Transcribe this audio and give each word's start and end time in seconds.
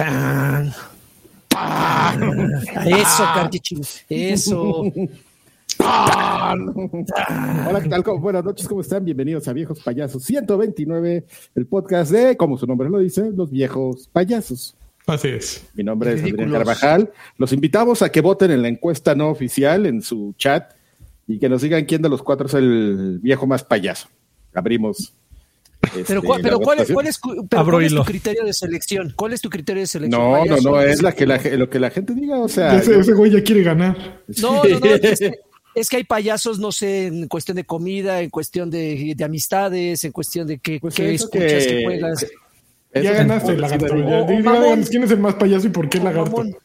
Tan. 0.00 0.72
Eso, 2.86 3.22
Cartichín. 3.34 3.82
Eso. 4.08 4.84
Hola, 5.78 7.80
¿qué 7.82 7.88
tal? 7.90 8.02
¿Cómo- 8.02 8.18
Buenas 8.20 8.42
noches, 8.42 8.66
¿cómo 8.66 8.80
están? 8.80 9.04
Bienvenidos 9.04 9.46
a 9.46 9.52
Viejos 9.52 9.80
Payasos 9.80 10.22
129, 10.24 11.26
el 11.54 11.66
podcast 11.66 12.12
de, 12.12 12.34
como 12.38 12.56
su 12.56 12.66
nombre 12.66 12.88
lo 12.88 12.98
dice, 12.98 13.30
Los 13.30 13.50
Viejos 13.50 14.08
Payasos. 14.10 14.74
Así 15.06 15.28
es. 15.28 15.66
Mi 15.74 15.84
nombre 15.84 16.14
es 16.14 16.20
Adrián 16.22 16.36
Ridículos. 16.38 16.58
Carvajal. 16.60 17.12
Los 17.36 17.52
invitamos 17.52 18.00
a 18.00 18.10
que 18.10 18.22
voten 18.22 18.52
en 18.52 18.62
la 18.62 18.68
encuesta 18.68 19.14
no 19.14 19.28
oficial 19.28 19.84
en 19.84 20.00
su 20.00 20.32
chat 20.38 20.72
y 21.26 21.38
que 21.38 21.50
nos 21.50 21.60
digan 21.60 21.84
quién 21.84 22.00
de 22.00 22.08
los 22.08 22.22
cuatro 22.22 22.46
es 22.46 22.54
el 22.54 23.18
viejo 23.22 23.46
más 23.46 23.62
payaso. 23.64 24.08
Abrimos. 24.54 25.12
Pero, 25.92 26.02
este, 26.02 26.20
¿cuál, 26.26 26.42
la 26.42 26.48
pero 26.48 26.60
¿cuál, 26.60 26.78
cuál 26.92 27.06
es 27.06 27.18
pero 27.48 27.64
cuál 27.70 27.84
es 27.84 27.94
tu 27.94 28.04
criterio 28.04 28.44
de 28.44 28.52
selección? 28.52 29.12
¿Cuál 29.16 29.32
es 29.32 29.40
tu 29.40 29.50
criterio 29.50 29.82
de 29.82 29.86
selección? 29.86 30.20
No, 30.22 30.44
no, 30.44 30.56
no, 30.58 30.80
es 30.80 31.02
la 31.02 31.12
que 31.12 31.26
la, 31.26 31.38
lo 31.56 31.68
que 31.68 31.78
la 31.80 31.90
gente 31.90 32.14
diga, 32.14 32.38
o 32.38 32.48
sea. 32.48 32.76
ese, 32.78 32.98
ese 32.98 33.12
güey 33.12 33.30
ya 33.32 33.42
quiere 33.42 33.62
ganar. 33.62 34.22
No, 34.40 34.62
no, 34.64 34.78
no. 34.80 34.86
Es 34.86 35.18
que, 35.18 35.32
es 35.74 35.88
que 35.88 35.96
hay 35.96 36.04
payasos, 36.04 36.58
no 36.58 36.72
sé, 36.72 37.06
en 37.06 37.28
cuestión 37.28 37.56
de 37.56 37.64
comida, 37.64 38.20
en 38.20 38.30
cuestión 38.30 38.70
de, 38.70 39.14
de 39.16 39.24
amistades, 39.24 40.04
en 40.04 40.12
cuestión 40.12 40.46
de 40.46 40.58
qué, 40.58 40.78
Pues 40.80 40.94
qué 40.94 41.14
escuchas, 41.14 41.42
que- 41.66 41.76
qué 41.78 41.84
juegas. 41.84 42.26
Ya 42.92 43.12
ganaste, 43.12 43.52
sí, 43.54 43.58
lagarto. 43.60 43.96
Ya, 43.96 44.04
o- 44.04 44.24
o 44.24 44.26
di- 44.28 44.42
mamón. 44.42 44.62
díganos 44.62 44.90
quién 44.90 45.04
es 45.04 45.10
el 45.12 45.18
más 45.20 45.34
payaso 45.34 45.66
y 45.66 45.70
por 45.70 45.88
qué 45.88 45.98
lagarto. 45.98 46.30
Mamón. 46.38 46.56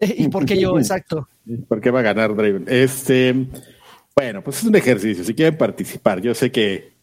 ¿Y 0.00 0.28
por 0.28 0.44
qué 0.44 0.58
yo? 0.58 0.78
Exacto. 0.78 1.28
¿Por 1.68 1.80
qué 1.80 1.90
va 1.90 2.00
a 2.00 2.02
ganar 2.02 2.34
Draven? 2.34 2.64
Este, 2.68 3.34
bueno, 4.16 4.42
pues 4.42 4.58
es 4.58 4.64
un 4.64 4.76
ejercicio. 4.76 5.24
Si 5.24 5.34
quieren 5.34 5.56
participar, 5.58 6.20
yo 6.20 6.34
sé 6.34 6.50
que, 6.52 6.93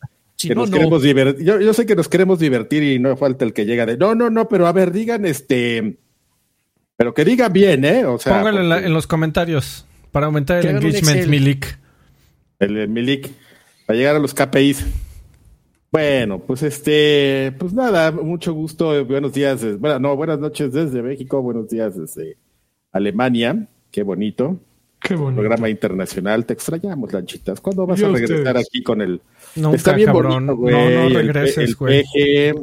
Si 0.42 0.48
que 0.50 0.56
no, 0.56 0.62
nos 0.62 0.70
no. 0.72 0.78
queremos 0.78 1.02
divertir. 1.04 1.46
Yo, 1.46 1.60
yo 1.60 1.74
sé 1.74 1.86
que 1.86 1.96
nos 1.96 2.08
queremos 2.10 2.40
divertir 2.40 2.84
y 2.84 3.00
no 3.00 3.16
falta 3.18 3.46
el 3.46 3.54
que 3.54 3.66
llega 3.66 3.86
de 3.86 3.98
no, 3.98 4.16
no, 4.16 4.30
no, 4.30 4.48
pero 4.50 4.68
a 4.68 4.72
ver, 4.72 4.92
digan 4.92 5.26
este, 5.26 5.98
pero 6.98 7.14
que 7.14 7.26
digan 7.26 7.52
bien, 7.54 7.84
¿eh? 7.86 8.06
O 8.06 8.18
sea, 8.20 8.38
Póngalo 8.38 8.62
en, 8.62 8.70
la- 8.70 8.76
porque 8.76 8.88
en 8.88 8.94
los 8.94 9.08
comentarios 9.08 9.86
para 10.12 10.26
aumentar 10.28 10.66
el 10.66 10.76
engagement. 10.78 11.28
Milik. 11.28 11.80
el, 12.60 12.78
el 12.78 12.90
Milik 12.90 13.30
para 13.86 13.98
llegar 13.98 14.16
a 14.16 14.20
los 14.20 14.34
KPIs. 14.34 14.86
Bueno, 15.92 16.40
pues 16.40 16.64
este, 16.64 17.54
pues 17.60 17.74
nada, 17.74 18.12
mucho 18.12 18.54
gusto, 18.54 19.04
buenos 19.06 19.34
días, 19.34 19.78
bueno, 19.78 20.00
no, 20.00 20.16
buenas 20.16 20.40
noches 20.40 20.72
desde 20.72 21.02
México, 21.02 21.42
buenos 21.42 21.68
días 21.68 21.98
desde 21.98 22.38
Alemania, 22.94 23.68
qué 23.92 24.04
bonito. 24.04 24.58
Qué 25.04 25.16
bonito. 25.16 25.42
programa 25.42 25.68
internacional. 25.68 26.46
Te 26.46 26.54
extrañamos, 26.54 27.12
Lanchitas. 27.12 27.60
¿Cuándo 27.60 27.88
vas 27.88 28.00
Yo 28.00 28.06
a 28.06 28.10
a 28.10 28.14
regresar 28.14 28.38
ustedes. 28.56 28.68
aquí 28.68 28.84
con 28.84 29.02
el... 29.02 29.20
Nunca, 29.56 29.76
Está 29.78 29.94
bien 29.94 30.08
cabrón. 30.08 30.34
bonito, 30.48 30.56
güey. 30.58 30.74
No, 30.76 30.90
no 30.90 31.08
el 31.08 31.14
regreses, 31.16 31.58
el, 31.70 31.76
güey. 31.76 32.04
peje, 32.04 32.54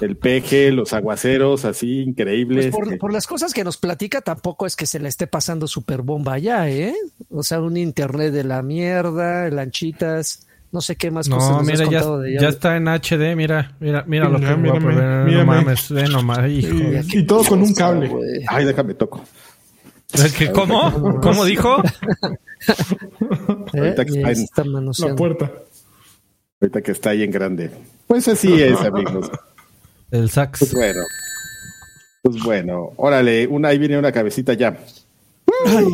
el 0.00 0.16
peje, 0.16 0.72
los 0.72 0.92
aguaceros, 0.92 1.64
así 1.64 1.86
Pues 1.96 2.08
increíbles. 2.08 2.66
por, 2.68 2.88
que- 2.88 2.96
por 2.96 3.12
las 3.12 3.26
cosas 3.26 3.52
que 3.54 3.64
nos 3.64 3.76
platica, 3.76 4.20
tampoco 4.20 4.66
es 4.66 4.76
que 4.76 4.86
se 4.86 4.98
le 5.00 5.08
esté 5.08 5.26
pasando 5.26 5.66
super 5.66 6.02
bomba 6.02 6.34
allá, 6.34 6.68
¿eh? 6.70 6.94
O 7.30 7.42
sea, 7.42 7.60
un 7.60 7.76
internet 7.76 8.32
de 8.32 8.44
la 8.44 8.62
mierda, 8.62 9.48
lanchitas, 9.50 10.46
no 10.70 10.80
sé 10.80 10.96
qué 10.96 11.10
más 11.10 11.28
cosas 11.28 11.50
No, 11.50 11.62
mira, 11.62 11.84
has 11.84 11.90
ya, 11.90 12.16
de 12.16 12.38
ya 12.40 12.48
está 12.48 12.76
en 12.76 12.86
HD, 12.88 13.34
mira, 13.36 13.74
mira, 13.80 14.04
mira 14.06 14.28
lo 14.28 14.38
que 14.38 14.46
Mira, 14.56 14.72
guapo, 14.72 14.90
no 14.90 15.24
mírame. 15.24 15.44
mames, 15.44 15.90
ve 15.90 16.04
nomás, 16.08 16.48
hijo. 16.50 16.74
Y, 16.74 17.18
y 17.20 17.22
todo 17.26 17.42
con 17.44 17.62
un 17.62 17.72
cable. 17.74 18.08
Güey. 18.08 18.44
Ay, 18.48 18.64
déjame 18.66 18.94
toco. 18.94 19.24
Es 20.12 20.32
que, 20.32 20.50
¿Cómo? 20.52 21.20
¿Cómo 21.20 21.44
dijo? 21.44 21.82
¿Eh? 23.74 23.94
La 24.98 25.14
puerta. 25.16 25.52
Ahorita 26.60 26.82
que 26.82 26.92
está 26.92 27.10
ahí 27.10 27.22
en 27.22 27.30
grande. 27.30 27.70
Pues 28.06 28.26
así 28.28 28.60
es, 28.60 28.80
amigos. 28.80 29.30
El 30.10 30.20
Pues 30.22 30.32
sax. 30.32 30.74
bueno. 30.74 31.00
Pues 32.22 32.42
bueno. 32.42 32.90
Órale, 32.96 33.46
una, 33.46 33.68
ahí 33.68 33.78
viene 33.78 33.98
una 33.98 34.10
cabecita 34.10 34.54
ya. 34.54 34.76
Ay, 35.66 35.84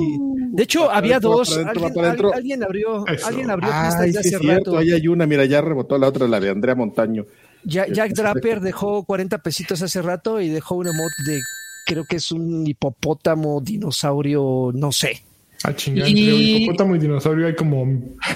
De 0.53 0.63
hecho, 0.63 0.87
Va 0.87 0.97
había 0.97 1.21
dos. 1.21 1.57
Alguien, 1.57 1.93
para 1.95 2.07
adentro. 2.09 2.29
al- 2.29 2.35
alguien 2.39 2.63
abrió, 2.65 3.07
Eso. 3.07 3.27
alguien 3.27 3.51
abrió 3.51 3.69
Ay, 3.73 3.91
sí 3.91 4.11
es 4.11 4.17
hace 4.19 4.29
cierto. 4.39 4.49
rato. 4.73 4.79
Ahí 4.79 4.93
hay 4.93 5.07
una, 5.09 5.27
mira, 5.27 5.45
ya 5.45 5.61
rebotó 5.61 5.99
la 5.99 6.09
otra, 6.09 6.27
la 6.29 6.41
de 6.41 6.51
Andrea 6.51 6.75
Montaño. 6.75 7.27
Ya- 7.65 7.87
Jack 7.89 8.13
Draper 8.13 8.61
dejó 8.61 9.05
40 9.05 9.39
pesitos 9.39 9.83
hace 9.83 10.01
rato 10.01 10.41
y 10.41 10.49
dejó 10.49 10.77
un 10.77 10.87
emote 10.87 11.15
de, 11.27 11.41
creo 11.87 12.05
que 12.09 12.17
es 12.17 12.31
un 12.33 12.67
hipopótamo, 12.67 13.61
dinosaurio, 13.61 14.71
no 14.75 14.93
sé. 14.93 15.23
Ah, 15.65 15.75
chingada. 15.75 16.09
Y- 16.09 16.29
Entre 16.29 16.35
hipopótamo 16.63 16.97
y 16.97 16.99
dinosaurio 16.99 17.47
hay 17.47 17.55
como. 17.55 17.85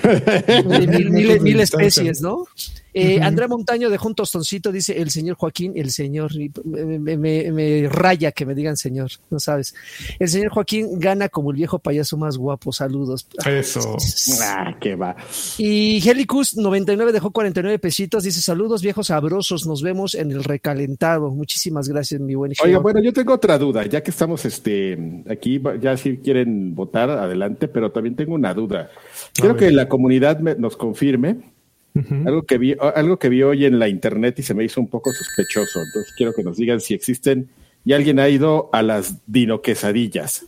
de 0.03 0.63
mil, 0.89 1.11
mil- 1.11 1.41
mil 1.41 1.61
especies, 1.61 2.21
¿no? 2.21 2.45
Eh. 2.99 3.21
Andrea 3.23 3.49
Montaño 3.49 3.91
dejó 3.91 4.09
un 4.09 4.15
tostoncito, 4.15 4.73
dice 4.73 5.01
el 5.01 5.11
señor 5.11 5.37
Joaquín, 5.37 5.73
el 5.77 5.91
señor, 5.91 6.33
me, 6.65 6.99
me- 6.99 7.17
me- 7.17 7.53
me 7.53 7.89
raya 7.89 8.33
que 8.33 8.45
me 8.47 8.55
digan 8.55 8.77
señor, 8.77 9.11
no 9.31 9.39
sabes. 9.41 9.75
El 10.19 10.29
señor 10.29 10.51
Joaquín 10.51 10.99
gana 10.99 11.29
como 11.29 11.51
el 11.51 11.57
viejo 11.57 11.79
payaso 11.79 12.17
más 12.17 12.37
guapo, 12.37 12.73
saludos. 12.73 13.27
Eso. 13.47 13.97
Ah, 14.43 14.77
qué 14.81 14.95
va. 14.97 15.17
Y 15.59 16.07
Helicus 16.09 16.57
99 16.57 17.13
dejó 17.13 17.31
49 17.31 17.79
pesitos, 17.79 18.25
dice 18.25 18.41
saludos 18.41 18.83
viejos 18.83 19.09
sabrosos, 19.09 19.67
nos 19.67 19.83
vemos 19.83 20.15
en 20.15 20.31
el 20.33 20.45
recalentado. 20.45 21.31
Muchísimas 21.31 21.89
gracias, 21.89 22.21
mi 22.21 22.35
buen 22.35 22.53
Oiga, 22.63 22.79
bueno, 22.79 23.01
yo 23.03 23.13
tengo 23.13 23.35
otra 23.35 23.59
duda, 23.59 23.87
ya 23.87 24.03
que 24.03 24.11
estamos 24.11 24.45
este 24.45 25.23
aquí, 25.29 25.61
ya 25.81 25.97
si 25.97 26.17
quieren 26.19 26.75
votar, 26.75 27.11
adelante, 27.11 27.69
pero 27.69 27.93
también 27.93 28.17
tengo 28.17 28.35
una 28.35 28.55
duda. 28.55 28.91
Quiero 29.35 29.57
que 29.57 29.71
la 29.71 29.89
comunidad 29.89 30.39
me- 30.41 30.55
nos 30.55 30.77
confirme 30.77 31.37
Algo 32.27 32.43
que 32.45 32.59
vi, 32.59 32.77
algo 32.95 33.19
que 33.19 33.29
vi 33.29 33.43
hoy 33.43 33.65
en 33.65 33.79
la 33.79 33.89
internet 33.89 34.39
y 34.39 34.43
se 34.43 34.55
me 34.55 34.65
hizo 34.65 34.81
un 34.81 34.89
poco 34.89 35.13
sospechoso. 35.13 35.81
Entonces 35.83 36.13
quiero 36.17 36.33
que 36.33 36.43
nos 36.43 36.57
digan 36.57 36.81
si 36.81 36.95
existen 36.95 37.49
y 37.85 37.93
alguien 37.93 38.19
ha 38.19 38.29
ido 38.29 38.69
a 38.73 38.83
las 38.83 39.17
dino 39.27 39.63
quesadillas. 39.63 40.45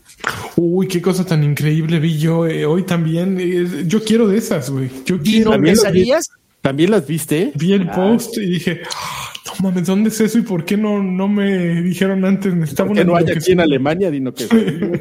Uy, 0.56 0.89
qué 0.89 1.00
cosa 1.00 1.25
tan 1.25 1.43
increíble 1.44 1.99
vi 1.99 2.19
yo 2.19 2.47
eh, 2.47 2.66
hoy 2.66 2.83
también. 2.83 3.39
Eh, 3.41 3.84
yo 3.87 4.03
quiero 4.05 4.28
de 4.28 4.39
esas, 4.39 4.71
güey. 4.71 4.91
Yo 5.06 5.16
Dino 5.16 5.22
quiero. 5.22 5.50
También 5.53 5.77
las 5.77 5.84
quesadillas. 5.84 6.31
¿También 6.60 6.91
las 6.91 7.06
viste? 7.06 7.53
Vi 7.55 7.72
el 7.72 7.89
post 7.89 8.37
y 8.37 8.47
dije, 8.47 8.83
"Ah, 8.94 9.33
no 9.47 9.53
mames, 9.71 9.87
¿dónde 9.87 10.10
es 10.10 10.21
eso 10.21 10.39
y 10.39 10.43
por 10.43 10.66
qué 10.66 10.77
no, 10.77 11.03
no 11.03 11.27
me 11.28 11.81
dijeron 11.83 12.25
antes? 12.27 12.55
Necesitaba 12.55 12.89
¿Por 12.89 12.97
qué 12.97 13.03
una 13.03 13.12
no 13.12 13.16
hay 13.16 13.22
aquí 13.25 13.31
en 13.33 13.39
quesadilla". 13.39 13.62
Alemania 13.62 14.10
dino 14.10 14.34
quesadillas? 14.34 15.00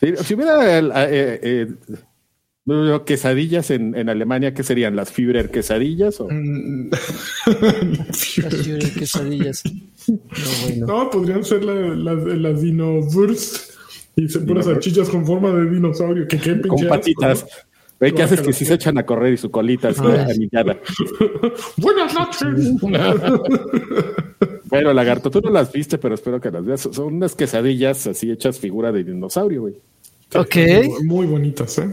si, 0.00 0.16
si 0.24 0.34
hubiera 0.34 0.78
eh, 0.78 1.40
eh, 1.42 1.66
quesadillas 3.04 3.70
en, 3.70 3.94
en 3.96 4.08
Alemania, 4.08 4.52
¿qué 4.54 4.62
serían? 4.62 4.96
¿Las 4.96 5.10
Führer 5.12 5.50
quesadillas? 5.50 6.20
O? 6.20 6.28
Las 6.30 8.24
Führer 8.24 8.92
quesadillas. 8.98 9.62
No, 10.08 10.18
bueno. 10.64 10.86
No, 10.86 11.10
podrían 11.10 11.44
ser 11.44 11.64
la- 11.64 11.74
las 11.74 12.24
las 12.24 12.60
Dinowurst 12.62 13.70
y 14.16 14.28
se 14.28 14.40
ponen 14.40 14.62
salchichas 14.62 15.08
con 15.08 15.24
forma 15.26 15.50
de 15.52 15.70
dinosaurio. 15.70 16.26
Que 16.26 16.38
qué 16.38 16.52
con 16.60 16.62
pinche 16.76 16.86
patitas. 16.86 17.42
asco, 17.44 17.50
Ve 18.00 18.14
que 18.14 18.22
haces 18.22 18.40
que 18.40 18.52
si 18.52 18.64
se 18.64 18.74
echan 18.74 18.96
a 18.98 19.04
correr 19.04 19.32
y 19.34 19.36
su 19.36 19.50
colita 19.50 19.90
Ah. 19.98 20.26
anillada. 20.30 20.78
¿no? 21.20 21.52
Buenas 21.78 22.14
noches. 22.14 22.72
Bueno, 24.70 24.92
lagarto, 24.92 25.30
tú 25.30 25.40
no 25.40 25.48
las 25.50 25.72
viste, 25.72 25.96
pero 25.96 26.14
espero 26.14 26.38
que 26.42 26.50
las 26.50 26.62
veas. 26.62 26.82
Son 26.92 27.14
unas 27.14 27.34
quesadillas 27.34 28.06
así 28.06 28.30
hechas 28.30 28.58
figura 28.58 28.92
de 28.92 29.02
dinosaurio, 29.02 29.62
güey. 29.62 29.74
Ok. 30.34 30.56
Muy, 30.84 31.04
muy 31.04 31.26
bonitas, 31.26 31.78
¿eh? 31.78 31.88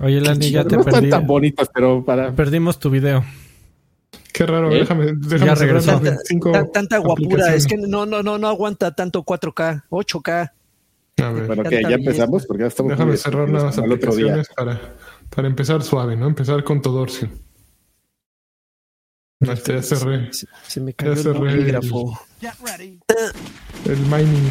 Oye, 0.00 0.20
Landy, 0.20 0.50
ya 0.50 0.64
te 0.64 0.76
no 0.76 0.80
están 0.82 0.94
perdí. 0.94 1.10
tan 1.10 1.26
bonitas, 1.26 1.68
pero 1.74 2.04
para. 2.04 2.32
Perdimos 2.32 2.78
tu 2.78 2.90
video. 2.90 3.24
Qué 4.32 4.46
raro, 4.46 4.70
¿Eh? 4.70 4.80
déjame, 4.80 5.06
déjame 5.16 5.38
Ya 5.38 5.46
las 5.74 5.84
Tanta, 5.86 6.00
25 6.10 6.52
tan- 6.52 6.72
tanta 6.72 6.98
guapura, 6.98 7.54
es 7.54 7.66
que 7.66 7.76
no, 7.76 8.06
no, 8.06 8.22
no, 8.22 8.38
no 8.38 8.46
aguanta 8.48 8.92
tanto 8.94 9.24
4K, 9.24 9.84
8K. 9.90 10.52
A 11.20 11.30
ver, 11.32 11.46
Bueno, 11.48 11.64
que 11.64 11.82
ya 11.82 11.90
empezamos 11.96 12.46
porque 12.46 12.62
ya 12.62 12.68
estamos. 12.68 12.90
déjame 12.92 13.16
cerrar 13.16 13.48
las 13.50 13.76
otro 13.76 13.82
día. 13.86 13.94
aplicaciones 13.96 14.48
para, 14.56 14.80
para 15.34 15.48
empezar 15.48 15.82
suave, 15.82 16.14
¿no? 16.16 16.28
Empezar 16.28 16.62
con 16.62 16.80
Todorcio. 16.80 17.28
Este, 19.40 19.74
ya 19.74 19.82
cerré 19.82 20.32
Se, 20.32 20.46
se 20.66 20.80
me 20.80 20.92
cayó 20.94 21.12
Ya 21.12 21.18
el 21.18 21.22
cerré 21.22 21.38
bolígrafo. 21.38 22.18
el 23.86 23.98
mining. 24.00 24.50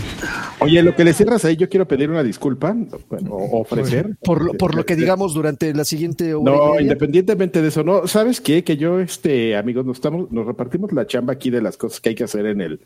Oye, 0.59 0.81
lo 0.81 0.95
que 0.95 1.03
le 1.03 1.13
cierras 1.13 1.43
ahí, 1.43 1.57
yo 1.57 1.67
quiero 1.67 1.87
pedir 1.87 2.09
una 2.09 2.23
disculpa, 2.23 2.73
bueno, 3.09 3.31
o 3.31 3.61
ofrecer. 3.61 4.15
Por 4.23 4.45
lo, 4.45 4.53
por 4.53 4.75
lo 4.75 4.85
que 4.85 4.95
digamos 4.95 5.33
durante 5.33 5.73
la 5.73 5.83
siguiente 5.83 6.33
hora 6.33 6.51
No, 6.51 6.79
independientemente 6.79 7.61
de 7.61 7.67
eso, 7.67 7.83
no, 7.83 8.07
¿sabes 8.07 8.39
qué? 8.39 8.63
Que 8.63 8.77
yo, 8.77 9.01
este, 9.01 9.57
amigos, 9.57 9.85
nos 9.85 9.97
estamos, 9.97 10.31
nos 10.31 10.45
repartimos 10.45 10.93
la 10.93 11.05
chamba 11.05 11.33
aquí 11.33 11.49
de 11.49 11.61
las 11.61 11.75
cosas 11.75 11.99
que 11.99 12.09
hay 12.09 12.15
que 12.15 12.23
hacer 12.23 12.45
en 12.45 12.61
el, 12.61 12.79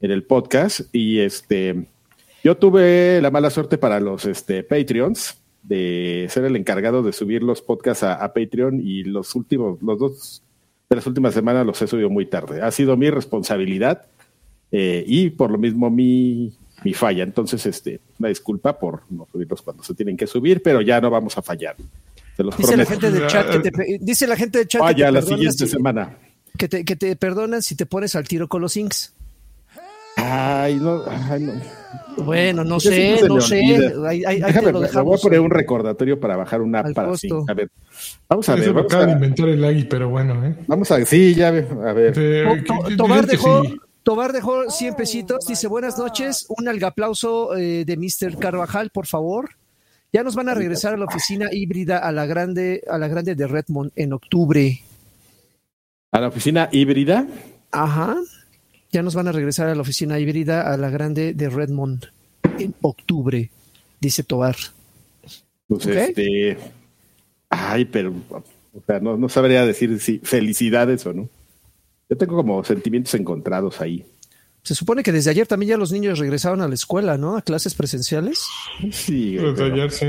en 0.00 0.10
el 0.12 0.22
podcast. 0.22 0.82
Y 0.92 1.18
este, 1.18 1.86
yo 2.44 2.56
tuve 2.56 3.20
la 3.20 3.32
mala 3.32 3.50
suerte 3.50 3.78
para 3.78 3.98
los 3.98 4.26
este, 4.26 4.62
Patreons 4.62 5.42
de 5.64 6.28
ser 6.30 6.44
el 6.44 6.54
encargado 6.54 7.02
de 7.02 7.12
subir 7.12 7.42
los 7.42 7.60
podcasts 7.62 8.04
a, 8.04 8.14
a 8.14 8.32
Patreon 8.32 8.80
y 8.80 9.02
los 9.02 9.34
últimos, 9.34 9.82
los 9.82 9.98
dos 9.98 10.42
de 10.88 10.96
las 10.96 11.06
últimas 11.06 11.34
semanas 11.34 11.66
los 11.66 11.80
he 11.82 11.86
subido 11.86 12.10
muy 12.10 12.26
tarde. 12.26 12.62
Ha 12.62 12.70
sido 12.70 12.96
mi 12.96 13.10
responsabilidad 13.10 14.06
eh, 14.70 15.04
y 15.06 15.30
por 15.30 15.50
lo 15.50 15.58
mismo 15.58 15.90
mi, 15.90 16.52
mi 16.84 16.94
falla. 16.94 17.24
Entonces, 17.24 17.64
este, 17.66 18.00
una 18.18 18.28
disculpa 18.28 18.78
por 18.78 19.02
no 19.10 19.26
subirlos 19.30 19.62
cuando 19.62 19.82
se 19.82 19.94
tienen 19.94 20.16
que 20.16 20.26
subir, 20.26 20.62
pero 20.62 20.80
ya 20.80 21.00
no 21.00 21.10
vamos 21.10 21.36
a 21.38 21.42
fallar. 21.42 21.74
Se 22.36 22.42
los 22.42 22.56
Dice 22.56 22.76
la 22.76 22.84
gente 22.84 23.10
del 23.10 23.26
chat 23.26 23.50
que 23.50 23.58
te, 23.60 23.72
pe- 23.72 23.98
dice 24.00 24.26
la 24.26 24.36
gente 24.36 24.58
del 24.58 24.68
chat 24.68 24.80
que 24.80 24.84
Vaya 24.84 25.06
te 25.06 25.12
la 25.12 25.22
siguiente 25.22 25.66
si- 25.66 25.68
semana. 25.68 26.18
que 26.56 26.68
te, 26.68 26.84
que 26.84 26.94
te 26.94 27.16
perdonan 27.16 27.62
si 27.62 27.74
te 27.74 27.86
pones 27.86 28.14
al 28.14 28.28
tiro 28.28 28.46
con 28.48 28.60
los 28.62 28.76
inks. 28.76 29.14
Ay, 30.16 30.76
no, 30.76 31.02
ay, 31.06 31.42
no. 31.42 31.52
Bueno, 32.24 32.64
no 32.64 32.80
sé, 32.80 33.20
no 33.28 33.40
sé. 33.40 33.60
Ahí, 34.08 34.24
ahí- 34.24 34.40
Déjame, 34.40 34.72
lo 34.72 34.72
me 34.72 34.72
voy 34.72 34.84
a 34.84 34.88
dejamos. 34.88 35.20
poner 35.20 35.40
un 35.40 35.50
recordatorio 35.50 36.18
para 36.18 36.36
bajar 36.36 36.62
una 36.62 36.80
Al 36.80 36.94
para 36.94 37.14
sí. 37.16 37.28
A 37.46 37.52
ver, 37.52 37.70
vamos 38.28 38.48
a 38.48 38.54
ver, 38.54 38.72
vamos 38.72 38.90
acaba 38.92 39.06
de 39.06 39.12
inventar 39.12 39.48
el 39.50 39.62
Agui, 39.62 39.84
pero 39.84 40.08
bueno, 40.08 40.42
¿eh? 40.44 40.56
vamos 40.66 40.90
a, 40.90 41.04
sí, 41.04 41.34
ya, 41.34 41.50
ve, 41.50 41.66
a 41.86 41.92
ver. 41.92 42.64
To- 42.64 42.96
Tobar 42.96 43.26
dejó, 43.26 43.62
sí. 43.64 43.76
Tobar 44.02 44.32
dejó 44.32 44.70
100 44.70 44.94
pesitos. 44.94 45.46
Dice, 45.46 45.66
buenas 45.68 45.98
noches. 45.98 46.46
Un 46.48 46.68
algaplauso 46.68 47.54
eh, 47.56 47.84
de 47.84 47.96
Mr. 47.96 48.38
Carvajal, 48.38 48.90
por 48.90 49.06
favor. 49.06 49.50
Ya 50.12 50.22
nos 50.22 50.34
van 50.36 50.48
a 50.48 50.54
regresar 50.54 50.94
a 50.94 50.96
la 50.96 51.04
oficina 51.04 51.48
híbrida 51.52 51.98
a 51.98 52.12
la 52.12 52.24
grande, 52.24 52.82
a 52.88 52.96
la 52.98 53.08
grande 53.08 53.34
de 53.34 53.46
Redmond 53.46 53.90
en 53.96 54.12
octubre. 54.14 54.80
A 56.12 56.20
la 56.20 56.28
oficina 56.28 56.68
híbrida. 56.72 57.26
Ajá. 57.72 58.16
Ya 58.96 59.02
nos 59.02 59.14
van 59.14 59.28
a 59.28 59.32
regresar 59.32 59.68
a 59.68 59.74
la 59.74 59.82
oficina 59.82 60.18
híbrida 60.18 60.72
a 60.72 60.78
la 60.78 60.88
grande 60.88 61.34
de 61.34 61.50
Redmond 61.50 62.06
en 62.58 62.74
octubre, 62.80 63.50
dice 64.00 64.22
Tobar. 64.22 64.56
Pues 65.68 65.84
Ok. 65.86 65.92
este. 65.92 66.56
Ay, 67.50 67.84
pero. 67.84 68.14
O 68.30 68.42
sea, 68.86 68.98
no, 69.00 69.18
no 69.18 69.28
sabría 69.28 69.66
decir 69.66 70.00
si 70.00 70.18
felicidades 70.20 71.04
o 71.04 71.12
no. 71.12 71.28
Yo 72.08 72.16
tengo 72.16 72.36
como 72.36 72.64
sentimientos 72.64 73.12
encontrados 73.12 73.82
ahí. 73.82 74.02
Se 74.62 74.74
supone 74.74 75.02
que 75.02 75.12
desde 75.12 75.28
ayer 75.28 75.46
también 75.46 75.68
ya 75.72 75.76
los 75.76 75.92
niños 75.92 76.18
regresaron 76.18 76.62
a 76.62 76.68
la 76.68 76.74
escuela, 76.74 77.18
¿no? 77.18 77.36
A 77.36 77.42
clases 77.42 77.74
presenciales. 77.74 78.42
Sí, 78.92 79.34
Desde 79.36 79.52
pero- 79.52 79.74
ayer, 79.74 79.90
sí. 79.90 80.06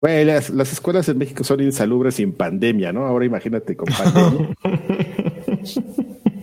Güey, 0.00 0.24
las, 0.24 0.50
las 0.50 0.72
escuelas 0.72 1.08
en 1.08 1.18
México 1.18 1.44
son 1.44 1.60
insalubres 1.60 2.16
sin 2.16 2.32
pandemia, 2.32 2.92
¿no? 2.92 3.06
Ahora 3.06 3.26
imagínate 3.26 3.76
con 3.76 3.86
pandemia. 3.94 4.56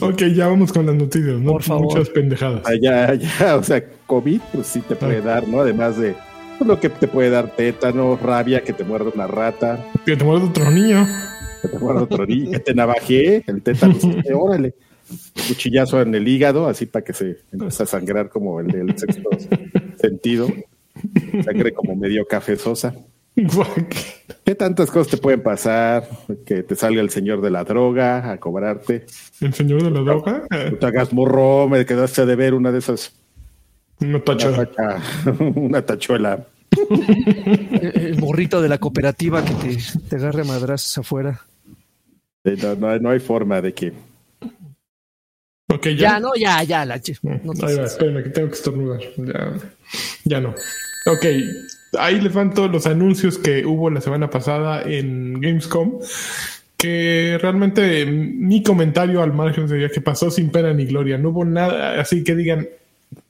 Ok, 0.00 0.22
ya 0.34 0.48
vamos 0.48 0.72
con 0.72 0.86
las 0.86 0.94
noticias, 0.94 1.40
¿no? 1.40 1.52
Por 1.52 1.62
favor. 1.62 1.84
Muchas 1.84 2.08
pendejadas. 2.10 2.62
Ah, 2.64 2.74
ya, 2.80 3.14
ya, 3.14 3.56
o 3.56 3.62
sea, 3.62 3.84
COVID, 4.06 4.40
pues 4.52 4.66
sí 4.66 4.80
te 4.80 4.96
puede 4.96 5.20
dar, 5.20 5.46
¿no? 5.46 5.60
Además 5.60 5.98
de 5.98 6.14
pues, 6.58 6.68
lo 6.68 6.80
que 6.80 6.88
te 6.88 7.08
puede 7.08 7.30
dar 7.30 7.54
tétano, 7.54 8.16
rabia, 8.16 8.62
que 8.62 8.72
te 8.72 8.84
muerde 8.84 9.10
una 9.14 9.26
rata, 9.26 9.86
Que 10.04 10.16
te 10.16 10.24
muerde 10.24 10.46
otro 10.46 10.70
niño. 10.70 11.06
que 11.62 11.68
te 11.68 11.78
muerde 11.78 12.02
otro 12.02 12.26
niño, 12.26 12.50
que 12.52 12.60
te 12.60 12.72
el 13.46 13.62
tétano, 13.62 13.94
sí, 14.00 14.14
órale. 14.34 14.74
Cuchillazo 15.48 16.02
en 16.02 16.14
el 16.14 16.28
hígado, 16.28 16.66
así 16.66 16.84
para 16.84 17.04
que 17.04 17.12
se 17.14 17.38
empiece 17.52 17.82
a 17.82 17.86
sangrar 17.86 18.28
como 18.28 18.60
el 18.60 18.66
del 18.66 18.98
sexto 18.98 19.30
sentido. 19.96 20.48
Sangre 21.44 21.72
como 21.72 21.94
medio 21.96 22.26
cafezosa. 22.26 22.94
¿Qué 24.44 24.54
tantas 24.54 24.90
cosas 24.90 25.08
te 25.10 25.16
pueden 25.18 25.42
pasar? 25.42 26.08
Que 26.46 26.62
te 26.62 26.74
salga 26.74 27.00
el 27.00 27.10
señor 27.10 27.40
de 27.42 27.50
la 27.50 27.64
droga 27.64 28.30
a 28.30 28.38
cobrarte. 28.38 29.06
El 29.40 29.54
señor 29.54 29.82
de 29.82 29.90
la 29.90 30.00
droga. 30.00 30.42
Tú 30.70 30.76
te 30.76 30.86
hagas 30.86 31.12
morro, 31.12 31.68
me 31.68 31.84
quedaste 31.86 32.24
de 32.26 32.36
ver 32.36 32.54
una 32.54 32.72
de 32.72 32.78
esas. 32.78 33.12
Una 34.00 34.20
tacha- 34.24 35.00
una 35.54 35.82
tachuela. 35.86 36.46
El, 36.70 38.18
morrito 38.20 38.60
de 38.62 38.68
la 38.68 38.78
cooperativa 38.78 39.44
que 39.44 39.54
te, 39.54 39.78
te 40.08 40.16
agarre 40.16 40.44
madrazos 40.44 40.98
afuera. 40.98 41.40
No, 42.44 42.74
no- 42.76 42.98
no 42.98 43.10
hay 43.10 43.18
forma 43.20 43.60
de 43.60 43.74
que. 43.74 43.92
Ya. 45.84 45.90
Ya, 45.96 46.20
no, 46.20 46.30
ya, 46.34 46.62
ya. 46.62 46.84
La, 46.84 46.96
no 47.44 47.52
te 47.52 47.66
Ahí 47.66 47.76
va, 47.76 47.84
espérame 47.84 48.22
que 48.24 48.30
tengo 48.30 48.48
que 48.48 48.54
estornudar. 48.54 49.00
Ya, 49.18 49.52
ya 50.24 50.40
no. 50.40 50.50
Ok, 51.06 51.26
ahí 51.98 52.20
les 52.20 52.32
van 52.32 52.52
todos 52.52 52.70
los 52.70 52.86
anuncios 52.86 53.38
que 53.38 53.64
hubo 53.64 53.90
la 53.90 54.00
semana 54.00 54.30
pasada 54.30 54.82
en 54.82 55.40
Gamescom. 55.40 55.98
Que 56.76 57.38
realmente 57.42 58.06
mi 58.06 58.62
comentario 58.62 59.22
al 59.22 59.32
margen 59.32 59.68
sería 59.68 59.88
que 59.88 60.00
pasó 60.00 60.30
sin 60.30 60.50
pena 60.50 60.72
ni 60.72 60.86
gloria. 60.86 61.18
No 61.18 61.30
hubo 61.30 61.44
nada 61.44 62.00
así 62.00 62.22
que 62.22 62.36
digan 62.36 62.68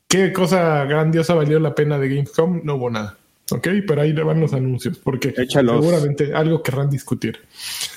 qué 0.06 0.32
cosa 0.32 0.84
grandiosa 0.84 1.34
valió 1.34 1.58
la 1.58 1.74
pena 1.74 1.98
de 1.98 2.08
Gamescom. 2.08 2.60
No 2.64 2.74
hubo 2.74 2.90
nada. 2.90 3.16
Ok, 3.50 3.68
pero 3.86 4.02
ahí 4.02 4.12
le 4.12 4.22
van 4.22 4.40
los 4.40 4.52
anuncios 4.52 4.98
porque 4.98 5.32
Échalos. 5.34 5.82
seguramente 5.82 6.34
algo 6.34 6.62
querrán 6.62 6.90
discutir. 6.90 7.38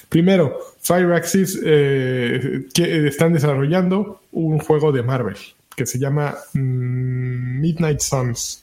Primero, 0.08 0.58
Fireaxis 0.80 1.60
eh, 1.64 2.68
que 2.74 3.08
están 3.08 3.34
desarrollando 3.34 4.22
un 4.32 4.60
juego 4.60 4.94
de 4.94 5.04
Marvel 5.04 5.36
que 5.76 5.86
se 5.86 6.00
llama 6.00 6.36
mm, 6.54 7.60
Midnight 7.60 8.00
Suns 8.00 8.61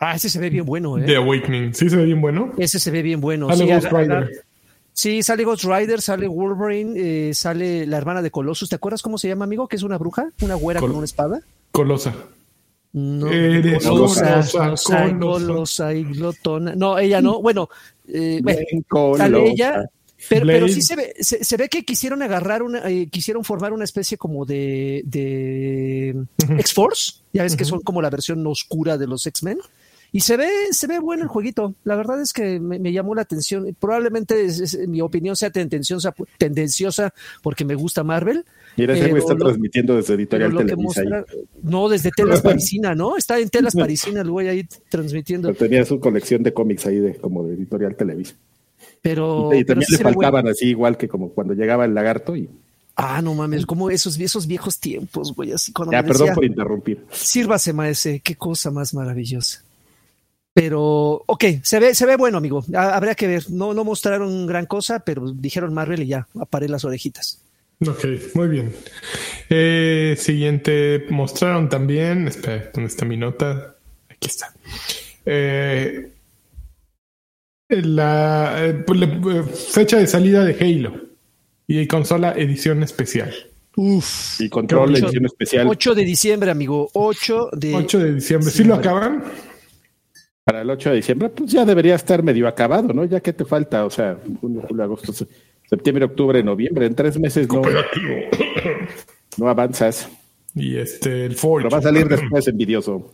Ah, 0.00 0.14
ese 0.14 0.28
se 0.28 0.38
ve 0.38 0.50
bien 0.50 0.66
bueno, 0.66 0.96
The 0.96 1.12
¿eh? 1.12 1.16
Awakening. 1.16 1.74
Sí, 1.74 1.88
se 1.88 1.96
ve 1.96 2.04
bien 2.04 2.20
bueno. 2.20 2.52
Ese 2.58 2.78
se 2.78 2.90
ve 2.90 3.02
bien 3.02 3.20
bueno. 3.20 3.48
Sale 3.48 3.64
Sí, 3.64 3.72
Ghost 3.72 3.92
Rider. 3.92 4.30
Sí, 4.92 5.22
sale 5.22 5.44
Ghost 5.44 5.64
Rider, 5.64 6.00
sale 6.00 6.26
Wolverine, 6.26 7.28
eh, 7.28 7.34
sale 7.34 7.86
la 7.86 7.96
hermana 7.98 8.22
de 8.22 8.30
Colossus. 8.30 8.68
¿Te 8.68 8.76
acuerdas 8.76 9.02
cómo 9.02 9.18
se 9.18 9.28
llama, 9.28 9.44
amigo? 9.44 9.68
Que 9.68 9.76
es 9.76 9.82
una 9.82 9.98
bruja, 9.98 10.30
una 10.42 10.54
güera 10.54 10.80
Col- 10.80 10.90
con 10.90 10.96
una 10.98 11.04
espada. 11.04 11.40
Colosa. 11.70 12.14
No, 12.92 13.30
Eres 13.30 13.84
Colosa, 13.86 14.42
Colosa, 14.52 15.18
Colosa, 15.18 15.92
y 15.94 16.04
glotona. 16.04 16.74
No, 16.74 16.98
ella 16.98 17.20
no. 17.20 17.42
Bueno, 17.42 17.68
eh, 18.08 18.40
bueno, 18.42 19.16
sale 19.18 19.50
ella, 19.50 19.84
pero, 20.30 20.46
pero 20.46 20.66
sí 20.68 20.80
se 20.80 20.96
ve, 20.96 21.14
se, 21.20 21.44
se 21.44 21.56
ve 21.58 21.68
que 21.68 21.84
quisieron 21.84 22.22
agarrar 22.22 22.62
una, 22.62 22.88
eh, 22.90 23.08
quisieron 23.10 23.44
formar 23.44 23.74
una 23.74 23.84
especie 23.84 24.16
como 24.16 24.46
de, 24.46 25.02
de 25.04 26.24
X-Force. 26.58 27.16
Ya 27.34 27.42
ves 27.42 27.54
que 27.54 27.66
son 27.66 27.80
como 27.80 28.00
la 28.00 28.08
versión 28.08 28.46
oscura 28.46 28.96
de 28.96 29.06
los 29.06 29.26
X-Men. 29.26 29.58
Y 30.16 30.20
se 30.20 30.36
ve, 30.38 30.48
se 30.70 30.86
ve 30.86 30.98
bueno 30.98 31.24
el 31.24 31.28
jueguito. 31.28 31.74
La 31.84 31.94
verdad 31.94 32.20
es 32.22 32.32
que 32.32 32.58
me, 32.58 32.78
me 32.78 32.90
llamó 32.92 33.14
la 33.14 33.22
atención. 33.22 33.76
Probablemente, 33.78 34.44
es- 34.46 34.78
mi 34.88 35.00
opinión, 35.02 35.36
sea 35.36 35.50
tendenciosa, 35.50 36.14
tendenciosa 36.38 37.12
porque 37.42 37.64
me 37.66 37.74
gusta 37.74 38.02
Marvel. 38.02 38.44
Mira, 38.78 38.94
ese 38.94 39.02
güey 39.10 39.12
Pero 39.14 39.18
está 39.24 39.34
lo- 39.34 39.44
transmitiendo 39.46 39.96
desde 39.96 40.14
Editorial 40.14 40.56
Televisa. 40.56 41.02
no, 41.62 41.88
desde 41.88 42.10
Telas 42.12 42.40
Parisina, 42.40 42.94
¿no? 42.94 43.16
Está 43.16 43.38
en 43.38 43.48
Telas 43.50 43.74
Parisina 43.76 44.22
el 44.22 44.30
güey 44.30 44.48
ahí 44.48 44.66
transmitiendo. 44.88 45.48
Pero 45.48 45.58
tenía 45.58 45.84
su 45.84 46.00
colección 46.00 46.42
de 46.42 46.52
cómics 46.54 46.86
ahí, 46.86 46.96
de, 46.98 47.16
como 47.16 47.44
de 47.44 47.54
Editorial 47.54 47.94
Televisa. 47.94 48.34
Pero, 49.02 49.52
y 49.54 49.64
también 49.64 49.86
le 49.90 49.96
bueno. 49.98 50.12
faltaban 50.14 50.48
así, 50.48 50.66
igual 50.68 50.96
que 50.96 51.08
como 51.08 51.28
cuando 51.30 51.54
llegaba 51.54 51.84
el 51.84 51.94
lagarto. 51.94 52.34
Y, 52.36 52.48
Ah, 52.98 53.20
no 53.20 53.34
mames, 53.34 53.66
como 53.66 53.90
esos, 53.90 54.18
esos 54.18 54.46
viejos 54.46 54.78
tiempos, 54.80 55.34
güey. 55.34 55.52
Así 55.52 55.70
cuando 55.70 55.92
ya, 55.92 56.00
me 56.00 56.08
perdón 56.08 56.30
por 56.34 56.44
interrumpir. 56.46 57.04
sírvase, 57.12 57.74
maese, 57.74 58.20
qué 58.24 58.36
cosa 58.36 58.70
más 58.70 58.94
maravillosa. 58.94 59.62
Pero, 60.56 61.22
ok, 61.26 61.44
se 61.62 61.78
ve, 61.78 61.94
se 61.94 62.06
ve 62.06 62.16
bueno, 62.16 62.38
amigo. 62.38 62.64
Ha- 62.74 62.96
Habría 62.96 63.14
que 63.14 63.26
ver. 63.26 63.50
No, 63.50 63.74
no 63.74 63.84
mostraron 63.84 64.46
gran 64.46 64.64
cosa, 64.64 65.00
pero 65.00 65.30
dijeron 65.30 65.74
Marvel 65.74 66.02
y 66.02 66.06
ya, 66.06 66.26
aparé 66.40 66.66
las 66.66 66.82
orejitas. 66.86 67.42
Ok, 67.86 68.06
muy 68.32 68.48
bien. 68.48 68.72
Eh, 69.50 70.16
siguiente, 70.18 71.04
mostraron 71.10 71.68
también. 71.68 72.26
Espera, 72.26 72.70
¿dónde 72.72 72.88
está 72.88 73.04
mi 73.04 73.18
nota? 73.18 73.76
Aquí 74.08 74.28
está. 74.28 74.54
Eh, 75.26 76.10
la 77.68 78.54
eh, 78.64 78.84
eh, 78.88 79.42
fecha 79.42 79.98
de 79.98 80.06
salida 80.06 80.42
de 80.42 80.56
Halo 80.58 81.00
y 81.66 81.86
consola 81.86 82.32
edición 82.32 82.82
especial. 82.82 83.34
Uf. 83.76 84.40
Y 84.40 84.48
control, 84.48 84.96
edición 84.96 85.26
especial 85.26 85.66
8 85.68 85.94
de 85.94 86.04
diciembre, 86.04 86.50
amigo. 86.50 86.88
8 86.94 87.50
de 87.52 87.74
8 87.74 87.98
de 87.98 88.14
diciembre. 88.14 88.50
Sí, 88.50 88.58
¿Sí 88.58 88.64
lo 88.64 88.76
vale. 88.76 88.88
acaban? 88.88 89.24
Para 90.46 90.62
el 90.62 90.70
8 90.70 90.90
de 90.90 90.96
diciembre, 90.96 91.28
pues 91.30 91.50
ya 91.50 91.64
debería 91.64 91.96
estar 91.96 92.22
medio 92.22 92.46
acabado, 92.46 92.92
¿no? 92.92 93.04
Ya 93.04 93.18
que 93.18 93.32
te 93.32 93.44
falta, 93.44 93.84
o 93.84 93.90
sea, 93.90 94.16
junio, 94.40 94.62
julio, 94.68 94.84
agosto, 94.84 95.12
se- 95.12 95.26
septiembre, 95.68 96.04
octubre, 96.04 96.40
noviembre, 96.40 96.86
en 96.86 96.94
tres 96.94 97.18
meses 97.18 97.48
no, 97.48 97.62
no 99.38 99.48
avanzas. 99.48 100.08
Y 100.54 100.76
este, 100.76 101.26
el 101.26 101.34
Forge. 101.34 101.64
Pero 101.64 101.72
va 101.72 101.78
a 101.78 101.82
salir 101.82 102.06
después 102.06 102.46
envidioso. 102.46 103.10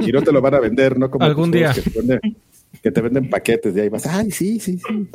Y 0.00 0.12
no 0.12 0.22
te 0.22 0.30
lo 0.30 0.40
van 0.40 0.54
a 0.54 0.60
vender, 0.60 0.96
¿no? 0.96 1.10
Como 1.10 1.24
Algún 1.24 1.50
día. 1.50 1.72
Que 1.72 1.82
te, 1.82 1.90
venden, 1.98 2.20
que 2.80 2.90
te 2.92 3.00
venden 3.00 3.28
paquetes 3.28 3.76
y 3.76 3.80
ahí 3.80 3.88
vas, 3.88 4.06
ay, 4.06 4.30
sí, 4.30 4.60
sí, 4.60 4.78
sí. 4.78 5.08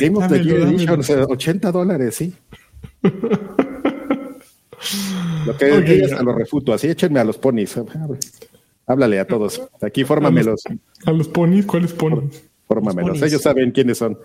Game 0.00 0.16
of 0.16 0.26
the 0.32 0.42
Year. 0.42 0.62
Edition, 0.62 1.00
o 1.00 1.02
sea, 1.02 1.22
80 1.24 1.70
dólares, 1.70 2.14
sí. 2.14 2.32
Lo 5.46 5.56
que 5.56 5.80
digas 5.82 6.12
a 6.12 6.22
lo 6.22 6.32
refuto, 6.32 6.72
así 6.72 6.88
échenme 6.88 7.20
a 7.20 7.24
los 7.24 7.38
ponis. 7.38 7.76
Háblale 8.86 9.18
a 9.18 9.26
todos. 9.26 9.60
Aquí 9.82 10.04
fórmamelos. 10.04 10.62
A 11.04 11.12
los 11.12 11.28
ponis, 11.28 11.66
¿cuáles 11.66 11.92
ponis? 11.92 12.42
Fórmamelos. 12.68 13.18
ponis. 13.18 13.22
Ellos 13.22 13.42
saben 13.42 13.72
quiénes 13.72 13.98
son. 13.98 14.18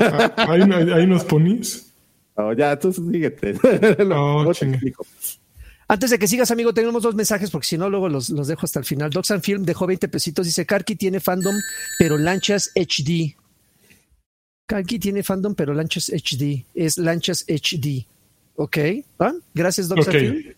Ah, 0.00 0.34
¿Hay, 0.48 0.60
unos 0.62 1.24
ponis? 1.24 1.92
No, 2.36 2.52
ya, 2.52 2.78
tú 2.78 2.92
síguete. 2.92 3.54
No, 4.04 4.42
Luego 4.42 4.52
te 4.52 4.58
chinga. 4.60 4.72
explico. 4.74 5.06
Antes 5.86 6.10
de 6.10 6.18
que 6.18 6.26
sigas, 6.26 6.50
amigo, 6.50 6.72
tenemos 6.72 7.02
dos 7.02 7.14
mensajes 7.14 7.50
porque 7.50 7.66
si 7.66 7.78
no, 7.78 7.88
luego 7.90 8.08
los, 8.08 8.30
los 8.30 8.48
dejo 8.48 8.64
hasta 8.64 8.78
el 8.80 8.84
final. 8.84 9.10
Doxan 9.10 9.42
Film 9.42 9.64
dejó 9.64 9.86
20 9.86 10.08
pesitos. 10.08 10.46
Dice: 10.46 10.66
Karki 10.66 10.96
tiene 10.96 11.20
fandom, 11.20 11.54
pero 11.98 12.16
Lanchas 12.18 12.72
HD. 12.74 13.36
Karki 14.66 14.98
tiene 14.98 15.22
fandom, 15.22 15.54
pero 15.54 15.74
Lanchas 15.74 16.08
HD. 16.10 16.64
Es 16.74 16.96
Lanchas 16.98 17.44
HD. 17.46 18.06
Ok. 18.56 18.78
Gracias, 19.52 19.88
Doxan 19.88 20.14
Ok. 20.14 20.20
Film. 20.20 20.54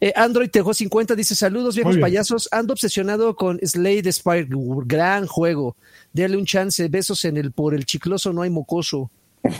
Eh, 0.00 0.12
Android 0.16 0.48
dejó 0.50 0.72
50. 0.72 1.14
Dice: 1.14 1.34
Saludos, 1.34 1.74
viejos 1.74 1.98
payasos. 1.98 2.48
Ando 2.52 2.72
obsesionado 2.72 3.36
con 3.36 3.58
Slade 3.62 4.10
Spire. 4.12 4.48
Gran 4.86 5.26
juego. 5.26 5.76
Dale 6.12 6.36
un 6.36 6.46
chance. 6.46 6.88
Besos 6.88 7.24
en 7.24 7.36
el 7.36 7.52
por 7.52 7.74
el 7.74 7.84
chicloso, 7.84 8.32
no 8.32 8.42
hay 8.42 8.50
mocoso. 8.50 9.10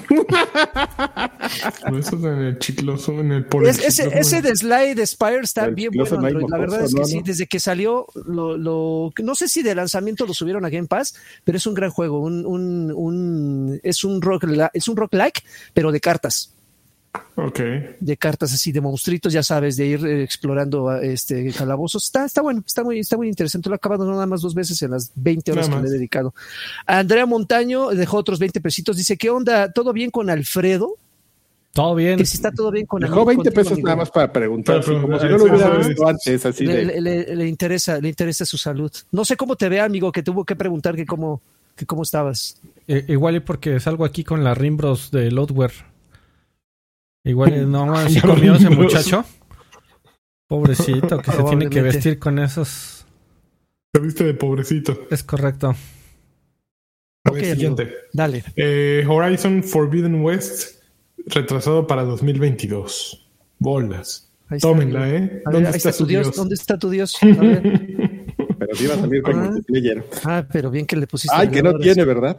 Eso 1.98 2.16
es 2.16 2.24
en 2.24 2.38
el 2.42 2.58
chicloso, 2.58 3.12
en 3.20 3.32
el 3.32 3.44
por 3.46 3.64
el 3.64 3.70
Es- 3.70 3.78
ese, 3.78 4.04
chicloso, 4.04 4.18
ese 4.36 4.42
de 4.42 4.56
Slide 4.56 5.06
Spire 5.06 5.40
está 5.40 5.64
El 5.66 5.74
bien 5.74 5.90
bueno. 5.94 6.04
no 6.20 6.26
Android. 6.26 6.34
La 6.48 6.58
mocoso, 6.58 6.60
verdad 6.60 6.84
es 6.84 6.94
que 6.94 7.00
¿no? 7.00 7.06
sí, 7.06 7.16
¿no? 7.16 7.22
desde 7.24 7.46
que 7.46 7.60
salió, 7.60 8.06
lo, 8.26 8.56
lo- 8.56 9.12
no 9.22 9.34
sé 9.34 9.48
si 9.48 9.62
de 9.62 9.74
lanzamiento 9.74 10.26
lo 10.26 10.34
subieron 10.34 10.64
a 10.64 10.70
Game 10.70 10.86
Pass, 10.86 11.14
pero 11.44 11.58
es 11.58 11.66
un 11.66 11.74
gran 11.74 11.90
juego. 11.90 12.20
Un, 12.20 12.44
un, 12.46 12.92
un- 12.94 13.80
es 13.82 14.04
un 14.04 14.20
rock, 14.22 14.44
es 14.74 14.88
un 14.88 14.96
rock 14.96 15.14
like, 15.14 15.40
pero 15.74 15.92
de 15.92 16.00
cartas. 16.00 16.52
De 18.00 18.16
cartas 18.18 18.52
así 18.52 18.70
de 18.70 18.80
monstruitos, 18.82 19.32
ya 19.32 19.42
sabes, 19.42 19.76
de 19.76 19.86
ir 19.86 20.04
eh, 20.06 20.22
explorando 20.22 20.88
ah, 20.90 21.00
este 21.02 21.50
calabozos. 21.52 22.04
Está, 22.04 22.26
está 22.26 22.42
bueno, 22.42 22.62
está 22.66 22.84
muy, 22.84 22.98
está 22.98 23.16
muy 23.16 23.28
interesante. 23.28 23.68
Lo 23.70 23.74
he 23.74 23.76
acabado 23.76 24.04
nada 24.08 24.26
más 24.26 24.42
dos 24.42 24.54
veces 24.54 24.80
en 24.82 24.90
las 24.90 25.10
20 25.14 25.52
horas 25.52 25.68
Nada 25.68 25.80
que 25.80 25.82
le 25.84 25.88
he 25.88 25.90
más. 25.92 25.98
dedicado. 25.98 26.34
Andrea 26.86 27.24
Montaño 27.26 27.88
dejó 27.90 28.18
otros 28.18 28.38
20 28.38 28.60
pesitos. 28.60 28.96
Dice, 28.96 29.16
¿qué 29.16 29.30
onda? 29.30 29.72
¿Todo 29.72 29.92
bien 29.92 30.10
con 30.10 30.28
Alfredo? 30.28 30.96
Todo 31.72 31.94
bien. 31.94 32.18
Que 32.18 32.26
si 32.26 32.36
está 32.36 32.50
todo 32.52 32.70
bien 32.70 32.84
con 32.86 33.00
Dejó 33.00 33.24
20 33.24 33.36
contigo, 33.44 33.54
pesos 33.54 33.72
amigo. 33.72 33.86
nada 33.86 33.96
más 33.96 34.10
para 34.10 34.30
preguntar, 34.32 34.84
como 34.84 35.18
si 35.18 35.26
no 35.26 35.38
lo 35.38 35.44
hubiera 35.44 35.78
visto 35.78 36.06
antes, 36.06 36.44
así 36.46 36.66
Le, 36.66 36.76
de... 36.76 36.84
le- 36.84 37.00
le- 37.00 37.36
le 37.36 37.48
interesa, 37.48 37.98
le 38.00 38.08
interesa 38.08 38.44
su 38.44 38.58
salud. 38.58 38.90
No 39.12 39.24
sé 39.24 39.36
cómo 39.36 39.56
te 39.56 39.68
ve, 39.68 39.80
amigo, 39.80 40.12
que 40.12 40.22
tuvo 40.22 40.44
que 40.44 40.56
preguntar 40.56 40.94
que 40.96 41.06
cómo, 41.06 41.40
que 41.76 41.86
cómo 41.86 42.02
estabas. 42.02 42.60
Eh, 42.88 43.04
igual 43.08 43.36
y 43.36 43.40
porque 43.40 43.78
salgo 43.80 44.04
aquí 44.04 44.24
con 44.24 44.42
la 44.44 44.52
Rimbros 44.54 45.10
de 45.12 45.30
Loadware. 45.30 45.89
Igual 47.24 47.70
no 47.70 47.94
así 47.94 48.20
comió 48.20 48.54
ese 48.54 48.70
muchacho. 48.70 49.24
Pobrecito, 50.46 51.18
que 51.18 51.30
se 51.30 51.42
tiene 51.44 51.68
que 51.70 51.82
vestir 51.82 52.18
con 52.18 52.38
esos. 52.38 53.06
Te 53.92 54.00
viste 54.00 54.24
de 54.24 54.34
pobrecito. 54.34 55.06
Es 55.10 55.22
correcto. 55.22 55.74
A 57.24 57.30
ver, 57.30 57.44
siguiente. 57.44 57.92
Dale. 58.12 58.42
Eh, 58.56 59.04
Horizon 59.08 59.62
Forbidden 59.62 60.22
West, 60.22 60.82
retrasado 61.26 61.86
para 61.86 62.02
2022. 62.04 63.28
Bolas. 63.58 64.32
Ahí 64.48 64.56
está. 64.56 64.68
Tómenla, 64.68 65.08
¿eh? 65.10 65.42
A 65.44 65.50
ver, 65.50 65.66
ahí 65.66 65.74
está 65.74 65.92
tu 65.92 66.06
Dios. 66.06 66.34
¿Dónde 66.34 66.54
está 66.54 66.78
tu 66.78 66.90
Dios? 66.90 67.14
A 67.22 67.26
ver. 67.40 67.62
Pero 68.58 68.74
sí 68.74 68.84
iba 68.84 68.94
a 68.94 68.98
salir 68.98 69.22
con 69.22 69.38
Ah. 69.38 69.42
multiplayer. 69.50 70.04
Ah, 70.24 70.44
pero 70.50 70.70
bien 70.70 70.86
que 70.86 70.96
le 70.96 71.06
pusiste. 71.06 71.34
Ay, 71.36 71.48
que 71.48 71.62
no 71.62 71.78
tiene, 71.78 72.04
¿verdad? 72.04 72.36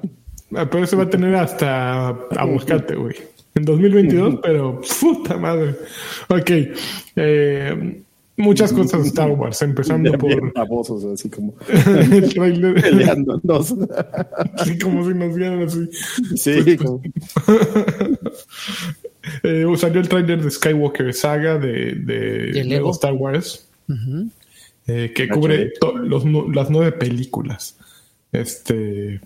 Ah, 0.56 0.68
Pero 0.70 0.86
se 0.86 0.96
va 0.98 1.04
a 1.04 1.10
tener 1.10 1.34
hasta 1.36 2.10
aguacate, 2.38 2.96
güey. 2.96 3.16
En 3.56 3.64
2022, 3.66 4.40
pero 4.42 4.82
puta 5.00 5.38
madre. 5.38 5.76
Ok. 6.30 6.52
eh, 7.18 8.02
muchas 8.38 8.72
cosas 8.74 9.02
de 9.04 9.10
Star 9.10 9.30
Wars, 9.32 9.62
empezando 9.62 10.12
por 10.18 10.54
babosos, 10.54 11.04
así 11.06 11.30
como 11.30 11.54
el 12.12 12.34
trailer. 12.34 12.82
peleándonos. 12.82 13.76
Así 14.56 14.80
como 14.80 15.06
si 15.08 15.14
nos 15.14 15.36
vieran 15.36 15.64
así. 15.64 15.90
Sí, 16.36 16.78
como- 16.78 17.02
Eh, 19.44 19.66
salió 19.78 20.02
el 20.02 20.10
trailer 20.10 20.42
de 20.42 20.50
Skywalker 20.50 21.14
Saga 21.14 21.60
de, 21.60 21.94
de 21.94 22.52
¿Y 22.56 22.60
el 22.60 22.70
Lego? 22.70 22.90
Star 22.92 23.14
Wars, 23.14 23.68
Ujú. 23.88 24.30
eh, 24.88 25.12
que 25.16 25.24
Ah, 25.24 25.34
cubre 25.34 25.74
los 26.04 26.24
las 26.56 26.70
nueve 26.72 26.92
películas. 26.92 27.78
Este 28.32 29.22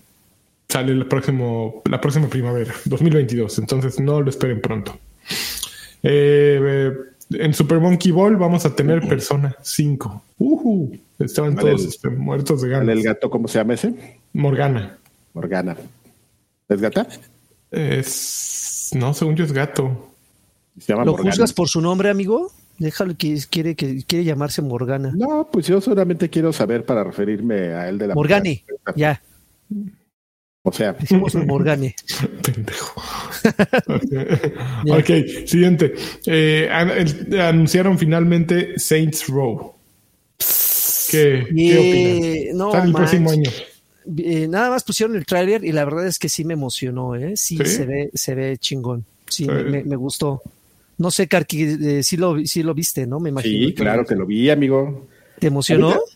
sale 0.70 0.92
el 0.92 1.06
próximo, 1.08 1.82
la 1.90 2.00
próxima 2.02 2.28
primavera, 2.28 2.74
2022. 2.86 3.60
Entonces 3.60 4.00
no 4.00 4.22
lo 4.22 4.30
esperen 4.30 4.62
pronto. 4.62 4.98
Eh, 6.04 6.60
eh, 6.62 6.94
en 7.32 7.54
Super 7.54 7.80
Monkey 7.80 8.12
Ball 8.12 8.36
vamos 8.38 8.66
a 8.66 8.76
tener 8.76 9.08
Persona 9.08 9.56
5. 9.62 10.24
Ujú. 10.38 10.98
Estaban 11.20 11.56
Vale, 11.56 11.70
todos 11.70 11.82
el- 11.84 11.88
este, 11.90 12.10
muertos 12.10 12.62
de 12.62 12.70
¿Cuál 12.70 12.82
ganas. 12.86 12.98
el 12.98 13.04
gato, 13.04 13.30
¿cómo 13.30 13.48
se 13.48 13.58
llama 13.60 13.74
ese? 13.74 13.94
Morgana. 14.34 14.98
Morgana. 15.34 15.76
¿Es 16.70 16.82
gata? 16.82 17.08
Es. 17.72 18.90
No, 18.96 19.14
según 19.14 19.36
yo 19.36 19.46
es 19.46 19.52
gato. 19.52 20.12
Se 20.80 20.92
llama 20.94 21.06
¿Lo 21.06 21.12
Morgana. 21.14 21.32
juzgas 21.32 21.54
por 21.54 21.68
su 21.68 21.82
nombre, 21.82 22.10
amigo? 22.10 22.52
Déjalo 22.78 23.16
que 23.18 23.40
quiere, 23.50 23.76
que 23.76 24.04
quiere 24.04 24.26
llamarse 24.26 24.62
Morgana. 24.62 25.14
No, 25.16 25.48
pues 25.52 25.66
yo 25.68 25.80
solamente 25.80 26.30
quiero 26.30 26.52
saber 26.52 26.86
para 26.86 27.04
referirme 27.04 27.74
a 27.74 27.88
él 27.88 27.98
de 27.98 28.08
la 28.08 28.16
Morgane, 28.16 28.64
ya, 28.96 29.22
O 30.68 30.72
sea, 30.74 30.94
dijimos 30.94 31.34
Morgane. 31.36 31.96
Pendejo. 32.44 33.02
Ok, 34.90 35.46
siguiente. 35.46 35.94
Eh, 36.26 36.68
an- 36.72 36.90
el- 36.92 37.40
anunciaron 37.40 37.98
finalmente 37.98 38.78
Saints 38.80 39.28
Row. 39.28 39.74
¿Qué, 41.10 41.46
¿qué 41.56 41.74
Eh, 41.76 42.50
opinas? 42.50 42.56
no, 42.58 42.72
Sale 42.72 42.86
el 42.88 42.94
próximo 42.94 43.32
año. 43.32 43.52
Eh, 44.18 44.48
nada 44.48 44.70
más 44.72 44.84
pusieron 44.84 45.16
el 45.16 45.26
tráiler 45.26 45.64
y 45.64 45.72
la 45.72 45.86
verdad 45.86 46.08
es 46.08 46.20
que 46.20 46.30
sí 46.30 46.44
me 46.46 46.54
emocionó, 46.54 47.16
¿eh? 47.16 47.34
Sí, 47.36 47.58
¿Sí? 47.58 47.66
se 47.66 47.86
ve, 47.86 48.10
se 48.14 48.36
ve 48.36 48.58
chingón. 48.58 49.06
Sí, 49.30 49.46
me, 49.48 49.64
me- 49.64 49.84
me 49.84 49.96
gustó. 49.96 50.42
No 50.98 51.12
sé, 51.12 51.28
Karki, 51.28 52.04
sí, 52.04 52.18
lo, 52.18 52.40
sí 52.46 52.64
lo 52.64 52.74
viste, 52.74 53.06
¿no? 53.06 53.20
Me 53.20 53.30
imagino. 53.30 53.68
sí, 53.68 53.74
claro 53.74 54.06
que 54.06 54.16
lo 54.16 54.26
vi, 54.26 54.50
amigo. 54.50 55.08
¿Te 55.40 55.48
emocionó? 55.48 55.88
Ahorita- 55.92 56.15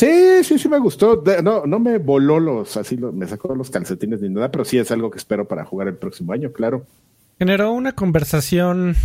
Sí, 0.00 0.42
sí, 0.44 0.58
sí 0.58 0.68
me 0.68 0.78
gustó. 0.78 1.22
No, 1.42 1.66
no 1.66 1.78
me 1.78 1.98
voló 1.98 2.40
los, 2.40 2.74
así 2.78 2.96
lo- 2.96 3.12
me 3.12 3.26
sacó 3.26 3.54
los 3.54 3.68
calcetines 3.68 4.22
ni 4.22 4.30
nada, 4.30 4.50
pero 4.50 4.64
sí 4.64 4.78
es 4.78 4.90
algo 4.90 5.10
que 5.10 5.18
espero 5.18 5.46
para 5.46 5.64
jugar 5.66 5.88
el 5.88 5.94
próximo 5.96 6.32
año, 6.32 6.52
claro. 6.52 6.86
Generó 7.38 7.72
una 7.72 7.92
conversación 7.92 8.96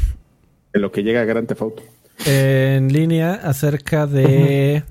En 0.73 0.81
lo 0.81 0.91
que 0.93 1.03
llega 1.03 1.21
a 1.21 1.25
Grand 1.25 1.47
Theft 1.47 1.61
Auto. 1.61 1.83
en 2.25 2.93
línea 2.93 3.33
acerca 3.33 4.07
de 4.07 4.83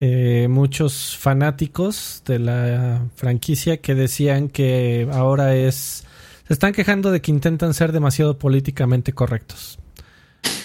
eh, 0.00 0.48
muchos 0.50 1.16
fanáticos 1.16 2.22
de 2.26 2.38
la 2.40 3.02
franquicia 3.14 3.76
que 3.76 3.94
decían 3.94 4.48
que 4.48 5.08
ahora 5.12 5.54
es... 5.54 6.04
Se 6.48 6.52
están 6.54 6.72
quejando 6.72 7.12
de 7.12 7.20
que 7.20 7.30
intentan 7.30 7.74
ser 7.74 7.92
demasiado 7.92 8.38
políticamente 8.38 9.12
correctos. 9.12 9.78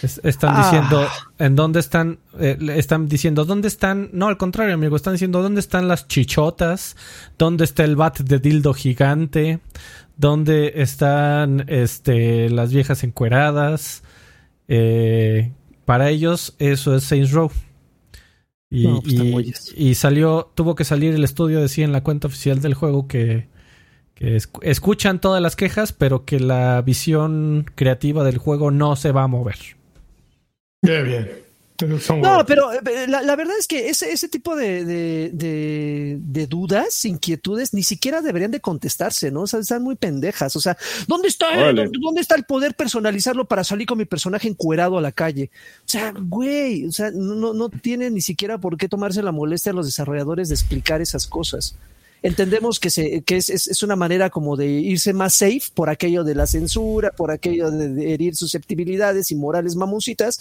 Es- 0.05 0.21
están 0.23 0.55
Ah. 0.55 0.63
diciendo 0.63 1.07
en 1.39 1.55
dónde 1.55 1.79
están, 1.79 2.19
eh, 2.39 2.57
están 2.75 3.07
diciendo 3.07 3.43
dónde 3.45 3.67
están, 3.67 4.09
no 4.13 4.27
al 4.27 4.37
contrario 4.37 4.73
amigo, 4.73 4.95
están 4.95 5.13
diciendo 5.13 5.41
dónde 5.41 5.59
están 5.59 5.87
las 5.87 6.07
chichotas, 6.07 6.95
dónde 7.37 7.63
está 7.65 7.83
el 7.83 7.95
bat 7.95 8.19
de 8.19 8.39
dildo 8.39 8.73
gigante, 8.73 9.59
dónde 10.17 10.73
están 10.77 11.65
este, 11.67 12.49
las 12.49 12.71
viejas 12.71 13.03
encueradas. 13.03 14.03
Eh, 14.67 15.51
para 15.85 16.09
ellos 16.09 16.55
eso 16.59 16.95
es 16.95 17.03
Saints 17.03 17.31
Row. 17.31 17.51
Y, 18.71 18.87
No, 18.87 19.01
pues, 19.01 19.73
y- 19.77 19.93
salió, 19.95 20.51
tuvo 20.55 20.73
que 20.75 20.83
salir 20.83 21.13
el 21.13 21.23
estudio, 21.23 21.61
decía 21.61 21.85
en 21.85 21.91
la 21.91 22.01
cuenta 22.03 22.27
oficial 22.27 22.61
del 22.61 22.73
juego 22.73 23.07
que, 23.07 23.47
que 24.15 24.37
escu- 24.37 24.59
escuchan 24.63 25.21
todas 25.21 25.41
las 25.41 25.55
quejas, 25.55 25.93
pero 25.93 26.25
que 26.25 26.39
la 26.39 26.81
visión 26.81 27.65
creativa 27.75 28.23
del 28.23 28.37
juego 28.39 28.71
no 28.71 28.95
se 28.95 29.11
va 29.11 29.23
a 29.23 29.27
mover. 29.27 29.74
Bien, 30.81 31.03
bien. 31.03 31.45
Son 31.99 32.21
No, 32.21 32.45
pero 32.45 32.71
eh, 32.71 33.05
la, 33.05 33.21
la 33.21 33.35
verdad 33.35 33.55
es 33.59 33.67
que 33.67 33.89
ese, 33.89 34.09
ese 34.09 34.29
tipo 34.29 34.55
de, 34.55 34.85
de, 34.85 35.29
de- 35.33 36.17
de 36.21 36.47
dudas, 36.47 37.03
inquietudes, 37.03 37.73
ni 37.73 37.83
siquiera 37.83 38.21
deberían 38.21 38.51
de 38.51 38.61
contestarse, 38.61 39.29
¿no? 39.29 39.41
O 39.41 39.47
sea, 39.47 39.59
están 39.59 39.83
muy 39.83 39.95
pendejas. 39.97 40.55
O 40.55 40.61
sea, 40.61 40.77
¿dónde 41.05 41.27
está, 41.27 41.49
Órale. 41.49 41.83
¿dónde, 41.83 41.99
dónde 42.01 42.21
está 42.21 42.35
el 42.35 42.45
poder 42.45 42.75
personalizarlo 42.75 43.43
para 43.45 43.65
salir 43.65 43.87
con 43.87 43.97
mi 43.97 44.05
personaje 44.05 44.47
encuerado 44.47 44.97
a 44.97 45.01
la 45.01 45.11
calle? 45.11 45.51
O 45.79 45.89
sea, 45.89 46.13
güey, 46.17 46.85
o 46.85 46.93
sea, 46.93 47.11
no, 47.11 47.35
no, 47.35 47.53
no 47.53 47.67
tiene 47.67 48.09
ni 48.09 48.21
siquiera 48.21 48.57
por 48.57 48.77
qué 48.77 48.87
tomarse 48.87 49.21
la 49.21 49.33
molestia 49.33 49.73
a 49.73 49.75
los 49.75 49.85
desarrolladores 49.85 50.47
de 50.47 50.55
explicar 50.55 51.01
esas 51.01 51.27
cosas. 51.27 51.75
Entendemos 52.25 52.79
que, 52.79 52.89
se, 52.89 53.21
que 53.21 53.37
es, 53.37 53.51
es, 53.51 53.67
es 53.67 53.83
una 53.83 53.95
manera 53.95 54.31
como 54.31 54.57
de 54.57 54.65
irse 54.65 55.13
más 55.13 55.35
safe 55.35 55.61
por 55.75 55.91
aquello 55.91 56.23
de 56.23 56.33
la 56.33 56.47
censura, 56.47 57.11
por 57.11 57.29
aquello 57.29 57.69
de, 57.69 57.89
de 57.89 58.13
herir 58.15 58.35
susceptibilidades 58.35 59.29
y 59.29 59.35
morales 59.35 59.75
mamoncitas, 59.75 60.39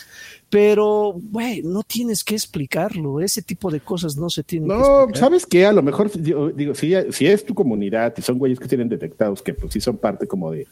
pero, 0.48 1.14
güey, 1.30 1.62
no 1.62 1.82
tienes 1.82 2.24
que 2.24 2.34
explicarlo. 2.36 3.20
Ese 3.20 3.42
tipo 3.42 3.70
de 3.70 3.80
cosas 3.80 4.16
no 4.16 4.30
se 4.30 4.42
tienen 4.42 4.70
que 4.70 4.74
No, 4.74 5.00
explicar. 5.00 5.20
¿sabes 5.20 5.44
qué? 5.44 5.66
A 5.66 5.72
lo 5.74 5.82
mejor, 5.82 6.10
digo, 6.18 6.48
digo, 6.50 6.74
si, 6.74 6.94
si 7.10 7.26
es 7.26 7.44
tu 7.44 7.52
comunidad 7.54 8.14
y 8.16 8.22
son 8.22 8.38
güeyes 8.38 8.58
que 8.58 8.68
tienen 8.68 8.88
detectados 8.88 9.42
que 9.42 9.52
pues 9.52 9.70
sí 9.70 9.80
son 9.82 9.98
parte 9.98 10.26
como 10.26 10.52
de, 10.52 10.66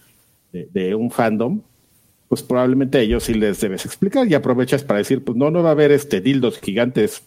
de, 0.50 0.66
de 0.72 0.94
un 0.94 1.10
fandom, 1.10 1.60
pues 2.28 2.42
probablemente 2.42 2.96
a 2.96 3.00
ellos 3.02 3.24
sí 3.24 3.34
les 3.34 3.60
debes 3.60 3.84
explicar 3.84 4.26
y 4.26 4.32
aprovechas 4.32 4.82
para 4.82 5.00
decir, 5.00 5.22
pues 5.22 5.36
no, 5.36 5.50
no 5.50 5.62
va 5.62 5.68
a 5.68 5.72
haber 5.72 5.92
este 5.92 6.22
dildos 6.22 6.58
gigantes, 6.58 7.22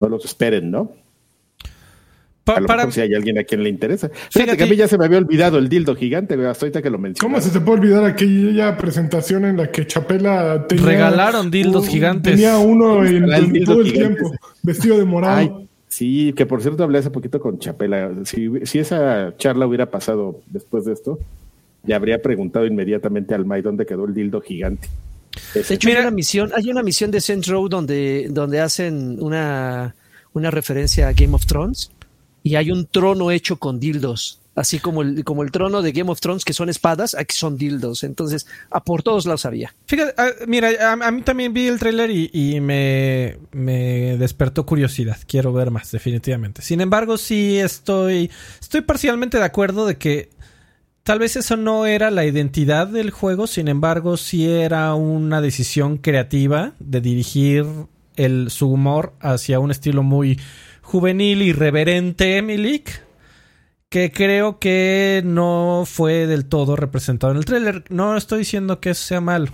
no 0.00 0.08
los 0.08 0.24
esperen, 0.24 0.70
¿no? 0.70 0.90
Pa- 2.48 2.56
A 2.56 2.60
lo 2.60 2.66
para, 2.66 2.78
mejor 2.82 2.92
si 2.94 3.00
hay 3.02 3.14
alguien 3.14 3.38
a 3.38 3.44
quien 3.44 3.62
le 3.62 3.68
interesa. 3.68 4.08
Fíjate, 4.08 4.30
Fíjate- 4.32 4.56
que 4.56 4.64
a 4.64 4.66
mí 4.66 4.76
ya 4.76 4.88
se 4.88 4.96
me 4.98 5.04
había 5.04 5.18
olvidado 5.18 5.58
el 5.58 5.68
dildo 5.68 5.94
gigante, 5.94 6.34
hasta 6.46 6.64
ahorita 6.66 6.80
que 6.82 6.90
lo 6.90 6.98
mencioné. 6.98 7.20
¿Cómo 7.32 7.40
se 7.42 7.50
te 7.50 7.60
puede 7.60 7.80
olvidar 7.80 8.04
aquella 8.04 8.76
presentación 8.76 9.44
en 9.44 9.56
la 9.58 9.70
que 9.70 9.86
Chapela 9.86 10.66
tenía, 10.66 10.84
Regalaron 10.86 11.50
dildos 11.50 11.84
un- 11.84 11.90
gigantes. 11.90 12.32
Tenía 12.34 12.56
uno 12.58 13.04
en, 13.04 13.26
dildos 13.52 13.64
todo 13.66 13.80
el 13.82 13.92
gigantes. 13.92 14.18
tiempo, 14.18 14.34
vestido 14.62 14.98
de 14.98 15.04
morado. 15.04 15.36
Ay, 15.36 15.50
sí, 15.88 16.32
que 16.36 16.46
por 16.46 16.62
cierto 16.62 16.82
hablé 16.84 16.98
hace 16.98 17.10
poquito 17.10 17.38
con 17.40 17.58
Chapela. 17.58 18.10
Si, 18.24 18.48
si 18.64 18.78
esa 18.78 19.34
charla 19.36 19.66
hubiera 19.66 19.90
pasado 19.90 20.40
después 20.46 20.84
de 20.86 20.94
esto, 20.94 21.18
le 21.84 21.94
habría 21.94 22.20
preguntado 22.22 22.66
inmediatamente 22.66 23.34
al 23.34 23.44
Mai 23.44 23.62
dónde 23.62 23.84
quedó 23.86 24.04
el 24.06 24.14
dildo 24.14 24.40
gigante. 24.40 24.88
De 25.54 25.60
hecho, 25.60 25.86
Mira- 25.88 26.00
hay 26.00 26.06
una 26.06 26.14
misión, 26.14 26.50
hay 26.54 26.70
una 26.70 26.82
misión 26.82 27.10
de 27.10 27.20
Saints 27.20 27.46
Row 27.46 27.68
donde, 27.68 28.26
donde 28.30 28.60
hacen 28.60 29.18
una, 29.20 29.94
una 30.32 30.50
referencia 30.50 31.08
a 31.08 31.12
Game 31.12 31.34
of 31.34 31.46
Thrones 31.46 31.90
y 32.42 32.56
hay 32.56 32.70
un 32.70 32.86
trono 32.86 33.30
hecho 33.30 33.58
con 33.58 33.80
dildos 33.80 34.40
Así 34.58 34.80
como 34.80 35.02
el, 35.02 35.22
como 35.22 35.44
el 35.44 35.52
trono 35.52 35.82
de 35.82 35.92
Game 35.92 36.10
of 36.10 36.20
Thrones, 36.20 36.44
que 36.44 36.52
son 36.52 36.68
espadas, 36.68 37.14
aquí 37.14 37.32
son 37.32 37.56
dildos. 37.56 38.02
Entonces, 38.02 38.48
a 38.72 38.82
por 38.82 39.04
todos 39.04 39.24
lados 39.24 39.46
había. 39.46 39.72
Fíjate, 39.86 40.14
ah, 40.18 40.30
mira, 40.48 40.70
a, 41.00 41.10
mí 41.12 41.22
también 41.22 41.52
vi 41.52 41.68
el 41.68 41.78
tráiler 41.78 42.10
y, 42.10 42.60
me, 42.60 43.38
me, 43.52 44.16
despertó 44.16 44.66
curiosidad. 44.66 45.16
Quiero 45.28 45.52
ver 45.52 45.70
más, 45.70 45.92
definitivamente. 45.92 46.62
Sin 46.62 46.80
embargo, 46.80 47.18
sí 47.18 47.56
estoy, 47.56 48.32
estoy 48.60 48.80
parcialmente 48.80 49.38
de 49.38 49.44
acuerdo 49.44 49.86
de 49.86 49.96
que 49.96 50.30
tal 51.04 51.20
vez 51.20 51.36
eso 51.36 51.56
no 51.56 51.86
era 51.86 52.10
la 52.10 52.24
identidad 52.24 52.88
del 52.88 53.12
juego, 53.12 53.46
sin 53.46 53.68
embargo, 53.68 54.16
sí 54.16 54.50
era 54.50 54.92
una 54.94 55.40
decisión 55.40 55.98
creativa 55.98 56.72
de 56.80 57.00
dirigir 57.00 57.64
el, 58.16 58.50
su 58.50 58.68
humor 58.68 59.12
hacia 59.20 59.60
un 59.60 59.70
estilo 59.70 60.02
muy 60.02 60.40
juvenil 60.88 61.42
y 61.42 61.52
reverente, 61.52 62.40
Milik 62.40 63.08
que 63.88 64.12
creo 64.12 64.58
que 64.58 65.22
no 65.24 65.84
fue 65.86 66.26
del 66.26 66.46
todo 66.46 66.76
representado 66.76 67.32
en 67.32 67.38
el 67.38 67.44
tráiler. 67.44 67.84
No 67.90 68.16
estoy 68.16 68.40
diciendo 68.40 68.80
que 68.80 68.90
eso 68.90 69.02
sea 69.04 69.20
malo. 69.20 69.50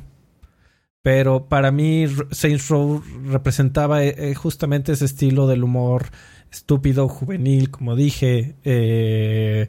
Pero 1.02 1.48
para 1.48 1.70
mí 1.70 2.06
Saints 2.30 2.68
Row 2.68 3.02
representaba 3.26 4.02
eh, 4.02 4.14
eh, 4.16 4.34
justamente 4.34 4.92
ese 4.92 5.04
estilo 5.04 5.46
del 5.46 5.62
humor 5.62 6.06
estúpido, 6.50 7.08
juvenil, 7.08 7.70
como 7.70 7.94
dije, 7.94 8.56
eh, 8.64 9.68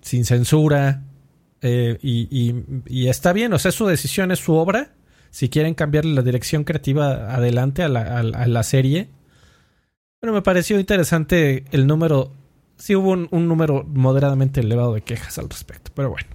sin 0.00 0.24
censura. 0.24 1.02
y, 1.62 3.08
está 3.08 3.32
bien, 3.32 3.52
o 3.52 3.58
sea, 3.58 3.72
su 3.72 3.86
decisión 3.86 4.30
es 4.30 4.38
su 4.38 4.54
obra. 4.54 4.92
Si 5.30 5.48
quieren 5.48 5.74
cambiarle 5.74 6.14
la 6.14 6.22
dirección 6.22 6.64
creativa 6.64 7.34
adelante 7.34 7.82
a 7.82 7.88
la, 7.88 8.18
a 8.18 8.46
la 8.46 8.62
serie. 8.62 9.08
Pero 10.20 10.32
me 10.32 10.42
pareció 10.42 10.78
interesante 10.78 11.64
el 11.72 11.86
número 11.86 12.32
sí 12.80 12.96
hubo 12.96 13.10
un, 13.10 13.48
número 13.48 13.84
moderadamente 13.84 14.60
elevado 14.60 14.94
de 14.94 15.02
quejas 15.02 15.38
al 15.38 15.48
respecto, 15.48 15.92
pero 15.94 16.10
bueno. 16.10 16.28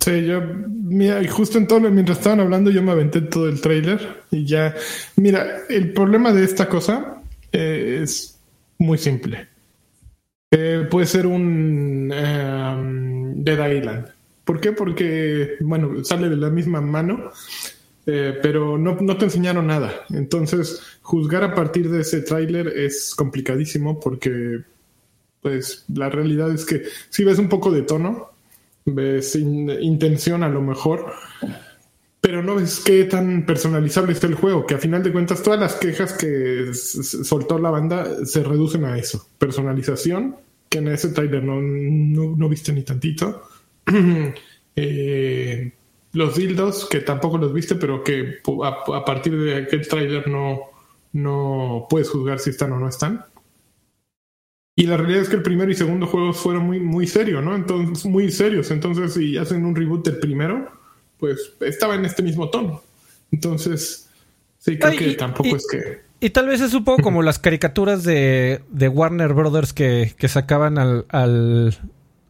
Sí, 0.00 0.26
yo, 0.26 0.42
mira, 0.42 1.20
justo 1.30 1.58
en 1.58 1.66
todo, 1.66 1.80
mientras 1.80 2.18
estaban 2.18 2.40
hablando, 2.40 2.70
yo 2.70 2.82
me 2.82 2.92
aventé 2.92 3.20
todo 3.22 3.48
el 3.48 3.60
trailer 3.60 4.22
y 4.30 4.44
ya, 4.44 4.74
mira, 5.16 5.46
el 5.68 5.92
problema 5.92 6.32
de 6.32 6.44
esta 6.44 6.68
cosa 6.68 7.22
eh, 7.52 8.00
es 8.02 8.38
muy 8.78 8.98
simple. 8.98 9.48
Eh, 10.50 10.86
puede 10.90 11.06
ser 11.06 11.26
un 11.26 12.12
um, 12.12 13.44
Dead 13.44 13.76
Island. 13.76 14.08
¿Por 14.44 14.60
qué? 14.60 14.72
Porque, 14.72 15.56
bueno, 15.60 16.04
sale 16.04 16.28
de 16.28 16.36
la 16.36 16.50
misma 16.50 16.80
mano, 16.80 17.30
eh, 18.10 18.38
pero 18.42 18.78
no, 18.78 18.96
no, 18.98 19.18
te 19.18 19.26
enseñaron 19.26 19.66
nada. 19.66 20.06
Entonces, 20.08 20.80
juzgar 21.02 21.44
a 21.44 21.54
partir 21.54 21.90
de 21.90 22.00
ese 22.00 22.22
tráiler 22.22 22.66
es 22.68 23.14
complicadísimo 23.14 24.00
porque 24.00 24.62
pues 25.42 25.84
la 25.94 26.08
realidad 26.08 26.50
es 26.50 26.64
que 26.64 26.84
si 27.10 27.22
ves 27.22 27.38
un 27.38 27.50
poco 27.50 27.70
de 27.70 27.82
tono, 27.82 28.30
ves 28.86 29.36
intención 29.36 30.42
a 30.42 30.48
lo 30.48 30.62
mejor, 30.62 31.12
pero 32.22 32.42
no 32.42 32.54
ves 32.54 32.80
qué 32.80 33.04
tan 33.04 33.44
personalizable 33.44 34.14
está 34.14 34.26
el 34.26 34.36
juego, 34.36 34.64
que 34.64 34.76
a 34.76 34.78
final 34.78 35.02
de 35.02 35.12
cuentas 35.12 35.42
todas 35.42 35.60
las 35.60 35.74
quejas 35.74 36.14
que 36.14 36.72
soltó 36.72 37.58
la 37.58 37.68
banda 37.68 38.24
se 38.24 38.42
reducen 38.42 38.86
a 38.86 38.96
eso, 38.96 39.28
personalización, 39.36 40.36
que 40.70 40.78
en 40.78 40.88
ese 40.88 41.10
trailer 41.10 41.44
no, 41.44 41.60
no, 41.60 42.48
viste 42.48 42.72
ni 42.72 42.84
tantito. 42.84 43.42
Eh, 44.80 45.72
los 46.12 46.36
dildos, 46.36 46.86
que 46.86 47.00
tampoco 47.00 47.38
los 47.38 47.52
viste, 47.52 47.74
pero 47.74 48.02
que 48.02 48.38
a, 48.64 49.04
partir 49.04 49.38
de 49.38 49.56
aquel 49.56 49.86
trailer 49.86 50.28
no, 50.28 50.60
no 51.12 51.86
puedes 51.88 52.08
juzgar 52.10 52.38
si 52.38 52.50
están 52.50 52.72
o 52.72 52.78
no 52.78 52.88
están. 52.88 53.24
Y 54.74 54.86
la 54.86 54.96
realidad 54.96 55.22
es 55.22 55.28
que 55.28 55.36
el 55.36 55.42
primero 55.42 55.70
y 55.70 55.74
segundo 55.74 56.06
juegos 56.06 56.36
fueron 56.36 56.64
muy, 56.64 56.78
muy 56.78 57.06
serios, 57.06 57.42
¿no? 57.42 57.56
Entonces, 57.56 58.06
muy 58.06 58.30
serios. 58.30 58.70
Entonces, 58.70 59.12
si 59.12 59.36
hacen 59.36 59.64
un 59.64 59.74
reboot 59.74 60.06
del 60.06 60.18
primero, 60.18 60.70
pues 61.18 61.52
estaba 61.60 61.96
en 61.96 62.04
este 62.04 62.22
mismo 62.22 62.48
tono. 62.48 62.80
Entonces, 63.32 64.08
sí, 64.58 64.78
creo 64.78 64.96
que 64.96 65.14
tampoco 65.14 65.56
es 65.56 65.66
que. 65.66 66.00
Y 66.20 66.30
tal 66.30 66.46
vez 66.46 66.60
es 66.60 66.74
un 66.74 66.84
poco 66.84 67.02
como 67.02 67.22
las 67.22 67.38
caricaturas 67.38 68.02
de, 68.02 68.62
de 68.70 68.88
Warner 68.88 69.34
Brothers 69.34 69.72
que, 69.72 70.14
que 70.16 70.28
sacaban 70.28 70.78
al, 70.78 71.06
al, 71.08 71.76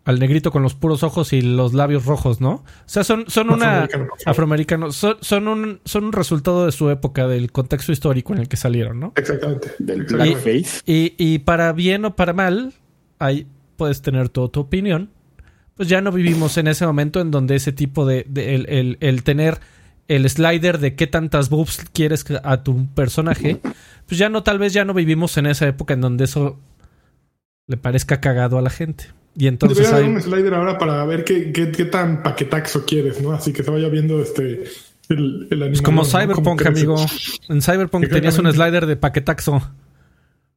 al 0.08 0.18
negrito 0.18 0.50
con 0.50 0.62
los 0.62 0.74
puros 0.74 1.02
ojos 1.02 1.34
y 1.34 1.42
los 1.42 1.74
labios 1.74 2.06
rojos, 2.06 2.40
¿no? 2.40 2.50
O 2.50 2.64
sea, 2.86 3.04
son, 3.04 3.26
son 3.28 3.50
una... 3.50 3.86
Afroamericanos. 4.24 4.96
Son, 4.96 5.18
son, 5.20 5.48
un, 5.48 5.80
son 5.84 6.04
un 6.04 6.12
resultado 6.14 6.64
de 6.64 6.72
su 6.72 6.88
época, 6.88 7.28
del 7.28 7.52
contexto 7.52 7.92
histórico 7.92 8.32
en 8.32 8.38
el 8.38 8.48
que 8.48 8.56
salieron, 8.56 8.98
¿no? 9.00 9.12
Exactamente. 9.16 9.70
Del 9.78 10.04
blackface. 10.04 10.80
Y, 10.86 11.12
y, 11.18 11.40
para 11.40 11.74
bien 11.74 12.06
o 12.06 12.16
para 12.16 12.32
mal, 12.32 12.72
ahí 13.18 13.46
puedes 13.76 14.00
tener 14.00 14.30
toda 14.30 14.48
tu 14.48 14.60
opinión. 14.60 15.10
Pues 15.74 15.90
ya 15.90 16.00
no 16.00 16.10
vivimos 16.10 16.56
en 16.56 16.68
ese 16.68 16.86
momento 16.86 17.20
en 17.20 17.30
donde 17.30 17.56
ese 17.56 17.72
tipo 17.72 18.06
de... 18.06 18.26
el, 18.34 18.64
el, 18.70 18.96
el 19.00 19.22
tener 19.24 19.60
el 20.08 20.30
slider 20.30 20.78
de 20.78 20.94
qué 20.94 21.06
tantas 21.06 21.50
boobs 21.50 21.84
quieres 21.92 22.24
a 22.44 22.62
tu 22.62 22.86
personaje, 22.94 23.60
pues 24.06 24.16
ya 24.16 24.30
no, 24.30 24.42
tal 24.42 24.58
vez 24.58 24.72
ya 24.72 24.86
no 24.86 24.94
vivimos 24.94 25.36
en 25.36 25.44
esa 25.44 25.68
época 25.68 25.92
en 25.92 26.00
donde 26.00 26.24
eso 26.24 26.58
le 27.66 27.76
parezca 27.76 28.22
cagado 28.22 28.56
a 28.56 28.62
la 28.62 28.70
gente. 28.70 29.17
Y 29.38 29.46
entonces 29.46 29.78
Debería 29.78 30.08
hay... 30.08 30.12
un 30.12 30.20
slider 30.20 30.54
ahora 30.54 30.78
para 30.78 31.04
ver 31.04 31.22
qué, 31.22 31.52
qué, 31.52 31.70
qué, 31.70 31.84
tan 31.84 32.24
paquetaxo 32.24 32.84
quieres, 32.84 33.22
¿no? 33.22 33.30
Así 33.30 33.52
que 33.52 33.62
se 33.62 33.70
vaya 33.70 33.88
viendo 33.88 34.20
este 34.20 34.64
el, 35.08 35.46
el 35.50 35.62
Es 35.62 35.80
como 35.80 36.04
Cyberpunk, 36.04 36.66
amigo. 36.66 36.96
En 37.48 37.62
Cyberpunk 37.62 38.08
tenías 38.08 38.36
un 38.38 38.52
slider 38.52 38.86
de 38.86 38.96
paquetaxo. 38.96 39.62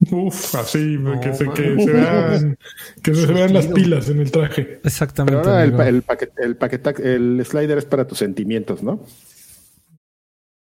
Uf, 0.09 0.55
así, 0.55 0.97
que, 1.21 1.33
se, 1.35 1.47
que, 1.49 1.77
se, 1.79 1.91
vean, 1.91 2.57
que 3.03 3.13
se 3.13 3.27
vean 3.27 3.53
las 3.53 3.67
pilas 3.67 4.09
en 4.09 4.19
el 4.19 4.31
traje. 4.31 4.79
Exactamente. 4.83 5.39
Pero 5.39 5.51
ahora 5.51 5.63
el, 5.63 5.95
el, 5.95 6.01
paquet, 6.01 6.31
el, 6.37 6.55
paquetax, 6.55 6.99
el 7.01 7.45
slider 7.45 7.77
es 7.77 7.85
para 7.85 8.07
tus 8.07 8.17
sentimientos, 8.17 8.81
¿no? 8.81 9.05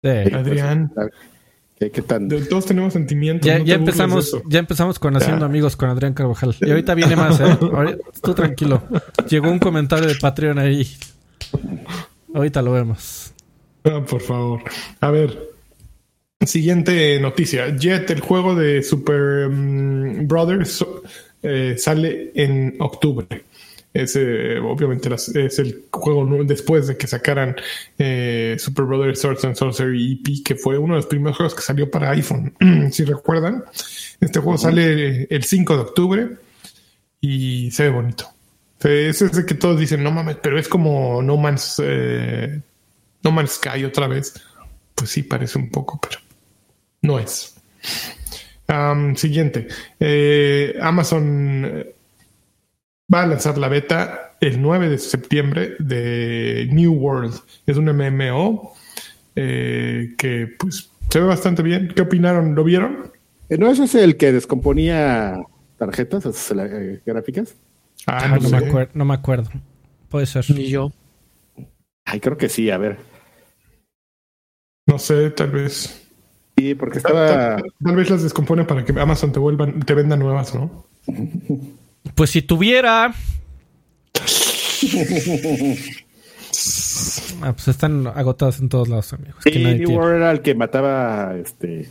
Sí. 0.01 0.09
Adrián. 0.33 0.93
¿Qué, 1.79 1.89
tan... 1.89 2.27
todos 2.27 2.65
tenemos 2.65 2.93
sentimientos. 2.93 3.45
Ya, 3.45 3.59
ya 3.59 3.75
empezamos, 3.75 4.35
ya 4.47 4.59
empezamos 4.59 4.97
con 4.97 5.15
haciendo 5.15 5.45
amigos 5.45 5.75
con 5.75 5.89
Adrián 5.89 6.13
Carvajal. 6.13 6.55
Y 6.59 6.71
ahorita 6.71 6.95
viene 6.95 7.15
más, 7.15 7.39
¿eh? 7.39 7.57
tú 8.23 8.33
tranquilo. 8.33 8.81
Llegó 9.29 9.51
un 9.51 9.59
comentario 9.59 10.07
de 10.07 10.15
Patreon 10.15 10.57
ahí. 10.57 10.87
Ahorita 12.33 12.63
lo 12.63 12.71
vemos. 12.71 13.31
Ah, 13.83 14.03
por 14.09 14.21
favor. 14.21 14.63
A 15.01 15.11
ver. 15.11 15.51
Siguiente 16.45 17.19
noticia. 17.19 17.75
Jet, 17.75 18.09
el 18.09 18.21
juego 18.21 18.55
de 18.55 18.81
Super 18.81 19.47
mm, 19.49 20.27
Brothers, 20.27 20.83
eh, 21.43 21.75
sale 21.77 22.31
en 22.33 22.75
octubre. 22.79 23.27
Es, 23.97 24.15
obviamente 24.15 25.09
es 25.13 25.59
el 25.59 25.85
juego 25.91 26.43
después 26.43 26.85
de 26.85 26.97
que 26.97 27.07
sacaran 27.07 27.55
eh, 27.97 28.55
Super 28.59 28.85
Brothers 28.85 29.19
Swords 29.19 29.43
and 29.45 29.55
Sorcery 29.55 30.21
EP, 30.23 30.43
que 30.45 30.55
fue 30.55 30.77
uno 30.77 30.93
de 30.93 30.99
los 30.99 31.07
primeros 31.07 31.37
juegos 31.37 31.55
que 31.55 31.63
salió 31.63 31.89
para 31.89 32.11
iPhone. 32.11 32.53
si 32.91 33.03
recuerdan, 33.05 33.63
este 34.21 34.39
juego 34.39 34.57
sale 34.57 35.23
el 35.29 35.43
5 35.43 35.73
de 35.73 35.81
octubre 35.81 36.29
y 37.19 37.71
se 37.71 37.83
ve 37.83 37.89
bonito. 37.89 38.29
Es 38.83 39.21
ese 39.21 39.45
que 39.45 39.55
todos 39.55 39.79
dicen, 39.79 40.03
no 40.03 40.11
mames, 40.11 40.37
pero 40.43 40.59
es 40.59 40.67
como 40.67 41.21
No 41.23 41.35
Man's, 41.35 41.81
eh, 41.83 42.61
no 43.23 43.31
Man's 43.31 43.53
Sky 43.53 43.83
otra 43.83 44.07
vez. 44.07 44.35
Pues 44.93 45.09
sí, 45.09 45.23
parece 45.23 45.57
un 45.57 45.71
poco, 45.71 45.99
pero 45.99 46.19
no 47.01 47.17
es. 47.17 47.55
siguiente. 49.15 49.67
Eh, 49.99 50.77
Amazon 50.79 51.95
va 53.13 53.23
a 53.23 53.27
lanzar 53.27 53.57
la 53.57 53.67
beta 53.67 54.35
el 54.39 54.61
9 54.61 54.89
de 54.89 54.97
septiembre 54.97 55.75
de 55.79 56.67
New 56.71 56.93
World. 56.93 57.35
Es 57.65 57.77
un 57.77 57.85
MMO 57.85 58.73
eh, 59.35 60.13
que 60.17 60.47
pues 60.59 60.91
se 61.09 61.19
ve 61.19 61.25
bastante 61.25 61.63
bien. 61.63 61.91
¿Qué 61.95 62.01
opinaron? 62.01 62.55
¿Lo 62.55 62.63
vieron? 62.63 63.11
Eh, 63.49 63.57
¿No 63.57 63.69
ese 63.69 63.85
es 63.85 63.95
el 63.95 64.17
que 64.17 64.31
descomponía 64.31 65.41
tarjetas 65.77 66.51
eh, 66.51 67.01
gráficas? 67.05 67.55
Ah, 68.05 68.37
no, 68.41 68.49
me 68.49 68.57
acuerdo, 68.57 68.91
no 68.93 69.05
me 69.05 69.13
acuerdo. 69.13 69.49
Puede 70.09 70.25
ser. 70.25 70.45
Ni 70.51 70.67
yo. 70.67 70.91
Ay, 72.05 72.19
creo 72.19 72.37
que 72.37 72.49
sí, 72.49 72.69
a 72.69 72.77
ver. 72.77 72.97
No 74.85 74.99
sé, 74.99 75.31
tal 75.31 75.51
vez. 75.51 76.07
Sí, 76.57 76.75
porque 76.75 76.99
estaba. 76.99 77.57
Tal, 77.83 77.95
vez 77.95 78.09
las 78.09 78.23
descompone 78.23 78.63
para 78.63 78.85
que 78.85 78.97
Amazon 78.99 79.31
te 79.31 79.39
vuelvan, 79.39 79.81
te 79.81 79.93
venda 79.93 80.15
nuevas, 80.15 80.55
¿no? 80.55 80.85
Pues 82.15 82.29
si 82.31 82.41
tuviera. 82.41 83.05
ah, 87.41 87.53
pues 87.53 87.67
están 87.67 88.07
agotadas 88.07 88.59
en 88.59 88.69
todos 88.69 88.87
lados, 88.89 89.13
amigos. 89.13 89.37
Sí, 89.43 89.51
New 89.51 89.91
World 89.91 90.17
era 90.17 90.31
el 90.31 90.41
que 90.41 90.55
mataba 90.55 91.35
este 91.37 91.89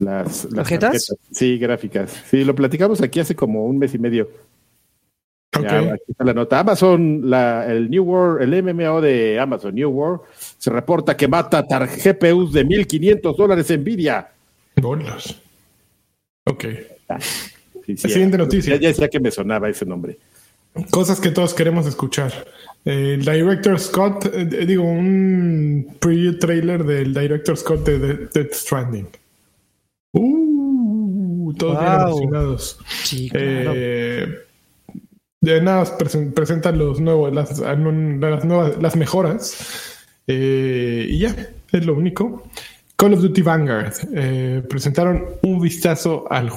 las, 0.00 0.44
las 0.46 0.54
tarjetas. 0.54 1.14
Sí, 1.30 1.58
gráficas. 1.58 2.10
Sí, 2.26 2.42
lo 2.42 2.54
platicamos 2.54 3.02
aquí 3.02 3.20
hace 3.20 3.36
como 3.36 3.66
un 3.66 3.78
mes 3.78 3.94
y 3.94 3.98
medio. 3.98 4.30
aquí 5.52 5.66
está 6.08 6.24
la 6.24 6.32
nota. 6.32 6.58
Amazon, 6.58 7.28
la, 7.28 7.70
el 7.70 7.90
New 7.90 8.04
World, 8.04 8.42
el 8.42 8.62
MMO 8.62 9.02
de 9.02 9.38
Amazon 9.38 9.74
New 9.74 9.90
World, 9.90 10.22
se 10.58 10.70
reporta 10.70 11.16
que 11.16 11.28
mata 11.28 11.62
GPUs 11.62 12.52
de 12.52 12.64
1500 12.64 13.36
dólares 13.36 13.70
Nvidia. 13.70 14.30
Dólares. 14.74 15.38
Ok. 16.46 16.64
Sí, 17.96 18.02
sí. 18.08 18.08
Siguiente 18.14 18.38
noticia. 18.38 18.76
Ya, 18.76 18.88
decía 18.88 19.08
que 19.08 19.20
me 19.20 19.30
sonaba 19.30 19.68
ese 19.68 19.84
nombre. 19.86 20.18
Cosas 20.90 21.20
que 21.20 21.30
todos 21.30 21.52
queremos 21.54 21.86
escuchar. 21.86 22.32
El 22.84 23.20
director 23.24 23.78
Scott, 23.78 24.26
eh, 24.32 24.44
digo, 24.66 24.84
un 24.84 25.96
preview 25.98 26.38
trailer 26.38 26.84
del 26.84 27.12
director 27.12 27.56
Scott 27.56 27.84
de 27.86 28.28
Death 28.32 28.52
Stranding. 28.54 29.08
Uh, 30.12 31.52
todos 31.58 31.78
bien 31.78 31.92
Wow. 31.92 32.06
emocionados. 32.08 32.78
Sí, 33.04 33.28
claro. 33.30 33.72
Eh, 33.74 34.26
de 35.42 35.60
nada 35.62 35.84
presen- 35.98 36.32
presentan 36.32 36.78
los 36.78 37.00
nuevos, 37.00 37.32
las, 37.32 37.58
las 37.58 37.78
nuevas, 38.44 38.80
las 38.80 38.96
mejoras. 38.96 39.96
Eh, 40.26 41.06
y 41.10 41.18
ya, 41.18 41.34
es 41.72 41.86
lo 41.86 41.94
único. 41.94 42.48
Call 43.00 43.14
of 43.14 43.22
Duty 43.22 43.40
Vanguard. 43.40 43.94
eh, 44.14 44.62
presentaron 44.68 45.24
un 45.40 45.58
vistazo 45.58 46.30
al, 46.30 46.50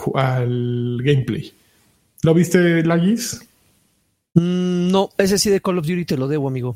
gameplay. 1.01 1.53
¿Lo 2.21 2.33
viste, 2.33 2.83
Lagis? 2.83 3.39
Mm, 4.33 4.91
no, 4.91 5.09
ese 5.17 5.37
sí 5.37 5.49
de 5.49 5.61
Call 5.61 5.77
of 5.77 5.87
Duty 5.87 6.03
te 6.03 6.17
lo 6.17 6.27
debo, 6.27 6.49
amigo. 6.49 6.75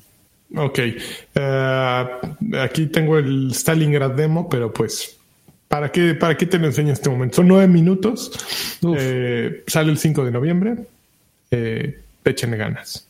Ok. 0.56 0.80
Eh, 1.36 2.06
aquí 2.62 2.86
tengo 2.86 3.17
el 3.17 3.51
Stalingrad 3.53 4.12
demo, 4.12 4.47
pero 4.47 4.71
pues, 4.71 5.17
¿para 5.67 5.91
qué, 5.91 6.15
¿para 6.15 6.38
qué 6.38 6.45
te 6.45 6.60
lo 6.60 6.67
enseño 6.67 6.88
en 6.88 6.93
este 6.93 7.10
momento? 7.10 7.36
Son 7.36 7.47
nueve 7.49 7.67
minutos. 7.67 8.32
Eh, 8.97 9.63
sale 9.67 9.91
el 9.91 9.97
5 9.97 10.23
de 10.23 10.32
noviembre. 10.32 10.75
Eh, 11.51 11.99
échenle 12.23 12.56
ganas. 12.56 13.07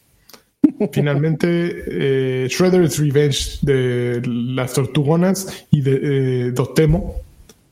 Finalmente, 0.91 1.47
eh, 1.88 2.47
Shredder's 2.49 2.99
Revenge 2.99 3.60
de 3.62 4.21
las 4.25 4.73
Tortugonas 4.73 5.65
y 5.71 5.82
de 5.82 5.99
eh, 6.47 6.51
Dotemo. 6.51 7.15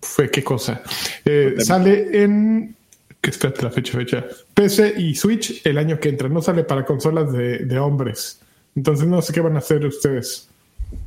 Fue 0.02 0.30
qué 0.30 0.44
cosa. 0.44 0.82
Eh, 1.24 1.56
sale 1.60 2.24
en. 2.24 2.76
Que 3.22 3.32
espérate 3.32 3.64
la 3.64 3.72
fecha, 3.72 3.98
fecha. 3.98 4.26
PC 4.54 4.94
y 5.00 5.16
Switch 5.16 5.66
el 5.66 5.78
año 5.80 6.00
que 6.00 6.10
entra. 6.10 6.30
No 6.30 6.42
sale 6.42 6.64
para 6.64 6.86
consolas 6.86 7.32
de, 7.34 7.60
de 7.60 7.80
hombres. 7.80 8.40
Entonces 8.76 9.08
no 9.08 9.22
sé 9.22 9.34
qué 9.34 9.42
van 9.42 9.56
a 9.56 9.60
hacer 9.60 9.84
ustedes. 9.86 10.48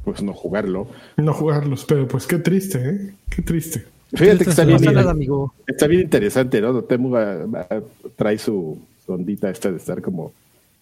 Pues 0.05 0.23
no 0.23 0.33
jugarlo. 0.35 0.89
No 1.17 1.33
jugarlos, 1.33 1.85
pero 1.85 2.09
pues 2.09 2.27
qué 2.27 2.39
triste, 2.39 2.79
¿eh? 2.79 3.13
Qué 3.31 3.43
triste. 3.43 3.85
Fíjate 4.13 4.45
que 4.45 4.51
está 4.51 4.65
bien, 4.65 4.99
amigo. 4.99 5.55
está 5.67 5.87
bien 5.87 6.03
interesante, 6.03 6.61
¿no? 6.61 6.73
Dotemu 6.73 7.11
va- 7.11 7.45
va- 7.47 7.69
trae 8.17 8.39
su, 8.39 8.79
su 9.05 9.13
ondita 9.13 9.51
esta 9.51 9.71
de 9.71 9.77
estar 9.77 10.01
como 10.03 10.33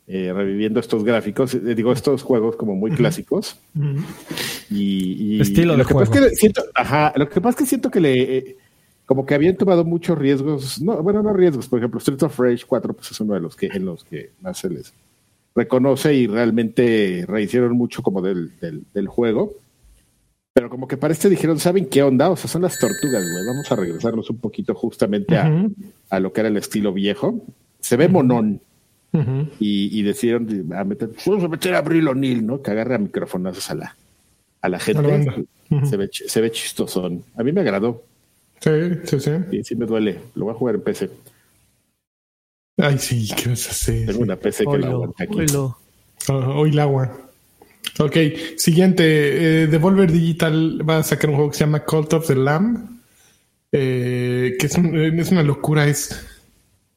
eh, 0.09 0.33
reviviendo 0.33 0.79
estos 0.81 1.03
gráficos, 1.05 1.55
eh, 1.55 1.75
digo, 1.75 1.93
estos 1.93 2.23
juegos 2.23 2.57
como 2.57 2.75
muy 2.77 2.93
clásicos. 2.93 3.59
Y, 4.71 5.37
y- 5.37 5.41
Estilo 5.41 5.75
y 5.75 5.77
lo 5.77 5.83
de 5.85 5.89
que 5.89 5.95
pasa 5.95 6.05
es 6.27 6.31
que 6.31 6.37
siento, 6.37 6.63
ajá, 6.75 7.13
lo 7.17 7.29
que 7.29 7.41
pasa 7.41 7.51
es 7.51 7.57
que 7.57 7.67
siento 7.67 7.91
que 7.91 8.01
le 8.01 8.39
eh, 8.39 8.57
como 9.05 9.25
que 9.25 9.35
habían 9.35 9.57
tomado 9.57 9.85
muchos 9.85 10.19
riesgos, 10.19 10.81
no, 10.83 11.03
bueno, 11.03 11.23
no 11.23 11.33
riesgos, 11.33 11.69
por 11.69 11.79
ejemplo, 11.79 12.01
Streets 12.01 12.25
of 12.25 12.39
Rage 12.39 12.65
4 12.67 12.93
pues 12.95 13.11
es 13.11 13.21
uno 13.21 13.35
de 13.35 13.41
los 13.41 13.55
que 13.57 13.67
en 13.67 13.85
los 13.85 14.03
que 14.05 14.31
más 14.41 14.59
se 14.59 14.69
les 14.71 14.93
reconoce 15.55 16.13
y 16.15 16.27
realmente 16.27 17.25
rehicieron 17.27 17.73
mucho 17.77 18.03
como 18.03 18.21
del, 18.21 18.53
del, 18.61 18.83
del 18.93 19.09
juego. 19.09 19.55
Pero 20.53 20.71
como 20.71 20.89
que 20.89 20.97
para 20.97 21.13
este 21.13 21.29
dijeron, 21.29 21.59
¿saben 21.59 21.87
qué 21.87 22.03
onda? 22.03 22.31
O 22.31 22.37
sea, 22.37 22.49
son 22.49 22.63
las 22.63 22.79
tortugas, 22.79 23.23
güey. 23.23 23.47
Vamos 23.47 23.71
a 23.71 23.77
regresarnos 23.77 24.29
un 24.31 24.39
poquito 24.39 24.75
justamente 24.75 25.37
a 25.37 26.19
lo 26.21 26.33
que 26.33 26.41
era 26.41 26.49
el 26.49 26.57
estilo 26.57 26.93
viejo. 26.95 27.41
Se 27.79 27.97
ve 27.97 28.09
monón 28.09 28.61
Y, 29.59 29.99
y 29.99 30.03
decidieron 30.03 30.47
a 30.75 30.85
meter, 30.85 31.09
vamos 31.25 31.45
a 31.45 31.49
meter 31.49 31.75
a 31.75 31.79
Abril 31.79 32.07
O'Neill, 32.09 32.45
¿no? 32.45 32.61
Que 32.61 32.71
agarra 32.73 32.99
microfonazos 32.99 33.71
a 33.71 33.75
la, 33.75 33.97
a 34.61 34.69
la 34.69 34.79
gente. 34.79 34.99
A 35.01 35.03
la 35.03 35.09
banda. 35.09 35.35
Ujú. 35.71 35.87
se, 35.87 35.97
ve, 35.97 36.11
se 36.13 36.41
ve 36.41 36.51
chistosón. 36.51 37.25
A 37.37 37.43
mí 37.43 37.51
me 37.53 37.61
agradó 37.63 38.05
Sí, 38.61 38.71
sí, 39.05 39.21
sí. 39.21 39.31
y 39.53 39.65
sí 39.65 39.75
me 39.75 39.87
duele. 39.87 40.21
Lo 40.35 40.45
voy 40.47 40.55
a 40.55 40.59
jugar 40.59 40.75
en 40.77 40.83
PC. 40.83 41.11
Ay, 42.79 42.99
sí, 42.99 43.29
¿qué 43.37 43.49
vas 43.51 43.67
a 43.69 43.71
hacer? 43.71 44.07
Tengo 44.07 44.21
una 44.21 44.37
PC 44.37 44.65
que 44.65 44.71
la 44.79 44.87
Oilo, 44.89 44.93
aguanta 44.95 45.25
aquí. 45.25 45.35
oilo. 45.39 45.79
Ah, 46.29 46.51
hoy 46.57 46.71
el 46.71 46.79
agua. 46.79 47.17
Ok, 47.99 48.17
siguiente. 48.59 49.63
Eh, 49.63 49.67
Devolver 49.67 50.11
Digital 50.13 50.87
va 50.89 50.99
a 50.99 51.03
sacar 51.03 51.31
un 51.31 51.37
juego 51.37 51.51
que 51.51 51.57
se 51.57 51.65
llama 51.65 51.85
Cult 51.85 52.13
of 52.13 52.27
the 52.27 52.35
Lamb. 52.37 52.99
eh, 53.73 54.57
que 54.59 54.67
es, 54.67 54.75
un- 54.77 54.95
es 55.19 55.31
una 55.31 55.43
locura. 55.43 55.87
Es 55.87 56.25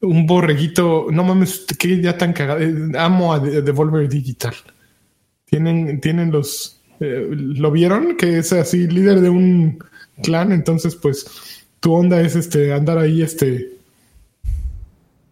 un 0.02 0.26
borreguito. 0.26 1.06
No 1.10 1.24
mames, 1.24 1.66
que 1.78 2.00
ya 2.00 2.16
tan 2.18 2.32
cagado. 2.32 2.60
Eh, 2.60 2.74
amo 2.98 3.32
a 3.32 3.38
De- 3.40 3.62
Devolver 3.62 4.08
Digital. 4.08 4.54
Tienen, 5.44 6.00
tienen 6.00 6.30
los. 6.30 6.80
eh, 7.00 7.28
¿Lo 7.30 7.70
vieron? 7.70 8.16
Que 8.16 8.38
es 8.38 8.52
así, 8.52 8.86
líder 8.86 9.20
de 9.20 9.28
un 9.30 9.82
clan. 10.22 10.52
Entonces, 10.52 10.94
pues, 10.96 11.26
tu 11.80 11.92
onda 11.92 12.20
es 12.20 12.36
este 12.36 12.72
andar 12.72 12.98
ahí, 12.98 13.22
este. 13.22 13.72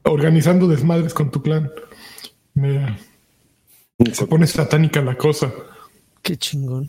Organizando 0.04 0.66
desmadres 0.68 1.12
con 1.14 1.31
tu 1.31 1.42
clan. 1.42 1.70
Mira. 2.54 2.98
Se 4.12 4.26
pone 4.26 4.46
satánica 4.46 5.02
la 5.02 5.16
cosa. 5.16 5.52
Qué 6.22 6.37
chingón. 6.37 6.88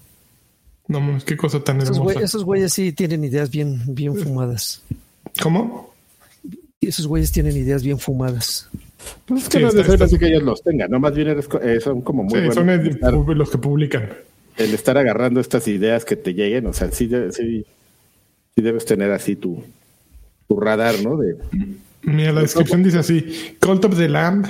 No 0.88 1.00
mames, 1.02 1.24
qué 1.24 1.36
cosa 1.38 1.64
tan 1.64 1.82
Esos, 1.82 1.98
hermosa. 1.98 2.20
güey- 2.20 2.24
esos 2.24 2.44
güeyes 2.44 2.74
sí 2.74 2.94
tienen 2.94 3.24
ideas 3.24 3.50
bien, 3.52 3.82
bien 3.88 4.16
fumadas. 4.16 4.82
¿Cómo? 5.42 5.89
Esos 6.82 7.08
güeyes 7.08 7.32
tienen 7.32 7.58
ideas 7.58 7.84
bien 7.84 8.00
fumadas. 8.00 8.70
Pues 9.26 9.44
es 9.44 9.50
que 9.50 9.58
Sí, 9.58 9.64
no 9.64 9.70
es 9.70 9.76
necesario 9.76 10.06
está- 10.06 10.18
que 10.18 10.28
ellos 10.28 10.44
los 10.44 10.64
tengan, 10.64 10.90
¿no? 10.92 11.00
Más 11.00 11.14
bien 11.14 11.28
eres 11.30 11.48
eh, 11.62 11.80
son 11.82 12.02
como 12.02 12.24
muy 12.24 12.32
Sí, 12.32 12.38
buenos. 12.38 12.56
son 12.56 12.70
el, 12.70 12.80
el- 12.82 12.88
estar, 12.90 13.14
los 13.14 13.50
que 13.50 13.58
publican. 13.58 14.10
el 14.58 14.74
estar 14.74 14.98
agarrando 14.98 15.40
estas 15.42 15.68
ideas 15.68 16.06
que 16.06 16.16
te 16.16 16.34
lleguen, 16.34 16.66
o 16.68 16.74
sea, 16.74 16.92
sí, 16.92 17.10
sí, 17.32 17.66
sí 18.56 18.62
debes 18.62 18.86
tener 18.86 19.12
así 19.12 19.36
tu, 19.36 19.64
tu 20.48 20.60
radar, 20.60 20.96
¿no? 21.04 21.18
De, 21.18 21.36
Mira, 22.04 22.32
la 22.32 22.42
descripción 22.42 22.82
dice 22.82 23.00
así: 23.00 23.56
Cult 23.60 23.84
of 23.86 23.98
the 23.98 24.08
Lamb 24.08 24.46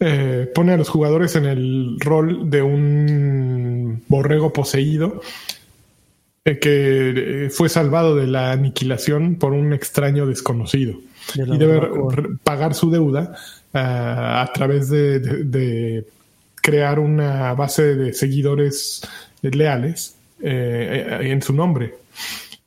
eh, 0.00 0.50
pone 0.54 0.72
a 0.72 0.76
los 0.76 0.88
jugadores 0.90 1.34
en 1.36 1.46
el 1.46 1.96
rol 2.00 2.50
de 2.50 2.60
un 2.62 4.02
borrego 4.08 4.52
poseído 4.52 5.20
eh, 6.44 6.58
que 6.58 7.44
eh, 7.46 7.50
fue 7.50 7.70
salvado 7.70 8.14
de 8.16 8.26
la 8.26 8.52
aniquilación 8.52 9.36
por 9.36 9.52
un 9.52 9.72
extraño 9.72 10.26
desconocido 10.26 10.98
De 11.34 11.54
y 11.54 11.58
debe 11.58 11.78
barbacoa. 11.78 12.14
pagar 12.42 12.74
su 12.74 12.90
deuda 12.90 13.34
ah, 13.72 14.42
a 14.42 14.52
través 14.52 14.88
de, 14.90 15.18
de- 15.20 15.44
de 15.44 16.06
crear 16.62 16.98
una 16.98 17.52
base 17.54 17.94
de 17.94 18.12
seguidores 18.12 19.02
leales 19.42 20.16
eh, 20.42 21.06
eh, 21.20 21.30
en 21.30 21.42
su 21.42 21.52
nombre. 21.52 21.94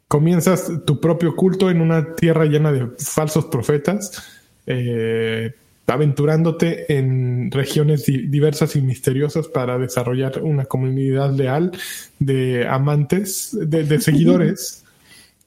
Comienzas 0.07 0.71
tu 0.85 0.99
propio 1.01 1.35
culto 1.35 1.69
en 1.69 1.81
una 1.81 2.15
tierra 2.15 2.45
llena 2.45 2.71
de 2.71 2.87
falsos 2.97 3.45
profetas, 3.45 4.23
eh, 4.65 5.51
aventurándote 5.87 6.93
en 6.97 7.49
regiones 7.51 8.05
di- 8.05 8.27
diversas 8.27 8.75
y 8.75 8.81
misteriosas 8.81 9.47
para 9.47 9.77
desarrollar 9.77 10.41
una 10.43 10.65
comunidad 10.65 11.33
leal 11.33 11.71
de 12.19 12.67
amantes, 12.67 13.57
de, 13.59 13.83
de 13.83 13.99
seguidores 14.07 14.83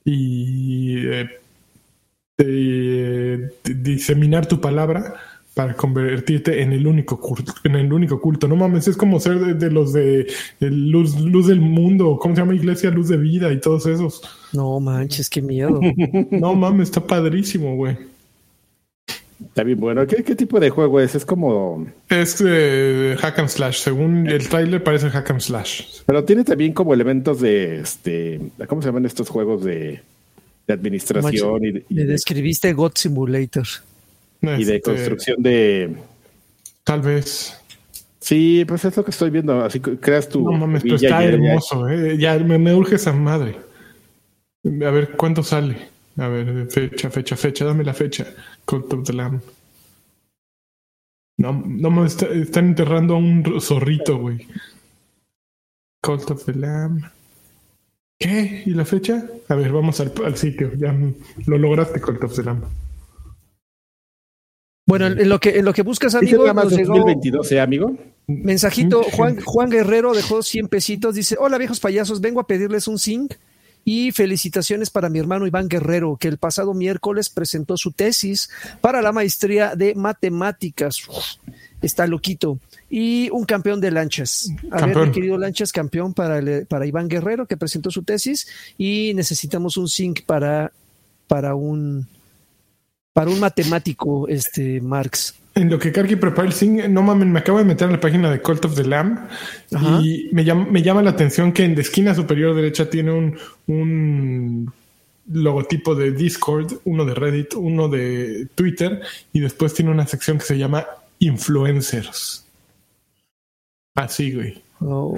y 0.04 1.06
eh, 1.06 1.28
de- 2.44 3.50
de 3.64 3.74
diseminar 3.74 4.46
tu 4.46 4.60
palabra 4.60 5.14
para 5.54 5.74
convertirte 5.74 6.62
en 6.62 6.72
el 6.72 6.86
único 6.86 7.20
culto, 7.20 7.52
en 7.64 7.74
el 7.74 7.92
único 7.92 8.20
culto. 8.20 8.46
No 8.48 8.56
mames, 8.56 8.88
es 8.88 8.96
como 8.96 9.18
ser 9.20 9.38
de, 9.40 9.54
de 9.54 9.70
los 9.70 9.92
de, 9.92 10.26
de 10.60 10.70
luz, 10.70 11.18
luz 11.20 11.48
del 11.48 11.60
mundo, 11.60 12.18
¿cómo 12.20 12.34
se 12.34 12.40
llama 12.40 12.54
iglesia? 12.54 12.90
Luz 12.90 13.08
de 13.08 13.16
vida 13.16 13.52
y 13.52 13.60
todos 13.60 13.84
esos. 13.86 14.22
No 14.52 14.78
manches, 14.80 15.28
qué 15.28 15.42
miedo. 15.42 15.80
No 16.30 16.54
mames, 16.54 16.88
está 16.88 17.04
padrísimo, 17.06 17.74
güey. 17.76 17.96
está 19.40 19.62
bien 19.64 19.80
bueno. 19.80 20.06
¿Qué, 20.06 20.22
qué 20.22 20.36
tipo 20.36 20.60
de 20.60 20.70
juego 20.70 21.00
es? 21.00 21.14
Es 21.14 21.24
como... 21.26 21.86
Es 22.08 22.42
eh, 22.46 23.16
hack 23.18 23.38
and 23.40 23.48
slash. 23.48 23.78
Según 23.80 24.28
el 24.28 24.48
trailer 24.48 24.82
parece 24.82 25.10
hack 25.10 25.30
and 25.30 25.40
slash. 25.40 26.00
Pero 26.06 26.24
tiene 26.24 26.44
también 26.44 26.72
como 26.72 26.94
elementos 26.94 27.40
de, 27.40 27.80
este, 27.80 28.40
¿cómo 28.68 28.80
se 28.82 28.88
llaman 28.88 29.04
estos 29.06 29.28
juegos 29.28 29.64
de, 29.64 30.00
de 30.70 30.74
administración 30.74 31.64
y 31.64 31.72
de, 31.72 31.84
y 31.88 31.94
Le 31.94 32.04
de- 32.04 32.12
describiste 32.12 32.72
God 32.72 32.92
Simulator. 32.94 33.66
y 34.42 34.46
de 34.46 34.76
Este, 34.76 34.80
construcción 34.82 35.42
de... 35.42 35.96
Tal 36.84 37.00
vez. 37.02 37.56
Sí, 38.20 38.64
pues 38.66 38.84
es 38.84 38.96
lo 38.96 39.04
que 39.04 39.10
estoy 39.10 39.30
viendo. 39.30 39.62
Así 39.64 39.80
que 39.80 39.98
creas 39.98 40.28
tu 40.28 40.42
No 40.42 40.52
mames, 40.52 40.82
pero 40.82 40.94
villa 40.96 41.08
está 41.08 41.22
ya- 41.22 41.28
hermoso. 41.28 41.88
eh. 41.88 42.16
Ya 42.18 42.38
me, 42.38 42.58
me 42.58 42.74
urge 42.74 42.96
esa 42.96 43.12
madre. 43.12 43.56
A 44.64 44.90
ver, 44.90 45.12
¿cuánto 45.16 45.42
sale? 45.42 45.76
A 46.16 46.28
ver, 46.28 46.66
fecha, 46.70 47.10
fecha, 47.10 47.36
fecha. 47.36 47.64
Dame 47.64 47.82
la 47.84 47.94
fecha. 47.94 48.26
Cult 48.64 48.92
of 48.92 49.04
the 49.06 49.12
Lamb. 49.14 49.40
No, 51.38 51.52
no 51.66 51.90
mames, 51.90 52.12
está- 52.12 52.28
están 52.34 52.66
enterrando 52.66 53.14
a 53.14 53.18
un 53.18 53.42
zorrito, 53.60 54.18
güey. 54.18 54.46
Cult 56.02 56.30
of 56.30 56.44
the 56.44 56.54
Lamb. 56.54 57.02
¿Qué? 58.20 58.64
¿Y 58.66 58.74
la 58.74 58.84
fecha? 58.84 59.24
A 59.48 59.54
ver, 59.54 59.72
vamos 59.72 59.98
al, 59.98 60.12
al 60.22 60.36
sitio. 60.36 60.70
Ya 60.76 60.92
mm, 60.92 61.14
lo 61.46 61.56
lograste, 61.56 62.02
of 62.02 62.36
the 62.36 62.42
Lamb. 62.42 62.64
Bueno, 64.86 65.06
en 65.06 65.28
lo 65.28 65.40
que, 65.40 65.58
en 65.58 65.64
lo 65.64 65.72
que 65.72 65.82
buscas, 65.82 66.14
amigo, 66.14 66.52
nos 66.52 66.76
llegó 66.76 66.96
2022, 66.96 67.52
¿eh, 67.52 67.60
amigo? 67.60 67.96
mensajito. 68.26 68.98
Mucha 68.98 69.16
Juan. 69.16 69.40
Juan 69.40 69.70
Guerrero 69.70 70.12
dejó 70.12 70.42
100 70.42 70.68
pesitos. 70.68 71.14
Dice: 71.14 71.36
Hola, 71.38 71.56
viejos 71.56 71.80
payasos, 71.80 72.20
vengo 72.20 72.40
a 72.40 72.46
pedirles 72.46 72.88
un 72.88 72.98
zinc 72.98 73.34
Y 73.86 74.12
felicitaciones 74.12 74.90
para 74.90 75.08
mi 75.08 75.18
hermano 75.18 75.46
Iván 75.46 75.68
Guerrero, 75.68 76.18
que 76.20 76.28
el 76.28 76.36
pasado 76.36 76.74
miércoles 76.74 77.30
presentó 77.30 77.78
su 77.78 77.92
tesis 77.92 78.50
para 78.82 79.00
la 79.00 79.12
maestría 79.12 79.76
de 79.76 79.94
matemáticas. 79.94 81.08
Uf, 81.08 81.36
está 81.80 82.06
loquito. 82.06 82.58
Y 82.92 83.30
un 83.30 83.44
campeón 83.44 83.80
de 83.80 83.92
lanchas. 83.92 84.50
A 84.72 84.74
ver, 84.74 84.80
Campeón. 84.80 85.08
mi 85.08 85.14
querido 85.14 85.38
lanchas, 85.38 85.70
campeón 85.72 86.12
para, 86.12 86.38
el- 86.38 86.66
para 86.66 86.86
Iván 86.86 87.08
Guerrero, 87.08 87.46
que 87.46 87.56
presentó 87.56 87.90
su 87.92 88.02
tesis. 88.02 88.48
Y 88.76 89.12
necesitamos 89.14 89.76
un 89.76 89.88
zinc 89.88 90.22
para, 90.26 90.72
para 91.28 91.54
un 91.54 92.06
para 93.12 93.30
un 93.30 93.40
matemático, 93.40 94.28
este 94.28 94.80
Marx. 94.80 95.34
En 95.56 95.68
lo 95.68 95.78
que 95.80 95.90
Karki 95.90 96.14
prepara 96.16 96.46
el 96.46 96.54
zinc, 96.54 96.84
no 96.88 97.02
mames, 97.02 97.26
me 97.26 97.40
acabo 97.40 97.58
de 97.58 97.64
meter 97.64 97.86
en 97.86 97.92
la 97.94 98.00
página 98.00 98.30
de 98.30 98.40
Cult 98.40 98.64
of 98.66 98.76
the 98.76 98.84
Lamb 98.84 99.18
Ajá. 99.74 100.00
y 100.00 100.28
me 100.32 100.44
llama, 100.44 100.66
me 100.70 100.80
llama 100.82 101.02
la 101.02 101.10
atención 101.10 101.52
que 101.52 101.64
en 101.64 101.74
la 101.74 101.80
esquina 101.80 102.14
superior 102.14 102.54
derecha 102.54 102.88
tiene 102.88 103.10
un, 103.10 103.36
un 103.66 104.72
logotipo 105.28 105.96
de 105.96 106.12
Discord, 106.12 106.74
uno 106.84 107.04
de 107.04 107.14
Reddit, 107.14 107.54
uno 107.54 107.88
de 107.88 108.46
Twitter 108.54 109.00
y 109.32 109.40
después 109.40 109.74
tiene 109.74 109.90
una 109.90 110.06
sección 110.06 110.38
que 110.38 110.44
se 110.44 110.56
llama 110.56 110.86
Influencers. 111.18 112.46
Así, 113.94 114.32
güey. 114.32 114.62
Oh, 114.82 115.14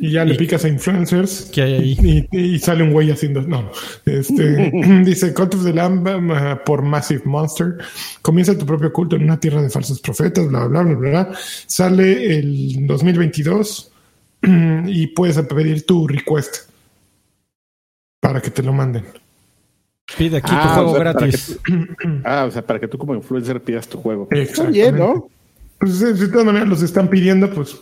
Y 0.00 0.12
ya 0.12 0.24
le 0.24 0.36
picas 0.36 0.64
a 0.64 0.68
Influencers 0.68 1.50
¿Qué 1.52 1.62
hay 1.62 1.74
ahí? 1.74 2.28
y, 2.30 2.38
y 2.54 2.58
sale 2.60 2.84
un 2.84 2.92
güey 2.92 3.10
haciendo. 3.10 3.42
No. 3.42 3.70
Este, 4.06 4.70
dice 5.04 5.34
Cult 5.34 5.54
of 5.54 5.64
the 5.64 5.72
Lamb 5.72 6.06
uh, 6.06 6.64
por 6.64 6.82
Massive 6.82 7.22
Monster. 7.24 7.78
Comienza 8.22 8.56
tu 8.56 8.64
propio 8.66 8.92
culto 8.92 9.16
en 9.16 9.24
una 9.24 9.40
tierra 9.40 9.62
de 9.62 9.70
falsos 9.70 10.00
profetas, 10.00 10.46
bla, 10.48 10.66
bla, 10.66 10.82
bla, 10.82 10.94
bla. 10.94 11.10
bla. 11.10 11.38
Sale 11.66 12.38
el 12.38 12.86
2022 12.86 13.90
y 14.86 15.06
puedes 15.08 15.38
pedir 15.40 15.84
tu 15.86 16.06
request 16.06 16.70
para 18.20 18.40
que 18.40 18.50
te 18.50 18.62
lo 18.62 18.72
manden. 18.72 19.04
Pide 20.16 20.36
aquí 20.38 20.50
Ah, 20.52 20.62
tu 20.62 20.74
juego 20.74 20.90
o 20.90 20.94
sea, 20.94 20.98
para 21.04 21.12
gratis. 21.14 21.58
Ah, 22.24 22.44
o 22.46 22.50
sea, 22.52 22.62
para 22.62 22.78
que 22.78 22.86
tú 22.86 22.96
como 22.96 23.14
influencer 23.14 23.60
pidas 23.60 23.88
tu 23.88 23.98
juego. 23.98 24.28
Está 24.30 24.36
Exactamente. 24.42 24.78
bien, 24.78 24.98
¿no? 24.98 25.28
Pues 25.78 26.00
eh, 26.02 26.12
de 26.12 26.28
todas 26.28 26.44
maneras 26.46 26.68
los 26.68 26.82
están 26.82 27.08
pidiendo, 27.08 27.50
pues. 27.52 27.76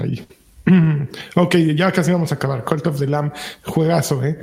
Ahí. 0.00 0.26
Ok, 1.36 1.56
ya 1.76 1.92
casi 1.92 2.10
vamos 2.10 2.32
a 2.32 2.36
acabar. 2.36 2.64
Cult 2.64 2.86
of 2.86 2.98
the 2.98 3.06
Lamb, 3.06 3.32
juegazo, 3.66 4.24
¿eh? 4.24 4.40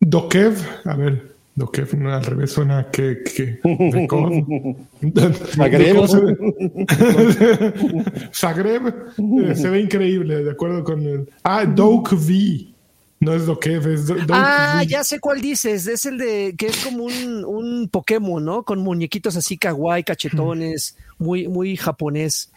Dokev, 0.00 0.56
a 0.84 0.94
ver, 0.96 1.34
Dokev 1.56 1.94
no, 1.98 2.12
al 2.14 2.24
revés 2.24 2.52
suena 2.52 2.88
que. 2.90 3.18
que. 3.24 3.58
Zagreb. 5.56 5.96
Zagreb 8.32 8.86
eh, 9.18 9.54
se 9.54 9.70
ve 9.70 9.80
increíble, 9.80 10.44
de 10.44 10.50
acuerdo 10.50 10.84
con 10.84 11.06
el. 11.06 11.28
Ah, 11.42 11.64
Doke 11.64 12.14
V. 12.14 12.66
No 13.20 13.32
es 13.32 13.46
Dokev, 13.46 13.86
es 13.88 14.06
Do- 14.06 14.14
Doke 14.16 14.26
Ah, 14.32 14.80
V. 14.82 14.86
ya 14.88 15.04
sé 15.04 15.18
cuál 15.18 15.40
dices. 15.40 15.86
Es 15.86 16.04
el 16.04 16.18
de 16.18 16.54
que 16.58 16.66
es 16.66 16.84
como 16.84 17.04
un, 17.04 17.44
un 17.44 17.88
Pokémon, 17.88 18.44
¿no? 18.44 18.64
Con 18.64 18.80
muñequitos 18.80 19.36
así 19.36 19.56
kawaii, 19.56 20.04
cachetones, 20.04 20.96
muy, 21.18 21.48
muy 21.48 21.76
japonés. 21.76 22.50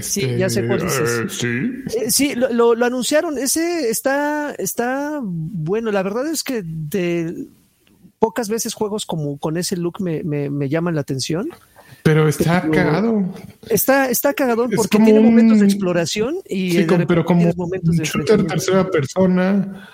Sí, 0.00 0.36
ya 0.36 0.48
sé 0.50 0.66
cuál 0.66 0.80
dices. 0.80 1.20
eh, 1.24 1.26
sí. 1.28 1.96
Eh, 1.98 2.10
sí, 2.10 2.34
lo, 2.34 2.52
lo- 2.52 2.74
lo 2.74 2.86
anunciaron. 2.86 3.38
Ese 3.38 3.90
está, 3.90 4.54
está 4.58 5.20
bueno. 5.22 5.90
La 5.92 6.02
verdad 6.02 6.26
es 6.26 6.42
que 6.42 6.62
de 6.64 7.46
pocas 8.18 8.48
veces 8.48 8.74
juegos 8.74 9.04
como 9.06 9.38
con 9.38 9.56
ese 9.56 9.76
look 9.76 10.00
me, 10.00 10.22
me, 10.24 10.50
me 10.50 10.68
llaman 10.68 10.94
la 10.94 11.02
atención. 11.02 11.48
Pero 12.02 12.28
está 12.28 12.62
Pero- 12.62 12.72
cagado. 12.72 13.24
Está, 13.68 14.08
está 14.10 14.32
cagadón 14.32 14.70
Es 14.72 14.76
porque 14.76 14.98
tiene 14.98 15.20
momentos 15.20 15.60
de 15.60 15.66
exploración 15.66 16.36
y 16.48 16.70
Sí, 16.72 16.86
como- 16.86 17.06
pero 17.06 17.24
como 17.24 17.52
momentos 17.56 17.96
de 17.96 18.04
shooter 18.04 18.46
tercera 18.46 18.88
persona, 18.90 19.88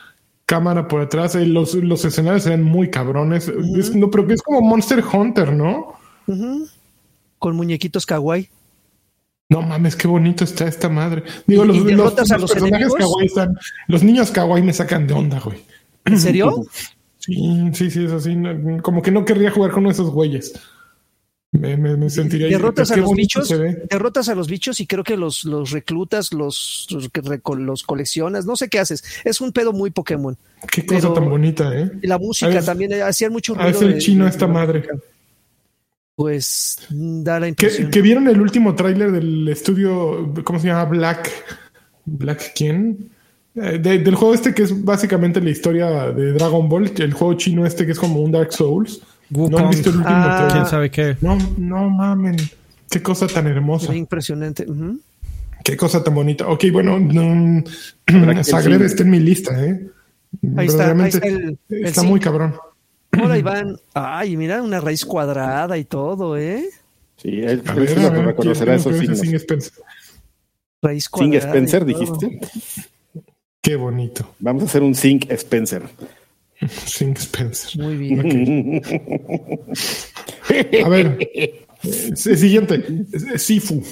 cámara 0.46 0.87
por 0.88 1.00
atrás, 1.00 1.35
eh, 1.35 1.46
los, 1.46 1.74
los 1.74 2.05
escenarios 2.05 2.46
eran 2.46 2.62
muy 2.62 2.90
cabrones. 2.90 3.48
Es- 3.76 3.94
no, 3.94 4.11
pero 4.11 4.31
es 4.31 4.42
como 4.42 4.61
Monster 4.61 5.02
Hunter, 5.12 5.52
¿no? 5.52 5.94
Con 7.38 7.57
muñequitos 7.57 8.07
kawaii. 8.07 8.48
No 9.53 9.62
mames, 9.62 9.95
qué 9.97 10.09
bonito 10.09 10.45
está 10.45 10.67
esta 10.67 10.88
madre. 10.88 11.23
Digo, 11.47 11.65
¿Y- 11.65 11.69
los, 11.69 11.77
los- 11.79 11.87
derrotas 11.87 12.31
a 12.31 12.35
los 12.35 12.43
los 12.43 12.53
personajes 12.53 12.93
kawaii 12.95 13.27
están. 13.27 13.57
Los 13.88 14.03
niños 14.03 14.31
kawaii 14.31 14.62
me 14.62 14.73
sacan 14.73 15.07
de 15.07 15.15
onda, 15.15 15.38
güey. 15.41 15.59
¿En 16.05 16.19
serio? 16.19 16.65
Sí, 17.25 17.71
sí, 17.73 17.88
sí, 17.88 18.05
es 18.05 18.11
así. 18.11 18.37
como 18.83 19.01
que 19.01 19.12
no 19.12 19.25
querría 19.25 19.53
jugar 19.53 19.71
con 19.71 19.87
esos 19.87 20.11
güeyes. 20.11 20.55
Me, 21.53 21.77
me, 21.77 21.97
me 21.97 22.11
sentiría. 22.11 22.49
derrotas 22.49 22.91
a 22.91 22.97
los 22.97 23.12
bichos, 23.12 23.49
derrotas 23.88 24.29
a 24.29 24.35
los 24.35 24.49
bichos 24.49 24.81
y 24.81 24.88
creo 24.88 25.05
que 25.05 25.17
los, 25.17 25.45
los 25.45 25.71
reclutas, 25.71 26.33
los, 26.33 26.88
los, 26.91 27.11
los 27.59 27.83
coleccionas, 27.85 28.45
no 28.45 28.57
sé 28.57 28.69
qué 28.69 28.81
haces. 28.81 29.05
Es 29.23 29.41
un 29.41 29.53
pedo 29.53 29.73
muy 29.73 29.91
Pokémon. 29.91 30.37
Qué 30.69 30.85
cosa 30.85 31.15
tan 31.15 31.29
bonita, 31.31 31.73
¿eh? 31.79 31.93
La 32.03 32.19
música 32.19 32.51
Ah, 32.51 32.59
es- 32.59 32.65
también 32.67 32.93
eh, 32.93 33.03
hacían 33.03 33.31
mucho 33.31 33.55
ruido. 33.55 33.69
es 33.69 33.83
el 33.83 33.99
chino 33.99 34.25
de- 34.25 34.31
esta 34.31 34.47
de- 34.49 34.53
madre. 34.53 34.88
Pues 36.14 36.77
mm, 36.90 37.22
da 37.22 37.40
la 37.40 37.46
¿Que, 37.46 37.51
impresión. 37.51 37.90
que 37.90 38.03
vieron 38.03 38.29
el 38.29 38.40
último 38.40 38.75
tráiler 38.75 39.11
del 39.12 39.48
estudio, 39.48 40.33
¿cómo 40.44 40.59
se 40.59 40.68
llama? 40.68 40.85
Black. 40.85 41.31
¿Black 42.05 42.53
quién? 42.55 43.11
Eh, 43.55 43.79
de- 43.79 43.98
del 43.98 44.14
juego 44.14 44.35
este 44.35 44.55
que 44.55 44.62
es 44.62 44.85
básicamente 44.85 45.40
la 45.40 45.51
historia 45.51 46.11
de 46.12 46.33
Dragon 46.33 46.68
Ball, 46.68 46.90
el 46.98 47.12
juego 47.12 47.35
chino 47.35 47.64
este 47.66 47.87
que 47.87 47.92
es 47.92 47.98
como 47.98 48.20
un 48.20 48.33
Dark 48.33 48.53
Souls. 48.53 49.01
¿No 49.31 49.57
han 49.59 49.70
visto 49.70 49.88
el 49.90 49.96
último 49.96 50.14
Ah. 50.14 50.37
tráiler? 50.37 50.53
¿Quién 50.53 50.66
sabe 50.66 50.90
qué? 50.90 51.16
No, 51.22 51.38
no 51.57 51.88
mamen. 51.88 52.37
Qué 52.90 53.03
cosa 53.03 53.27
tan 53.27 53.46
hermosa. 53.46 53.87
Muy 53.88 53.96
impresionante. 53.98 54.66
Qué 55.64 55.77
cosa 55.77 56.05
tan 56.05 56.14
bonita. 56.14 56.46
Ok, 56.48 56.64
bueno, 56.72 56.98
no, 57.01 57.62
Zagreb 58.44 58.81
sí. 58.81 58.85
está 58.87 59.03
en 59.05 59.11
mi 59.11 59.20
lista, 59.20 59.64
¿eh? 59.64 59.87
Ahí 60.57 60.66
está, 60.66 60.92
ahí 60.92 61.09
está 61.70 62.01
el- 62.03 62.07
muy 62.07 62.20
cabrón. 62.20 62.55
Hola, 63.20 63.38
Iván. 63.38 63.79
Ay, 63.94 64.37
mira, 64.37 64.62
una 64.62 64.81
raíz 64.81 65.05
cuadrada 65.05 65.77
y 65.79 65.85
todo, 65.85 66.37
¿eh? 66.37 66.68
Sí, 67.16 67.40
él, 67.42 67.62
A 67.66 67.75
ver, 67.75 67.98
a 67.98 68.11
reconocerá 68.11 68.77
¿quién- 68.77 68.81
esos 68.81 68.98
signos. 68.98 69.18
Sing 69.20 69.35
Spencer? 69.37 69.72
Raíz 70.83 71.09
cuadrada. 71.09 71.38
Spencer, 71.46 71.88
y 71.88 71.92
todo. 71.92 72.16
dijiste. 72.18 72.48
Qué 73.61 73.77
bonito. 73.77 74.35
Vamos 74.40 74.62
a 74.64 74.66
hacer 74.66 74.83
un 74.83 74.94
Sing 74.94 75.20
Spencer. 75.31 75.83
Sing 76.87 77.14
Spencer. 77.16 77.81
Muy 77.83 77.96
bien. 77.96 78.83
A 80.85 80.88
ver, 80.88 81.18
eh, 81.35 81.66
siguiente. 82.16 82.85
Eh, 83.35 83.38
Sifu. 83.38 83.83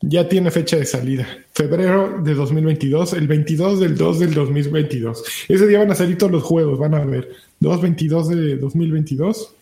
Ya 0.00 0.28
tiene 0.28 0.50
fecha 0.50 0.76
de 0.76 0.84
salida. 0.86 1.26
Febrero 1.52 2.20
de 2.22 2.34
2022, 2.34 3.14
el 3.14 3.26
22 3.26 3.80
del 3.80 3.96
2 3.96 4.18
del 4.20 4.34
2022. 4.34 5.24
Ese 5.48 5.66
día 5.66 5.80
van 5.80 5.90
a 5.90 5.94
salir 5.96 6.16
todos 6.16 6.30
los 6.30 6.42
juegos, 6.44 6.78
van 6.78 6.94
a 6.94 7.04
ver. 7.04 7.28
2-22 7.60 8.26
de 8.28 8.56
2022. 8.58 9.54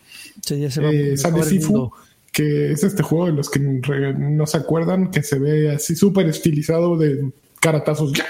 Sí, 0.44 0.60
ya 0.60 0.70
se 0.70 0.82
va 0.82 0.90
Eh, 0.92 1.14
a 1.14 1.16
sale 1.16 1.42
Sifu, 1.42 1.90
que 2.32 2.72
es 2.72 2.84
este 2.84 3.02
juego 3.02 3.26
de 3.26 3.32
los 3.32 3.48
que 3.48 3.60
no 3.60 4.46
se 4.46 4.58
acuerdan, 4.58 5.10
que 5.10 5.22
se 5.22 5.38
ve 5.38 5.70
así 5.70 5.96
súper 5.96 6.26
estilizado 6.28 6.98
de 6.98 7.30
caratazos. 7.60 8.12
¡Ya! 8.12 8.24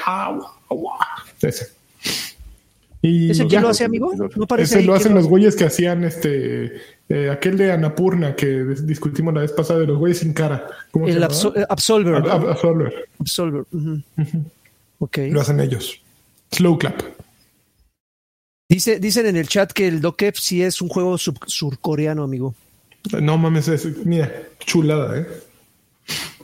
Ese. 1.42 1.66
Y 3.03 3.31
¿Ese 3.31 3.42
ya. 3.42 3.49
quién 3.49 3.62
lo 3.62 3.69
hace, 3.71 3.85
amigo? 3.85 4.12
No 4.37 4.47
parece 4.47 4.79
Ese 4.79 4.87
lo 4.87 4.95
hacen 4.95 5.12
los 5.14 5.27
güeyes 5.27 5.57
que 5.57 5.64
hacían 5.64 6.05
este 6.05 6.73
eh, 7.09 7.31
aquel 7.31 7.57
de 7.57 7.73
Anapurna 7.73 8.35
que 8.35 8.47
dis- 8.64 8.85
discutimos 8.85 9.33
la 9.35 9.40
vez 9.42 9.53
pasada 9.53 9.81
de 9.81 9.87
los 9.87 9.99
güeyes 9.99 10.19
sin 10.19 10.33
cara. 10.33 10.66
¿Cómo 10.90 11.07
se 11.07 11.12
El 11.12 11.23
eh, 11.23 11.27
Absolver. 11.69 12.14
Ab- 12.16 12.29
Ab- 12.31 12.51
Absolver. 12.51 13.09
Absolver. 13.21 13.64
ujú. 13.73 14.03
Ok. 14.99 15.19
Lo 15.31 15.40
hacen 15.40 15.61
ellos. 15.61 16.01
Slow 16.53 16.79
clap. 16.79 17.01
Dice, 18.69 18.99
dicen 18.99 19.27
en 19.27 19.37
el 19.37 19.47
chat 19.49 19.71
que 19.73 19.87
el 19.87 20.01
Dokep 20.01 20.35
sí 20.37 20.62
es 20.62 20.83
un 20.83 20.88
juego 20.88 21.16
surcoreano, 21.19 22.25
amigo. 22.25 22.55
No 23.21 23.38
mames, 23.38 23.69
es, 23.69 24.05
mira, 24.05 24.33
chulada, 24.59 25.21
¿eh? 25.21 25.27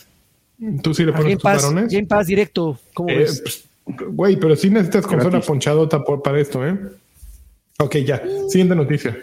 ¿Tú 0.83 0.92
sí 0.94 1.04
le 1.04 1.12
pones 1.12 1.35
tus 1.35 1.42
Pass, 1.42 1.62
varones? 1.62 1.92
Game 1.92 2.06
Pass 2.06 2.26
directo. 2.26 2.78
¿Cómo 2.94 3.09
Eh, 3.11 3.18
ves? 3.18 3.40
pues, 3.42 3.64
Güey, 4.12 4.37
pero 4.37 4.54
sí 4.54 4.70
necesitas 4.70 5.04
consola 5.06 5.30
Gratis. 5.30 5.46
ponchadota 5.48 6.04
por- 6.04 6.22
para 6.22 6.38
esto, 6.40 6.64
¿eh? 6.64 6.78
Ok, 7.80 7.96
ya. 8.06 8.22
Siguiente 8.48 8.76
noticia. 8.76 9.16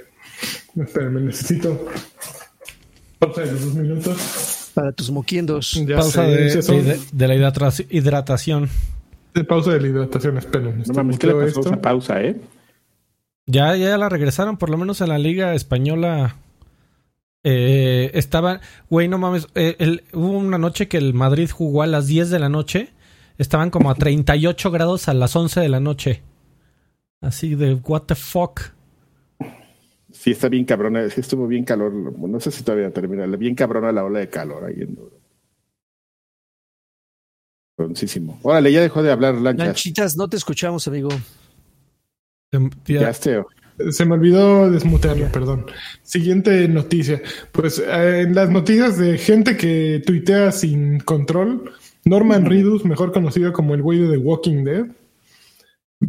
Espérame, 0.75 1.21
necesito. 1.25 1.88
Pausa 3.19 3.41
de 3.41 3.51
los 3.53 3.62
dos 3.65 3.73
minutos. 3.75 4.71
Para 4.73 4.91
tus 4.91 5.10
moquiendos. 5.10 5.71
Ya 5.88 5.95
Pausa 5.97 6.23
sé, 6.25 6.27
de, 6.27 7.27
la 7.27 7.36
hidratación. 7.36 8.69
de 9.33 9.43
pausa 9.43 9.71
de 9.71 9.81
la 9.81 9.88
hidratación, 9.88 10.38
esperen. 10.38 10.83
No 10.86 10.93
mames, 10.93 11.17
¿qué 11.19 11.27
le 11.27 11.33
pasó 11.33 11.60
esto. 11.62 11.81
pausa, 11.81 12.21
eh? 12.21 12.36
Ya, 13.45 13.75
ya 13.77 13.97
la 13.97 14.10
regresaron, 14.10 14.57
por 14.57 14.69
lo 14.69 14.77
menos 14.77 14.99
en 15.01 15.10
la 15.10 15.17
liga 15.17 15.53
española. 15.55 16.36
Eh, 17.49 18.12
estaban, 18.13 18.60
güey, 18.89 19.07
no 19.07 19.17
mames, 19.17 19.47
eh, 19.55 19.77
el- 19.79 20.03
hubo 20.12 20.31
una 20.38 20.57
noche 20.57 20.89
que 20.89 20.97
el 20.97 21.13
Madrid 21.13 21.49
jugó 21.49 21.81
a 21.81 21.88
las 21.88 22.05
10 22.07 22.29
de 22.29 22.39
la 22.39 22.49
noche. 22.49 22.89
Estaban 23.38 23.69
como 23.69 23.89
a 23.89 23.95
38 23.95 24.69
grados 24.69 25.07
a 25.07 25.13
las 25.13 25.33
11 25.33 25.62
de 25.62 25.69
la 25.69 25.79
noche. 25.79 26.23
Así 27.21 27.55
de, 27.55 27.75
what 27.75 28.01
the 28.03 28.15
fuck. 28.15 28.60
Sí, 30.12 30.31
está 30.31 30.49
bien 30.49 30.65
cabrona, 30.65 31.10
sí 31.10 31.21
estuvo 31.21 31.47
bien 31.47 31.63
calor. 31.63 31.93
No 31.93 32.39
sé 32.41 32.51
si 32.51 32.63
todavía 32.63 32.91
termina. 32.91 33.25
Bien 33.38 33.55
cabrona 33.55 33.93
la 33.93 34.03
ola 34.03 34.19
de 34.19 34.29
calor 34.29 34.65
ahí 34.65 34.81
en 34.81 34.89
Europa. 34.97 35.15
Órale, 38.41 38.71
ya 38.73 38.81
dejó 38.81 39.03
de 39.03 39.12
hablar 39.12 39.36
lanchas. 39.36 39.67
Lanchitas, 39.67 40.17
no 40.17 40.27
te 40.27 40.36
escuchamos, 40.36 40.86
amigo. 40.88 41.10
Ya- 42.51 42.60
Ya 43.01 43.10
esté. 43.12 43.41
Se 43.91 44.05
me 44.05 44.15
olvidó 44.15 44.69
desmutearlo, 44.71 45.31
perdón. 45.31 45.65
Siguiente 46.03 46.67
noticia. 46.67 47.21
Pues 47.51 47.79
eh, 47.79 48.21
en 48.21 48.35
las 48.35 48.49
noticias 48.49 48.97
de 48.97 49.17
gente 49.17 49.55
que 49.55 50.01
tuitea 50.05 50.51
sin 50.51 50.99
control, 50.99 51.71
Norman 52.05 52.45
Reedus, 52.45 52.85
mejor 52.85 53.11
conocido 53.11 53.53
como 53.53 53.75
el 53.75 53.81
güey 53.81 53.99
de 53.99 54.11
The 54.11 54.17
Walking 54.17 54.63
Dead, 54.63 54.85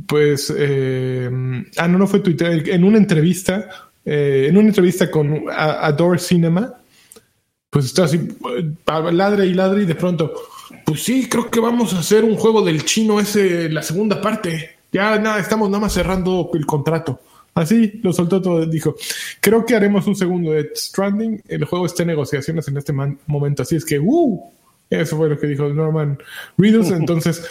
pues, 0.06 0.52
eh, 0.56 1.30
ah, 1.78 1.88
no, 1.88 1.98
no 1.98 2.06
fue 2.06 2.20
tuitear, 2.20 2.68
en 2.68 2.84
una 2.84 2.98
entrevista, 2.98 3.68
eh, 4.04 4.46
en 4.48 4.56
una 4.56 4.68
entrevista 4.68 5.10
con 5.10 5.44
Adore 5.50 6.18
Cinema, 6.18 6.74
pues 7.70 7.86
está 7.86 8.04
así, 8.04 8.16
eh, 8.16 9.12
ladre 9.12 9.46
y 9.46 9.54
ladre 9.54 9.82
y 9.82 9.86
de 9.86 9.94
pronto, 9.94 10.32
pues 10.84 11.02
sí, 11.02 11.28
creo 11.28 11.50
que 11.50 11.60
vamos 11.60 11.94
a 11.94 12.00
hacer 12.00 12.24
un 12.24 12.36
juego 12.36 12.62
del 12.62 12.84
chino 12.84 13.20
ese, 13.20 13.68
la 13.70 13.82
segunda 13.82 14.20
parte. 14.20 14.76
Ya 14.92 15.18
nada, 15.18 15.38
estamos 15.38 15.68
nada 15.68 15.82
más 15.82 15.92
cerrando 15.92 16.50
el 16.54 16.64
contrato. 16.66 17.20
Así 17.58 18.00
lo 18.02 18.12
soltó 18.12 18.40
todo. 18.40 18.64
Dijo, 18.66 18.94
creo 19.40 19.66
que 19.66 19.74
haremos 19.74 20.06
un 20.06 20.14
segundo 20.14 20.52
de 20.52 20.70
Stranding. 20.74 21.42
El 21.48 21.64
juego 21.64 21.86
está 21.86 22.02
en 22.04 22.08
negociaciones 22.08 22.68
en 22.68 22.76
este 22.76 22.92
man- 22.92 23.18
momento. 23.26 23.62
Así 23.62 23.74
es 23.76 23.84
que, 23.84 23.98
¡uh! 23.98 24.40
Eso 24.88 25.16
fue 25.16 25.28
lo 25.28 25.38
que 25.38 25.48
dijo 25.48 25.68
Norman 25.68 26.18
Reedus. 26.56 26.90
Entonces, 26.92 27.44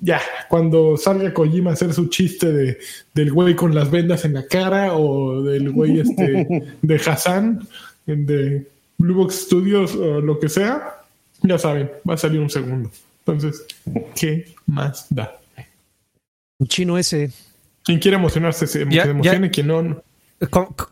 ya, 0.00 0.20
cuando 0.50 0.96
salga 0.98 1.32
Kojima 1.32 1.70
a 1.70 1.72
hacer 1.72 1.94
su 1.94 2.08
chiste 2.08 2.52
de, 2.52 2.78
del 3.14 3.32
güey 3.32 3.56
con 3.56 3.74
las 3.74 3.90
vendas 3.90 4.24
en 4.26 4.34
la 4.34 4.46
cara 4.46 4.92
o 4.94 5.42
del 5.42 5.70
güey 5.72 6.00
este 6.00 6.46
de 6.82 6.96
Hassan, 6.96 7.66
de 8.04 8.66
Blue 8.98 9.14
Box 9.14 9.34
Studios 9.46 9.94
o 9.94 10.20
lo 10.20 10.38
que 10.38 10.48
sea, 10.50 11.00
ya 11.42 11.58
saben, 11.58 11.90
va 12.08 12.14
a 12.14 12.18
salir 12.18 12.40
un 12.40 12.50
segundo. 12.50 12.90
Entonces, 13.20 13.64
¿qué 14.14 14.46
más 14.66 15.06
da? 15.10 15.34
Un 16.58 16.66
chino 16.68 16.96
ese. 16.98 17.30
Quien 17.86 17.98
quiere 18.00 18.16
emocionarse, 18.18 18.66
se, 18.66 18.80
Ya- 18.90 19.04
emocione, 19.04 19.46
ya- 19.46 19.50
quien 19.50 19.66
no, 19.68 20.02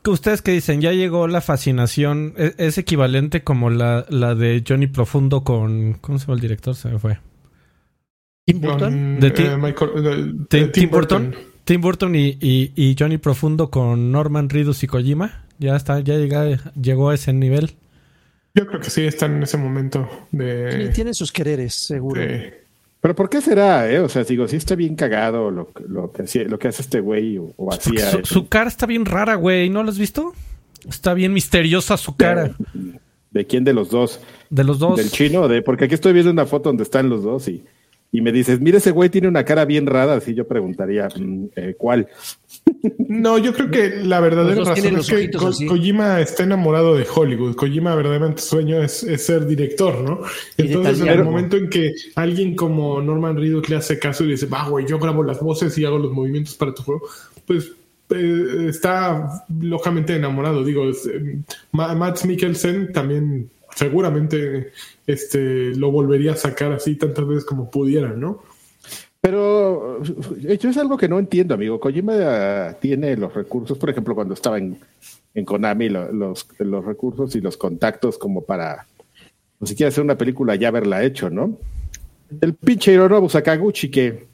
¿Ustedes 0.06 0.40
qué 0.40 0.52
dicen? 0.52 0.80
¿Ya 0.80 0.92
llegó 0.92 1.26
la 1.28 1.42
fascinación? 1.42 2.32
¿Es, 2.38 2.54
es 2.56 2.78
equivalente 2.78 3.42
como 3.44 3.68
la, 3.68 4.06
la 4.08 4.34
de 4.34 4.64
Johnny 4.66 4.86
Profundo 4.86 5.44
con... 5.44 5.94
¿Cómo 6.00 6.18
se 6.18 6.24
llama 6.24 6.34
el 6.36 6.40
director? 6.40 6.74
Se 6.74 6.88
me 6.88 6.98
fue. 6.98 7.18
Tim 8.46 8.60
Burton. 8.60 9.20
De 9.20 9.26
eh, 9.26 9.30
Tim- 9.32 9.60
Michael- 9.60 9.90
eh, 9.96 10.32
Tim, 10.48 10.64
eh, 10.64 10.68
Tim 10.68 10.90
Burton. 10.90 11.34
Tim 11.64 11.80
Burton 11.80 12.14
y, 12.14 12.38
y- 12.40 12.72
y 12.74 12.96
Johnny 12.98 13.18
Profundo 13.18 13.70
con 13.70 14.10
Norman 14.12 14.48
Reedus 14.48 14.82
y 14.82 14.86
Kojima. 14.86 15.44
Ya 15.58 15.76
está, 15.76 16.00
ya 16.00 16.14
llega, 16.16 16.72
llegó 16.80 17.10
a 17.10 17.14
ese 17.14 17.32
nivel. 17.32 17.72
Yo 18.54 18.66
creo 18.66 18.80
que 18.80 18.88
sí 18.90 19.02
están 19.02 19.36
en 19.36 19.42
ese 19.42 19.56
momento 19.58 20.08
de. 20.30 20.90
Tienen 20.94 21.12
sus 21.14 21.32
quereres, 21.32 21.74
seguro. 21.74 22.20
de- 22.20 22.63
Pero 23.04 23.14
¿por 23.14 23.28
qué 23.28 23.42
será, 23.42 23.92
eh? 23.92 24.00
O 24.00 24.08
sea, 24.08 24.24
digo, 24.24 24.48
sí 24.48 24.56
está 24.56 24.76
bien 24.76 24.96
cagado 24.96 25.50
lo, 25.50 25.68
lo, 25.86 26.10
que, 26.10 26.44
lo 26.46 26.58
que 26.58 26.68
hace 26.68 26.80
este 26.80 27.00
güey 27.00 27.36
o, 27.36 27.52
o 27.58 27.70
hacía. 27.70 28.24
su, 28.24 28.48
cara 28.48 28.66
está 28.66 28.86
bien 28.86 29.04
rara, 29.04 29.34
güey. 29.34 29.68
¿No 29.68 29.82
lo 29.82 29.90
has 29.90 29.98
visto? 29.98 30.32
Está 30.88 31.12
bien 31.12 31.34
misteriosa 31.34 31.98
su 31.98 32.16
cara. 32.16 32.56
¿De 33.30 33.46
quién 33.46 33.62
de 33.62 33.74
los 33.74 33.90
dos? 33.90 34.20
De 34.48 34.64
los 34.64 34.78
dos. 34.78 34.96
¿Del 34.96 35.10
chino? 35.10 35.48
De, 35.48 35.60
porque 35.60 35.84
aquí 35.84 35.92
estoy 35.92 36.14
viendo 36.14 36.30
una 36.30 36.46
foto 36.46 36.70
donde 36.70 36.82
están 36.82 37.10
los 37.10 37.22
dos 37.22 37.46
y, 37.46 37.62
y 38.10 38.22
me 38.22 38.32
dices, 38.32 38.62
mira, 38.62 38.78
ese 38.78 38.90
güey 38.90 39.10
tiene 39.10 39.28
una 39.28 39.44
cara 39.44 39.66
bien 39.66 39.84
rara. 39.84 40.14
Así 40.14 40.32
yo 40.32 40.48
preguntaría, 40.48 41.06
mm, 41.14 41.44
eh, 41.56 41.74
¿cuál? 41.76 42.08
No, 43.08 43.38
yo 43.38 43.52
creo 43.54 43.70
que 43.70 43.88
la 44.04 44.20
verdadera 44.20 44.56
razón 44.64 44.96
es 45.00 45.06
que 45.06 45.30
Ko- 45.38 45.48
así. 45.48 45.66
Kojima 45.66 46.20
está 46.20 46.42
enamorado 46.44 46.94
de 46.96 47.06
Hollywood. 47.12 47.54
Kojima 47.56 47.94
verdaderamente 47.94 48.42
su 48.42 48.48
sueño 48.48 48.82
es, 48.82 49.02
es 49.04 49.24
ser 49.24 49.46
director, 49.46 50.00
¿no? 50.00 50.20
Entonces, 50.58 51.00
en 51.00 51.08
el 51.08 51.24
momento 51.24 51.56
en 51.56 51.68
que 51.70 51.92
alguien 52.14 52.54
como 52.56 53.00
Norman 53.00 53.36
Reedus 53.36 53.68
le 53.68 53.76
hace 53.76 53.98
caso 53.98 54.24
y 54.24 54.28
dice, 54.32 54.46
va, 54.46 54.68
güey, 54.68 54.86
yo 54.86 54.98
grabo 54.98 55.22
las 55.22 55.40
voces 55.40 55.76
y 55.78 55.84
hago 55.84 55.98
los 55.98 56.12
movimientos 56.12 56.54
para 56.54 56.74
tu 56.74 56.82
juego, 56.82 57.02
pues 57.46 57.72
eh, 58.10 58.66
está 58.68 59.44
locamente 59.60 60.14
enamorado. 60.16 60.62
Digo, 60.64 60.88
es, 60.88 61.06
eh, 61.06 61.38
Ma- 61.72 61.94
Mads 61.94 62.24
Mikkelsen 62.26 62.92
también 62.92 63.50
seguramente 63.74 64.72
este, 65.06 65.74
lo 65.76 65.90
volvería 65.90 66.32
a 66.32 66.36
sacar 66.36 66.72
así 66.72 66.94
tantas 66.96 67.26
veces 67.26 67.44
como 67.44 67.70
pudiera, 67.70 68.08
¿no? 68.10 68.42
Pero 69.28 70.02
yo 70.02 70.68
es 70.68 70.76
algo 70.76 70.98
que 70.98 71.08
no 71.08 71.18
entiendo, 71.18 71.54
amigo. 71.54 71.80
Kojima 71.80 72.74
tiene 72.78 73.16
los 73.16 73.32
recursos, 73.32 73.78
por 73.78 73.88
ejemplo, 73.88 74.14
cuando 74.14 74.34
estaba 74.34 74.58
en, 74.58 74.76
en 75.32 75.44
Konami, 75.46 75.88
lo- 75.88 76.12
los, 76.12 76.46
los 76.58 76.84
recursos 76.84 77.34
y 77.34 77.40
los 77.40 77.56
contactos 77.56 78.18
como 78.18 78.42
para, 78.42 78.86
o 79.58 79.64
si 79.64 79.74
quiere 79.74 79.88
hacer 79.88 80.04
una 80.04 80.18
película, 80.18 80.56
ya 80.56 80.68
haberla 80.68 81.02
hecho, 81.02 81.30
¿no? 81.30 81.56
El 82.38 82.52
pinche 82.52 82.92
Hironobu 82.92 83.30
Sakaguchi 83.30 83.90
que, 83.90 84.26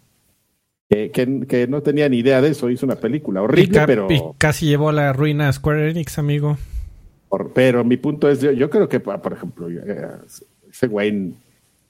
que, 0.88 1.12
que- 1.12 1.46
que 1.46 1.68
no 1.68 1.82
tenía 1.82 2.08
ni 2.08 2.18
idea 2.18 2.40
de 2.42 2.48
eso, 2.48 2.68
hizo 2.68 2.84
una 2.84 2.96
película 2.96 3.38
Y, 3.42 3.44
horrible, 3.44 3.78
ca- 3.78 3.86
pero, 3.86 4.10
y 4.10 4.20
casi 4.38 4.66
llevó 4.66 4.88
a 4.88 4.92
la 4.92 5.12
ruina 5.12 5.48
a 5.48 5.52
Square 5.52 5.88
Enix, 5.88 6.18
amigo. 6.18 6.58
por- 7.28 7.52
pero 7.52 7.84
mi 7.84 7.96
punto 7.96 8.28
es, 8.28 8.40
yo, 8.40 8.50
yo 8.50 8.68
creo 8.68 8.88
que, 8.88 8.98
por 8.98 9.32
ejemplo, 9.32 9.70
eh, 9.70 10.08
ese 10.68 10.88
güey 10.88 11.32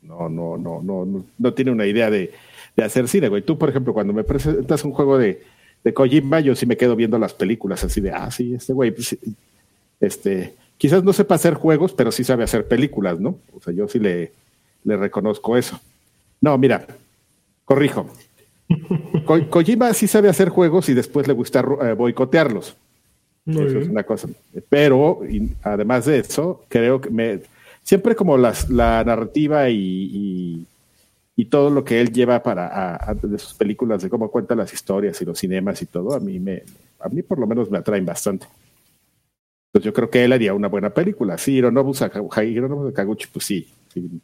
no, 0.02 0.28
no, 0.28 0.58
no, 0.58 0.82
no, 0.82 1.06
no, 1.06 1.24
no 1.38 1.54
tiene 1.54 1.70
una 1.70 1.86
idea 1.86 2.10
de, 2.10 2.30
de 2.76 2.85
hacer 2.85 3.09
cine, 3.09 3.28
güey. 3.28 3.42
Tú, 3.42 3.59
por 3.59 3.68
ejemplo, 3.68 3.92
cuando 3.92 4.12
me 4.12 4.24
presentas 4.24 4.85
un 4.85 4.92
juego 4.92 5.18
de, 5.18 5.42
de 5.85 5.94
Kojima, 5.94 6.40
yo 6.40 6.54
sí 6.54 6.66
me 6.66 6.76
quedo 6.76 6.96
viendo 6.96 7.18
las 7.18 7.35
películas 7.35 7.83
así 7.85 8.00
de, 8.00 8.11
ah, 8.12 8.30
sí, 8.30 8.54
este 8.54 8.72
güey, 8.72 8.90
pues, 8.92 9.16
este, 10.00 10.54
quizás 10.78 11.04
no 11.04 11.12
sepa 11.12 11.35
hacer 11.35 11.54
juegos, 11.54 11.92
pero 11.92 12.11
sí 12.12 12.24
sabe 12.24 12.44
hacer 12.44 12.66
películas, 12.66 13.20
¿no? 13.20 13.38
O 13.54 13.61
sea, 13.61 13.72
yo 13.74 13.88
sí 13.88 13.98
le, 13.98 14.33
le 14.85 14.96
reconozco 14.96 15.56
eso. 15.56 15.80
No, 16.40 16.56
mira, 16.59 16.87
corrijo. 17.64 18.09
Ko- 19.26 19.48
Kojima 19.50 19.92
sí 19.94 20.06
sabe 20.06 20.28
hacer 20.28 20.48
juegos 20.48 20.88
y 20.88 20.94
después 20.94 21.26
le 21.26 21.35
gusta 21.35 21.64
eh, 21.82 21.92
boicotearlos. 21.92 22.76
Muy 23.45 23.66
Eso 23.66 23.78
es 23.80 23.88
una 23.88 24.05
cosa. 24.05 24.28
Pero, 24.68 25.20
y 25.28 25.51
además 25.62 26.05
de 26.07 26.18
eso, 26.18 26.64
creo 26.68 27.01
que 27.01 27.11
me, 27.11 27.40
siempre 27.82 28.14
como 28.14 28.36
las, 28.36 28.68
la 28.70 29.03
narrativa 29.05 29.68
y, 29.70 29.76
y, 29.76 30.66
y 31.41 31.45
todo 31.47 31.70
lo 31.70 31.84
que 31.84 32.01
él 32.01 32.12
lleva 32.12 32.43
para 32.43 32.66
a- 32.66 33.11
a- 33.11 33.14
de 33.14 33.38
sus 33.38 33.55
películas, 33.55 34.03
de 34.03 34.11
cómo 34.11 34.30
cuenta 34.30 34.55
las 34.55 34.72
historias 34.74 35.20
y 35.22 35.24
los 35.24 35.38
cinemas 35.38 35.80
y 35.82 35.86
todo, 35.86 36.14
a 36.14 36.20
mí 36.20 36.38
me, 36.38 36.62
a 37.01 37.09
mí 37.09 37.22
por 37.22 37.38
lo 37.38 37.47
menos 37.47 37.70
me 37.70 37.78
atraen 37.78 38.05
bastante. 38.05 38.47
Pues 39.72 39.84
yo 39.84 39.93
creo 39.93 40.11
que 40.11 40.24
él 40.24 40.32
haría 40.32 40.53
una 40.53 40.68
buena 40.68 40.91
película. 40.91 41.38
Sí, 41.38 41.53
Hironobu 41.55 41.95
Saka- 41.95 42.22
Hironobu 42.45 42.88
Sakaguchi, 42.91 43.28
pues 43.32 43.47
sí. 43.47 43.68
sí. 43.95 44.20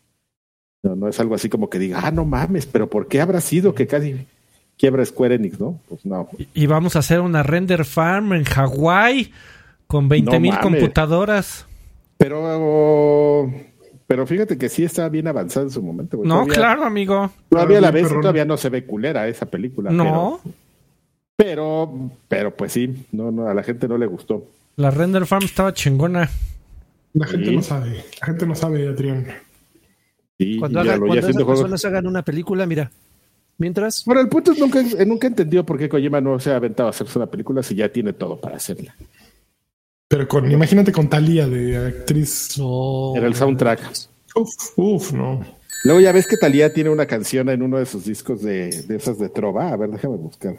No, 0.83 0.95
no 0.97 1.09
es 1.09 1.19
algo 1.21 1.35
así 1.35 1.49
como 1.49 1.71
que 1.71 1.79
diga, 1.79 2.01
ah, 2.05 2.11
no 2.11 2.25
mames, 2.25 2.67
pero 2.67 2.89
¿por 2.91 3.07
qué 3.09 3.21
habrá 3.21 3.41
sido 3.41 3.75
que 3.75 3.87
casi 3.87 4.27
quiebra 4.77 5.05
Square 5.07 5.37
Enix, 5.37 5.59
no? 5.59 5.81
Pues 5.89 6.05
no. 6.05 6.29
Y, 6.55 6.67
vamos 6.67 6.97
a 6.97 6.99
hacer 6.99 7.21
una 7.21 7.43
render 7.43 7.85
farm 7.85 8.35
en 8.35 8.45
Hawái 8.45 9.33
con 9.87 10.09
20 10.09 10.33
No 10.33 10.41
mil 10.41 10.59
computadoras. 10.59 11.67
Pero, 12.19 13.51
pero 14.07 14.27
fíjate 14.27 14.57
que 14.59 14.69
sí 14.69 14.85
está 14.85 15.09
bien 15.09 15.27
avanzado 15.29 15.67
en 15.67 15.71
su 15.73 15.83
momento. 15.83 16.17
güey. 16.19 16.29
No, 16.29 16.37
Todavía- 16.37 16.55
claro, 16.55 16.85
amigo. 16.85 17.31
Todavía 17.49 17.81
la 17.81 17.91
ves 17.91 18.11
y 18.11 18.15
todavía 18.15 18.45
no 18.45 18.57
se 18.57 18.69
ve 18.71 18.85
culera 18.85 19.27
esa 19.29 19.47
película. 19.47 19.91
No, 19.91 20.41
Pero, 20.43 20.53
pero, 21.37 22.11
pero 22.29 22.57
pues 22.57 22.73
sí, 22.73 23.07
no, 23.13 23.31
no, 23.31 23.49
a 23.49 23.55
la 23.55 23.63
gente 23.63 23.87
no 23.89 23.99
le 23.99 24.07
gustó. 24.07 24.47
la 24.77 24.91
render 24.91 25.27
farm 25.27 25.45
estaba 25.45 25.73
chingona. 25.73 26.29
La 27.15 27.27
gente 27.27 27.47
Sí. 27.47 27.57
no 27.57 27.63
sabe. 27.63 28.05
La 28.21 28.27
gente 28.27 28.47
no 28.47 28.55
sabe, 28.55 28.87
Adrián. 28.89 29.27
Sí, 30.39 30.59
Cuando, 30.59 30.81
hagan, 30.81 30.99
cuando 31.01 31.17
esas 31.19 31.33
juegos. 31.35 31.61
personas 31.61 31.85
hagan 31.87 32.07
una 32.07 32.23
película, 32.23 32.67
mira, 32.67 32.91
mientras, 33.57 34.05
Bueno, 34.05 34.21
el 34.21 34.29
punto 34.29 34.53
es 34.53 34.59
nunca, 34.59 34.83
nunca 35.07 35.27
entendió 35.27 35.65
por 35.65 35.79
qué 35.79 35.89
Kojima 35.89 36.21
no 36.21 36.39
se 36.39 36.51
ha 36.53 36.57
aventado 36.57 36.89
a 36.89 36.91
hacerse 36.91 37.19
una 37.19 37.27
película 37.27 37.63
si 37.63 37.75
ya 37.75 37.89
tiene 37.91 38.13
todo 38.13 38.39
para 38.39 38.57
hacerla. 38.57 38.95
Pero 40.09 40.29
con, 40.29 40.51
imagínate 40.51 40.93
con 40.93 41.09
Talía 41.09 41.47
de 41.49 41.77
actriz. 41.89 42.57
no. 42.59 43.15
Era 43.17 43.27
el 43.27 43.35
soundtrack. 43.35 43.81
Uf, 44.35 44.51
uf, 44.77 45.13
no. 45.13 45.45
Luego 45.85 46.01
ya 46.01 46.13
ves 46.13 46.27
que 46.27 46.37
Talía 46.37 46.73
tiene 46.73 46.91
una 46.91 47.07
canción 47.07 47.49
en 47.49 47.63
uno 47.63 47.79
de 47.79 47.87
sus 47.87 48.05
discos 48.05 48.43
de, 48.43 48.71
de 48.83 48.97
esas 48.97 49.19
de 49.19 49.29
Trova. 49.29 49.73
A 49.73 49.77
ver, 49.77 49.91
déjame 49.91 50.17
buscar. 50.17 50.57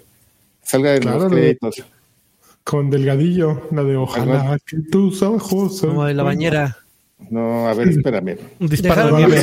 Salga 0.62 0.96
en 0.96 1.02
Claro, 1.02 1.20
los 1.20 1.32
de- 1.32 1.38
créditos. 1.38 1.84
Con 2.64 2.90
Delgadillo, 2.90 3.62
la 3.72 3.84
de 3.84 3.96
ojalá 3.96 4.58
que 4.66 4.78
tus 4.92 5.22
ojos. 5.22 5.80
Como 5.80 6.04
de 6.04 6.14
la 6.14 6.24
bañera. 6.24 6.78
No, 7.30 7.68
a 7.68 7.74
ver, 7.74 7.88
espérame. 7.88 8.38
Un 8.60 8.68
disparo 8.68 9.16
de 9.16 9.26
nieve. 9.26 9.42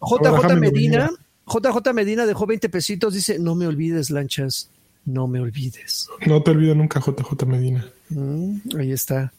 JJ 0.00 0.56
Medina, 0.58 1.10
JJ 1.46 1.92
Medina 1.94 2.26
dejó 2.26 2.46
20 2.46 2.68
pesitos, 2.68 3.14
dice, 3.14 3.38
no 3.38 3.54
me 3.54 3.68
olvides, 3.68 4.10
lanchas, 4.10 4.68
no 5.06 5.26
me 5.26 5.40
olvides. 5.40 6.08
No 6.26 6.42
te 6.42 6.50
olvido 6.50 6.74
nunca, 6.74 7.00
JJ 7.00 7.46
Medina. 7.46 7.88
Mm, 8.10 8.58
ahí 8.78 8.92
está. 8.92 9.32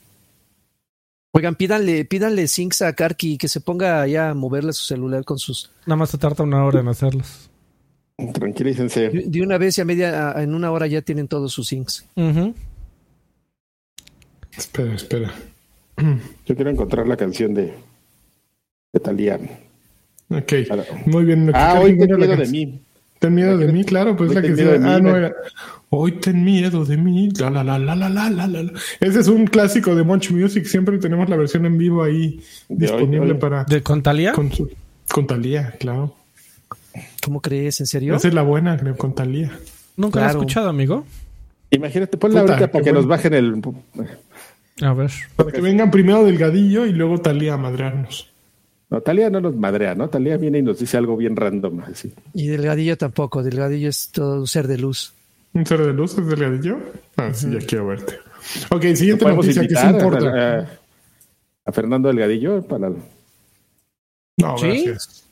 Oigan, 1.32 1.56
pídanle, 1.56 2.04
pídanle 2.06 2.48
Zinx 2.48 2.82
a 2.82 2.94
Karki 2.94 3.38
que 3.38 3.48
se 3.48 3.62
ponga 3.62 4.02
allá 4.02 4.32
a 4.32 4.34
moverle 4.34 4.74
su 4.74 4.84
celular 4.86 5.24
con 5.24 5.38
sus. 5.38 5.70
Nada 5.86 5.98
más 5.98 6.10
se 6.10 6.18
tarda 6.18 6.44
una 6.44 6.66
hora 6.66 6.80
en 6.80 6.88
hacerlos. 6.88 7.50
Tranquilícense. 8.34 9.10
De 9.10 9.42
una 9.44 9.60
vez 9.60 9.78
y 9.78 9.82
a 9.82 9.86
media, 9.86 10.34
en 10.42 10.56
una 10.56 10.72
hora 10.72 10.88
ya 10.88 11.04
tienen 11.04 11.28
todos 11.28 11.54
sus 11.54 11.70
Zinx. 11.70 12.08
Espera, 14.58 14.94
espera. 14.96 15.32
Yo 16.46 16.56
quiero 16.56 16.70
encontrar 16.72 17.08
la 17.08 17.18
canción 17.18 17.54
de, 17.54 17.74
de 18.94 19.00
Talía. 19.00 19.40
Ok, 20.30 20.54
Para- 20.68 20.86
muy 21.06 21.26
bien. 21.26 21.52
Ah, 21.54 21.76
¿Qué 21.78 21.84
hoy 21.86 21.98
era 22.02 22.18
la 22.18 22.26
miedo 22.26 22.42
de 22.42 22.48
mí. 22.48 22.82
Ten 23.20 23.34
miedo 23.34 23.58
de 23.58 23.72
mí, 23.72 23.84
claro, 23.84 24.16
pues 24.16 24.34
la 24.34 24.42
que 24.42 24.56
se... 24.56 24.76
Ah, 24.76 25.00
no 25.00 25.16
era... 25.16 25.34
Hoy 25.90 26.14
ten 26.14 26.44
miedo 26.44 26.86
de 26.86 26.98
mí, 26.98 27.30
la 27.40 27.50
la 27.50 27.64
la 27.64 27.80
la 27.80 27.96
la 27.96 28.10
la 28.10 28.48
la 28.48 28.72
Ese 29.00 29.20
es 29.20 29.28
un 29.28 29.48
clásico 29.48 29.96
de 29.96 30.04
Munch 30.04 30.32
Music, 30.32 30.66
siempre 30.66 30.98
tenemos 30.98 31.30
la 31.30 31.38
versión 31.38 31.66
en 31.66 31.78
vivo 31.78 32.04
ahí 32.04 32.42
disponible 32.68 33.36
para... 33.36 33.64
¿De 33.64 33.82
Contalía? 33.82 34.34
Con, 34.34 35.26
Talía, 35.26 35.72
claro. 35.80 36.14
¿Cómo 37.24 37.42
crees? 37.42 37.80
¿En 37.80 37.88
serio? 37.88 38.16
Esa 38.16 38.28
es 38.28 38.34
la 38.34 38.42
buena, 38.42 38.78
creo, 38.78 38.98
con 38.98 39.16
Talía. 39.16 39.58
Nunca 39.96 40.20
la 40.20 40.28
he 40.28 40.30
escuchado, 40.30 40.70
amigo. 40.70 41.06
Imagínate, 41.72 42.18
ponla 42.18 42.42
ahorita 42.42 42.72
para 42.72 42.84
que 42.84 42.92
nos 42.92 43.08
bajen 43.08 43.34
el... 43.34 43.62
A 44.82 44.94
ver. 44.94 45.12
Para 45.36 45.52
que 45.52 45.62
vengan 45.62 45.90
primero 45.90 46.24
Delgadillo 46.24 46.86
y 46.86 46.92
luego 46.92 47.20
Talía 47.20 47.54
a 47.54 47.58
madrarnos. 47.58 48.30
No, 48.90 49.02
Talía 49.02 49.30
no 49.30 49.42
nos 49.42 49.56
madrea, 49.56 49.96
¿no? 49.96 50.10
Talía 50.10 50.38
viene 50.38 50.60
y 50.60 50.62
nos 50.62 50.80
dice 50.80 50.98
algo 50.98 51.18
bien 51.18 51.36
random. 51.36 51.82
Así. 51.82 52.14
Y 52.34 52.48
Delgadillo 52.48 52.98
tampoco. 52.98 53.44
Delgadillo 53.44 53.90
es 53.90 54.10
todo 54.12 54.40
un 54.40 54.48
ser 54.48 54.68
de 54.68 54.78
luz. 54.78 55.14
¿Un 55.54 55.66
ser 55.66 55.82
de 55.86 55.94
luz 55.94 56.18
es 56.18 56.26
Delgadillo? 56.26 56.78
Ah, 57.18 57.34
sí, 57.34 57.50
ya 57.52 57.60
quiero 57.66 57.88
verte. 57.88 58.18
Ok, 58.70 58.84
siguiente 58.96 59.24
¿Podemos 59.24 59.46
noticia 59.46 59.62
que 59.68 59.74
invitar 59.74 59.92
importa. 59.96 60.30
a, 60.30 60.60
a- 60.62 60.68
a 61.66 61.72
Fernando 61.74 62.08
Delgadillo 62.08 62.62
para 62.62 62.90
No, 64.38 64.58
¿Sí? 64.58 64.68
gracias. 64.68 65.26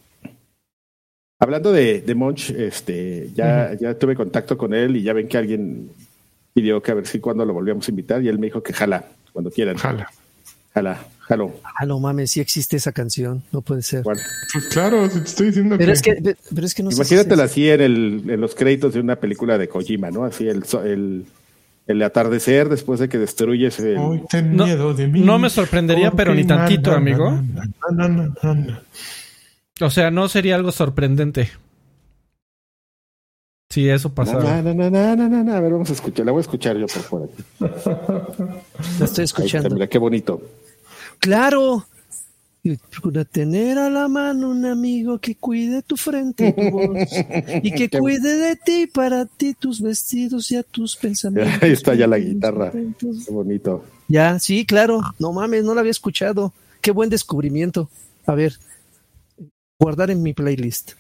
Hablando 1.40 1.72
de, 1.72 2.02
de 2.02 2.16
Monch, 2.16 2.50
este, 2.52 3.30
ya, 3.34 3.74
ya 3.80 3.98
tuve 3.98 4.16
contacto 4.16 4.58
con 4.58 4.74
él 4.74 4.96
y 4.98 5.04
ya 5.04 5.14
ven 5.14 5.28
que 5.28 5.38
alguien 5.38 5.90
pidió 6.54 6.82
que 6.82 6.92
a 6.92 6.96
ver 6.96 7.06
si 7.08 7.20
cuando 7.20 7.46
lo 7.46 7.54
volvíamos 7.54 7.88
a 7.88 7.92
invitar 7.92 8.22
y 8.24 8.30
él 8.30 8.40
me 8.40 8.48
dijo 8.48 8.64
que 8.64 8.74
jala, 8.74 9.06
cuando 9.34 9.52
quieran. 9.52 9.76
Jala. 9.78 10.10
Jala, 10.74 11.06
jalo. 11.28 11.54
Ah, 11.64 11.86
no 11.86 12.00
mames, 12.00 12.32
sí 12.32 12.40
existe 12.40 12.78
esa 12.78 12.92
canción. 12.92 13.44
No 13.52 13.62
puede 13.62 13.82
ser. 13.82 14.04
Bueno, 14.04 14.22
Pues 14.54 14.66
claro, 14.68 15.10
si 15.10 15.20
te 15.20 15.26
estoy 15.28 15.48
diciendo 15.48 15.76
Pero 15.78 15.88
que... 15.88 15.94
es 15.94 16.02
que, 16.02 16.36
pero 16.54 16.66
es 16.68 16.74
que 16.74 16.84
no 16.84 16.92
sé 16.92 16.96
si 16.96 17.02
imagínatela 17.14 17.44
es- 17.46 17.52
así 17.52 17.70
en, 17.70 17.82
el, 17.82 18.24
en 18.30 18.42
los 18.42 18.56
créditos 18.56 18.94
de 18.94 19.00
una 19.00 19.16
película 19.18 19.58
de 19.58 19.68
Kojima, 19.68 20.12
¿no? 20.12 20.24
Así 20.24 20.48
el, 20.48 20.64
so- 20.66 20.84
el, 20.84 21.26
el 21.88 22.02
atardecer 22.04 22.70
después 22.70 23.00
de 23.00 23.10
que 23.10 23.18
destruyes 23.18 23.80
el... 23.80 23.98
Hoy 23.98 24.22
ten 24.30 24.56
No- 24.56 24.66
miedo 24.66 24.94
de 24.94 25.08
mí. 25.08 25.22
no 25.22 25.38
me 25.40 25.50
sorprendería, 25.50 26.12
pero 26.12 26.34
ni 26.34 26.44
na, 26.44 26.58
tantito, 26.58 26.92
na, 26.92 26.98
amigo. 26.98 27.32
na, 27.32 27.66
na, 27.92 28.08
na, 28.08 28.34
na, 28.44 28.54
na. 28.54 28.82
O 29.82 29.90
sea, 29.90 30.10
no 30.12 30.28
sería 30.30 30.56
algo 30.56 30.72
sorprendente. 30.72 31.50
Si 33.70 33.90
eso 33.90 34.14
na, 34.16 34.62
na, 34.62 34.74
na, 34.74 34.90
na, 34.90 35.16
na, 35.28 35.44
na. 35.44 35.58
A 35.58 35.60
ver, 35.60 35.72
vamos 35.74 35.90
a 35.90 35.94
escuchar. 35.94 36.26
La 36.26 36.32
voy 36.32 36.40
a 36.40 36.42
escuchar 36.44 36.78
yo 36.78 36.86
por 36.88 37.02
fuera. 37.02 37.28
La 39.00 39.06
estoy 39.06 39.26
escuchando. 39.26 39.70
mira, 39.72 39.88
qué 39.88 39.98
bonito. 39.98 40.42
Claro. 41.20 41.86
Procura 42.90 43.24
tener 43.26 43.78
a 43.78 43.92
la 43.92 44.08
mano 44.08 44.50
un 44.50 44.66
amigo 44.66 45.20
que 45.20 45.36
cuide 45.36 45.84
tu 45.84 45.98
frente 45.98 46.48
y 46.48 46.54
tu 46.54 46.72
voz. 46.72 46.98
Y 47.62 47.72
que 47.72 47.90
cuide 48.00 48.38
de 48.38 48.56
ti, 48.56 48.88
para 48.88 49.26
ti, 49.26 49.54
tus 49.54 49.82
vestidos 49.82 50.52
y 50.52 50.56
a 50.56 50.64
tus 50.64 50.96
pensamientos. 50.96 51.62
Ahí 51.62 51.72
está 51.72 51.94
ya 51.94 52.08
la 52.08 52.18
guitarra. 52.18 52.72
Qué 52.72 53.32
bonito. 53.32 53.86
Ya, 54.08 54.40
sí, 54.40 54.66
claro. 54.66 55.02
No 55.20 55.32
mames, 55.32 55.64
no 55.64 55.76
la 55.76 55.82
había 55.82 55.92
escuchado. 55.92 56.54
Qué 56.82 56.90
buen 56.92 57.10
descubrimiento. 57.10 57.90
A 58.26 58.34
ver, 58.34 58.54
guardar 59.80 60.10
en 60.10 60.24
mi 60.24 60.34
playlist. 60.34 60.94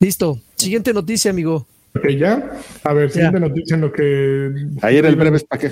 Listo. 0.00 0.40
Siguiente 0.56 0.92
noticia, 0.92 1.30
amigo. 1.30 1.66
Ok, 1.94 2.08
ya. 2.18 2.58
A 2.82 2.92
ver, 2.92 3.10
siguiente 3.10 3.38
noticia 3.38 3.76
en 3.76 3.80
lo 3.80 3.92
que... 3.92 4.52
Ahí 4.80 4.96
era 4.96 5.08
el 5.08 5.14
breve 5.14 5.36
espacio. 5.36 5.70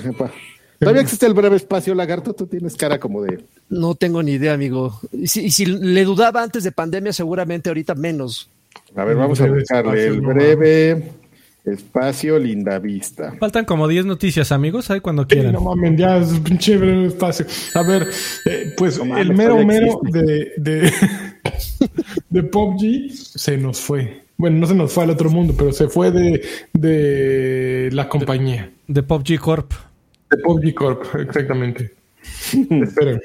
Todavía 0.81 1.01
existe 1.03 1.25
el 1.25 1.33
breve 1.33 1.55
espacio, 1.55 1.95
lagarto. 1.95 2.33
Tú 2.33 2.47
tienes 2.47 2.75
cara 2.75 2.99
como 2.99 3.21
de. 3.21 3.39
No 3.69 3.95
tengo 3.95 4.21
ni 4.23 4.33
idea, 4.33 4.53
amigo. 4.53 4.99
Y 5.13 5.27
si, 5.27 5.45
y 5.45 5.51
si 5.51 5.65
le 5.65 6.03
dudaba 6.03 6.43
antes 6.43 6.63
de 6.63 6.71
pandemia, 6.71 7.13
seguramente 7.13 7.69
ahorita 7.69 7.95
menos. 7.95 8.49
A 8.95 9.03
ver, 9.05 9.15
vamos 9.15 9.39
a 9.41 9.47
buscarle 9.47 9.91
espacio, 9.91 10.13
el 10.13 10.21
no 10.21 10.29
breve 10.29 11.11
espacio 11.65 12.39
Linda 12.39 12.79
Vista. 12.79 13.33
Faltan 13.39 13.65
como 13.65 13.87
10 13.87 14.05
noticias, 14.07 14.51
amigos. 14.51 14.89
Ahí 14.89 14.99
cuando 15.01 15.23
Sí, 15.23 15.29
quieran. 15.29 15.53
no 15.53 15.61
mames, 15.61 15.97
ya 15.99 16.17
es 16.17 16.31
un 16.31 16.43
pinche 16.43 16.75
breve 16.77 17.05
espacio. 17.07 17.45
A 17.75 17.83
ver, 17.83 18.07
eh, 18.45 18.73
pues 18.75 18.97
No 18.97 19.05
mames, 19.05 19.27
el 19.27 19.35
mero 19.35 19.63
mero 19.65 19.99
de, 20.11 20.51
de, 20.57 20.91
de 22.29 22.43
PUBG 22.43 23.11
se 23.11 23.57
nos 23.57 23.79
fue. 23.79 24.23
Bueno, 24.37 24.57
no 24.59 24.65
se 24.65 24.73
nos 24.73 24.91
fue 24.91 25.03
al 25.03 25.11
otro 25.11 25.29
mundo, 25.29 25.53
pero 25.55 25.71
se 25.71 25.87
fue 25.87 26.09
de, 26.11 26.41
de 26.73 27.89
la 27.91 28.09
compañía. 28.09 28.71
De 28.87 29.03
PUBG 29.03 29.39
Corp. 29.39 29.71
De 30.31 30.37
PUBG 30.37 30.73
Corp, 30.73 31.15
exactamente. 31.15 31.93
Esperen. 32.53 33.21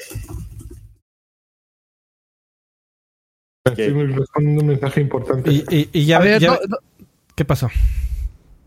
Estoy 3.64 4.06
respondiendo 4.06 4.62
un 4.62 4.68
mensaje 4.68 5.00
importante. 5.00 5.50
Y, 5.50 5.64
y- 5.70 5.88
y 5.92 6.04
ya, 6.06 6.18
A 6.18 6.20
ver, 6.20 6.40
ya- 6.40 6.50
no- 6.52 6.58
no- 6.68 6.76
¿qué 7.34 7.44
pasó? 7.44 7.68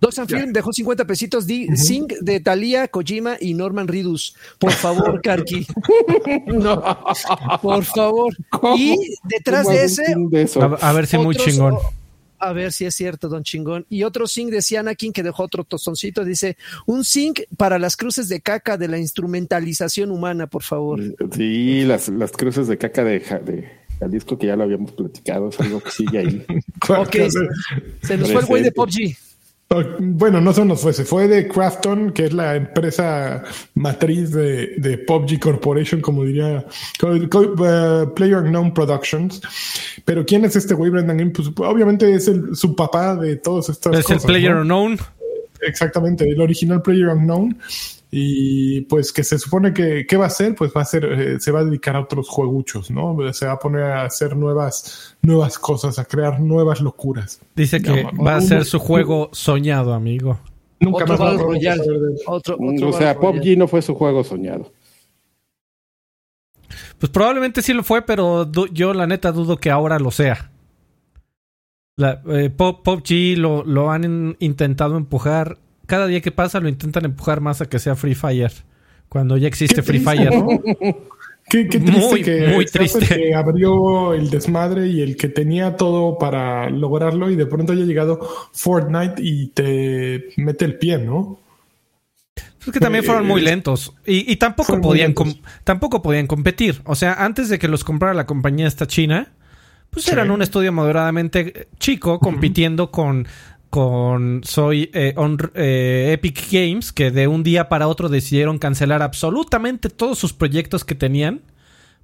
Dos 0.01 0.17
and 0.17 0.29
Film 0.29 0.53
dejó 0.53 0.71
50 0.71 1.05
pesitos. 1.05 1.45
Di, 1.45 1.67
Sing 1.75 2.07
de 2.21 2.39
Thalía, 2.39 2.87
Kojima 2.87 3.35
y 3.39 3.53
Norman 3.53 3.87
Ridus. 3.87 4.35
Por 4.57 4.71
favor, 5.15 5.21
Karki. 5.21 5.67
no, 6.47 6.81
por 7.61 7.83
favor. 7.83 8.33
Y 8.77 8.95
detrás 9.25 9.63
¿Cómo 9.65 9.75
de 9.77 9.83
ese, 9.83 10.03
de? 10.15 10.49
A, 10.81 10.89
a 10.89 10.93
ver 10.93 11.05
si 11.07 11.17
muy 11.17 11.35
otros- 11.35 11.45
chingón. 11.47 11.77
A 12.39 12.53
ver 12.53 12.71
si 12.71 12.85
es 12.85 12.95
cierto, 12.95 13.29
don 13.29 13.43
chingón. 13.43 13.85
Y 13.89 14.03
otro 14.03 14.27
zinc 14.27 14.49
de 14.49 14.61
Cianakin 14.61 15.13
que 15.13 15.23
dejó 15.23 15.43
otro 15.43 15.63
tostoncito. 15.63 16.23
Dice, 16.23 16.57
un 16.85 17.03
zinc 17.03 17.41
para 17.57 17.79
las 17.79 17.97
cruces 17.97 18.29
de 18.29 18.41
caca 18.41 18.77
de 18.77 18.87
la 18.87 18.97
instrumentalización 18.97 20.11
humana, 20.11 20.47
por 20.47 20.63
favor. 20.63 20.99
Sí, 21.35 21.83
las, 21.83 22.09
las 22.09 22.31
cruces 22.31 22.67
de 22.67 22.77
caca 22.77 23.03
de, 23.03 23.19
de 23.19 23.69
Jalisco, 23.99 24.37
que 24.37 24.47
ya 24.47 24.55
lo 24.55 24.63
habíamos 24.63 24.93
platicado, 24.93 25.49
es 25.49 25.59
algo 25.59 25.81
que 25.81 25.91
sigue 25.91 26.19
ahí. 26.19 26.45
Ok, 26.87 27.17
se 28.01 28.17
nos 28.17 28.31
fue 28.31 28.41
el 28.41 28.47
güey 28.47 28.63
de 28.63 28.71
PUBG. 28.71 29.15
Bueno, 29.99 30.41
no 30.41 30.51
se 30.51 30.65
nos 30.65 30.81
fue, 30.81 30.93
se 30.93 31.05
fue 31.05 31.27
de 31.27 31.47
Crafton, 31.47 32.11
que 32.11 32.25
es 32.25 32.33
la 32.33 32.55
empresa 32.55 33.43
matriz 33.75 34.31
de, 34.31 34.75
de 34.77 34.97
PUBG 34.97 35.39
Corporation, 35.39 36.01
como 36.01 36.23
diría 36.23 36.65
uh, 37.03 38.13
Player 38.15 38.37
Unknown 38.37 38.73
Productions. 38.73 39.39
Pero 40.05 40.25
¿quién 40.25 40.43
es 40.43 40.55
este 40.55 40.73
güey, 40.73 40.89
Brendan 40.89 41.17
Green? 41.17 41.31
Pues 41.31 41.49
obviamente 41.57 42.11
es 42.11 42.27
el, 42.27 42.55
su 42.55 42.75
papá 42.75 43.15
de 43.15 43.35
todas 43.35 43.69
estas 43.69 43.99
Es 43.99 44.09
el. 44.09 44.19
Player 44.19 44.55
¿no? 44.55 44.61
Unknown. 44.61 44.99
Exactamente, 45.61 46.27
el 46.27 46.41
original 46.41 46.81
Player 46.81 47.09
Unknown. 47.09 47.55
Y 48.11 48.81
pues 48.81 49.13
que 49.13 49.23
se 49.23 49.37
supone 49.37 49.71
que, 49.71 50.05
¿qué 50.07 50.17
va 50.17 50.23
a 50.23 50.27
hacer? 50.27 50.55
Pues 50.55 50.71
va 50.75 50.81
a 50.81 50.85
ser, 50.85 51.05
eh, 51.05 51.39
se 51.39 51.51
va 51.51 51.59
a 51.59 51.63
dedicar 51.63 51.95
a 51.95 52.01
otros 52.01 52.27
jueguchos, 52.27 52.89
¿no? 52.89 53.15
Se 53.33 53.45
va 53.45 53.51
a 53.53 53.59
poner 53.59 53.83
a 53.83 54.05
hacer 54.05 54.35
nuevas, 54.35 55.15
nuevas 55.21 55.59
cosas, 55.59 55.99
a 55.99 56.05
crear 56.05 56.39
nuevas 56.39 56.81
locuras. 56.81 57.39
Dice 57.55 57.79
que 57.81 58.03
No, 58.05 58.23
va 58.23 58.37
a 58.37 58.41
ser 58.41 58.65
su 58.65 58.79
juego 58.79 59.29
soñado, 59.31 59.93
amigo. 59.93 60.39
Nunca 60.79 61.03
Otro 61.03 61.17
más 61.19 61.33
él. 61.33 62.15
Otro, 62.25 62.57
Mm, 62.57 62.75
otro 62.75 62.89
o 62.89 62.93
sea, 62.93 63.13
Royale. 63.13 63.39
PUBG 63.41 63.57
no 63.57 63.67
fue 63.67 63.81
su 63.83 63.93
juego 63.93 64.23
soñado. 64.23 64.71
Pues 66.97 67.11
probablemente 67.11 67.61
sí 67.61 67.73
lo 67.73 67.83
fue, 67.83 68.01
pero 68.01 68.49
yo 68.73 68.93
la 68.93 69.07
neta 69.07 69.31
dudo 69.31 69.57
que 69.57 69.71
ahora 69.71 69.99
lo 69.99 70.11
sea. 70.11 70.51
La, 71.95 72.21
eh, 72.29 72.49
Pop- 72.49 72.83
PUBG 72.83 73.37
lo, 73.37 73.63
lo 73.63 73.91
han 73.91 74.03
in- 74.03 74.37
intentado 74.39 74.97
empujar. 74.97 75.57
Cada 75.89 76.07
día 76.07 76.21
que 76.21 76.31
pasa 76.31 76.59
lo 76.59 76.69
intentan 76.69 77.03
empujar 77.05 77.41
más 77.41 77.61
a 77.61 77.65
que 77.65 77.79
sea 77.79 77.95
Free 77.95 78.15
Fire. 78.15 78.51
Cuando 79.09 79.35
ya 79.37 79.47
existe 79.47 79.81
Free 79.81 79.99
Fire. 79.99 80.31
¿no? 80.31 80.47
Qué, 81.49 81.67
qué 81.67 81.79
triste 81.79 82.07
Muy, 82.09 82.21
que 82.21 82.47
muy 82.49 82.63
el 82.65 82.71
triste. 82.71 83.07
que 83.07 83.33
abrió 83.33 84.13
el 84.13 84.29
desmadre 84.29 84.87
y 84.87 85.01
el 85.01 85.17
que 85.17 85.29
tenía 85.29 85.75
todo 85.77 86.19
para 86.19 86.69
lograrlo 86.69 87.31
y 87.31 87.35
de 87.35 87.47
pronto 87.47 87.73
haya 87.73 87.85
llegado 87.85 88.19
Fortnite 88.53 89.15
y 89.17 89.47
te 89.47 90.29
mete 90.37 90.65
el 90.65 90.77
pie, 90.77 90.99
¿no? 90.99 91.39
Es 92.35 92.71
que 92.71 92.79
también 92.79 93.03
fueron 93.03 93.25
muy 93.25 93.41
lentos. 93.41 93.95
Y, 94.05 94.31
y 94.31 94.35
tampoco 94.35 94.79
podían 94.79 95.15
tampoco 95.63 96.03
podían 96.03 96.27
competir. 96.27 96.81
O 96.85 96.93
sea, 96.93 97.13
antes 97.13 97.49
de 97.49 97.57
que 97.57 97.67
los 97.67 97.83
comprara 97.83 98.13
la 98.13 98.27
compañía 98.27 98.67
esta 98.67 98.85
china, 98.85 99.31
pues 99.89 100.05
Sí. 100.05 100.11
eran 100.11 100.29
un 100.29 100.43
estudio 100.43 100.71
moderadamente 100.71 101.67
chico 101.79 102.19
compitiendo 102.19 102.91
con 102.91 103.27
con 103.69 104.41
soy 104.43 104.89
eh, 104.93 105.13
on- 105.15 105.51
eh, 105.53 106.11
Epic 106.13 106.47
Games 106.51 106.91
que 106.91 107.11
de 107.11 107.27
un 107.27 107.43
día 107.43 107.69
para 107.69 107.87
otro 107.87 108.09
decidieron 108.09 108.57
cancelar 108.57 109.01
absolutamente 109.01 109.89
todos 109.89 110.17
sus 110.17 110.33
proyectos 110.33 110.83
que 110.83 110.95
tenían 110.95 111.41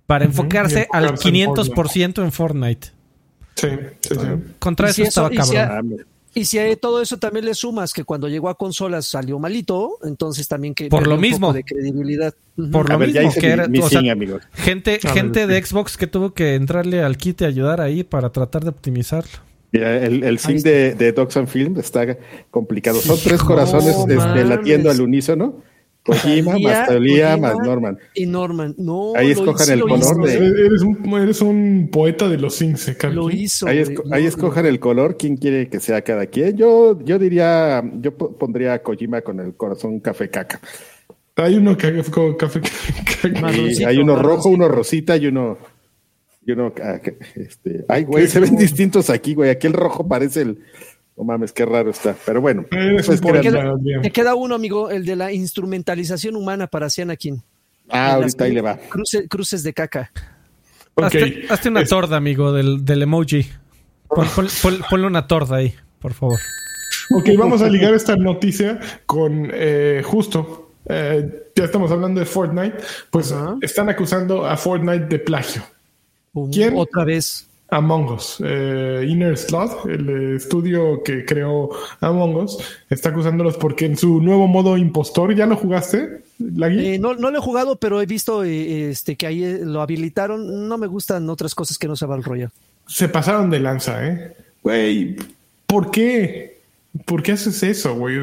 para 0.06 0.26
enfocarse 0.26 0.88
al 0.92 1.06
enfocarse 1.06 1.30
en 1.30 1.36
500% 1.54 2.24
en 2.24 2.32
Fortnite. 2.32 2.88
Sí, 3.56 3.68
sí, 4.02 4.16
sí. 4.16 4.28
Contra 4.60 4.88
Y 4.88 4.92
eso 4.92 4.96
si 4.96 5.02
eso- 5.04 5.28
estaba 5.28 5.34
y 5.34 5.38
si 5.48 5.56
cabrón. 5.56 5.96
a- 6.00 6.04
Y 6.38 6.44
si 6.44 6.60
a 6.60 6.76
todo 6.76 7.02
eso 7.02 7.18
también 7.18 7.46
le 7.46 7.54
sumas 7.56 7.94
que 7.94 8.04
cuando 8.04 8.28
llegó 8.28 8.50
a 8.50 8.58
consolas 8.58 9.06
salió 9.06 9.40
malito, 9.40 9.98
entonces 10.04 10.48
también 10.50 10.76
que 10.76 10.90
Por 10.90 11.08
lo 11.08 11.16
un 11.16 11.22
mismo. 11.22 11.48
poco 11.48 11.54
de 11.54 11.64
credibilidad. 11.64 12.34
Por 12.74 12.92
A 12.92 12.94
lo 12.96 13.00
ver, 13.00 13.14
ya 13.14 13.22
mismo 13.22 13.32
hice 13.32 13.40
que 13.40 13.48
mi- 13.48 13.54
era, 13.54 13.68
mi 13.70 13.80
o 13.80 13.88
sea, 13.90 14.02
gente, 14.54 15.00
A 15.02 15.08
ver, 15.08 15.14
gente 15.14 15.48
de 15.48 15.62
sí. 15.64 15.68
Xbox 15.68 15.96
que 15.96 16.08
tuvo 16.08 16.34
que 16.34 16.56
entrarle 16.56 17.02
al 17.02 17.16
kit 17.16 17.40
y 17.42 17.46
ayudar 17.46 17.80
ahí 17.80 18.04
para 18.04 18.32
tratar 18.34 18.64
de 18.66 18.70
optimizarlo. 18.70 19.32
Mira, 19.76 20.06
el, 20.06 20.24
el 20.24 20.40
sim 20.40 20.58
de, 20.62 20.96
de 20.96 21.12
Dogs 21.12 21.36
and 21.38 21.48
Film 21.48 21.78
está 21.80 22.18
complicado. 22.50 23.00
Son 23.00 23.18
tres 23.24 23.42
corazones 23.42 23.96
este, 23.98 24.16
mames. 24.16 24.48
latiendo 24.48 24.90
al 24.90 25.02
unísono. 25.02 25.62
Kojima, 26.04 26.52
Talía, 26.52 26.70
más 26.70 26.88
Talía, 26.88 27.38
más 27.38 27.56
Norman. 27.58 27.98
Y 28.14 28.28
Norman, 28.28 28.76
no. 28.78 29.14
Ahí 29.16 29.32
escojan 29.32 29.64
hizo, 29.64 29.74
el 29.74 29.80
lo 29.80 29.88
color 29.88 30.00
hizo, 30.04 30.16
de- 30.22 30.34
Eres, 30.36 30.60
eres 30.60 30.82
un, 30.84 31.14
eres 31.20 31.42
un 31.42 31.90
poeta 31.92 32.30
de 32.30 32.38
los 32.38 32.62
¿eh, 32.62 32.96
Karki? 32.96 33.16
Lo 33.16 33.32
hizo. 33.32 33.66
Ahí, 33.68 33.80
esco- 33.80 34.04
ahí 34.12 34.22
no. 34.22 34.30
escojan 34.30 34.68
el 34.68 34.80
color, 34.80 35.18
quién 35.18 35.36
quiere 35.36 35.68
que 35.68 35.80
sea 35.80 36.04
cada 36.04 36.28
quien. 36.28 36.56
Yo, 36.58 37.00
yo 37.04 37.18
diría, 37.18 37.84
yo 38.02 38.16
po- 38.16 38.38
pondría 38.38 38.74
a 38.74 38.84
Kojima 38.84 39.22
con 39.22 39.40
el 39.40 39.56
corazón 39.56 40.00
café 40.00 40.30
caca. 40.30 40.60
Hay 41.38 41.56
uno 41.56 41.76
que 41.76 42.02
café. 42.38 42.62
Y 43.80 43.84
hay 43.84 43.98
uno 43.98 44.16
rojo, 44.22 44.50
uno 44.50 44.68
rosita 44.68 45.18
y 45.18 45.26
uno. 45.28 45.58
Y 46.46 46.52
uno 46.52 46.72
ah, 46.84 47.00
este, 47.36 47.86
ay, 47.90 48.04
güey, 48.04 48.28
se 48.28 48.40
ven 48.40 48.56
distintos 48.56 49.10
aquí, 49.10 49.34
güey. 49.34 49.50
Aquí 49.50 49.68
el 49.68 49.74
rojo 49.74 50.08
parece 50.08 50.42
el. 50.42 50.60
No 51.18 51.24
mames, 51.24 51.52
qué 51.54 51.66
raro 51.66 51.90
está. 51.90 52.16
Pero 52.26 52.42
bueno, 52.42 52.66
pues 52.70 53.10
era- 53.10 53.22
poeta, 53.22 53.42
Queda-. 53.42 53.74
Te 54.02 54.12
queda 54.12 54.36
uno, 54.36 54.54
amigo, 54.56 54.90
el 54.90 55.06
de 55.06 55.16
la 55.16 55.32
instrumentalización 55.32 56.36
humana 56.36 56.68
para 56.68 56.88
Anakin. 57.02 57.42
Ah, 57.90 58.14
ahorita 58.16 58.44
ahí 58.44 58.52
le 58.54 58.62
va. 58.62 58.78
Cruce- 58.90 59.28
cruces 59.30 59.64
de 59.64 59.74
caca. 59.74 60.12
Ok. 60.96 61.04
Hazte, 61.06 61.46
hazte 61.50 61.70
una 61.70 61.82
Es- 61.82 61.90
torda, 61.90 62.18
amigo, 62.18 62.52
del, 62.52 62.84
del 62.86 63.02
emoji. 63.04 63.46
Pon- 64.08 64.28
pon- 64.36 64.48
pon- 64.62 64.82
ponle 64.90 65.08
una 65.08 65.26
torda 65.28 65.58
ahí, 65.58 65.74
por 66.00 66.14
favor. 66.14 66.40
Ok, 67.16 67.30
vamos 67.38 67.62
a 67.62 67.70
ligar 67.70 67.94
esta 67.94 68.16
noticia 68.16 68.80
con 69.06 69.50
eh, 69.54 70.02
justo. 70.04 70.74
eh, 70.88 71.50
ya 71.56 71.64
estamos 71.66 71.92
hablando 71.92 72.20
de 72.20 72.26
Fortnite. 72.26 72.78
Pues 73.10 73.34
están 73.62 73.90
acusando 73.90 74.46
a 74.46 74.56
Fortnite 74.58 75.06
de 75.06 75.20
plagio. 75.20 75.64
¿Quién? 76.52 76.78
Otra 76.78 77.04
vez. 77.04 77.48
Among 77.70 78.12
Us. 78.12 78.38
Eh, 78.44 79.06
Inner 79.08 79.38
Slot, 79.38 79.86
el 79.88 80.10
eh, 80.10 80.36
estudio 80.36 81.02
que 81.04 81.26
creó 81.26 81.70
Among 82.00 82.36
Us, 82.36 82.58
está 82.90 83.10
acusándolos 83.10 83.58
porque 83.58 83.86
en 83.86 83.98
su 83.98 84.22
nuevo 84.22 84.48
modo 84.48 84.78
impostor, 84.78 85.36
¿ya 85.36 85.46
lo 85.46 85.56
jugaste? 85.56 86.22
Eh, 86.40 87.00
no, 87.00 87.16
no 87.16 87.32
lo 87.32 87.38
he 87.38 87.42
jugado, 87.42 87.78
pero 87.78 88.02
he 88.02 88.06
visto 88.06 88.44
eh, 88.44 88.90
este, 88.90 89.16
que 89.16 89.28
ahí 89.28 89.60
lo 89.64 89.82
habilitaron. 89.82 90.68
No 90.68 90.78
me 90.78 90.88
gustan 90.88 91.30
otras 91.30 91.56
cosas 91.56 91.78
que 91.78 91.88
no 91.88 91.96
sea 91.96 92.08
Battle 92.08 92.26
Royale. 92.26 92.52
Se 92.88 93.10
pasaron 93.10 93.50
de 93.50 93.60
lanza, 93.60 94.06
¿eh? 94.06 94.36
Güey, 94.62 95.16
¿por 95.66 95.92
qué? 95.92 96.60
¿Por 97.06 97.24
qué 97.24 97.34
haces 97.34 97.64
eso, 97.64 97.96
güey? 97.96 98.18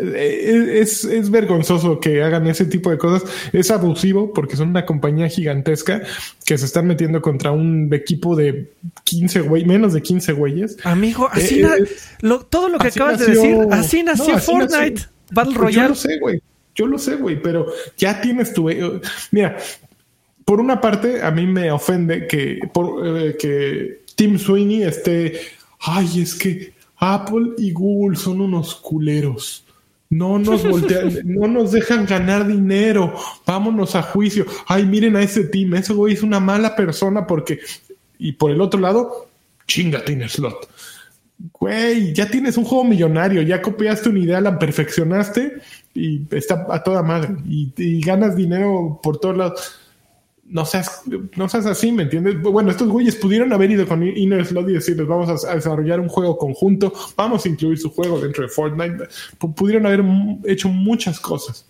Eh, 0.00 0.78
Es, 0.80 1.04
es 1.04 1.30
vergonzoso 1.30 1.98
que 2.00 2.22
hagan 2.22 2.46
ese 2.46 2.64
tipo 2.66 2.90
de 2.90 2.98
cosas. 2.98 3.28
Es 3.52 3.70
abusivo 3.70 4.32
porque 4.32 4.56
son 4.56 4.68
una 4.68 4.86
compañía 4.86 5.28
gigantesca 5.28 6.02
que 6.44 6.56
se 6.58 6.66
están 6.66 6.86
metiendo 6.86 7.20
contra 7.22 7.50
un 7.50 7.92
equipo 7.92 8.36
de 8.36 8.70
15 9.04 9.40
güey, 9.42 9.64
menos 9.64 9.92
de 9.92 10.02
15 10.02 10.32
güeyes. 10.32 10.76
Amigo, 10.84 11.28
así 11.30 11.60
Eh, 11.60 11.62
na- 11.62 11.76
eh, 11.76 11.84
lo- 12.20 12.40
todo 12.46 12.68
lo 12.68 12.78
que 12.78 12.88
así 12.88 12.98
acabas 12.98 13.18
de 13.20 13.26
decir, 13.26 13.56
así 13.70 14.02
nació 14.02 14.28
No, 14.28 14.34
así 14.36 14.46
Fortnite, 14.52 14.90
nació. 14.92 15.08
Battle 15.30 15.54
Pues 15.54 15.54
Yo 15.54 15.60
Royale. 15.62 15.88
lo 15.88 15.94
sé, 15.94 16.18
güey. 16.20 16.42
Yo 16.74 16.86
lo 16.86 16.98
sé, 16.98 17.16
güey, 17.16 17.42
pero 17.42 17.66
ya 17.96 18.20
tienes 18.20 18.54
tu. 18.54 18.70
eh, 18.70 19.00
Mira, 19.32 19.56
por 20.44 20.60
una 20.60 20.80
parte, 20.80 21.22
a 21.22 21.30
mí 21.30 21.46
me 21.46 21.70
ofende 21.72 22.26
que, 22.26 22.60
por, 22.72 23.04
eh, 23.06 23.36
que 23.38 24.02
Tim 24.14 24.38
Sweeney 24.38 24.84
esté. 24.84 25.40
Ay, 25.80 26.22
es 26.22 26.34
que 26.34 26.72
Apple 26.98 27.50
y 27.58 27.72
Google 27.72 28.16
son 28.16 28.40
unos 28.40 28.74
culeros. 28.76 29.64
No 30.10 30.38
nos 30.38 30.66
voltean, 30.66 31.12
no 31.24 31.48
nos 31.48 31.72
dejan 31.72 32.06
ganar 32.06 32.46
dinero. 32.46 33.14
Vámonos 33.46 33.94
a 33.94 34.02
juicio. 34.02 34.46
Ay, 34.66 34.86
miren 34.86 35.16
a 35.16 35.22
ese 35.22 35.44
team. 35.44 35.74
Ese 35.74 35.92
güey 35.92 36.14
es 36.14 36.22
una 36.22 36.40
mala 36.40 36.74
persona 36.74 37.26
porque. 37.26 37.60
Y 38.18 38.32
por 38.32 38.50
el 38.50 38.60
otro 38.60 38.80
lado, 38.80 39.28
chinga 39.66 40.02
Inner 40.08 40.28
Slot. 40.28 40.68
Güey, 41.52 42.12
ya 42.14 42.28
tienes 42.28 42.56
un 42.56 42.64
juego 42.64 42.82
millonario, 42.82 43.42
ya 43.42 43.62
copiaste 43.62 44.08
una 44.08 44.18
idea, 44.18 44.40
la 44.40 44.58
perfeccionaste 44.58 45.58
y 45.94 46.22
está 46.30 46.66
a 46.68 46.82
toda 46.82 47.02
madre. 47.02 47.36
Y, 47.46 47.72
y 47.76 48.00
ganas 48.00 48.34
dinero 48.34 48.98
por 49.02 49.18
todos 49.18 49.36
lados. 49.36 49.78
No 50.50 50.64
seas, 50.64 51.02
no 51.36 51.48
seas 51.48 51.66
así, 51.66 51.92
¿me 51.92 52.04
entiendes? 52.04 52.40
Bueno, 52.40 52.70
estos 52.70 52.88
güeyes 52.88 53.16
pudieron 53.16 53.52
haber 53.52 53.70
ido 53.70 53.86
con 53.86 54.02
Inner 54.02 54.46
Slot 54.46 54.68
y 54.70 54.72
decirles, 54.72 55.06
vamos 55.06 55.44
a, 55.44 55.50
a 55.52 55.54
desarrollar 55.56 56.00
un 56.00 56.08
juego 56.08 56.38
conjunto, 56.38 56.92
vamos 57.16 57.44
a 57.44 57.48
incluir 57.50 57.78
su 57.78 57.90
juego 57.90 58.18
dentro 58.18 58.42
de 58.44 58.48
Fortnite. 58.48 58.96
P- 59.38 59.48
pudieron 59.54 59.84
haber 59.84 60.02
hecho 60.46 60.68
muchas 60.70 61.20
cosas. 61.20 61.66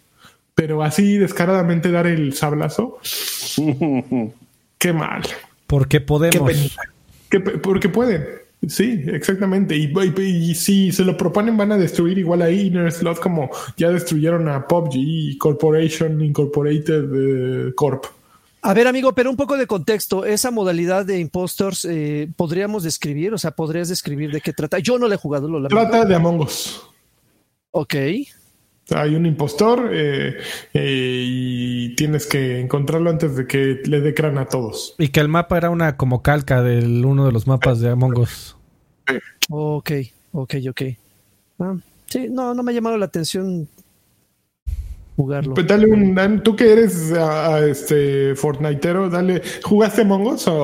Pero 0.54 0.82
así 0.82 1.18
descaradamente 1.18 1.90
dar 1.90 2.06
el 2.06 2.32
sablazo, 2.34 2.98
qué 4.78 4.92
mal. 4.92 5.22
Porque 5.66 6.00
podemos. 6.00 6.76
porque 7.62 7.88
pueden. 7.88 8.26
Sí, 8.66 9.02
exactamente. 9.06 9.76
Y, 9.76 9.92
y- 10.16 10.50
y 10.50 10.54
si 10.54 10.90
se 10.92 11.04
lo 11.04 11.16
proponen, 11.16 11.56
van 11.56 11.72
a 11.72 11.76
destruir 11.76 12.18
igual 12.18 12.42
a 12.42 12.50
Inner 12.50 12.90
Slot 12.90 13.20
como 13.20 13.50
ya 13.76 13.90
destruyeron 13.90 14.48
a 14.48 14.66
PUBG 14.66 14.90
y 14.94 15.38
Corporation 15.38 16.20
Incorporated 16.20 17.04
eh, 17.68 17.72
Corp. 17.74 18.04
A 18.60 18.74
ver, 18.74 18.88
amigo, 18.88 19.14
pero 19.14 19.30
un 19.30 19.36
poco 19.36 19.56
de 19.56 19.66
contexto. 19.66 20.24
Esa 20.24 20.50
modalidad 20.50 21.06
de 21.06 21.18
impostors, 21.20 21.84
eh, 21.84 22.28
¿podríamos 22.36 22.82
describir? 22.82 23.32
O 23.32 23.38
sea, 23.38 23.52
¿podrías 23.52 23.88
describir 23.88 24.32
de 24.32 24.40
qué 24.40 24.52
trata? 24.52 24.78
Yo 24.78 24.98
no 24.98 25.06
la 25.06 25.14
he 25.14 25.18
jugado, 25.18 25.48
lo 25.48 25.60
lamento. 25.60 25.76
Trata 25.76 26.04
de 26.04 26.14
Among 26.14 26.40
Us. 26.40 26.82
Ok. 27.70 27.94
Hay 28.90 29.14
un 29.14 29.26
impostor 29.26 29.90
eh, 29.92 30.38
eh, 30.72 31.22
y 31.26 31.94
tienes 31.94 32.26
que 32.26 32.58
encontrarlo 32.58 33.10
antes 33.10 33.36
de 33.36 33.46
que 33.46 33.80
le 33.84 34.00
dé 34.00 34.14
crán 34.14 34.38
a 34.38 34.46
todos. 34.46 34.94
Y 34.98 35.08
que 35.08 35.20
el 35.20 35.28
mapa 35.28 35.58
era 35.58 35.70
una 35.70 35.96
como 35.96 36.22
calca 36.22 36.62
de 36.62 37.04
uno 37.04 37.26
de 37.26 37.32
los 37.32 37.46
mapas 37.46 37.80
de 37.80 37.90
Among 37.90 38.18
Us. 38.18 38.56
Ok, 39.50 39.90
ok, 40.32 40.54
ok. 40.70 40.82
Ah, 41.60 41.76
sí, 42.06 42.28
no, 42.30 42.54
no 42.54 42.62
me 42.62 42.72
ha 42.72 42.74
llamado 42.74 42.96
la 42.96 43.06
atención 43.06 43.68
jugarlo. 45.18 45.54
Pues 45.54 45.66
dale 45.66 45.86
un, 45.86 46.14
dan- 46.14 46.42
tú 46.42 46.54
que 46.56 46.72
eres 46.72 47.12
a, 47.12 47.56
a 47.56 47.66
este 47.66 48.34
Fortniteero, 48.36 49.10
dale, 49.10 49.42
¿jugaste 49.64 50.02
Among 50.02 50.26
Us 50.28 50.46
o, 50.48 50.54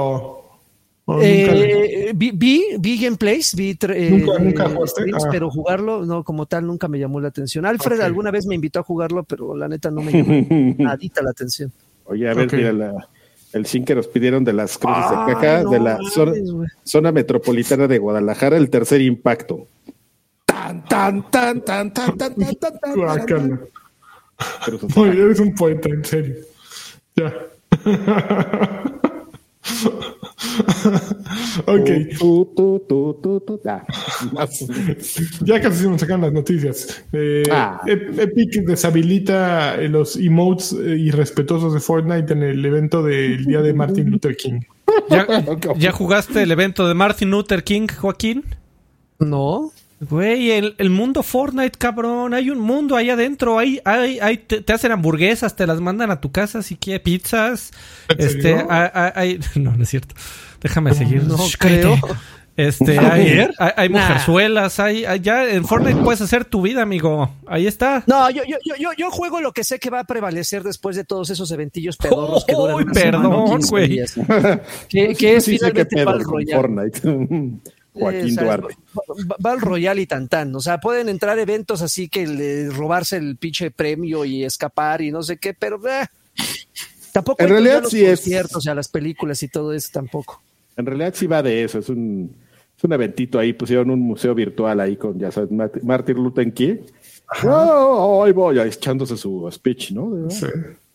o 1.07 1.13
nunca? 1.15 1.25
Eh, 1.27 2.13
vi, 2.15 2.31
vi, 2.31 2.65
vi 2.79 2.99
gameplays, 3.03 3.55
vi 3.57 3.77
eh, 3.89 4.11
¿Nunca- 4.11 4.39
nunca 4.39 4.65
eh, 4.65 4.69
jugaste? 4.75 5.03
streams, 5.03 5.25
Ah. 5.25 5.29
pero 5.31 5.51
jugarlo, 5.51 6.07
no, 6.07 6.23
como 6.23 6.47
tal, 6.47 6.67
nunca 6.67 6.87
me 6.89 6.99
llamó 6.99 7.21
la 7.21 7.29
atención. 7.29 7.67
Alfred 7.67 8.01
alguna 8.01 8.31
vez 8.31 8.47
me 8.47 8.55
invitó 8.55 8.79
a 8.79 8.83
jugarlo, 8.85 9.25
pero 9.25 9.57
la 9.57 9.67
neta 9.69 9.91
no 9.91 10.01
me 10.03 10.13
llamó 10.13 10.47
nadita 10.79 11.21
la 11.23 11.31
atención. 11.31 11.73
Oye, 12.05 12.29
a 12.31 12.35
ver, 12.35 12.51
mira, 12.55 12.73
la- 12.73 13.09
el 13.53 13.67
sim 13.67 13.85
que 13.85 13.95
nos 13.95 14.07
pidieron 14.09 14.43
de 14.45 14.53
las 14.53 14.79
cruces 14.79 15.05
de 15.11 15.33
caca, 15.35 15.63
no 15.63 15.71
de 15.71 15.81
la 15.81 15.99
zona, 16.13 16.33
mames, 16.33 16.51
güey. 16.51 16.69
zona 16.83 17.13
metropolitana 17.13 17.87
de 17.87 17.99
Guadalajara, 17.99 18.57
el 18.57 18.69
tercer 18.71 19.01
impacto. 19.01 19.67
Tan, 20.45 20.85
tan, 20.87 21.31
tan, 21.31 21.61
tan, 21.65 21.93
tan, 21.93 22.17
tan, 22.17 22.35
tan, 22.35 22.57
tan, 22.59 22.79
tan, 23.27 23.61
Cruces. 24.65 24.97
Oye, 24.97 25.21
eres 25.23 25.41
un 25.41 25.55
poeta, 25.55 25.89
en 25.89 26.05
serio. 26.05 26.35
Ya. 27.17 27.33
ok, 31.67 31.91
Tu, 32.19 32.53
tu, 32.57 32.83
tu, 32.89 33.19
tu, 33.23 33.41
tu, 33.41 33.61
ah, 33.69 33.85
más. 34.33 34.51
ya 35.45 35.61
casi 35.61 35.83
se 35.83 35.89
nos 35.89 36.01
sacan 36.01 36.21
las 36.21 36.33
noticias. 36.33 37.03
Eh, 37.13 37.43
Ah. 37.51 37.81
Ep- 37.87 38.19
Epic 38.19 38.65
deshabilita 38.67 39.81
eh, 39.81 39.89
los 39.89 40.17
emotes 40.17 40.73
eh, 40.73 40.97
irrespetuosos 40.99 41.73
de 41.75 41.81
Fortnite 41.81 42.33
en 42.33 42.43
el 42.43 42.65
evento 42.65 43.03
del 43.03 43.45
día 43.45 43.61
de 43.63 43.73
Martin 43.75 44.11
Luther 44.11 44.37
King. 44.37 44.61
¿Ya, 45.11 45.27
¿Ya 45.77 45.93
jugaste 45.93 46.43
el 46.43 46.51
evento 46.53 46.87
de 46.87 46.95
Martin 46.95 47.31
Luther 47.31 47.65
King, 47.65 47.87
Joaquín? 47.89 48.45
No. 49.19 49.73
Güey, 50.09 50.51
el, 50.53 50.75
el 50.79 50.91
mundo 50.91 51.23
Fortnite, 51.23 51.79
cabrón. 51.79 52.35
Hay 52.35 52.51
un 52.51 52.61
mundo 52.61 52.97
ahí 52.97 53.11
adentro. 53.11 53.59
Hay, 53.59 53.81
hay, 53.85 54.19
hay, 54.21 54.39
te, 54.39 54.61
te 54.61 54.73
hacen 54.73 54.93
hamburguesas, 54.93 55.57
te 55.57 55.67
las 55.67 55.81
mandan 55.81 56.11
a 56.11 56.21
tu 56.21 56.33
casa 56.33 56.63
si 56.63 56.77
quieres, 56.77 57.03
pizzas. 57.03 57.71
¿En 58.09 58.21
Este, 58.27 58.55
hay, 58.69 58.89
hay- 58.93 59.13
hay- 59.15 59.41
no, 59.61 59.77
no 59.77 59.83
es 59.83 59.89
cierto. 59.89 60.15
Déjame 60.61 60.95
seguir. 60.95 61.25
no 61.25 61.37
Shh, 61.37 61.57
creo. 61.59 61.97
Este, 62.57 63.01
hay, 63.01 63.41
hay, 63.59 63.71
hay 63.77 63.89
Nah. 63.89 64.01
mujerzuelas, 64.01 64.79
hay, 64.79 65.05
hay- 65.05 65.19
ya 65.19 65.51
en 65.51 65.65
Fortnite 65.65 66.01
puedes 66.03 66.21
hacer 66.21 66.45
tu 66.45 66.63
vida, 66.63 66.83
amigo. 66.83 67.35
Ahí 67.49 67.67
está. 67.67 68.05
No, 68.07 68.31
yo, 68.31 68.45
yo, 68.45 68.59
yo, 68.65 68.77
yo, 68.79 68.91
yo 68.97 69.11
juego 69.11 69.41
lo 69.41 69.51
que 69.53 69.65
sé 69.65 69.81
que 69.81 69.91
va 69.91 69.99
a 70.01 70.05
prevalecer 70.05 70.63
después 70.63 70.95
de 70.95 71.03
todos 71.05 71.31
esos 71.31 71.51
eventillos 71.51 71.97
pedorros 71.97 72.45
que 72.45 72.53
duran 72.55 72.77
Uy, 72.77 72.85
perdón, 72.95 73.47
15 73.59 73.71
güey. 73.71 73.89
días. 73.89 74.15
Que, 74.89 75.15
que 75.17 75.37
es 75.37 75.45
sí 75.45 75.59
finalmente 75.59 76.05
Royale. 76.05 76.55
Fortnite. 76.55 77.01
Joaquín 77.95 78.21
Eh, 78.21 78.33
o 78.33 78.35
sea, 78.35 78.45
Duarte. 78.45 78.75
Battle 79.39 79.61
Royale 79.61 80.03
y 80.03 80.07
tantán. 80.07 80.55
O 80.55 80.61
sea, 80.61 80.81
pueden 80.81 81.09
entrar 81.09 81.39
eventos 81.39 81.81
así 81.81 82.09
que 82.09 82.27
le- 82.27 82.69
robarse 82.71 83.17
el 83.17 83.37
pinche 83.37 83.71
premio 83.71 84.25
y 84.25 84.45
escapar 84.45 85.01
y 85.01 85.11
no 85.13 85.23
sé 85.23 85.37
qué, 85.39 85.55
pero 85.55 85.81
eh, 85.89 86.07
tampoco 87.13 87.43
En 87.43 87.49
realidad 87.49 87.83
los 87.83 87.91
sí 87.91 88.05
es- 88.05 88.21
conciertos 88.21 88.67
y 88.67 88.69
a 88.69 88.75
las 88.75 88.89
películas 88.89 89.43
y 89.43 89.49
todo 89.49 89.73
eso 89.73 89.89
tampoco. 89.93 90.43
En 90.77 90.87
realidad 90.87 91.15
sí 91.17 91.27
va 91.29 91.43
de 91.43 91.63
eso, 91.65 91.79
es 91.79 91.89
un, 91.89 92.35
es 92.77 92.83
un 92.83 92.93
eventito 92.93 93.39
ahí, 93.39 93.53
pusieron 93.53 93.91
un 93.91 94.01
museo 94.01 94.35
virtual 94.35 94.81
ahí 94.81 94.97
con, 94.97 95.17
ya 95.19 95.31
sabes, 95.31 95.51
Mart- 95.53 95.81
Martin 95.85 96.17
Luther 96.17 96.53
King. 96.53 96.77
Oh, 97.45 98.23
ahí 98.25 98.33
voy, 98.33 98.59
ahí 98.59 98.69
echándose 98.69 99.17
su 99.17 99.49
speech, 99.51 99.93
¿no? 99.93 100.29
Sí. 100.31 100.47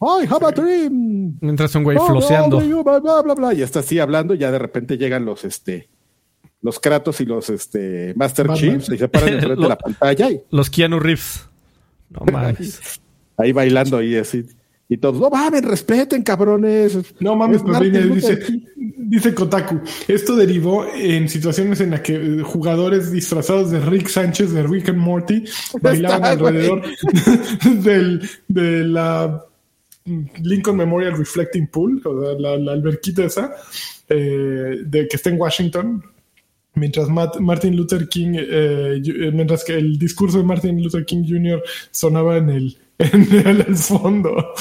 I 0.02 0.26
have 0.30 0.46
a 0.46 0.52
dream. 0.52 1.38
Mientras 1.42 1.74
un 1.76 1.84
güey 1.84 1.98
Oh, 2.00 2.06
floseando. 2.08 2.60
bla, 2.84 3.22
bla, 3.22 3.34
bla, 3.36 3.54
y 3.54 3.62
está 3.62 3.80
así 3.80 4.00
hablando, 4.00 4.34
y 4.34 4.38
ya 4.38 4.52
de 4.52 4.60
repente 4.60 4.98
llegan 4.98 5.26
los, 5.26 5.44
este, 5.44 5.90
los 6.62 6.80
Kratos 6.80 7.22
y 7.22 7.26
los, 7.26 7.50
este, 7.50 8.14
Master 8.16 8.48
Banda. 8.48 8.62
Chiefs, 8.62 8.90
y 8.92 8.98
se 8.98 9.08
paran 9.08 9.34
enfrente 9.34 9.62
de 9.62 9.68
la 9.68 9.78
pantalla 9.78 10.30
y 10.30 10.42
Los 10.52 10.70
Keanu 10.70 11.00
Reeves. 11.00 11.48
No 12.10 12.26
mames. 12.32 13.02
ahí 13.38 13.52
bailando 13.52 14.02
y 14.02 14.16
así. 14.16 14.46
Y 14.92 14.98
todos, 14.98 15.22
no 15.22 15.30
mames, 15.30 15.64
respeten, 15.64 16.24
cabrones. 16.24 16.98
No 17.20 17.36
mames, 17.36 17.58
Es 17.58 17.62
pero 17.62 17.74
Martin 17.74 17.92
viene, 17.92 18.08
Luther 18.08 18.40
dice, 18.40 18.62
dice 18.98 19.36
Kotaku. 19.36 19.82
Esto 20.08 20.36
derivó 20.36 20.84
en 20.96 21.30
situaciones 21.30 21.80
en 21.82 21.92
las 21.92 22.02
que 22.02 22.16
eh, 22.16 22.42
jugadores 22.42 23.12
disfrazados 23.12 23.70
de 23.70 23.80
Rick 23.82 24.08
Sánchez 24.08 24.52
de 24.52 24.64
Rick 24.64 24.90
and 24.90 24.98
Morty 24.98 25.46
bailaban 25.82 26.18
Está, 26.18 26.30
alrededor 26.32 26.82
del, 27.84 28.28
de 28.48 28.84
la 28.86 29.46
Lincoln 30.42 30.78
Memorial 30.78 31.16
Reflecting 31.16 31.68
Pool, 31.68 32.02
o 32.04 32.24
sea, 32.24 32.40
la, 32.40 32.58
la 32.58 32.72
alberquita 32.72 33.26
esa, 33.26 33.54
eh, 34.10 34.80
de 34.86 35.08
que 35.08 35.16
está 35.16 35.30
en 35.30 35.40
Washington. 35.40 36.04
Mientras 36.80 37.10
Matt- 37.10 37.40
Martin 37.40 37.76
Luther 37.76 38.08
King, 38.10 38.34
eh, 38.36 39.02
eh, 39.06 39.32
mientras 39.34 39.64
que 39.64 39.76
el 39.78 40.00
discurso 40.00 40.38
de 40.40 40.44
Martin 40.46 40.82
Luther 40.82 41.06
King 41.06 41.24
Jr. 41.28 41.62
sonaba 41.92 42.38
en 42.38 42.50
el, 42.50 42.78
en 43.00 43.48
el, 43.68 43.76
fondo. 43.76 44.54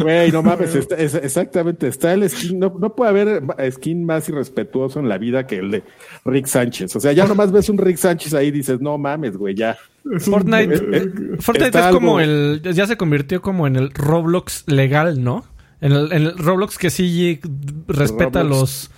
Güey, 0.00 0.30
no 0.32 0.42
mames, 0.42 0.74
está- 0.74 0.96
es- 0.96 1.14
exactamente, 1.14 1.88
está 1.88 2.12
el 2.14 2.28
skin, 2.30 2.58
no, 2.58 2.74
no 2.78 2.94
puede 2.94 3.10
haber 3.10 3.42
skin 3.72 4.04
más 4.04 4.28
irrespetuoso 4.28 5.00
en 5.00 5.08
la 5.08 5.18
vida 5.18 5.46
que 5.46 5.56
el 5.58 5.70
de 5.70 5.82
Rick 6.24 6.46
Sánchez. 6.46 6.94
O 6.96 7.00
sea, 7.00 7.12
ya 7.12 7.26
nomás 7.26 7.52
ves 7.52 7.68
un 7.68 7.78
Rick 7.78 7.96
Sánchez 7.98 8.32
ahí 8.34 8.46
y 8.48 8.52
dices, 8.52 8.80
no 8.80 8.96
mames, 8.98 9.36
güey, 9.36 9.54
ya. 9.54 9.76
Es 10.16 10.24
Fortnite, 10.24 10.74
eh, 10.74 10.80
eh, 10.92 11.06
Fortnite 11.40 11.78
es 11.78 11.86
como 11.88 12.18
algo- 12.18 12.20
el. 12.64 12.74
Ya 12.74 12.86
se 12.86 12.96
convirtió 12.96 13.42
como 13.42 13.66
en 13.66 13.76
el 13.76 13.90
Roblox 13.90 14.64
legal, 14.66 15.22
¿no? 15.22 15.44
En 15.80 15.92
el, 15.92 16.12
en 16.12 16.22
el 16.22 16.38
Roblox 16.38 16.78
que 16.78 16.88
sí 16.90 17.38
respeta 17.86 18.42
Roblox. 18.42 18.60
los, 18.60 18.90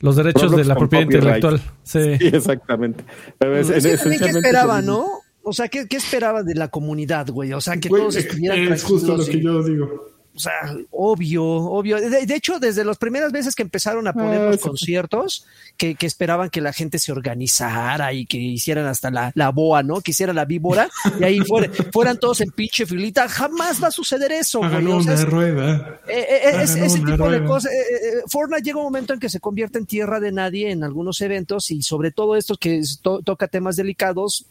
los 0.00 0.16
derechos 0.16 0.42
Roblox 0.42 0.56
de 0.62 0.64
la 0.68 0.76
propiedad 0.76 1.04
intelectual. 1.04 1.60
Sí. 1.82 2.16
Sí, 2.18 2.26
exactamente. 2.26 3.04
Pero 3.38 3.56
es, 3.56 3.70
Es 3.70 3.84
que 3.84 3.92
es- 3.92 4.00
también, 4.00 4.18
¿Qué 4.20 4.26
esencialmente 4.26 4.38
esperaba, 4.48 4.82
no? 4.82 5.06
O 5.42 5.52
sea, 5.52 5.68
¿qué, 5.68 5.86
qué 5.88 5.96
esperaba 5.96 6.42
de 6.42 6.54
la 6.54 6.68
comunidad, 6.68 7.28
güey? 7.30 7.52
O 7.54 7.60
sea, 7.60 7.76
que 7.78 7.88
Güey, 7.88 8.02
todos 8.02 8.16
estuvieran 8.16 8.58
es 8.72 8.82
justo 8.84 9.16
lo 9.16 9.24
que 9.24 9.40
yo 9.40 9.62
digo. 9.62 10.06
O 10.38 10.40
sea, 10.40 10.52
obvio, 10.92 11.44
obvio. 11.44 11.96
De, 12.00 12.24
de 12.24 12.34
hecho, 12.36 12.60
desde 12.60 12.84
las 12.84 12.96
primeras 12.96 13.32
veces 13.32 13.56
que 13.56 13.62
empezaron 13.64 14.06
a 14.06 14.12
poner 14.12 14.40
Ah, 14.40 14.50
los 14.50 14.60
conciertos, 14.60 15.44
que, 15.76 15.96
que 15.96 16.06
esperaban 16.06 16.48
que 16.48 16.60
la 16.60 16.72
gente 16.72 17.00
se 17.00 17.10
organizara 17.10 18.12
y 18.12 18.24
que 18.24 18.38
hicieran 18.38 18.86
hasta 18.86 19.10
la, 19.10 19.32
la 19.34 19.50
boa, 19.50 19.82
¿no? 19.82 20.00
Que 20.00 20.12
hiciera 20.12 20.32
la 20.32 20.44
víbora 20.44 20.88
y 21.18 21.24
ahí 21.24 21.40
fuera- 21.40 21.68
fueran 21.92 22.18
todos 22.20 22.40
en 22.40 22.52
pinche 22.52 22.86
filita. 22.86 23.28
Jamás 23.28 23.82
va 23.82 23.88
a 23.88 23.90
suceder 23.90 24.30
eso, 24.30 24.60
güey. 24.60 24.70
Hagan 24.70 24.86
O 24.86 25.02
sea, 25.02 25.12
una 25.14 25.20
es- 25.22 25.28
rueda. 25.28 26.00
eh, 26.08 26.20
eh, 26.20 26.26
eh, 26.44 26.62
es- 26.62 26.76
ese 26.76 27.00
una 27.00 27.12
tipo 27.16 27.28
de 27.30 27.44
cosas. 27.44 27.72
eh, 27.72 28.22
Fortnite 28.28 28.62
llega 28.62 28.78
un 28.78 28.84
momento 28.84 29.12
en 29.14 29.18
que 29.18 29.28
se 29.28 29.40
convierte 29.40 29.78
en 29.78 29.86
tierra 29.86 30.20
de 30.20 30.30
nadie 30.30 30.70
en 30.70 30.84
algunos 30.84 31.20
eventos 31.20 31.72
y 31.72 31.82
sobre 31.82 32.12
todo 32.12 32.36
esto 32.36 32.54
que 32.56 32.80
to- 33.02 33.22
toca 33.22 33.48
temas 33.48 33.74
delicados. 33.74 34.46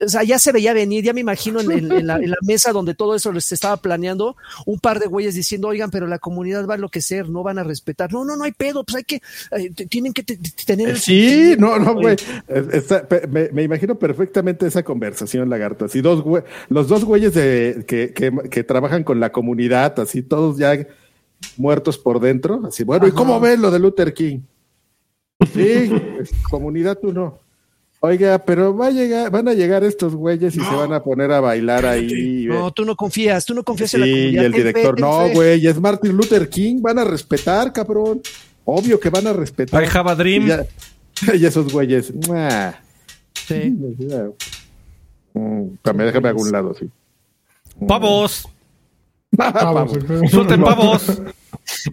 O 0.00 0.08
sea, 0.08 0.24
ya 0.24 0.40
se 0.40 0.50
veía 0.50 0.72
venir, 0.72 1.04
ya 1.04 1.12
me 1.12 1.20
imagino 1.20 1.60
en, 1.60 1.70
en- 1.70 1.92
en 1.92 2.06
la, 2.08 2.16
en 2.16 2.30
la 2.30 2.36
mesa 2.42 2.72
donde 2.72 2.94
todo 2.94 3.14
eso 3.14 3.32
se 3.40 3.54
estaba 3.54 3.76
planeando, 3.76 4.36
un 4.66 4.80
par 4.80 4.98
de 4.98 5.06
güeyes 5.06 5.34
diciendo, 5.36 5.68
oigan, 5.68 5.90
pero 5.90 6.06
la 6.08 6.18
comunidad 6.18 6.66
va 6.66 6.74
a 6.74 6.76
enloquecer, 6.76 7.28
no 7.30 7.42
van 7.44 7.58
a 7.58 7.62
respetar. 7.62 8.12
No, 8.12 8.24
no, 8.24 8.36
no 8.36 8.42
hay 8.44 8.50
pedo, 8.52 8.82
pues 8.84 8.96
hay 8.96 9.04
que, 9.04 9.22
eh, 9.52 9.70
tienen 9.88 10.12
que 10.12 10.24
tener... 10.66 10.88
el 10.88 10.98
Sí, 10.98 11.54
no, 11.58 11.78
no, 11.78 11.94
güey. 11.94 12.16
Pe- 13.08 13.26
me, 13.28 13.50
me 13.52 13.62
imagino 13.62 13.96
perfectamente 13.98 14.66
esa 14.66 14.82
conversación, 14.82 15.48
lagarto. 15.48 15.84
Así 15.84 16.00
dos 16.00 16.22
güey, 16.22 16.42
los 16.68 16.88
dos 16.88 17.04
güeyes 17.04 17.32
de, 17.34 17.84
que, 17.86 18.12
que, 18.12 18.32
que 18.50 18.64
trabajan 18.64 19.04
con 19.04 19.20
la 19.20 19.30
comunidad, 19.30 19.98
así 20.00 20.22
todos 20.22 20.58
ya 20.58 20.76
muertos 21.56 21.98
por 21.98 22.18
dentro. 22.20 22.62
Así, 22.66 22.82
bueno, 22.82 23.06
¿y 23.06 23.12
cómo 23.12 23.38
ves 23.38 23.58
lo 23.60 23.70
de 23.70 23.78
Luther 23.78 24.12
King? 24.12 24.40
Sí, 25.52 25.90
comunidad 26.50 26.98
tú 27.00 27.12
no. 27.12 27.43
Oiga, 28.06 28.38
pero 28.38 28.76
va 28.76 28.88
a 28.88 28.90
llegar, 28.90 29.30
van 29.30 29.48
a 29.48 29.54
llegar 29.54 29.82
estos 29.82 30.14
güeyes 30.14 30.54
y 30.56 30.60
se 30.60 30.74
van 30.74 30.92
a 30.92 31.02
poner 31.02 31.32
a 31.32 31.40
bailar 31.40 31.86
ahí. 31.86 32.44
No, 32.46 32.70
tú 32.70 32.84
no 32.84 32.96
confías, 32.96 33.46
tú 33.46 33.54
no 33.54 33.62
confías 33.64 33.94
en 33.94 34.00
la 34.00 34.06
Sí, 34.06 34.12
y 34.12 34.14
comunidad. 34.16 34.44
el 34.44 34.52
director, 34.52 35.00
no, 35.00 35.20
fe". 35.20 35.32
güey, 35.34 35.66
es 35.66 35.80
Martin 35.80 36.12
Luther 36.14 36.48
King, 36.50 36.82
van 36.82 36.98
a 36.98 37.04
respetar, 37.04 37.72
cabrón. 37.72 38.20
Obvio 38.66 39.00
que 39.00 39.08
van 39.08 39.26
a 39.26 39.32
respetar. 39.32 39.82
I 39.82 39.86
have 39.90 40.10
a 40.10 40.14
dream. 40.14 40.44
Y, 40.44 40.48
ya- 40.48 40.66
y 41.34 41.46
esos 41.46 41.72
güeyes. 41.72 42.12
Sí. 43.46 43.54
Mm, 45.34 45.62
Déjame, 45.82 46.04
déjame 46.04 46.28
a 46.28 46.34
un 46.34 46.52
lado, 46.52 46.74
sí. 46.74 46.88
Pavos. 47.88 48.46
Pavos, 49.36 49.96
Pavos. 49.98 50.30
Suelten 50.30 50.62
pavos. 50.62 51.22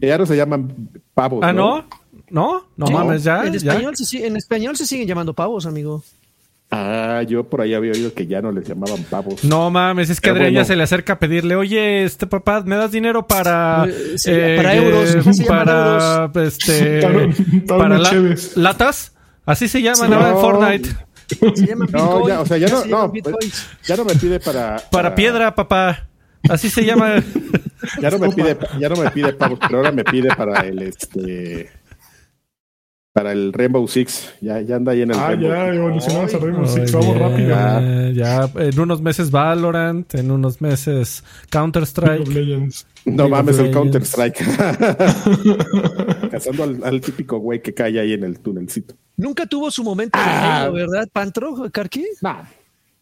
Ya 0.01 0.17
no 0.17 0.25
se 0.25 0.35
llaman 0.35 0.89
pavos. 1.13 1.39
Ah, 1.43 1.53
¿no? 1.53 1.77
¿No? 1.77 1.85
No 2.31 2.63
Sí, 2.87 2.93
mames, 2.93 3.23
ya. 3.23 3.45
En 3.45 3.53
ya. 3.53 3.57
español, 3.71 3.95
se, 3.95 4.05
sigue- 4.05 4.25
en 4.27 4.37
español 4.37 4.75
se 4.77 4.85
siguen 4.85 5.07
llamando 5.07 5.33
pavos, 5.33 5.65
amigo. 5.65 6.03
Ah, 6.73 7.21
yo 7.27 7.43
por 7.43 7.59
ahí 7.59 7.73
había 7.73 7.91
oído 7.91 8.13
que 8.13 8.25
ya 8.27 8.41
no 8.41 8.49
les 8.53 8.65
llamaban 8.65 9.03
pavos. 9.03 9.43
No 9.43 9.69
mames, 9.69 10.09
es 10.09 10.21
que 10.21 10.29
Adrián 10.29 10.51
ya 10.51 10.59
bueno. 10.59 10.65
se 10.67 10.75
le 10.77 10.83
acerca 10.83 11.13
a 11.13 11.19
pedirle, 11.19 11.55
oye, 11.57 12.05
este 12.05 12.27
papá, 12.27 12.61
¿me 12.65 12.77
das 12.77 12.91
dinero 12.91 13.27
para 13.27 13.85
Eh, 13.89 14.13
sí, 14.15 14.31
para 14.55 14.75
euros, 14.75 15.13
ya 15.25 15.33
se 15.33 15.43
para 15.43 16.31
este 16.45 17.01
Para- 17.01 17.27
para 17.67 17.77
para 17.77 17.97
la- 17.99 18.35
latas? 18.55 19.11
Así 19.45 19.67
se 19.67 19.81
llaman 19.81 20.07
Sí. 20.07 20.13
ahora 20.13 20.27
en 20.29 20.33
No. 20.33 20.39
Fortnite. 20.39 20.89
Se 21.55 21.65
llaman 21.67 21.89
No, 21.91 22.27
ya, 22.27 22.39
o 22.39 22.45
sea, 22.45 22.57
ya 22.57 22.67
no, 22.69 22.81
se 22.83 22.87
no, 22.89 23.09
bitcoins. 23.09 23.67
ya 23.85 23.97
no 23.97 24.05
me 24.05 24.15
pide 24.15 24.39
para, 24.39 24.77
Para 24.91 25.13
piedra, 25.13 25.53
papá. 25.53 26.07
Así 26.49 26.69
se 26.69 26.85
llama. 26.85 27.15
Ya 27.99 28.11
no 28.11 28.19
me 28.19 28.29
pide, 28.29 28.55
ya 28.79 28.89
no 28.89 28.95
me 28.95 29.09
pide 29.09 29.33
pavos, 29.33 29.57
pero 29.59 29.77
ahora 29.79 29.91
me 29.91 30.03
pide 30.03 30.29
para 30.35 30.59
el 30.67 30.83
este 30.83 31.71
para 33.13 33.31
el 33.33 33.51
Rainbow 33.53 33.87
Six. 33.87 34.29
Ya, 34.41 34.61
ya 34.61 34.77
anda 34.77 34.93
ahí 34.93 35.01
en 35.01 35.11
el 35.11 35.17
Ah, 35.17 35.27
Rainbow 35.29 35.49
ya 35.49 35.65
Six. 35.65 35.75
evolucionamos 35.75 36.33
a 36.33 36.37
Rainbow 36.37 36.67
Six. 36.67 36.91
Vamos 36.93 37.07
bien, 37.07 37.19
rápido. 37.19 37.49
Ya. 37.49 38.11
Ya, 38.13 38.49
en 38.61 38.79
unos 38.79 39.01
meses 39.01 39.31
Valorant, 39.31 40.15
en 40.15 40.31
unos 40.31 40.61
meses 40.61 41.23
Counter 41.49 41.81
League 41.83 42.21
of 42.21 42.27
Strike. 42.27 42.27
Legends. 42.27 42.87
No 43.05 43.15
League 43.23 43.29
mames, 43.31 43.59
of 43.59 43.65
el 43.65 43.71
Counter. 43.71 44.01
Strike. 44.03 44.37
Cazando 46.31 46.63
al, 46.63 46.79
al 46.83 47.01
típico 47.01 47.37
güey 47.39 47.61
que 47.61 47.73
cae 47.73 47.99
ahí 47.99 48.13
en 48.13 48.23
el 48.23 48.39
tunelcito. 48.39 48.95
Nunca 49.17 49.45
tuvo 49.45 49.69
su 49.71 49.83
momento 49.83 50.17
de 50.17 50.23
Ah. 50.25 50.63
genio, 50.65 50.73
¿verdad, 50.73 51.07
Pantro, 51.11 51.69
Karki? 51.71 52.05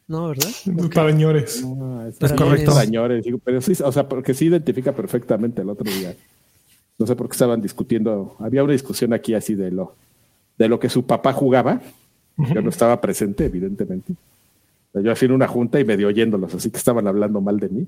No, 0.08 0.30
¿verdad? 0.30 0.50
Para 0.94 1.12
señores. 1.12 1.64
No, 1.64 2.06
es, 2.08 2.16
Es 2.20 2.34
correcto. 2.34 2.72
Señores, 2.72 3.24
digo, 3.24 3.38
pero 3.44 3.62
sí, 3.62 3.74
o 3.84 3.92
sea, 3.92 4.10
porque 4.10 4.34
sí 4.34 4.46
identifica 4.46 4.92
perfectamente 4.94 5.62
el 5.62 5.70
otro 5.70 5.86
día. 5.92 6.16
No 7.00 7.08
sé 7.08 7.16
por 7.16 7.28
qué 7.28 7.34
estaban 7.34 7.62
discutiendo. 7.62 8.36
Había 8.40 8.64
una 8.64 8.74
discusión 8.74 9.14
aquí 9.14 9.34
así 9.34 9.56
de 9.56 9.72
lo, 9.72 9.96
de 10.58 10.68
lo 10.68 10.80
que 10.80 10.90
su 10.90 11.06
papá 11.06 11.34
jugaba. 11.34 11.82
Yo 12.38 12.62
no 12.62 12.70
estaba 12.70 13.02
presente, 13.02 13.46
evidentemente. 13.46 14.14
Yo 14.94 15.14
en 15.20 15.32
una 15.32 15.48
junta 15.48 15.80
y 15.80 15.86
medio 15.86 16.08
oyéndolos, 16.08 16.54
así 16.56 16.70
que 16.72 16.78
estaban 16.78 17.08
hablando 17.08 17.42
mal 17.42 17.60
de 17.60 17.70
mí. 17.70 17.88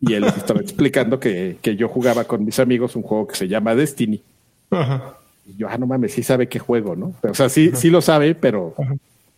Y 0.00 0.12
él 0.14 0.22
les 0.22 0.36
estaba 0.36 0.60
explicando 0.60 1.18
que, 1.18 1.58
que 1.62 1.76
yo 1.76 1.88
jugaba 1.88 2.24
con 2.24 2.44
mis 2.44 2.58
amigos 2.58 2.94
un 2.96 3.02
juego 3.02 3.26
que 3.26 3.36
se 3.36 3.48
llama 3.48 3.74
Destiny. 3.74 4.22
Ajá. 4.70 5.16
Y 5.46 5.56
yo, 5.56 5.68
ah, 5.68 5.78
no 5.78 5.86
mames, 5.86 6.12
sí 6.12 6.22
sabe 6.22 6.48
qué 6.48 6.58
juego, 6.58 6.96
¿no? 6.96 7.14
Pero, 7.20 7.32
o 7.32 7.34
sea, 7.34 7.48
sí, 7.48 7.70
sí 7.74 7.90
lo 7.90 8.00
sabe, 8.00 8.34
pero 8.34 8.74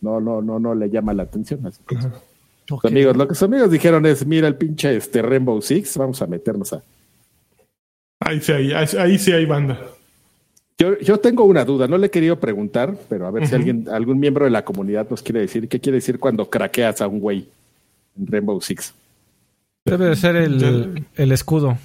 no, 0.01 0.19
no, 0.19 0.41
no, 0.41 0.59
no 0.59 0.75
le 0.75 0.89
llama 0.89 1.13
la 1.13 1.23
atención. 1.23 1.65
Así 1.65 1.79
que 1.87 1.97
amigos, 2.87 3.15
lo 3.15 3.27
que 3.27 3.35
sus 3.35 3.43
amigos 3.43 3.71
dijeron 3.71 4.05
es, 4.05 4.25
mira 4.25 4.47
el 4.47 4.55
pinche 4.55 4.95
este 4.95 5.21
Rainbow 5.21 5.61
Six, 5.61 5.97
vamos 5.97 6.21
a 6.21 6.27
meternos 6.27 6.73
a. 6.73 6.81
Ahí 8.19 8.41
sí 8.41 8.51
hay, 8.51 8.71
ahí, 8.71 8.87
ahí 8.97 9.19
sí 9.19 9.31
hay 9.31 9.45
banda. 9.45 9.79
Yo, 10.77 10.97
yo 10.99 11.19
tengo 11.19 11.43
una 11.43 11.65
duda, 11.65 11.87
no 11.87 11.97
le 11.97 12.07
he 12.07 12.11
querido 12.11 12.39
preguntar, 12.39 12.95
pero 13.09 13.25
a 13.25 13.31
ver 13.31 13.47
si 13.47 13.55
alguien, 13.55 13.87
algún 13.89 14.19
miembro 14.19 14.45
de 14.45 14.51
la 14.51 14.63
comunidad 14.63 15.09
nos 15.09 15.23
quiere 15.23 15.39
decir 15.39 15.67
qué 15.67 15.79
quiere 15.79 15.95
decir 15.97 16.19
cuando 16.19 16.49
craqueas 16.49 17.01
a 17.01 17.07
un 17.07 17.19
güey 17.19 17.47
en 18.15 18.27
Rainbow 18.27 18.61
Six. 18.61 18.93
Debe 19.85 20.05
de 20.05 20.15
ser 20.15 20.35
el, 20.35 21.05
el 21.15 21.31
escudo. 21.31 21.77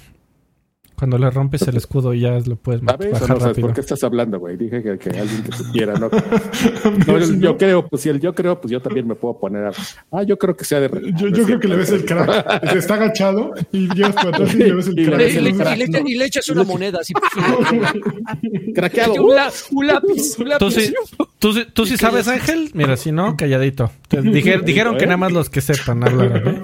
Cuando 0.97 1.17
le 1.17 1.29
rompes 1.31 1.61
el 1.67 1.75
escudo 1.77 2.13
ya 2.13 2.39
lo 2.45 2.55
puedes 2.55 2.81
¿Sabes? 2.85 3.11
bajar 3.11 3.21
no, 3.21 3.27
¿sabes 3.27 3.43
rápido. 3.43 3.67
¿Por 3.67 3.75
qué 3.75 3.81
estás 3.81 4.03
hablando, 4.03 4.39
güey? 4.39 4.55
Dije 4.57 4.81
que, 4.83 4.97
que 4.97 5.09
alguien 5.19 5.43
que 5.43 5.51
supiera, 5.57 5.93
¿no? 5.95 6.09
No, 7.07 7.17
yo, 7.19 7.33
yo 7.35 7.57
creo, 7.57 7.87
pues 7.87 8.01
si 8.03 8.09
el 8.09 8.19
yo 8.19 8.33
creo, 8.33 8.59
pues 8.61 8.71
yo 8.71 8.81
también 8.81 9.07
me 9.07 9.15
puedo 9.15 9.37
poner 9.37 9.65
a. 9.65 9.71
Ah, 10.11 10.23
yo 10.23 10.37
creo 10.37 10.55
que 10.55 10.63
sea 10.65 10.79
de. 10.79 10.89
Yo, 11.15 11.27
yo 11.29 11.43
creo 11.45 11.59
que 11.59 11.67
le 11.67 11.75
ves 11.75 11.89
el 11.91 12.05
crack. 12.05 12.69
Se 12.71 12.77
está 12.77 12.93
agachado 12.95 13.51
y 13.71 13.93
llegas 13.93 14.13
para 14.15 14.29
atrás 14.29 14.53
y 14.53 14.57
le 14.57 14.73
ves 14.73 14.87
el 14.87 14.93
Y 14.99 15.05
le 15.05 15.11
crack. 15.11 15.21
Y 15.33 15.39
le, 15.41 15.53
crack, 15.55 15.75
y 15.75 15.79
le- 15.79 15.87
¿no? 16.01 16.07
y 16.09 16.15
le 16.15 16.25
echas 16.25 16.47
una 16.49 16.63
moneda 16.63 16.99
así. 17.01 17.13
Craqueado. 18.75 19.13
un, 19.23 19.35
la- 19.35 19.51
un 19.71 19.87
lápiz, 19.87 20.37
un 20.39 20.49
lápiz. 20.49 20.59
¿Tú 20.65 20.71
sí, 20.71 20.93
tú, 21.39 21.53
tú 21.73 21.85
sí 21.85 21.97
sabes, 21.97 22.27
Ángel? 22.27 22.69
Mira, 22.73 22.97
si 22.97 23.11
no, 23.11 23.35
calladito. 23.37 23.91
Dijer- 24.09 24.63
dijeron 24.63 24.97
que 24.97 25.05
nada 25.05 25.17
más 25.17 25.31
los 25.31 25.49
que 25.49 25.61
sepan 25.61 26.03
hablar. 26.03 26.43
¿eh? 26.47 26.61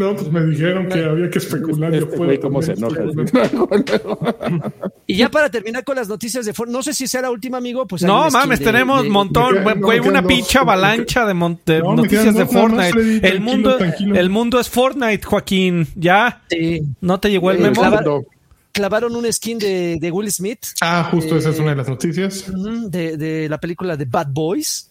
No, 0.00 0.16
pues 0.16 0.32
me 0.32 0.42
dijeron 0.46 0.88
que 0.88 1.04
había 1.04 1.28
que 1.28 1.38
especular. 1.38 1.92
Yo 1.92 1.98
Este 1.98 2.16
puedo 2.16 2.24
güey, 2.24 2.40
cómo 2.40 2.62
se 2.62 2.72
enoja. 2.72 3.00
Y 5.06 5.16
ya 5.16 5.28
para 5.28 5.50
terminar 5.50 5.82
con 5.84 5.96
las 5.96 6.08
noticias 6.08 6.46
de 6.46 6.54
Fortnite, 6.54 6.76
no 6.78 6.82
sé 6.84 6.94
si 6.94 7.06
sea 7.08 7.20
la 7.22 7.30
última, 7.30 7.58
amigo. 7.58 7.86
Pues 7.86 8.02
No 8.02 8.26
un 8.28 8.32
mames, 8.32 8.60
de- 8.60 8.64
tenemos 8.64 9.02
de- 9.02 9.08
montón, 9.10 9.54
quedan- 9.56 9.80
no, 9.80 9.88
una 9.88 10.00
quedan 10.02 10.26
pincha 10.26 10.60
dos. 10.60 10.62
avalancha 10.68 11.26
de, 11.26 11.34
mon- 11.34 11.58
de 11.66 11.78
No, 11.80 11.96
noticias 11.96 12.22
quedan 12.22 12.36
de 12.36 12.46
Fortnite. 12.46 12.90
Freddy, 12.92 13.20
el 13.26 13.40
mundo, 13.40 13.76
tranquilo. 13.76 14.14
el 14.16 14.30
mundo 14.30 14.60
es 14.60 14.68
Fortnite, 14.70 15.22
Joaquín. 15.24 15.88
Ya, 15.96 16.42
Sí. 16.48 16.80
no 17.00 17.18
te 17.18 17.28
llegó 17.30 17.50
el 17.50 17.58
Eh, 17.58 17.60
memo. 17.70 18.24
clavaron 18.72 19.16
un 19.16 19.30
skin 19.32 19.58
de, 19.58 19.98
de 20.00 20.10
Will 20.12 20.30
Smith 20.30 20.60
Ah, 20.80 21.08
justo 21.10 21.36
esa 21.36 21.50
es 21.50 21.58
una 21.58 21.70
de 21.70 21.76
las 21.76 21.88
noticias. 21.88 22.44
de, 22.88 23.16
de 23.16 23.48
la 23.48 23.58
película 23.58 23.96
de 23.96 24.04
Bad 24.04 24.28
Boys. 24.30 24.89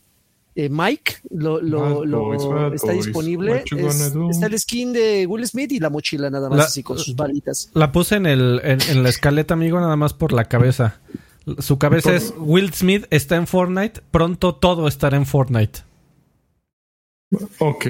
Eh, 0.61 0.67
Mike 0.69 1.13
lo, 1.29 1.61
está 2.73 2.87
Boys, 2.91 3.05
disponible. 3.05 3.63
Es- 3.65 4.13
está 4.31 4.47
el 4.47 4.59
skin 4.59 4.91
de 4.91 5.25
Will 5.25 5.47
Smith 5.47 5.71
y 5.71 5.79
la 5.79 5.89
mochila 5.89 6.29
nada 6.29 6.49
más 6.49 6.57
La- 6.57 6.63
así 6.65 6.83
con 6.83 6.97
sus 6.99 7.15
balitas. 7.15 7.69
La 7.73 7.93
puse 7.93 8.15
en, 8.17 8.25
el, 8.25 8.59
en, 8.65 8.79
en 8.89 9.03
la 9.03 9.07
escaleta, 9.07 9.53
amigo, 9.53 9.79
nada 9.79 9.95
más 9.95 10.13
por 10.13 10.33
la 10.33 10.43
cabeza. 10.45 10.99
Su 11.59 11.77
cabeza 11.79 12.13
es 12.13 12.33
Will 12.37 12.73
Smith 12.73 13.05
está 13.09 13.37
en 13.37 13.47
Fortnite. 13.47 14.01
Pronto 14.11 14.53
todo 14.55 14.89
estará 14.89 15.15
en 15.15 15.25
Fortnite. 15.25 15.79
Ok. 17.59 17.85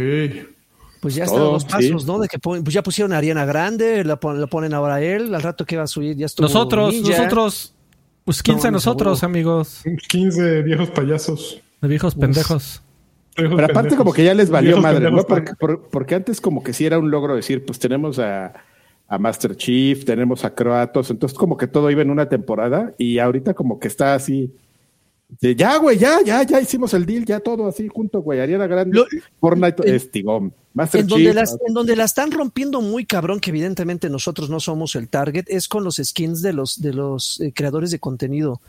Pues 1.01 1.15
ya 1.15 1.24
están 1.24 1.39
los 1.39 1.65
pasos, 1.65 2.01
sí. 2.03 2.07
¿no? 2.07 2.20
De 2.20 2.28
que 2.28 2.38
pues 2.38 2.61
ya 2.65 2.84
pusieron 2.84 3.13
a 3.13 3.17
Ariana 3.17 3.45
Grande, 3.45 4.03
la, 4.03 4.20
pon- 4.20 4.39
la 4.39 4.45
ponen 4.45 4.76
ahora 4.76 4.95
a 4.95 5.01
él, 5.01 5.34
al 5.34 5.41
rato 5.41 5.65
que 5.65 5.76
va 5.76 5.84
a 5.84 5.88
subir 5.88 6.15
ya 6.15 6.28
estuvo 6.28 6.45
Nosotros, 6.45 6.93
Ninja. 6.93 7.17
nosotros, 7.17 7.74
pues 8.26 8.43
15 8.43 8.67
No, 8.67 8.72
nosotros, 8.74 9.20
seguro. 9.20 9.32
amigos. 9.32 9.82
15 10.09 10.61
viejos 10.61 10.89
payasos. 10.91 11.61
De 11.82 11.88
viejos 11.88 12.15
pendejos. 12.15 12.82
Pero 13.36 13.53
aparte 13.53 13.73
pendejos. 13.73 13.97
como 13.97 14.13
que 14.13 14.23
ya 14.23 14.34
les 14.34 14.49
valió 14.49 14.71
Viejos 14.75 14.84
madre, 14.84 15.11
¿no? 15.11 15.23
Porque, 15.23 15.53
por- 15.59 15.88
porque 15.89 16.15
antes 16.15 16.41
como 16.41 16.61
que 16.63 16.73
sí 16.73 16.86
era 16.86 16.99
un 16.99 17.09
logro 17.09 17.36
decir, 17.36 17.65
pues 17.65 17.80
tenemos 17.80 18.19
a, 18.19 18.53
a 19.07 19.17
Master 19.17 19.55
Chief, 19.55 20.03
tenemos 20.03 20.43
a 20.43 20.53
Kratos, 20.53 21.09
entonces 21.09 21.38
como 21.38 21.55
que 21.55 21.67
todo 21.67 21.89
iba 21.89 22.01
en 22.01 22.09
una 22.09 22.27
temporada 22.27 22.93
y 22.97 23.19
ahorita 23.19 23.53
como 23.53 23.80
que 23.80 23.88
está 23.88 24.13
así, 24.13 24.51
de, 25.39 25.55
ya 25.55 25.77
güey, 25.77 25.97
ya, 25.97 26.19
ya, 26.25 26.43
ya 26.43 26.59
hicimos 26.59 26.93
el 26.93 27.05
deal, 27.05 27.23
ya 27.23 27.39
todo 27.39 27.67
así 27.67 27.88
junto, 27.88 28.19
güey, 28.21 28.39
Ariana 28.41 28.67
Grande, 28.67 28.97
Lo- 28.97 29.05
Fortnite, 29.39 29.88
en- 29.88 30.53
Master 30.73 31.01
En 31.01 31.07
Chief, 31.07 31.17
donde, 31.17 31.34
las, 31.34 31.57
en 31.67 31.73
donde 31.73 31.95
la 31.95 32.03
están 32.03 32.32
rompiendo 32.32 32.82
muy 32.82 33.05
cabrón, 33.05 33.39
que 33.39 33.51
evidentemente 33.51 34.09
nosotros 34.09 34.49
no 34.49 34.59
somos 34.59 34.95
el 34.95 35.07
target, 35.07 35.45
es 35.47 35.67
con 35.67 35.84
los 35.84 35.95
skins 36.03 36.41
de 36.41 36.53
los, 36.53 36.82
de 36.82 36.93
los 36.93 37.39
eh, 37.41 37.51
creadores 37.55 37.91
de 37.91 37.99
contenido. 37.99 38.59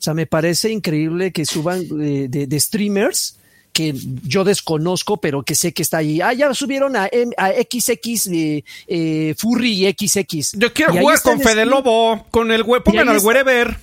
O 0.00 0.02
sea, 0.02 0.14
me 0.14 0.24
parece 0.24 0.70
increíble 0.70 1.30
que 1.30 1.44
suban 1.44 1.82
eh, 2.00 2.26
de, 2.30 2.46
de 2.46 2.58
streamers 2.60 3.36
que 3.74 3.94
yo 4.24 4.44
desconozco, 4.44 5.18
pero 5.18 5.42
que 5.42 5.54
sé 5.54 5.74
que 5.74 5.82
está 5.82 5.98
ahí. 5.98 6.22
Ah, 6.22 6.32
ya 6.32 6.52
subieron 6.54 6.96
a, 6.96 7.04
XX 7.06 8.26
eh, 8.28 8.64
eh, 8.86 9.34
Furry 9.36 9.86
y 9.86 9.90
XX. 9.92 10.52
Yo 10.58 10.72
quiero 10.72 10.94
Y 10.94 11.00
jugar 11.00 11.20
con 11.20 11.38
Fede. 11.40 11.66
Lobo, 11.66 12.26
con 12.30 12.50
el 12.50 12.62
güey, 12.62 12.82
pongan 12.82 13.10
al 13.10 13.18
wherever, 13.18 13.76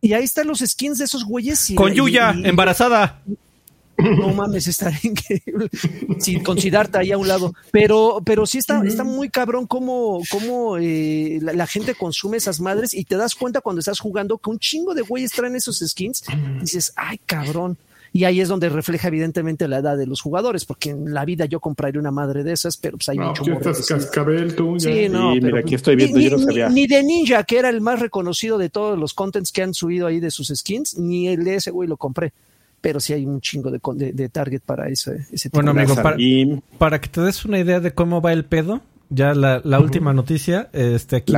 Y 0.00 0.12
ahí 0.14 0.24
están 0.24 0.48
los 0.48 0.58
skins 0.58 0.98
de 0.98 1.04
esos 1.04 1.24
güeyes. 1.24 1.70
y- 1.70 1.76
con 1.76 1.94
Yuya, 1.94 2.34
y- 2.36 2.48
embarazada. 2.48 3.22
No 3.98 4.32
mames, 4.34 4.66
está 4.68 4.90
increíble. 5.02 5.68
Sin 6.18 6.42
considerarte 6.42 6.98
ahí 6.98 7.12
a 7.12 7.18
un 7.18 7.28
lado. 7.28 7.54
Pero, 7.72 8.20
pero 8.24 8.46
sí 8.46 8.58
está, 8.58 8.82
está 8.84 9.04
muy 9.04 9.28
cabrón 9.30 9.66
cómo, 9.66 10.20
cómo 10.30 10.76
eh, 10.78 11.38
la, 11.42 11.52
la 11.52 11.66
gente 11.66 11.94
consume 11.94 12.36
esas 12.36 12.60
madres 12.60 12.92
y 12.94 13.04
te 13.04 13.16
das 13.16 13.34
cuenta 13.34 13.60
cuando 13.60 13.80
estás 13.80 13.98
jugando 14.00 14.38
que 14.38 14.50
un 14.50 14.58
chingo 14.58 14.94
de 14.94 15.02
güeyes 15.02 15.32
traen 15.32 15.56
esos 15.56 15.78
skins. 15.78 16.22
Dices, 16.60 16.92
ay, 16.96 17.18
cabrón. 17.26 17.76
Y 18.12 18.24
ahí 18.24 18.40
es 18.40 18.48
donde 18.48 18.70
refleja 18.70 19.08
evidentemente 19.08 19.68
la 19.68 19.78
edad 19.78 19.96
de 19.98 20.06
los 20.06 20.22
jugadores, 20.22 20.64
porque 20.64 20.90
en 20.90 21.12
la 21.12 21.26
vida 21.26 21.44
yo 21.44 21.60
compraría 21.60 22.00
una 22.00 22.10
madre 22.10 22.44
de 22.44 22.52
esas, 22.52 22.78
pero 22.78 22.96
pues 22.96 23.08
hay 23.10 23.18
No, 23.18 23.26
mucho 23.28 23.44
morro 23.44 23.70
estás 23.72 23.86
cascabel 23.86 24.54
tú. 24.54 24.78
ya. 24.78 24.90
Sí, 24.90 25.08
no, 25.10 25.34
mira, 25.34 25.58
aquí 25.60 25.74
estoy 25.74 25.96
viendo, 25.96 26.16
ni, 26.16 26.24
yo 26.24 26.30
no 26.30 26.36
ni- 26.38 26.44
sabía. 26.44 26.68
ni 26.70 26.86
de 26.86 27.02
Ninja, 27.02 27.44
que 27.44 27.58
era 27.58 27.68
el 27.68 27.82
más 27.82 28.00
reconocido 28.00 28.56
de 28.56 28.70
todos 28.70 28.98
los 28.98 29.12
contents 29.12 29.52
que 29.52 29.62
han 29.62 29.74
subido 29.74 30.06
ahí 30.06 30.18
de 30.20 30.30
sus 30.30 30.48
skins, 30.48 30.96
ni 30.96 31.28
el 31.28 31.44
de 31.44 31.56
ese 31.56 31.70
güey 31.70 31.88
lo 31.90 31.98
compré. 31.98 32.32
Pero 32.80 33.00
sí 33.00 33.12
hay 33.12 33.26
un 33.26 33.40
chingo 33.40 33.70
de, 33.70 33.80
con- 33.80 33.98
de, 33.98 34.12
de 34.12 34.28
target 34.28 34.60
para 34.60 34.88
ese, 34.88 35.26
ese 35.32 35.48
tipo 35.50 35.58
Bueno, 35.62 35.72
de- 35.74 35.80
amigo, 35.80 35.94
para, 35.96 36.10
Sarim, 36.10 36.60
para 36.78 37.00
que 37.00 37.08
te 37.08 37.20
des 37.22 37.44
una 37.44 37.58
idea 37.58 37.80
de 37.80 37.92
cómo 37.92 38.20
va 38.20 38.32
el 38.32 38.44
pedo, 38.44 38.80
ya 39.08 39.34
la, 39.34 39.60
la 39.64 39.78
última 39.80 40.12
noticia, 40.12 40.68
este 40.72 41.16
aquí 41.16 41.32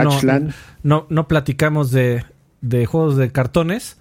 no, 0.82 1.06
no 1.08 1.28
platicamos 1.28 1.90
de, 1.90 2.24
de 2.60 2.86
juegos 2.86 3.16
de 3.16 3.30
cartones, 3.30 3.98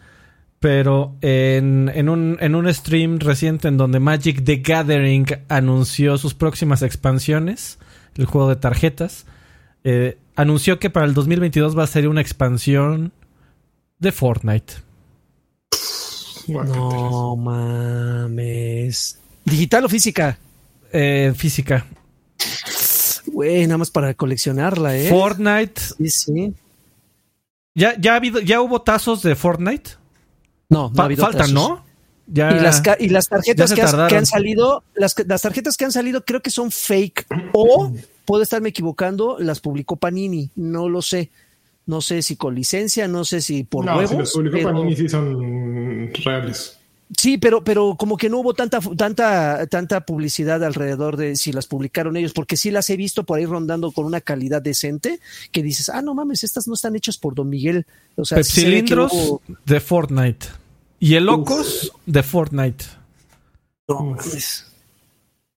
pero 0.59 1.15
en, 1.21 1.91
en, 1.93 2.09
un, 2.09 2.37
en 2.39 2.55
un 2.55 2.73
stream 2.73 3.19
reciente 3.19 3.67
en 3.67 3.77
donde 3.77 3.99
Magic 3.99 4.43
the 4.43 4.57
Gathering 4.57 5.25
anunció 5.49 6.17
sus 6.17 6.33
próximas 6.33 6.81
expansiones, 6.81 7.77
el 8.15 8.25
juego 8.25 8.49
de 8.49 8.55
tarjetas, 8.55 9.25
eh, 9.83 10.17
anunció 10.35 10.79
que 10.79 10.89
para 10.89 11.05
el 11.05 11.13
2022 11.13 11.77
va 11.77 11.83
a 11.83 11.87
ser 11.87 12.07
una 12.07 12.21
expansión 12.21 13.11
de 13.99 14.11
Fortnite. 14.11 14.73
No 16.47 17.35
mames. 17.35 19.17
¿Digital 19.45 19.85
o 19.85 19.89
física? 19.89 20.37
Eh, 20.91 21.33
física. 21.35 21.85
Güey, 23.27 23.65
nada 23.67 23.77
más 23.77 23.91
para 23.91 24.13
coleccionarla, 24.13 24.97
¿eh? 24.97 25.09
Fortnite. 25.09 25.81
sí, 25.97 26.09
sí. 26.09 26.53
¿Ya, 27.75 27.95
ya, 27.99 28.13
ha 28.13 28.15
habido, 28.15 28.39
¿Ya 28.39 28.61
hubo 28.61 28.81
tazos 28.81 29.21
de 29.21 29.35
Fortnite? 29.35 29.91
No, 30.69 30.89
no 30.93 31.01
ha 31.01 31.05
habido 31.05 31.29
tazos. 31.29 31.53
¿no? 31.53 31.85
Ya... 32.25 32.57
Y 32.57 32.59
las, 32.59 32.81
ca- 32.81 32.97
y 32.99 33.09
las 33.09 33.27
tarjetas 33.29 33.71
que, 33.71 33.81
has- 33.81 33.91
tardaron. 33.91 34.09
que 34.09 34.17
han 34.17 34.25
salido, 34.25 34.83
las 34.95 35.13
tarjetas 35.41 35.77
que 35.77 35.85
han 35.85 35.91
salido 35.91 36.25
creo 36.25 36.41
que 36.41 36.49
son 36.49 36.71
fake. 36.71 37.27
O, 37.53 37.91
puedo 38.25 38.41
estarme 38.41 38.69
equivocando, 38.69 39.37
las 39.39 39.59
publicó 39.59 39.95
Panini. 39.95 40.49
No 40.55 40.89
lo 40.89 41.01
sé. 41.03 41.29
No 41.87 42.01
sé 42.01 42.21
si 42.21 42.35
con 42.35 42.53
licencia, 42.53 43.07
no 43.07 43.25
sé 43.25 43.41
si 43.41 43.63
por 43.63 43.83
no, 43.85 43.95
huevos. 43.97 44.11
si 44.11 44.17
los 44.17 44.31
publicó 44.33 44.57
pero- 44.57 44.71
Panini 44.73 44.95
sí 44.95 45.09
son 45.09 46.11
reales. 46.23 46.73
Sí, 47.17 47.37
pero, 47.37 47.63
pero 47.63 47.95
como 47.97 48.17
que 48.17 48.29
no 48.29 48.39
hubo 48.39 48.53
tanta, 48.53 48.81
tanta, 48.97 49.65
tanta 49.67 50.01
publicidad 50.05 50.61
alrededor 50.61 51.15
de 51.15 51.37
si 51.37 51.53
las 51.53 51.65
publicaron 51.65 52.17
ellos, 52.17 52.33
porque 52.33 52.57
sí 52.57 52.69
las 52.69 52.89
he 52.89 52.97
visto 52.97 53.23
por 53.23 53.39
ahí 53.39 53.45
rondando 53.45 53.93
con 53.93 54.03
una 54.05 54.19
calidad 54.19 54.61
decente, 54.61 55.21
que 55.53 55.63
dices, 55.63 55.87
ah, 55.87 56.01
no 56.01 56.13
mames, 56.13 56.43
estas 56.43 56.67
no 56.67 56.73
están 56.73 56.97
hechas 56.97 57.17
por 57.17 57.33
Don 57.33 57.47
Miguel. 57.47 57.85
O 58.17 58.25
sea, 58.25 58.43
se 58.43 58.83
hubo- 58.83 59.41
de 59.65 59.79
Fortnite. 59.79 60.47
Y 60.99 61.13
el 61.15 61.25
Locos 61.27 61.93
de 62.05 62.23
Fortnite. 62.23 62.83
No 63.87 64.01
mames. 64.03 64.65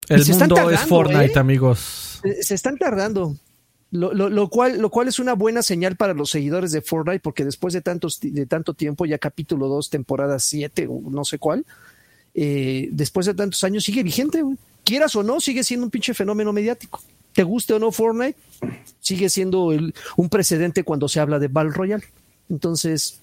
El 0.09 0.25
mundo 0.27 0.71
es 0.71 0.81
Fortnite, 0.83 1.33
¿eh? 1.35 1.39
amigos. 1.39 2.21
Se 2.43 2.55
están 2.55 2.77
tardando. 2.79 3.35
Lo, 3.93 4.15
lo, 4.15 4.29
lo 4.29 4.49
cual, 4.49 4.79
lo 4.81 4.89
cual 4.91 5.09
es 5.09 5.19
una 5.19 5.33
buena 5.35 5.63
señal 5.63 5.97
para 5.97 6.15
los 6.15 6.31
seguidores 6.31 6.71
de 6.71 6.81
Fortnite, 6.81 7.21
porque 7.21 7.45
después 7.45 7.75
de, 7.75 7.81
tantos, 7.81 8.21
de 8.21 8.47
tanto 8.47 8.75
tiempo, 8.75 9.05
ya 9.05 9.19
capítulo 9.19 9.67
2, 9.67 9.91
temporada 9.91 10.39
7, 10.39 10.87
o 10.89 11.11
no 11.11 11.25
sé 11.25 11.39
cuál, 11.39 11.67
eh, 12.35 12.89
después 12.93 13.27
de 13.27 13.35
tantos 13.35 13.65
años 13.65 13.83
sigue 13.85 14.03
vigente. 14.05 14.43
Quieras 14.85 15.17
o 15.17 15.23
no, 15.25 15.41
sigue 15.41 15.65
siendo 15.65 15.85
un 15.87 15.91
pinche 15.91 16.15
fenómeno 16.15 16.53
mediático. 16.53 17.03
Te 17.33 17.43
guste 17.43 17.75
o 17.75 17.79
no 17.81 17.91
Fortnite, 17.91 18.37
sigue 19.01 19.29
siendo 19.29 19.73
el- 19.73 19.93
un 20.17 20.29
precedente 20.29 20.85
cuando 20.85 21.09
se 21.09 21.19
habla 21.21 21.39
de 21.41 21.49
Battle 21.49 21.73
Royale. 21.73 22.05
Entonces, 22.49 23.21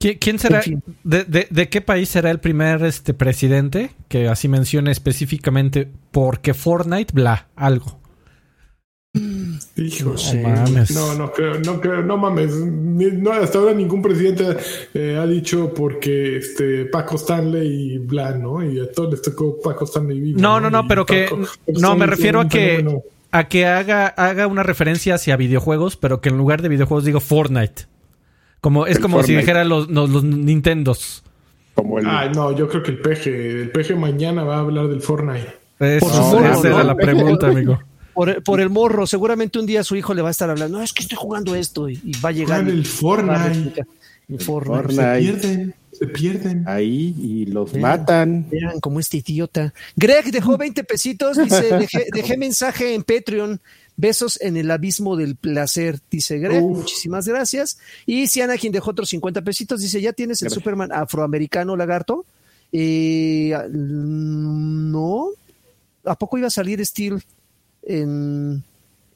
¿Qui- 0.00 0.18
¿Quién 0.20 0.38
será? 0.38 0.58
En 0.58 0.62
fin. 0.62 0.82
De, 1.02 1.24
de- 1.24 1.48
de 1.50 1.68
qué 1.68 1.80
país 1.80 2.08
será 2.08 2.30
el 2.30 2.38
primer 2.38 2.84
este 2.84 3.14
presidente 3.14 3.90
que 4.08 4.28
así 4.28 4.46
mencione 4.46 4.92
específicamente 4.92 5.88
porque 6.12 6.54
Fortnite, 6.54 7.12
bla, 7.12 7.48
algo? 7.56 7.98
Hijo, 9.76 10.14
No. 10.14 10.40
No 10.42 10.48
mames. 10.56 10.90
No, 10.94 11.14
no 11.14 11.32
creo, 11.32 11.60
no 11.60 11.80
creo, 11.80 12.02
no 12.02 12.16
mames. 12.16 12.54
No, 12.54 13.32
hasta 13.32 13.58
ahora 13.58 13.72
ningún 13.74 14.02
presidente 14.02 14.56
eh, 14.94 15.16
ha 15.20 15.26
dicho 15.26 15.72
porque 15.74 16.36
este 16.38 16.84
Paco 16.86 17.16
Stanley 17.16 17.94
y 17.94 17.98
bla, 17.98 18.32
¿no? 18.32 18.62
Y 18.64 18.80
a 18.80 18.90
todos 18.90 19.10
les 19.12 19.22
tocó 19.22 19.58
Paco 19.62 19.84
Stanley 19.84 20.20
vivo. 20.20 20.40
No, 20.40 20.60
no, 20.60 20.70
no, 20.70 20.86
pero 20.88 21.04
que 21.06 21.26
Paco- 21.30 21.42
no 21.78 21.96
me 21.96 22.06
refiero 22.06 22.40
a 22.40 22.48
que 22.48 22.76
fenómeno. 22.76 23.02
a 23.32 23.44
que 23.48 23.66
haga 23.66 24.06
haga 24.08 24.46
una 24.46 24.62
referencia 24.62 25.14
hacia 25.14 25.36
videojuegos, 25.36 25.96
pero 25.96 26.20
que 26.20 26.28
en 26.30 26.38
lugar 26.38 26.62
de 26.62 26.68
videojuegos 26.68 27.04
digo 27.04 27.20
Fortnite. 27.20 27.82
Como, 28.60 28.86
es 28.86 28.96
El 28.96 29.02
como 29.02 29.22
si 29.22 29.36
dijera 29.36 29.62
los, 29.64 29.88
los, 29.88 30.10
los 30.10 30.24
Nintendos. 30.24 31.22
Como 31.74 32.00
el, 32.00 32.06
Ay, 32.08 32.30
no, 32.34 32.50
yo 32.56 32.68
creo 32.68 32.82
que 32.82 32.90
el 32.90 32.98
peje, 32.98 33.62
el 33.62 33.70
peje 33.70 33.94
mañana 33.94 34.42
va 34.42 34.56
a 34.56 34.60
hablar 34.60 34.88
del 34.88 35.00
Fortnite. 35.00 35.54
Eso, 35.78 36.00
Por 36.06 36.10
favor, 36.12 36.44
esa 36.44 36.54
no, 36.54 36.66
era 36.66 36.78
no. 36.78 36.82
la 36.84 36.94
pregunta, 36.96 37.46
amigo. 37.46 37.78
Por, 38.18 38.42
por 38.42 38.60
el 38.60 38.68
morro, 38.68 39.06
seguramente 39.06 39.60
un 39.60 39.66
día 39.66 39.84
su 39.84 39.94
hijo 39.94 40.12
le 40.12 40.22
va 40.22 40.28
a 40.28 40.30
estar 40.32 40.50
hablando, 40.50 40.78
no, 40.78 40.82
es 40.82 40.92
que 40.92 41.04
estoy 41.04 41.16
jugando 41.16 41.54
esto 41.54 41.88
y, 41.88 42.00
y 42.02 42.18
va 42.20 42.30
a 42.30 42.32
llegar. 42.32 42.64
Juegan 42.64 42.68
el 42.68 42.80
y 42.80 42.82
va 42.82 42.88
a 42.88 43.48
Fortnite. 43.48 43.86
El 44.28 44.40
Fortnite. 44.40 44.82
Fortnite. 44.82 44.96
Se 44.98 45.20
pierden, 45.20 45.74
se 45.92 46.06
pierden. 46.08 46.64
ahí 46.66 47.14
y 47.16 47.46
los 47.46 47.70
Vean. 47.70 47.82
matan. 47.82 48.50
Vean 48.50 48.80
como 48.80 48.98
este 48.98 49.18
idiota. 49.18 49.72
Greg 49.94 50.32
dejó 50.32 50.58
20 50.58 50.82
pesitos, 50.82 51.36
dice, 51.36 51.76
dejé, 51.78 52.06
dejé 52.12 52.36
mensaje 52.36 52.92
en 52.92 53.04
Patreon. 53.04 53.60
Besos 53.96 54.40
en 54.40 54.56
el 54.56 54.68
abismo 54.72 55.14
del 55.14 55.36
placer, 55.36 56.00
dice 56.10 56.40
Greg. 56.40 56.64
Uf. 56.64 56.78
Muchísimas 56.78 57.28
gracias. 57.28 57.78
Y 58.04 58.26
Siana, 58.26 58.56
quien 58.56 58.72
dejó 58.72 58.90
otros 58.90 59.10
50 59.10 59.42
pesitos, 59.42 59.80
dice, 59.80 60.00
¿ya 60.00 60.12
tienes 60.12 60.42
el 60.42 60.46
Gracias. 60.46 60.60
Superman 60.60 60.90
afroamericano 60.90 61.76
lagarto? 61.76 62.26
Eh, 62.72 63.54
no. 63.70 65.28
¿A 66.04 66.18
poco 66.18 66.36
iba 66.36 66.48
a 66.48 66.50
salir 66.50 66.84
Steel 66.84 67.22
en, 67.88 68.62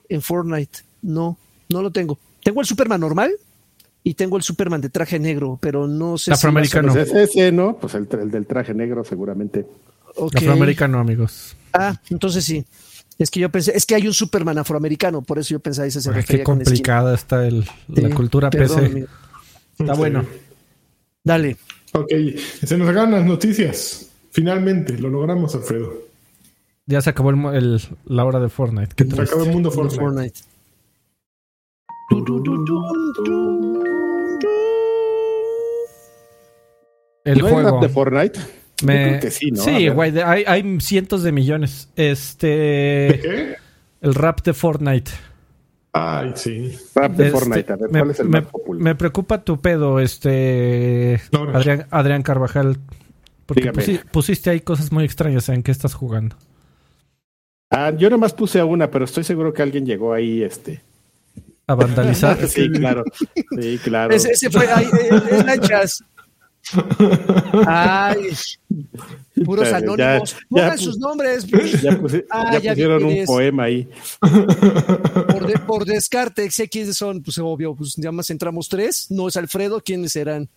en 0.08 0.22
Fortnite? 0.22 0.80
No, 1.02 1.38
no 1.68 1.82
lo 1.82 1.92
tengo. 1.92 2.18
Tengo 2.42 2.60
el 2.60 2.66
Superman 2.66 3.00
normal 3.00 3.30
y 4.02 4.14
tengo 4.14 4.36
el 4.36 4.42
Superman 4.42 4.80
de 4.80 4.88
traje 4.88 5.18
negro, 5.20 5.58
pero 5.60 5.86
no 5.86 6.18
sé 6.18 6.32
Afroamericano. 6.32 6.92
si... 6.92 6.98
Pues 6.98 7.08
es 7.12 7.30
ese, 7.30 7.52
¿no? 7.52 7.76
Pues 7.76 7.94
el, 7.94 8.08
el 8.20 8.30
del 8.30 8.46
traje 8.46 8.74
negro 8.74 9.04
seguramente. 9.04 9.64
Afroamericano, 10.34 10.98
amigos. 10.98 11.56
Ah, 11.72 12.00
entonces 12.10 12.44
sí. 12.44 12.64
Es 13.18 13.30
que 13.30 13.38
yo 13.40 13.50
pensé, 13.50 13.76
es 13.76 13.86
que 13.86 13.94
hay 13.94 14.06
un 14.06 14.14
Superman 14.14 14.58
afroamericano, 14.58 15.22
por 15.22 15.38
eso 15.38 15.50
yo 15.50 15.60
pensaba 15.60 15.86
ese 15.86 16.00
se 16.00 16.08
Ay, 16.10 16.16
refería 16.16 16.40
qué 16.40 16.44
con 16.44 16.56
complicada 16.56 17.14
está 17.14 17.46
el, 17.46 17.60
la 17.88 18.08
Sí, 18.08 18.14
cultura 18.14 18.50
perdón, 18.50 18.76
PC. 18.80 18.90
amigo. 18.90 19.06
Está 19.78 19.94
bueno. 19.94 20.24
Dale. 21.22 21.56
Ok, 21.92 22.10
se 22.64 22.76
nos 22.78 22.88
acaban 22.88 23.12
las 23.12 23.24
noticias. 23.24 24.06
Finalmente, 24.30 24.98
lo 24.98 25.08
logramos, 25.10 25.54
Alfredo. 25.54 25.92
Ya 26.86 27.00
se 27.00 27.10
acabó 27.10 27.30
el, 27.30 27.80
la 28.06 28.24
hora 28.24 28.40
de 28.40 28.48
Fortnite. 28.48 28.94
Qué 28.96 29.04
Se 29.04 29.22
acabó 29.22 29.44
el 29.44 29.52
mundo 29.52 29.70
Fortnite. 29.70 30.00
Fortnite. 30.00 30.40
El 37.24 37.38
¿No 37.38 37.48
juego. 37.48 37.70
rap 37.70 37.82
de 37.82 37.88
Fortnite? 37.88 38.40
Yo 38.80 38.86
Me- 38.86 39.08
creo 39.08 39.20
que 39.20 39.30
sí, 39.30 39.88
güey, 39.88 40.18
hay, 40.20 40.44
hay 40.46 40.80
cientos 40.80 41.22
de 41.22 41.30
millones. 41.32 41.88
¿De 41.94 42.10
Este. 42.10 42.48
qué? 43.22 43.54
El 44.00 44.14
rap 44.14 44.42
de 44.42 44.52
Fortnite. 44.52 45.10
Ay, 45.92 46.32
sí. 46.34 46.76
Rap 46.94 47.12
de 47.12 47.26
Este, 47.26 47.38
Fortnite. 47.38 47.72
A 47.72 47.76
ver, 47.76 47.90
me, 47.90 47.98
¿cuál 48.00 48.10
es 48.10 48.20
el 48.20 48.28
me- 48.28 48.40
más 48.40 48.50
popular? 48.50 48.82
me 48.82 48.94
preocupa 48.96 49.44
tu 49.44 49.60
pedo, 49.60 50.00
este. 50.00 51.20
Adrián, 51.52 51.86
Adrián 51.90 52.22
Carvajal. 52.22 52.78
Porque 53.46 53.70
pusiste 54.10 54.50
ahí 54.50 54.60
cosas 54.60 54.90
muy 54.90 55.04
extrañas. 55.04 55.48
¿En 55.48 55.62
qué 55.62 55.70
estás 55.70 55.94
jugando? 55.94 56.36
Ah, 57.72 57.90
yo 57.96 58.10
nomás 58.10 58.32
puse 58.32 58.60
a 58.60 58.64
una, 58.64 58.90
pero 58.90 59.04
estoy 59.06 59.24
seguro 59.24 59.52
que 59.52 59.62
alguien 59.62 59.84
llegó 59.86 60.12
ahí, 60.12 60.42
este. 60.42 60.82
¿A 61.66 61.74
vandalizar? 61.74 62.36
Sí, 62.48 62.68
claro. 62.70 63.02
Sí, 63.60 63.78
claro. 63.82 64.14
Ese, 64.14 64.30
ese 64.32 64.50
fue, 64.50 64.66
ay, 64.70 64.86
eh, 65.00 65.20
es 65.30 65.44
lanchas. 65.44 66.04
Ay, 67.66 68.28
puros 69.44 69.68
Ya, 69.68 69.76
anónimos. 69.76 70.32
ya 70.32 70.38
Pongan 70.48 70.78
sus 70.78 70.98
nombres 70.98 71.44
Ya, 71.46 71.98
puse- 71.98 72.24
Ah, 72.30 72.52
ya 72.52 72.58
ya 72.58 72.74
vi 72.74 72.82
pusieron 72.82 73.04
un 73.04 73.24
poema 73.24 73.64
ahí. 73.64 73.88
por, 74.20 75.46
de- 75.46 75.58
por 75.66 75.84
descarte. 75.84 76.50
Sé 76.50 76.68
quiénes 76.68 76.96
son, 76.96 77.22
pues 77.22 77.38
obvio, 77.38 77.74
pues 77.74 77.94
ya 77.96 78.12
más 78.12 78.30
entramos 78.30 78.68
tres. 78.68 79.06
No 79.10 79.28
es 79.28 79.36
Alfredo, 79.36 79.80
¿quiénes 79.82 80.12
serán? 80.12 80.48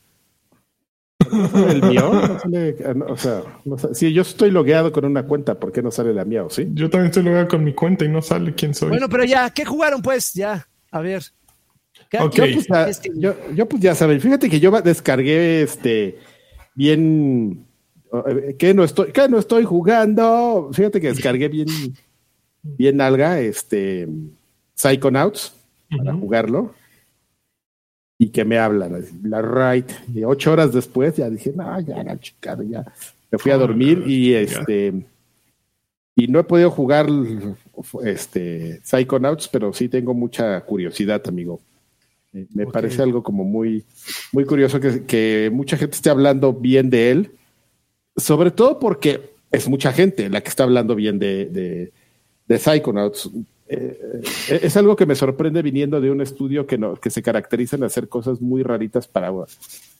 ¿El 1.20 1.82
mío? 1.84 2.12
No 2.28 2.40
sale- 2.40 2.76
no, 2.96 3.06
o 3.08 3.18
sea, 3.18 3.44
no 3.66 3.78
si 3.94 4.14
yo 4.14 4.22
estoy 4.22 4.52
logueado 4.52 4.92
con 4.92 5.06
una 5.06 5.24
cuenta, 5.24 5.60
¿por 5.60 5.72
qué 5.72 5.82
no 5.82 5.92
sale 5.92 6.14
la 6.14 6.26
mía 6.26 6.44
o 6.44 6.50
sí? 6.50 6.68
Yo 6.74 6.90
también 6.90 7.08
estoy 7.10 7.24
logado 7.24 7.48
con 7.48 7.64
mi 7.64 7.74
cuenta 7.74 8.06
y 8.06 8.10
no 8.10 8.22
sale 8.22 8.54
quién 8.54 8.74
soy. 8.74 8.90
Bueno, 8.90 9.08
pero 9.10 9.24
ya, 9.24 9.50
¿qué 9.50 9.66
jugaron 9.66 10.02
pues? 10.02 10.34
Ya, 10.34 10.68
a 10.92 11.00
ver. 11.02 11.24
¿Qué- 12.10 12.20
Ok. 12.20 12.32
qué- 12.36 12.48
Yo, 12.48 12.54
pues, 12.54 12.68
ah, 12.72 12.90
yo, 13.16 13.34
yo, 13.54 13.66
pues 13.68 13.82
ya 13.82 13.96
saben, 13.96 14.20
fíjate 14.20 14.50
que 14.50 14.60
yo 14.60 14.72
descargué 14.82 15.62
este 15.62 16.20
bien 16.76 17.66
eh, 18.28 18.56
que 18.60 18.74
no 18.74 18.84
estoy, 18.84 19.12
que 19.12 19.28
no 19.30 19.40
estoy 19.40 19.64
jugando. 19.64 20.70
Fíjate 20.74 21.00
que 21.02 21.08
descargué 21.08 21.48
bien, 21.48 21.68
bien 22.62 23.00
alga, 23.02 23.40
este 23.40 24.08
Psychonauts 24.76 25.54
para 25.98 26.12
Ujú. 26.12 26.20
jugarlo. 26.22 26.76
Y 28.18 28.30
que 28.30 28.46
me 28.46 28.58
hablan, 28.58 28.96
así, 28.96 29.14
la 29.24 29.42
right. 29.42 29.92
Y 30.14 30.24
ocho 30.24 30.54
horas 30.54 30.72
después 30.72 31.16
ya 31.18 31.30
dije, 31.30 31.52
no, 31.54 31.80
ya 31.82 32.04
la 32.04 32.18
chingada, 32.20 32.64
ya. 32.64 32.86
Me 33.30 33.38
fui 33.38 33.52
a 33.52 33.58
dormir 33.58 34.04
y 34.06 34.34
este 34.34 35.06
y 36.16 36.28
no 36.28 36.40
he 36.40 36.44
podido 36.44 36.72
jugar 36.72 37.08
este 38.04 38.80
Psychonauts, 38.84 39.50
pero 39.50 39.74
sí 39.74 39.90
tengo 39.90 40.14
mucha 40.14 40.62
curiosidad, 40.62 41.22
amigo. 41.28 41.60
Me, 42.54 42.66
parece 42.68 43.02
algo 43.02 43.24
como 43.24 43.44
muy, 43.46 43.86
muy 44.34 44.46
curioso 44.46 44.80
que, 44.80 45.04
que 45.04 45.50
mucha 45.54 45.78
gente 45.78 45.96
esté 45.96 46.10
hablando 46.10 46.52
bien 46.54 46.90
de 46.90 47.12
él, 47.12 47.32
sobre 48.18 48.52
todo 48.52 48.78
porque 48.80 49.36
es 49.52 49.70
mucha 49.70 49.94
gente 49.94 50.30
la 50.30 50.42
que 50.42 50.50
está 50.50 50.64
hablando 50.64 50.96
bien 50.96 51.18
de, 51.18 51.46
de, 51.46 51.92
de 52.48 52.60
Psychonauts. 52.60 53.30
Eh, 53.68 54.22
es 54.62 54.78
algo 54.78 54.96
que 54.96 55.06
me 55.06 55.16
sorprende 55.16 55.62
viniendo 55.62 56.00
de 56.00 56.12
un 56.12 56.22
estudio 56.22 56.68
que, 56.68 56.78
no, 56.78 56.96
que 56.96 57.10
se 57.10 57.24
caracteriza 57.24 57.76
en 57.76 57.84
hacer 57.84 58.08
cosas 58.08 58.40
muy 58.42 58.62
raritas 58.64 59.08
para, 59.08 59.32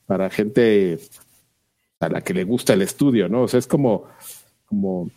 para 0.06 0.30
gente 0.30 1.00
a 2.00 2.10
la 2.10 2.22
que 2.22 2.34
le 2.34 2.44
gusta 2.44 2.74
el 2.74 2.84
estudio, 2.84 3.28
¿no? 3.28 3.44
O 3.44 3.48
sea, 3.48 3.58
es 3.60 3.68
como, 3.68 4.06
como 4.66 5.10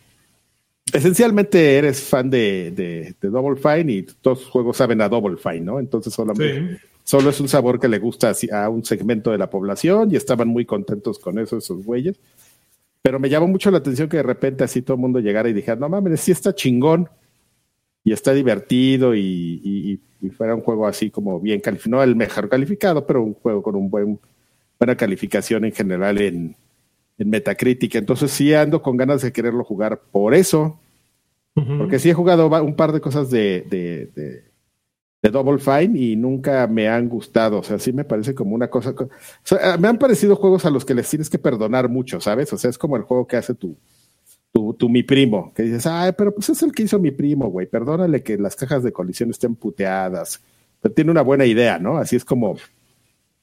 esencialmente 0.91 1.77
eres 1.77 2.01
fan 2.01 2.29
de, 2.29 2.71
de, 2.71 3.15
de 3.21 3.29
Double 3.29 3.55
Fine 3.61 3.91
y 3.91 4.03
todos 4.03 4.39
sus 4.39 4.49
juegos 4.49 4.77
saben 4.77 5.01
a 5.01 5.09
Double 5.09 5.37
Fine, 5.37 5.61
¿no? 5.61 5.79
Entonces 5.79 6.13
solamente 6.13 6.77
Sí. 6.77 6.77
solo 7.03 7.29
es 7.29 7.39
un 7.39 7.47
sabor 7.47 7.79
que 7.79 7.87
le 7.87 7.99
gusta 7.99 8.33
a 8.51 8.69
un 8.69 8.83
segmento 8.83 9.31
de 9.31 9.37
la 9.37 9.49
población 9.49 10.11
y 10.11 10.15
estaban 10.15 10.47
muy 10.47 10.65
contentos 10.65 11.19
con 11.19 11.37
eso 11.37 11.57
esos 11.57 11.83
güeyes. 11.85 12.19
Pero 13.01 13.19
me 13.19 13.29
llamó 13.29 13.47
mucho 13.47 13.71
la 13.71 13.77
atención 13.77 14.09
que 14.09 14.17
de 14.17 14.23
repente 14.23 14.63
así 14.63 14.81
todo 14.81 14.95
el 14.95 15.01
mundo 15.01 15.19
llegara 15.19 15.49
y 15.49 15.53
dijera, 15.53 15.75
no 15.75 15.87
mames, 15.89 16.19
sí 16.21 16.31
está 16.31 16.53
chingón 16.53 17.09
y 18.09 18.13
está 18.13 18.33
divertido 18.33 19.13
y, 19.15 19.61
y- 19.63 19.99
y 20.21 20.29
fuera 20.31 20.53
un 20.55 20.61
juego 20.61 20.85
así 20.87 21.09
como 21.11 21.39
bien 21.39 21.61
calificado, 21.61 21.97
no 21.97 22.03
el 22.03 22.15
mejor 22.15 22.49
calificado, 22.49 23.05
pero 23.05 23.23
un 23.23 23.35
juego 23.35 23.61
con 23.63 23.75
un 23.75 23.89
buen 23.89 24.19
buena 24.79 24.95
calificación 24.97 25.63
en 25.65 25.71
general 25.71 26.19
en, 26.21 26.55
en 27.17 27.29
Metacritic. 27.29 27.95
Entonces 27.95 28.31
sí 28.31 28.53
ando 28.53 28.81
con 28.81 28.97
ganas 28.97 29.21
de 29.21 29.31
quererlo 29.31 29.63
jugar 29.63 30.01
por 30.11 30.33
eso, 30.33 30.79
porque 31.77 31.99
sí 31.99 32.09
he 32.09 32.13
jugado 32.13 32.47
un 32.63 32.75
par 32.75 32.91
de 32.93 32.99
cosas 33.01 33.29
de, 33.29 33.65
de, 33.69 34.07
de- 34.15 34.43
de 35.21 35.29
Double 35.29 35.59
Fine 35.59 35.99
y 35.99 36.15
nunca 36.15 36.65
me 36.67 36.87
han 36.87 37.09
gustado. 37.09 37.59
O 37.59 37.63
sea, 37.63 37.77
sí 37.79 37.91
me 37.91 38.05
parece 38.05 38.33
como 38.33 38.55
una 38.55 38.69
cosa. 38.69 38.93
co- 38.95 39.05
o 39.05 39.09
sea, 39.43 39.77
me 39.77 39.87
han 39.89 39.99
parecido 39.99 40.35
juegos 40.37 40.65
a 40.65 40.69
los 40.69 40.85
que 40.85 40.93
les 40.95 41.09
tienes 41.09 41.29
que 41.29 41.37
perdonar 41.37 41.89
mucho, 41.89 42.19
¿sabes? 42.21 42.51
O 42.53 42.57
sea, 42.57 42.69
es 42.69 42.77
como 42.77 42.95
el 42.97 43.03
juego 43.03 43.27
que 43.27 43.35
hace 43.37 43.53
tu, 43.53 43.75
tu, 44.51 44.73
tu 44.73 44.89
mi 44.89 45.03
primo, 45.03 45.51
que 45.55 45.63
dices, 45.63 45.85
ay, 45.85 46.11
pero 46.17 46.33
pues 46.33 46.49
es 46.49 46.61
el 46.63 46.71
que 46.71 46.83
hizo 46.83 46.99
mi 46.99 47.11
primo, 47.11 47.49
güey. 47.49 47.67
Perdónale 47.67 48.23
que 48.23 48.37
las 48.37 48.55
cajas 48.55 48.83
de 48.83 48.91
colisión 48.91 49.29
estén 49.29 49.55
puteadas. 49.55 50.41
Pero 50.81 50.93
tiene 50.93 51.11
una 51.11 51.21
buena 51.21 51.45
idea, 51.45 51.77
¿no? 51.77 51.97
Así 51.97 52.15
es 52.15 52.25
como, 52.25 52.57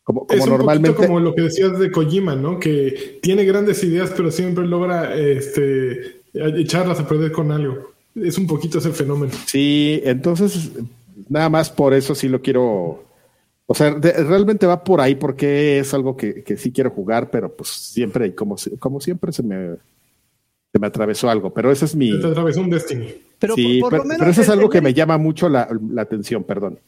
como, 0.03 0.27
es 0.31 0.41
como 0.41 0.45
un 0.45 0.59
normalmente. 0.59 0.91
poquito 0.93 1.07
como 1.07 1.21
lo 1.21 1.35
que 1.35 1.43
decías 1.43 1.79
de 1.79 1.91
Kojima, 1.91 2.35
¿no? 2.35 2.59
Que 2.59 3.19
tiene 3.23 3.45
grandes 3.45 3.83
ideas, 3.85 4.13
pero 4.17 4.31
siempre 4.31 4.67
logra 4.67 5.15
este, 5.15 6.23
echarlas 6.33 6.99
a 6.99 7.07
perder 7.07 7.31
con 7.33 7.51
algo. 7.53 7.93
Es 8.15 8.39
un 8.39 8.47
poquito 8.47 8.79
ese 8.79 8.91
fenómeno. 8.93 9.33
Sí, 9.47 10.01
entonces 10.05 10.71
nada 11.29 11.51
más 11.51 11.71
por 11.71 11.93
eso 11.95 12.15
sí 12.15 12.29
lo 12.29 12.41
quiero. 12.41 13.05
O 13.67 13.75
sea, 13.75 13.93
de- 13.95 14.13
realmente 14.25 14.67
va 14.67 14.83
por 14.83 15.01
ahí 15.01 15.15
porque 15.15 15.79
es 15.81 15.93
algo 15.93 16.17
que, 16.17 16.43
que 16.43 16.57
sí 16.57 16.73
quiero 16.73 16.91
jugar, 16.91 17.31
pero 17.31 17.55
pues 17.55 17.69
siempre, 17.69 18.35
como, 18.35 18.57
como 18.79 19.01
siempre, 19.01 19.33
se 19.33 19.43
me, 19.43 19.77
se 20.77 20.81
me 20.81 20.87
atravesó 20.87 21.31
algo. 21.31 21.53
Pero 21.55 21.73
ese 21.73 21.87
es 21.87 21.97
mi. 21.97 22.13
Se 22.13 22.19
te 22.19 22.27
atravesó 22.27 22.61
un 22.61 22.71
Destiny. 22.71 23.15
Pero 23.39 23.55
sí, 23.55 23.81
por, 23.81 23.91
por 23.91 23.91
pero, 23.91 24.03
lo 24.03 24.09
menos. 24.09 24.19
pero 24.19 24.31
eso 24.31 24.43
es 24.43 24.49
algo 24.51 24.65
el 24.67 24.71
que 24.71 24.81
me 24.83 24.93
llama 24.93 25.17
mucho 25.17 25.49
la, 25.49 25.69
la 25.91 26.03
atención, 26.03 26.45
perdón. 26.45 26.79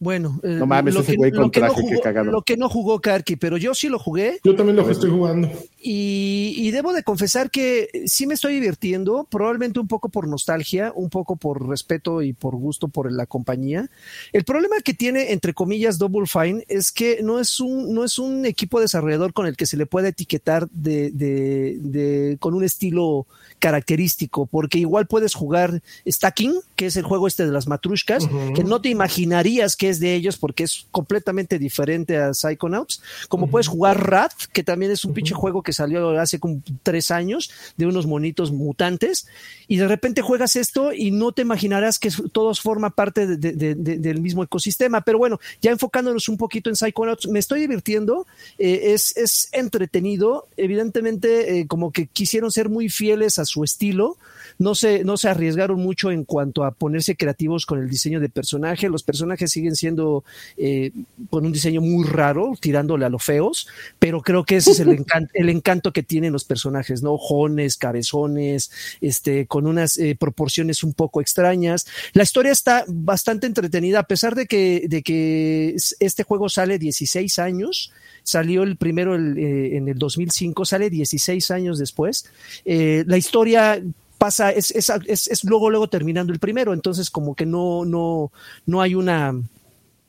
Bueno, 0.00 0.40
eh, 0.42 0.48
No 0.58 0.66
mames, 0.66 0.92
lo 0.94 1.00
ese 1.00 1.12
que- 1.12 1.16
güey 1.16 1.30
con 1.30 1.42
lo 1.42 1.50
que 1.50 1.60
no 1.60 1.66
traje, 1.72 1.82
qué 1.88 1.96
jugó-. 2.10 2.24
Lo 2.24 2.42
que 2.42 2.56
no 2.56 2.68
jugó 2.68 3.00
Karki, 3.00 3.36
pero 3.36 3.56
yo 3.56 3.74
sí 3.74 3.88
lo 3.88 3.98
jugué 3.98 4.38
Yo 4.44 4.54
también 4.54 4.76
lo 4.76 4.90
estoy 4.90 5.08
jugando. 5.08 5.48
y, 5.80 6.52
y 6.56 6.70
debo 6.72 6.92
de 6.92 7.02
confesar 7.04 7.50
que 7.50 7.88
sí 8.06 8.26
me 8.26 8.34
estoy 8.34 8.54
divirtiendo, 8.54 9.26
probablemente 9.30 9.78
un 9.80 9.86
poco 9.88 10.08
por 10.08 10.26
nostalgia, 10.28 10.92
un 10.94 11.08
poco 11.10 11.36
por 11.36 11.66
respeto 11.68 12.22
y 12.22 12.32
por 12.32 12.56
gusto 12.56 12.88
por 12.88 13.10
la 13.12 13.26
compañía. 13.26 13.88
El 14.32 14.44
problema 14.44 14.76
que 14.84 14.94
tiene, 14.94 15.32
entre 15.32 15.54
comillas, 15.54 15.96
Double 15.98 16.26
Fine 16.26 16.64
es 16.68 16.90
que 16.92 17.20
no 17.22 17.38
es 17.38 17.60
un, 17.60 17.94
no 17.94 18.04
es 18.04 18.18
un 18.18 18.44
equipo 18.46 18.80
desarrollador 18.80 19.32
con 19.32 19.46
el 19.46 19.56
que 19.56 19.66
se 19.66 19.76
le 19.76 19.86
pueda 19.86 20.08
etiquetar 20.08 20.68
de, 20.70 21.12
de- 21.12 21.78
de- 21.80 22.36
con 22.40 22.54
un 22.54 22.64
estilo 22.64 23.26
característico, 23.64 24.44
porque 24.44 24.76
igual 24.76 25.06
puedes 25.06 25.32
jugar 25.32 25.80
Stacking, 26.06 26.52
que 26.76 26.84
es 26.84 26.96
el 26.96 27.04
juego 27.04 27.26
este 27.26 27.46
de 27.46 27.50
las 27.50 27.66
matrushkas, 27.66 28.28
que 28.54 28.62
no 28.62 28.82
te 28.82 28.90
imaginarías 28.90 29.74
que 29.74 29.88
es 29.88 30.00
de 30.00 30.14
ellos 30.14 30.36
porque 30.36 30.64
es 30.64 30.86
completamente 30.90 31.58
diferente 31.58 32.18
a 32.18 32.34
Psychonauts. 32.34 33.00
Como 33.30 33.46
puedes 33.46 33.68
jugar 33.68 34.06
Rat, 34.06 34.34
que 34.52 34.62
también 34.62 34.92
es 34.92 35.06
un 35.06 35.14
pinche 35.14 35.34
juego 35.34 35.62
que 35.62 35.72
salió 35.72 36.10
hace 36.20 36.38
como 36.38 36.60
tres 36.82 37.10
años 37.10 37.50
de 37.78 37.86
unos 37.86 38.06
monitos 38.06 38.52
mutantes, 38.52 39.26
y 39.66 39.78
de 39.78 39.88
repente 39.88 40.20
juegas 40.20 40.56
esto 40.56 40.92
y 40.92 41.10
no 41.10 41.32
te 41.32 41.40
imaginarás 41.40 41.98
que 41.98 42.10
todos 42.32 42.60
forma 42.60 42.90
parte 42.90 43.26
del 43.26 44.20
mismo 44.20 44.44
ecosistema. 44.44 45.00
Pero 45.00 45.16
bueno, 45.16 45.40
ya 45.62 45.70
enfocándonos 45.70 46.28
un 46.28 46.36
poquito 46.36 46.68
en 46.68 46.76
Psychonauts, 46.76 47.28
me 47.28 47.38
estoy 47.38 47.60
divirtiendo, 47.60 48.26
eh, 48.58 48.92
es, 48.92 49.16
es, 49.16 49.48
entretenido, 49.52 50.48
evidentemente 50.58 51.60
eh, 51.60 51.66
como 51.66 51.92
que 51.92 52.08
quisieron 52.08 52.50
ser 52.50 52.68
muy 52.68 52.90
fieles 52.90 53.38
a 53.38 53.46
su 53.46 53.53
estilo, 53.62 54.16
no 54.58 54.74
se, 54.74 55.04
no 55.04 55.16
se 55.16 55.28
arriesgaron 55.28 55.80
mucho 55.80 56.10
en 56.10 56.24
cuanto 56.24 56.64
a 56.64 56.72
ponerse 56.72 57.16
creativos 57.16 57.66
con 57.66 57.78
el 57.78 57.88
diseño 57.88 58.20
de 58.20 58.28
personaje. 58.28 58.88
Los 58.88 59.02
personajes 59.02 59.52
siguen 59.52 59.76
siendo 59.76 60.24
eh, 60.56 60.92
con 61.30 61.46
un 61.46 61.52
diseño 61.52 61.80
muy 61.80 62.06
raro, 62.06 62.52
tirándole 62.60 63.04
a 63.04 63.08
los 63.08 63.22
feos, 63.22 63.68
pero 63.98 64.22
creo 64.22 64.44
que 64.44 64.56
ese 64.56 64.72
es 64.72 64.80
el, 64.80 64.88
encanto, 64.98 65.30
el 65.34 65.48
encanto 65.48 65.92
que 65.92 66.02
tienen 66.02 66.32
los 66.32 66.44
personajes, 66.44 67.02
¿no? 67.02 67.16
Jones, 67.18 67.76
cabezones, 67.76 68.70
este, 69.00 69.46
con 69.46 69.66
unas 69.66 69.98
eh, 69.98 70.16
proporciones 70.18 70.82
un 70.82 70.94
poco 70.94 71.20
extrañas. 71.20 71.86
La 72.12 72.22
historia 72.22 72.52
está 72.52 72.84
bastante 72.88 73.46
entretenida, 73.46 74.00
a 74.00 74.06
pesar 74.06 74.34
de 74.34 74.46
que, 74.46 74.86
de 74.88 75.02
que 75.02 75.76
este 76.00 76.22
juego 76.22 76.48
sale 76.48 76.78
16 76.78 77.38
años 77.38 77.92
salió 78.24 78.64
el 78.64 78.76
primero 78.76 79.14
eh, 79.14 79.76
en 79.76 79.88
el 79.88 79.98
2005, 79.98 80.64
sale 80.64 80.90
16 80.90 81.50
años 81.52 81.78
después. 81.78 82.26
la 82.64 83.16
historia 83.16 83.80
pasa, 84.18 84.50
es, 84.50 84.70
es, 84.70 84.90
es, 85.28 85.44
luego, 85.44 85.70
luego 85.70 85.88
terminando 85.88 86.32
el 86.32 86.38
primero, 86.38 86.72
entonces 86.72 87.10
como 87.10 87.34
que 87.34 87.46
no, 87.46 87.84
no, 87.84 88.32
no 88.66 88.80
hay 88.80 88.94
una, 88.94 89.34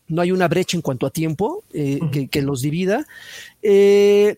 no 0.08 0.22
hay 0.22 0.32
una 0.32 0.48
brecha 0.48 0.78
en 0.78 0.82
cuanto 0.82 1.06
a 1.06 1.12
tiempo 1.12 1.64
eh, 1.74 2.00
que, 2.30 2.42
los 2.42 2.62
divida. 2.62 3.06
Eh, 3.62 4.38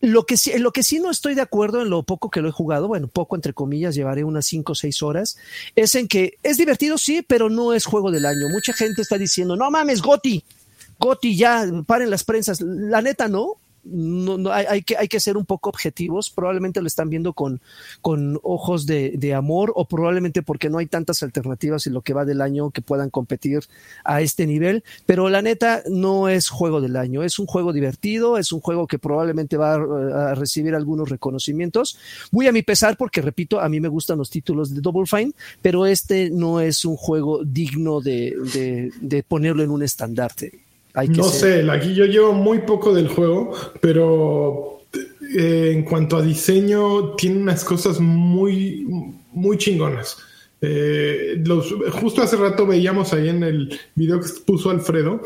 lo 0.00 0.26
que, 0.26 0.36
sí, 0.36 0.58
lo 0.58 0.72
que 0.72 0.82
sí 0.82 0.98
no 0.98 1.10
estoy 1.10 1.34
de 1.34 1.42
acuerdo 1.42 1.80
en 1.80 1.90
lo 1.90 2.02
poco 2.02 2.28
que 2.28 2.40
lo 2.40 2.48
he 2.48 2.52
jugado, 2.52 2.88
bueno, 2.88 3.06
poco 3.06 3.36
entre 3.36 3.52
comillas, 3.52 3.94
llevaré 3.94 4.24
unas 4.24 4.46
5 4.46 4.72
o 4.72 4.74
6 4.74 5.02
horas, 5.02 5.36
es 5.76 5.94
en 5.94 6.08
que 6.08 6.34
es 6.42 6.56
divertido, 6.56 6.98
sí, 6.98 7.22
pero 7.22 7.48
no 7.48 7.72
es 7.72 7.84
juego 7.84 8.10
del 8.10 8.26
año. 8.26 8.48
Mucha 8.52 8.72
gente 8.72 9.02
está 9.02 9.16
diciendo, 9.16 9.56
no 9.56 9.70
mames, 9.70 10.02
Goti, 10.02 10.42
Goti, 11.02 11.36
ya, 11.36 11.66
paren 11.84 12.10
las 12.10 12.22
prensas. 12.22 12.60
La 12.60 13.02
neta, 13.02 13.26
no 13.26 13.56
no, 13.84 14.38
no 14.38 14.52
hay, 14.52 14.82
que, 14.82 14.96
hay 14.96 15.08
que 15.08 15.20
ser 15.20 15.36
un 15.36 15.44
poco 15.44 15.68
objetivos. 15.68 16.30
Probablemente 16.30 16.80
lo 16.80 16.86
están 16.86 17.10
viendo 17.10 17.32
con, 17.32 17.60
ojos 18.42 18.86
de, 18.86 19.34
amor 19.34 19.72
o 19.74 19.86
probablemente 19.86 20.42
porque 20.42 20.68
no 20.68 20.78
hay 20.78 20.86
tantas 20.86 21.22
alternativas 21.22 21.86
en 21.86 21.94
lo 21.94 22.02
que 22.02 22.12
va 22.12 22.24
del 22.24 22.40
año 22.40 22.70
que 22.70 22.82
puedan 22.82 23.10
competir 23.10 23.60
a 24.04 24.20
este 24.20 24.46
nivel. 24.46 24.84
Pero 25.06 25.28
la 25.28 25.42
neta 25.42 25.82
no 25.88 26.28
es 26.28 26.48
juego 26.48 26.80
del 26.80 26.96
año. 26.96 27.22
Es 27.22 27.38
un 27.38 27.46
juego 27.46 27.72
divertido, 27.72 28.38
es 28.38 28.52
un 28.52 28.60
juego 28.60 28.86
que 28.86 28.98
probablemente 28.98 29.56
va 29.56 29.74
a, 29.74 30.34
recibir 30.34 30.74
algunos 30.74 31.08
reconocimientos. 31.08 31.98
Muy 32.30 32.46
a 32.46 32.52
mi 32.52 32.62
pesar 32.62 32.96
porque, 32.96 33.22
repito, 33.22 33.60
a 33.60 33.68
mí 33.68 33.80
me 33.80 33.88
gustan 33.88 34.18
los 34.18 34.30
títulos 34.30 34.74
de 34.74 34.80
Double 34.80 35.06
Fine, 35.06 35.32
pero 35.60 35.86
este 35.86 36.30
no 36.30 36.60
es 36.60 36.84
un 36.84 36.96
juego 36.96 37.42
digno 37.44 38.00
de, 38.00 38.36
de, 38.52 38.92
de 39.00 39.22
ponerlo 39.22 39.62
en 39.62 39.70
un 39.70 39.82
estandarte 39.82 40.61
no 40.94 41.24
sé, 41.24 41.68
aquí 41.70 41.94
yo 41.94 42.04
llevo 42.04 42.32
muy 42.32 42.60
poco 42.60 42.94
del 42.94 43.08
juego, 43.08 43.52
pero 43.80 44.80
eh, 45.36 45.72
en 45.74 45.84
cuanto 45.84 46.16
a 46.16 46.22
diseño, 46.22 47.14
tiene 47.14 47.40
unas 47.40 47.64
cosas 47.64 48.00
muy, 48.00 48.86
muy 49.32 49.56
chingonas. 49.56 50.18
Eh, 50.60 51.42
los, 51.44 51.74
justo 52.00 52.22
hace 52.22 52.36
rato 52.36 52.66
veíamos 52.66 53.12
ahí 53.12 53.28
en 53.28 53.42
el 53.42 53.80
video 53.94 54.20
que 54.20 54.28
puso 54.46 54.70
Alfredo, 54.70 55.22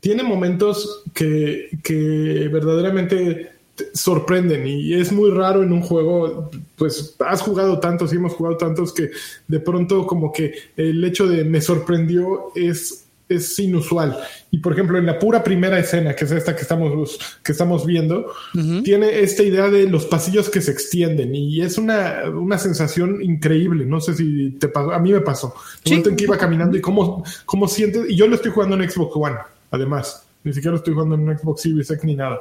tiene 0.00 0.24
momentos 0.24 1.04
que, 1.14 1.68
que 1.84 2.48
verdaderamente 2.52 3.52
sorprenden 3.94 4.66
y 4.66 4.94
es 4.94 5.12
muy 5.12 5.30
raro 5.30 5.62
en 5.62 5.72
un 5.72 5.82
juego, 5.82 6.50
pues 6.76 7.16
has 7.20 7.40
jugado 7.40 7.78
tantos 7.78 8.12
y 8.12 8.16
hemos 8.16 8.32
jugado 8.32 8.56
tantos 8.56 8.92
que 8.92 9.10
de 9.48 9.60
pronto 9.60 10.06
como 10.06 10.32
que 10.32 10.54
el 10.76 11.02
hecho 11.04 11.26
de 11.26 11.44
me 11.44 11.60
sorprendió 11.60 12.52
es 12.54 13.01
es 13.36 13.58
inusual. 13.58 14.18
Y 14.50 14.58
por 14.58 14.72
ejemplo, 14.72 14.98
en 14.98 15.06
la 15.06 15.18
pura 15.18 15.42
primera 15.42 15.78
escena, 15.78 16.14
que 16.14 16.24
es 16.24 16.30
esta 16.30 16.54
que 16.54 16.62
estamos, 16.62 17.18
que 17.42 17.52
estamos 17.52 17.86
viendo, 17.86 18.32
tiene 18.84 19.20
esta 19.20 19.42
idea 19.42 19.68
de 19.68 19.88
los 19.88 20.06
pasillos 20.06 20.50
que 20.50 20.60
se 20.60 20.70
extienden 20.70 21.34
y 21.34 21.60
es 21.60 21.78
una, 21.78 22.24
una 22.32 22.58
sensación 22.58 23.22
increíble. 23.22 23.84
No 23.86 24.00
sé 24.00 24.14
si 24.14 24.50
te 24.52 24.68
pasó, 24.68 24.92
a 24.92 24.98
mí 24.98 25.12
me 25.12 25.20
pasó. 25.20 25.54
El 25.84 25.92
momento 25.92 26.10
en 26.10 26.16
que 26.16 26.24
iba 26.24 26.36
caminando 26.36 26.76
y 26.76 26.80
cómo, 26.80 27.24
cómo 27.44 27.68
sientes, 27.68 28.08
y 28.08 28.16
yo 28.16 28.26
lo 28.26 28.36
estoy 28.36 28.50
jugando 28.50 28.76
en 28.76 28.90
Xbox 28.90 29.16
One, 29.16 29.36
además. 29.70 30.26
Ni 30.44 30.52
siquiera 30.52 30.76
estoy 30.76 30.94
jugando 30.94 31.14
en 31.14 31.28
un 31.28 31.38
Xbox 31.38 31.62
Series 31.62 31.90
X 31.90 32.04
ni 32.04 32.16
nada. 32.16 32.40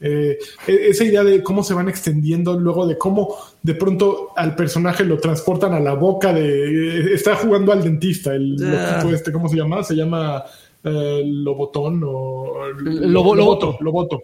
Eh, 0.00 0.38
e-, 0.66 0.88
esa 0.88 1.04
idea 1.04 1.24
de 1.24 1.42
cómo 1.42 1.64
se 1.64 1.74
van 1.74 1.88
extendiendo, 1.88 2.58
luego 2.58 2.86
de 2.86 2.96
cómo 2.96 3.36
de 3.62 3.74
pronto 3.74 4.30
al 4.36 4.54
personaje 4.54 5.04
lo 5.04 5.18
transportan 5.18 5.72
a 5.72 5.80
la 5.80 5.94
boca 5.94 6.32
de. 6.32 7.10
Eh, 7.10 7.14
está 7.14 7.34
jugando 7.36 7.72
al 7.72 7.82
dentista, 7.82 8.34
el 8.34 8.56
ah. 8.64 9.04
este, 9.12 9.32
¿cómo 9.32 9.48
se 9.48 9.56
llama? 9.56 9.82
Se 9.82 9.94
llama 9.94 10.44
eh, 10.84 11.22
Lobotón 11.24 12.02
o. 12.04 12.68
Loboto. 12.78 13.76
Loboto. 13.80 14.22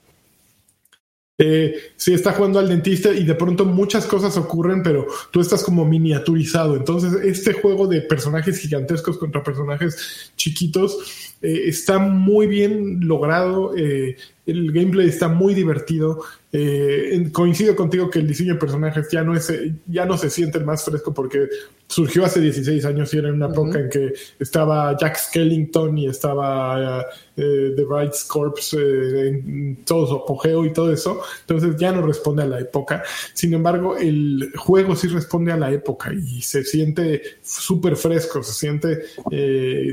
Eh, 1.40 1.92
sí, 1.94 2.14
está 2.14 2.32
jugando 2.32 2.58
al 2.58 2.68
dentista 2.68 3.12
y 3.12 3.22
de 3.22 3.36
pronto 3.36 3.64
muchas 3.64 4.06
cosas 4.06 4.36
ocurren, 4.36 4.82
pero 4.82 5.06
tú 5.30 5.40
estás 5.40 5.62
como 5.62 5.84
miniaturizado. 5.84 6.76
Entonces, 6.76 7.12
este 7.22 7.52
juego 7.52 7.86
de 7.86 8.00
personajes 8.00 8.58
gigantescos 8.58 9.18
contra 9.18 9.44
personajes 9.44 10.32
chiquitos 10.36 10.98
eh, 11.40 11.62
está 11.66 12.00
muy 12.00 12.48
bien 12.48 13.06
logrado. 13.06 13.76
Eh, 13.76 14.16
el 14.46 14.72
gameplay 14.72 15.08
está 15.08 15.28
muy 15.28 15.54
divertido. 15.54 16.22
Eh, 16.50 17.28
coincido 17.30 17.76
contigo 17.76 18.08
que 18.08 18.20
el 18.20 18.26
diseño 18.26 18.54
de 18.54 18.58
personajes 18.58 19.08
ya 19.12 19.22
no, 19.22 19.36
es, 19.36 19.52
ya 19.86 20.06
no 20.06 20.16
se 20.16 20.30
siente 20.30 20.56
el 20.56 20.64
más 20.64 20.82
fresco 20.82 21.12
porque 21.12 21.46
surgió 21.86 22.24
hace 22.24 22.40
16 22.40 22.86
años 22.86 23.12
y 23.12 23.18
era 23.18 23.28
en 23.28 23.34
una 23.34 23.48
época 23.48 23.78
en 23.78 23.90
que 23.90 24.14
estaba 24.38 24.96
Jack 24.96 25.18
Skellington 25.18 25.98
y 25.98 26.06
estaba 26.06 27.04
eh, 27.36 27.74
The 27.76 27.84
Rights 27.86 28.24
Corps 28.24 28.74
eh, 28.78 29.28
en 29.28 29.84
todo 29.84 30.06
su 30.06 30.14
apogeo 30.14 30.64
y 30.64 30.72
todo 30.72 30.90
eso. 30.90 31.20
Entonces 31.40 31.76
ya 31.76 31.92
no 31.92 32.00
responde 32.00 32.44
a 32.44 32.46
la 32.46 32.60
época. 32.60 33.02
Sin 33.34 33.52
embargo, 33.52 33.98
el 33.98 34.50
juego 34.56 34.96
sí 34.96 35.08
responde 35.08 35.52
a 35.52 35.58
la 35.58 35.70
época 35.70 36.14
y 36.14 36.40
se 36.40 36.64
siente 36.64 37.20
súper 37.42 37.94
fresco, 37.94 38.42
se 38.42 38.54
siente, 38.54 39.02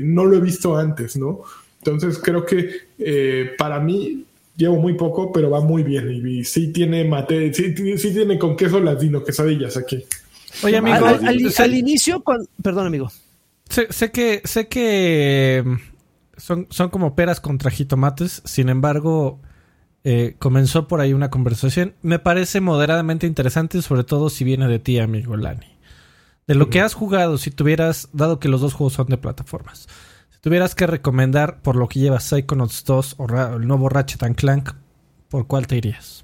no 0.02 0.24
lo 0.24 0.36
he 0.36 0.40
visto 0.40 0.74
antes, 0.74 1.18
¿no? 1.18 1.42
Entonces 1.78 2.18
creo 2.18 2.46
que 2.46 3.54
para 3.58 3.78
mí 3.78 4.25
llevo 4.56 4.76
muy 4.76 4.94
poco, 4.94 5.32
pero 5.32 5.50
va 5.50 5.60
muy 5.60 5.82
bien. 5.82 6.26
Y, 6.26 6.44
sí 6.44 6.68
tiene 6.72 7.04
mate, 7.04 7.52
sí, 7.52 7.74
tiene 7.74 8.38
con 8.38 8.56
queso 8.56 8.80
las 8.80 9.00
dino 9.00 9.22
quesadillas 9.22 9.76
aquí. 9.76 10.04
Oye, 10.62 10.76
amigo, 10.78 11.06
al, 11.06 11.74
inicio, 11.74 12.22
perdón, 12.62 12.86
amigo. 12.86 13.10
Sé, 13.68 14.10
que, 14.10 14.40
sé 14.44 14.68
que 14.68 15.62
mm, 15.64 15.74
son, 16.36 16.66
son 16.70 16.88
como 16.88 17.14
peras 17.14 17.40
contra 17.40 17.70
jitomates, 17.70 18.42
sin 18.44 18.68
embargo, 18.68 19.40
eh, 20.04 20.36
comenzó 20.38 20.88
por 20.88 21.00
ahí 21.00 21.12
una 21.12 21.30
conversación. 21.30 21.94
Me 22.00 22.18
parece 22.18 22.60
moderadamente 22.60 23.26
interesante, 23.26 23.82
sobre 23.82 24.04
todo 24.04 24.30
si 24.30 24.44
viene 24.44 24.68
de 24.68 24.78
ti, 24.78 24.98
amigo 24.98 25.36
Lani. 25.36 25.76
De 26.46 26.54
lo 26.54 26.70
que 26.70 26.80
has 26.80 26.94
jugado, 26.94 27.38
si 27.38 27.50
tuvieras, 27.50 28.08
dado 28.12 28.38
que 28.38 28.48
los 28.48 28.60
dos 28.60 28.72
juegos 28.72 28.92
son 28.92 29.08
de 29.08 29.18
plataformas, 29.18 29.88
tuvieras 30.46 30.76
que 30.76 30.86
recomendar 30.86 31.60
por 31.60 31.74
lo 31.74 31.88
que 31.88 31.98
llevas 31.98 32.22
Psychonauts 32.22 32.84
2 32.84 33.16
o 33.18 33.26
el 33.56 33.66
nuevo 33.66 33.88
Ratchet 33.88 34.22
Clank, 34.36 34.74
¿por 35.28 35.48
cuál 35.48 35.66
te 35.66 35.76
irías? 35.76 36.22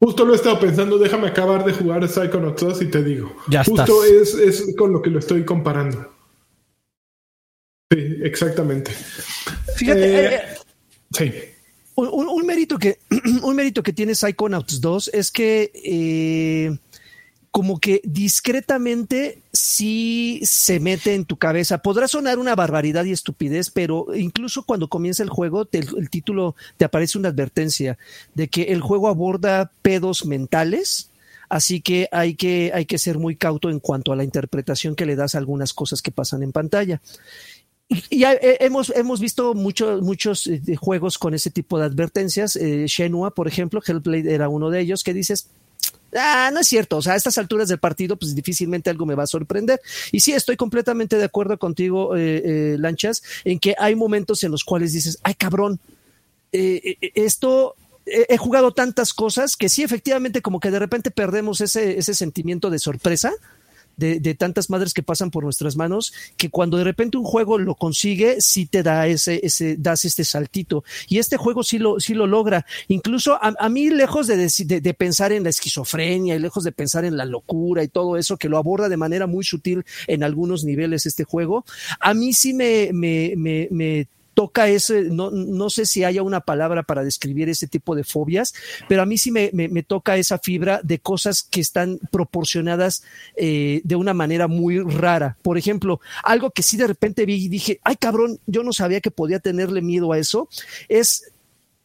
Justo 0.00 0.24
lo 0.24 0.32
he 0.32 0.36
estado 0.36 0.58
pensando, 0.58 0.98
déjame 0.98 1.28
acabar 1.28 1.64
de 1.64 1.72
jugar 1.72 2.04
Psychonauts 2.08 2.60
2 2.60 2.82
y 2.82 2.86
te 2.86 3.04
digo. 3.04 3.32
Ya 3.46 3.62
Justo 3.62 4.02
es, 4.02 4.34
es, 4.34 4.74
con 4.76 4.92
lo 4.92 5.00
que 5.00 5.10
lo 5.10 5.20
estoy 5.20 5.44
comparando. 5.44 6.12
Sí, 7.92 8.16
exactamente. 8.24 8.90
Fíjate, 9.76 10.04
eh, 10.04 10.34
eh, 10.34 10.40
sí. 11.12 11.32
Un, 11.94 12.44
mérito 12.44 12.76
que, 12.76 12.98
un 13.44 13.54
mérito 13.54 13.84
que 13.84 13.92
tiene 13.92 14.16
Psychonauts 14.16 14.80
2 14.80 15.10
es 15.14 15.30
que 15.30 15.70
eh, 15.72 16.76
como 17.54 17.78
que 17.78 18.00
discretamente 18.02 19.38
sí 19.52 20.40
se 20.42 20.80
mete 20.80 21.14
en 21.14 21.24
tu 21.24 21.36
cabeza. 21.36 21.78
Podrá 21.78 22.08
sonar 22.08 22.40
una 22.40 22.56
barbaridad 22.56 23.04
y 23.04 23.12
estupidez, 23.12 23.70
pero 23.70 24.08
incluso 24.12 24.64
cuando 24.64 24.88
comienza 24.88 25.22
el 25.22 25.28
juego, 25.28 25.68
el 25.70 26.10
título 26.10 26.56
te 26.78 26.84
aparece 26.84 27.16
una 27.16 27.28
advertencia 27.28 27.96
de 28.34 28.48
que 28.48 28.62
el 28.62 28.80
juego 28.80 29.06
aborda 29.06 29.70
pedos 29.82 30.26
mentales. 30.26 31.10
Así 31.48 31.80
que 31.80 32.08
hay 32.10 32.34
que, 32.34 32.72
hay 32.74 32.86
que 32.86 32.98
ser 32.98 33.20
muy 33.20 33.36
cauto 33.36 33.70
en 33.70 33.78
cuanto 33.78 34.10
a 34.10 34.16
la 34.16 34.24
interpretación 34.24 34.96
que 34.96 35.06
le 35.06 35.14
das 35.14 35.36
a 35.36 35.38
algunas 35.38 35.72
cosas 35.72 36.02
que 36.02 36.10
pasan 36.10 36.42
en 36.42 36.50
pantalla. 36.50 37.00
Y, 38.10 38.24
hemos, 38.24 38.90
hemos 38.96 39.20
visto 39.20 39.54
muchos 39.54 40.02
muchos 40.02 40.48
eh, 40.48 40.60
juegos 40.74 41.18
con 41.18 41.34
ese 41.34 41.50
tipo 41.50 41.78
de 41.78 41.84
advertencias. 41.84 42.56
Eh, 42.56 42.86
Shenua, 42.88 43.32
por 43.32 43.46
ejemplo, 43.46 43.80
Hellblade 43.86 44.34
era 44.34 44.48
uno 44.48 44.70
de 44.70 44.80
ellos, 44.80 45.04
que 45.04 45.14
dices, 45.14 45.50
Ah, 46.14 46.50
no 46.52 46.60
es 46.60 46.68
cierto. 46.68 46.98
O 46.98 47.02
sea, 47.02 47.14
a 47.14 47.16
estas 47.16 47.38
alturas 47.38 47.68
del 47.68 47.78
partido, 47.78 48.16
pues 48.16 48.34
difícilmente 48.34 48.90
algo 48.90 49.06
me 49.06 49.14
va 49.14 49.24
a 49.24 49.28
sorprender. 49.28 49.80
Y 50.12 50.20
sí, 50.20 50.32
estoy 50.32 50.56
completamente 50.56 51.16
de 51.16 51.24
acuerdo 51.24 51.58
contigo, 51.58 52.16
eh, 52.16 52.42
eh, 52.44 52.76
Lanchas, 52.78 53.22
en 53.44 53.58
que 53.58 53.74
hay 53.78 53.94
momentos 53.94 54.42
en 54.44 54.50
los 54.50 54.64
cuales 54.64 54.92
dices, 54.92 55.18
ay 55.22 55.34
cabrón, 55.34 55.80
eh, 56.52 56.96
esto 57.14 57.74
he 58.06 58.36
jugado 58.36 58.72
tantas 58.72 59.14
cosas 59.14 59.56
que 59.56 59.70
sí, 59.70 59.82
efectivamente, 59.82 60.42
como 60.42 60.60
que 60.60 60.70
de 60.70 60.78
repente 60.78 61.10
perdemos 61.10 61.62
ese, 61.62 61.98
ese 61.98 62.12
sentimiento 62.12 62.68
de 62.68 62.78
sorpresa 62.78 63.32
de, 63.96 64.34
tantas 64.34 64.70
madres 64.70 64.94
que 64.94 65.02
pasan 65.02 65.30
por 65.30 65.44
nuestras 65.44 65.76
manos, 65.76 66.12
que 66.36 66.50
cuando 66.50 66.76
de 66.76 66.84
repente 66.84 67.16
un 67.16 67.24
juego 67.24 67.58
lo 67.58 67.74
consigue, 67.74 68.40
sí 68.40 68.66
te 68.66 68.82
da 68.82 69.06
ese, 69.06 69.40
ese, 69.42 69.76
das 69.76 70.04
este 70.04 70.24
saltito. 70.24 70.84
Y 71.08 71.18
este 71.18 71.36
juego 71.36 71.62
sí 71.62 71.78
lo, 71.78 72.00
sí 72.00 72.14
lo 72.14 72.26
logra. 72.26 72.66
Incluso 72.88 73.38
a, 73.40 73.68
mí, 73.68 73.90
lejos 73.90 74.26
de, 74.26 74.36
de, 74.36 74.94
pensar 74.94 75.32
en 75.32 75.44
la 75.44 75.50
esquizofrenia 75.50 76.34
y 76.34 76.38
lejos 76.38 76.64
de 76.64 76.72
pensar 76.72 77.04
en 77.04 77.16
la 77.16 77.24
locura 77.24 77.82
y 77.82 77.88
todo 77.88 78.16
eso, 78.16 78.36
que 78.36 78.48
lo 78.48 78.58
aborda 78.58 78.88
de 78.88 78.96
manera 78.96 79.26
muy 79.26 79.44
sutil 79.44 79.84
en 80.06 80.22
algunos 80.22 80.64
niveles 80.64 81.06
este 81.06 81.24
juego, 81.24 81.64
a 82.00 82.14
mí 82.14 82.32
sí 82.32 82.54
me, 82.54 82.90
me, 82.92 83.34
me, 83.36 83.68
me 83.70 84.08
toca 84.34 84.68
ese, 84.68 85.02
no, 85.04 85.30
no 85.30 85.70
sé 85.70 85.86
si 85.86 86.04
haya 86.04 86.22
una 86.22 86.40
palabra 86.40 86.82
para 86.82 87.04
describir 87.04 87.48
ese 87.48 87.66
tipo 87.66 87.94
de 87.94 88.04
fobias, 88.04 88.54
pero 88.88 89.02
a 89.02 89.06
mí 89.06 89.16
sí 89.16 89.30
me, 89.30 89.50
me, 89.52 89.82
toca 89.82 90.16
esa 90.16 90.38
fibra 90.38 90.80
de 90.82 90.98
cosas 90.98 91.42
que 91.42 91.60
están 91.60 91.98
proporcionadas 92.10 93.04
eh, 93.36 93.80
de 93.84 93.96
una 93.96 94.14
manera 94.14 94.48
muy 94.48 94.80
rara. 94.80 95.36
Por 95.42 95.56
ejemplo, 95.58 96.00
algo 96.22 96.50
que 96.50 96.62
sí 96.62 96.76
de 96.76 96.86
repente 96.86 97.24
vi 97.26 97.44
y 97.44 97.48
dije, 97.48 97.80
ay 97.84 97.96
cabrón, 97.96 98.40
yo 98.46 98.62
no 98.62 98.72
sabía 98.72 99.00
que 99.00 99.10
podía 99.10 99.38
tenerle 99.38 99.80
miedo 99.80 100.12
a 100.12 100.18
eso, 100.18 100.48
es 100.88 101.30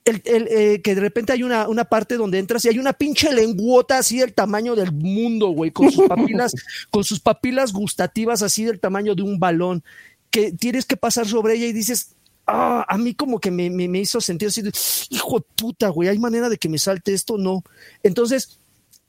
el, 0.06 0.22
el, 0.26 0.48
eh, 0.50 0.82
que 0.82 0.96
de 0.96 1.02
repente 1.02 1.34
hay 1.34 1.44
una, 1.44 1.68
una, 1.68 1.86
parte 1.86 2.16
donde 2.16 2.40
entras 2.40 2.66
y 2.66 2.70
hay 2.70 2.80
una 2.80 2.94
pinche 2.94 3.32
lenguota 3.34 4.00
así 4.00 4.18
del 4.18 4.34
tamaño 4.34 4.76
del 4.76 4.92
mundo, 4.92 5.50
güey, 5.50 5.72
con 5.72 5.92
sus 5.92 6.08
papilas, 6.08 6.54
con 6.90 7.04
sus 7.04 7.20
papilas 7.20 7.74
gustativas 7.74 8.42
así 8.42 8.64
del 8.64 8.80
tamaño 8.80 9.14
de 9.14 9.22
un 9.22 9.40
balón, 9.40 9.84
que 10.32 10.52
tienes 10.52 10.86
que 10.86 10.98
pasar 10.98 11.28
sobre 11.28 11.56
ella 11.56 11.68
y 11.68 11.74
dices, 11.74 12.16
ah, 12.50 12.86
a 12.88 12.98
mí 12.98 13.14
como 13.14 13.40
que 13.40 13.52
me, 13.52 13.70
me, 13.70 13.88
me 13.88 14.00
hizo 14.00 14.20
sentir 14.22 14.48
así 14.50 14.62
de, 14.62 14.72
hijo 15.10 15.40
de 15.40 15.46
puta, 15.56 15.90
güey, 15.90 16.10
¿hay 16.10 16.20
manera 16.20 16.50
de 16.50 16.58
que 16.58 16.70
me 16.70 16.78
salte 16.78 17.14
esto? 17.14 17.38
No. 17.38 17.64
Entonces, 18.04 18.60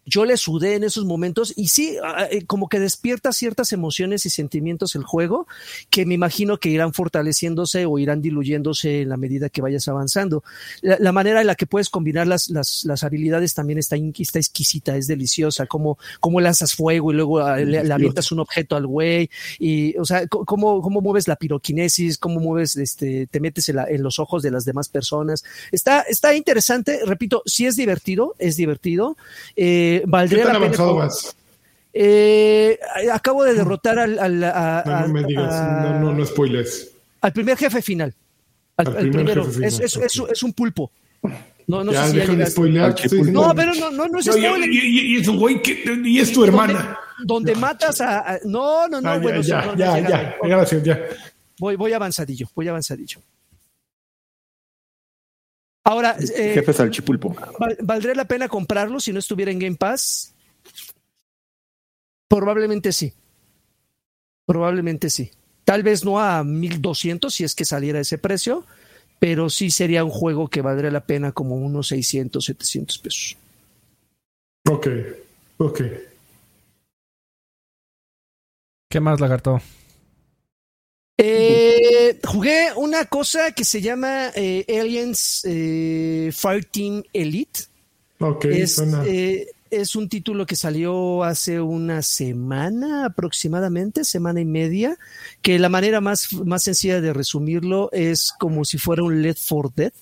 yo 0.06 0.24
le 0.24 0.36
sudé 0.36 0.74
en 0.74 0.84
esos 0.84 1.04
momentos 1.04 1.52
y 1.56 1.68
sí, 1.68 1.96
eh, 2.30 2.44
como 2.46 2.68
que 2.68 2.80
despierta 2.80 3.32
ciertas 3.32 3.72
emociones 3.72 4.26
y 4.26 4.30
sentimientos 4.30 4.94
el 4.94 5.04
juego 5.04 5.46
que 5.90 6.06
me 6.06 6.14
imagino 6.14 6.58
que 6.58 6.70
irán 6.70 6.94
fortaleciéndose 6.94 7.86
o 7.86 7.98
irán 7.98 8.22
diluyéndose 8.22 9.02
en 9.02 9.10
la 9.10 9.16
medida 9.16 9.48
que 9.48 9.62
vayas 9.62 9.88
avanzando. 9.88 10.42
La, 10.80 11.12
manera 11.12 11.40
en 11.40 11.46
la 11.46 11.54
que 11.54 11.66
puedes 11.66 11.90
combinar 11.90 12.26
las, 12.26 12.48
las, 12.48 13.04
habilidades 13.04 13.54
también 13.54 13.78
está, 13.78 13.96
está, 13.96 14.38
exquisita, 14.38 14.96
es 14.96 15.06
deliciosa, 15.06 15.66
como, 15.66 15.98
como 16.20 16.40
lanzas 16.40 16.74
fuego 16.74 17.12
y 17.12 17.16
luego 17.16 17.40
ah, 17.40 17.58
le, 17.58 17.92
avientas 17.92 18.32
un 18.32 18.40
objeto 18.40 18.76
al 18.76 18.86
güey 18.86 19.30
y, 19.58 19.96
o 19.98 20.04
sea, 20.04 20.26
cómo, 20.28 20.80
cómo 20.82 21.00
mueves 21.00 21.28
la 21.28 21.36
piroquinesis, 21.36 22.18
cómo 22.18 22.40
mueves, 22.40 22.76
este, 22.76 23.26
te 23.26 23.40
metes 23.40 23.68
en, 23.68 23.78
en 23.78 24.02
los 24.02 24.18
ojos 24.18 24.42
de 24.42 24.50
las 24.50 24.64
demás 24.64 24.88
personas. 24.88 25.44
Está, 25.72 26.00
está 26.02 26.34
interesante, 26.34 27.00
repito, 27.04 27.42
sí 27.46 27.66
es 27.66 27.76
divertido, 27.76 28.34
es 28.38 28.56
divertido. 28.56 29.16
Eh, 29.56 29.89
valdría 30.06 30.44
la 30.44 30.60
pena. 30.60 31.08
Eh, 31.92 32.78
acabo 33.12 33.44
de 33.44 33.54
derrotar 33.54 33.98
al. 33.98 34.14
no, 34.14 35.08
me 35.08 35.24
digas, 35.24 36.00
no, 36.00 36.14
no, 36.14 36.26
spoilers. 36.26 36.88
Al 37.20 37.32
primer 37.32 37.56
jefe 37.56 37.82
final. 37.82 38.14
Al, 38.76 39.10
primero. 39.10 39.46
Es, 39.62 39.80
es, 39.80 39.96
es, 39.96 40.42
un 40.42 40.52
pulpo. 40.52 40.90
No, 41.66 41.84
no 41.84 41.92
sé 41.92 42.26
si 42.26 42.46
spoiler. 42.50 42.94
No, 43.30 43.54
pero 43.54 43.74
no, 43.74 43.90
no, 43.90 44.08
no 44.08 44.18
es 44.18 44.26
spoiler. 44.26 44.70
Y, 44.70 45.14
y, 45.14 45.20
es 45.20 45.28
un 45.28 45.38
güey 45.38 45.60
que, 45.62 46.00
y 46.04 46.18
es 46.18 46.32
tu 46.32 46.44
hermana. 46.44 46.98
Donde, 47.24 47.54
matas 47.54 48.00
a, 48.00 48.38
No, 48.44 48.88
no, 48.88 49.00
no. 49.00 49.10
Ah, 49.10 49.18
bueno, 49.18 49.40
ya, 49.42 49.74
ya, 49.76 49.98
ya, 49.98 50.36
gracias, 50.42 50.82
ya. 50.82 51.00
Voy, 51.58 51.76
voy 51.76 51.92
avanzadillo, 51.92 52.48
voy 52.54 52.68
avanzadillo. 52.68 53.20
Ahora, 55.90 56.16
eh, 56.20 56.52
jefe 56.54 56.72
salchipulpo. 56.72 57.34
¿Valdría 57.80 58.14
la 58.14 58.24
pena 58.24 58.46
comprarlo 58.48 59.00
si 59.00 59.12
no 59.12 59.18
estuviera 59.18 59.50
en 59.50 59.58
Game 59.58 59.74
Pass? 59.74 60.32
Probablemente 62.28 62.92
sí. 62.92 63.12
Probablemente 64.46 65.10
sí. 65.10 65.32
Tal 65.64 65.82
vez 65.82 66.04
no 66.04 66.20
a 66.20 66.44
1200 66.44 67.34
si 67.34 67.42
es 67.42 67.56
que 67.56 67.64
saliera 67.64 67.98
ese 67.98 68.18
precio, 68.18 68.64
pero 69.18 69.50
sí 69.50 69.72
sería 69.72 70.04
un 70.04 70.12
juego 70.12 70.46
que 70.46 70.62
valdría 70.62 70.92
la 70.92 71.06
pena 71.06 71.32
como 71.32 71.56
unos 71.56 71.88
600, 71.88 72.44
700 72.44 72.98
pesos. 72.98 73.36
Ok, 74.70 74.86
ok. 75.58 75.80
¿Qué 78.88 79.00
más, 79.00 79.18
lagarto? 79.18 79.60
Eh, 81.22 82.18
jugué 82.24 82.68
una 82.76 83.04
cosa 83.04 83.52
que 83.52 83.64
se 83.64 83.82
llama 83.82 84.30
eh, 84.34 84.64
Aliens 84.80 85.42
eh, 85.44 86.30
Fireteam 86.32 87.02
Elite. 87.12 87.60
Ok, 88.20 88.46
es, 88.46 88.82
es 89.70 89.96
un 89.96 90.08
título 90.08 90.46
que 90.46 90.56
salió 90.56 91.22
hace 91.22 91.60
una 91.60 92.02
semana 92.02 93.06
aproximadamente, 93.06 94.04
semana 94.04 94.40
y 94.40 94.44
media, 94.44 94.98
que 95.42 95.58
la 95.58 95.68
manera 95.68 96.00
más, 96.00 96.32
más 96.32 96.62
sencilla 96.62 97.00
de 97.00 97.12
resumirlo 97.12 97.90
es 97.92 98.32
como 98.38 98.64
si 98.64 98.78
fuera 98.78 99.02
un 99.02 99.22
Left 99.22 99.46
for 99.46 99.72
Dead, 99.74 99.92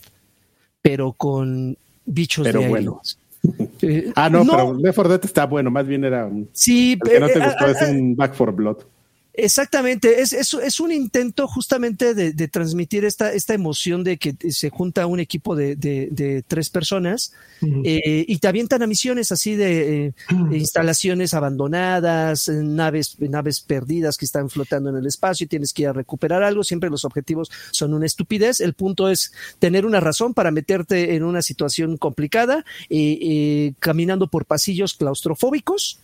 pero 0.83 1.13
con 1.13 1.77
bichos 2.05 2.45
pero 2.45 2.61
de 2.61 2.69
bueno. 2.69 3.01
ah, 4.15 4.31
no, 4.31 4.45
pero 4.45 4.75
Left 4.75 4.97
4 4.97 5.09
Dead 5.09 5.25
está 5.25 5.47
bueno, 5.47 5.71
más 5.71 5.87
bien 5.87 6.05
era 6.05 6.27
un. 6.27 6.49
Sí, 6.53 6.99
que 7.05 7.21
no 7.21 7.29
te 7.29 7.39
gustó, 7.39 7.67
es 7.67 7.83
un 7.83 8.17
Back 8.17 8.35
for 8.35 8.53
Blood. 8.53 8.79
Exactamente, 9.41 10.21
es, 10.21 10.33
es, 10.33 10.53
es, 10.53 10.81
un 10.81 10.91
intento 10.91 11.47
justamente 11.47 12.13
de, 12.13 12.33
de, 12.33 12.49
transmitir 12.49 13.05
esta, 13.05 13.33
esta 13.33 13.55
emoción 13.55 14.03
de 14.03 14.17
que 14.17 14.35
se 14.51 14.69
junta 14.69 15.07
un 15.07 15.21
equipo 15.21 15.55
de, 15.55 15.77
de, 15.77 16.09
de 16.11 16.43
tres 16.43 16.71
personas 16.71 17.33
eh, 17.63 18.25
y 18.27 18.39
te 18.39 18.49
avientan 18.49 18.83
a 18.83 18.89
misiones 18.89 19.31
así 19.31 19.55
de 19.55 20.07
eh, 20.07 20.13
instalaciones 20.51 21.35
abandonadas, 21.35 22.49
naves, 22.49 23.15
naves 23.21 23.61
perdidas 23.61 24.17
que 24.17 24.25
están 24.25 24.51
flotando 24.51 24.91
en 24.91 24.97
el 24.97 25.07
espacio 25.07 25.45
y 25.45 25.49
tienes 25.49 25.73
que 25.73 25.83
ir 25.83 25.89
a 25.89 25.93
recuperar 25.93 26.43
algo. 26.43 26.65
Siempre 26.65 26.91
los 26.91 27.05
objetivos 27.05 27.49
son 27.71 27.95
una 27.95 28.07
estupidez. 28.07 28.59
El 28.59 28.75
punto 28.75 29.09
es 29.09 29.33
tener 29.61 29.87
una 29.87 30.01
razón 30.01 30.35
para 30.35 30.51
meterte 30.51 31.15
en 31.15 31.23
una 31.23 31.43
situación 31.43 31.97
complicada, 31.97 32.65
eh, 32.91 33.73
caminando 33.79 34.27
por 34.27 34.47
pasillos 34.47 34.95
claustrofóbicos 34.95 36.01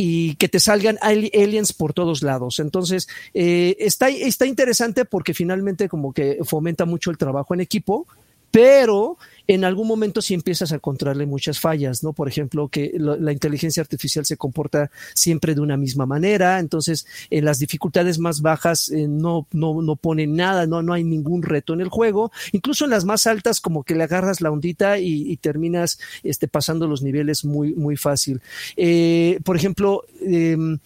y 0.00 0.36
que 0.36 0.48
te 0.48 0.60
salgan 0.60 0.96
aliens 1.02 1.72
por 1.72 1.92
todos 1.92 2.22
lados. 2.22 2.60
Entonces, 2.60 3.08
eh, 3.34 3.74
está, 3.80 4.08
está 4.08 4.46
interesante 4.46 5.04
porque 5.04 5.34
finalmente 5.34 5.88
como 5.88 6.12
que 6.12 6.38
fomenta 6.44 6.84
mucho 6.84 7.10
el 7.10 7.18
trabajo 7.18 7.52
en 7.52 7.60
equipo, 7.60 8.06
pero 8.50 9.18
en 9.48 9.64
algún 9.64 9.88
momento 9.88 10.20
sí 10.20 10.34
empiezas 10.34 10.72
a 10.72 10.74
encontrarle 10.76 11.24
muchas 11.24 11.58
fallas, 11.58 12.02
¿no? 12.02 12.12
Por 12.12 12.28
ejemplo, 12.28 12.68
que 12.68 12.92
la, 12.98 13.32
inteligencia 13.32 13.80
artificial 13.80 14.26
se 14.26 14.36
comporta 14.36 14.90
siempre 15.14 15.54
de 15.54 15.62
una 15.62 15.78
misma 15.78 16.04
manera, 16.04 16.58
entonces 16.58 17.06
en 17.30 17.46
las 17.46 17.58
dificultades 17.58 18.18
más 18.18 18.42
bajas 18.42 18.90
eh, 18.90 19.06
no, 19.08 19.46
no, 19.52 19.80
no 19.80 19.96
pone 19.96 20.26
nada, 20.26 20.66
no, 20.66 20.82
no 20.82 20.92
hay 20.92 21.02
ningún 21.02 21.42
reto 21.42 21.72
en 21.72 21.80
el 21.80 21.88
juego, 21.88 22.30
incluso 22.52 22.84
en 22.84 22.90
las 22.90 23.06
más 23.06 23.26
altas 23.26 23.60
como 23.60 23.84
que 23.84 23.94
le 23.94 24.04
agarras 24.04 24.42
la 24.42 24.50
ondita 24.50 24.98
y, 24.98 25.38
terminas 25.38 25.98
este, 26.24 26.48
pasando 26.48 26.86
los 26.86 27.02
niveles 27.02 27.44
muy, 27.44 27.74
muy 27.74 27.96
fácil. 27.96 28.42
Eh, 28.76 29.38
por 29.44 29.56
ejemplo, 29.56 30.04
em, 30.20 30.78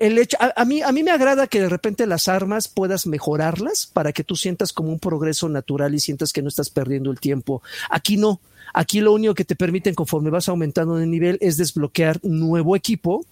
el, 0.00 0.18
hecho, 0.18 0.36
a, 0.40 0.64
mí, 0.64 0.82
a 0.82 0.90
mí 0.90 1.02
me 1.02 1.10
agrada 1.10 1.46
que 1.46 1.60
de 1.60 1.68
repente 1.68 2.06
las 2.06 2.28
armas 2.28 2.66
puedas 2.68 3.06
mejorarlas 3.06 3.86
para 3.86 4.12
que 4.12 4.24
tú 4.24 4.34
sientas 4.36 4.72
como 4.72 4.90
un 4.90 4.98
progreso 4.98 5.48
natural 5.48 5.94
y 5.94 6.00
sientas 6.00 6.32
que 6.32 6.42
no 6.42 6.48
estás 6.48 6.70
perdiendo 6.70 7.10
el 7.10 7.20
tiempo. 7.20 7.62
Aquí 7.88 8.16
no. 8.16 8.40
Aquí 8.74 9.00
lo 9.00 9.12
único 9.12 9.34
que 9.34 9.44
te 9.44 9.56
permiten 9.56 9.94
conforme 9.94 10.30
vas 10.30 10.48
aumentando 10.48 10.96
de 10.96 11.06
nivel 11.06 11.38
es 11.40 11.56
desbloquear 11.56 12.20
nuevo 12.22 12.76
equipo, 12.76 13.24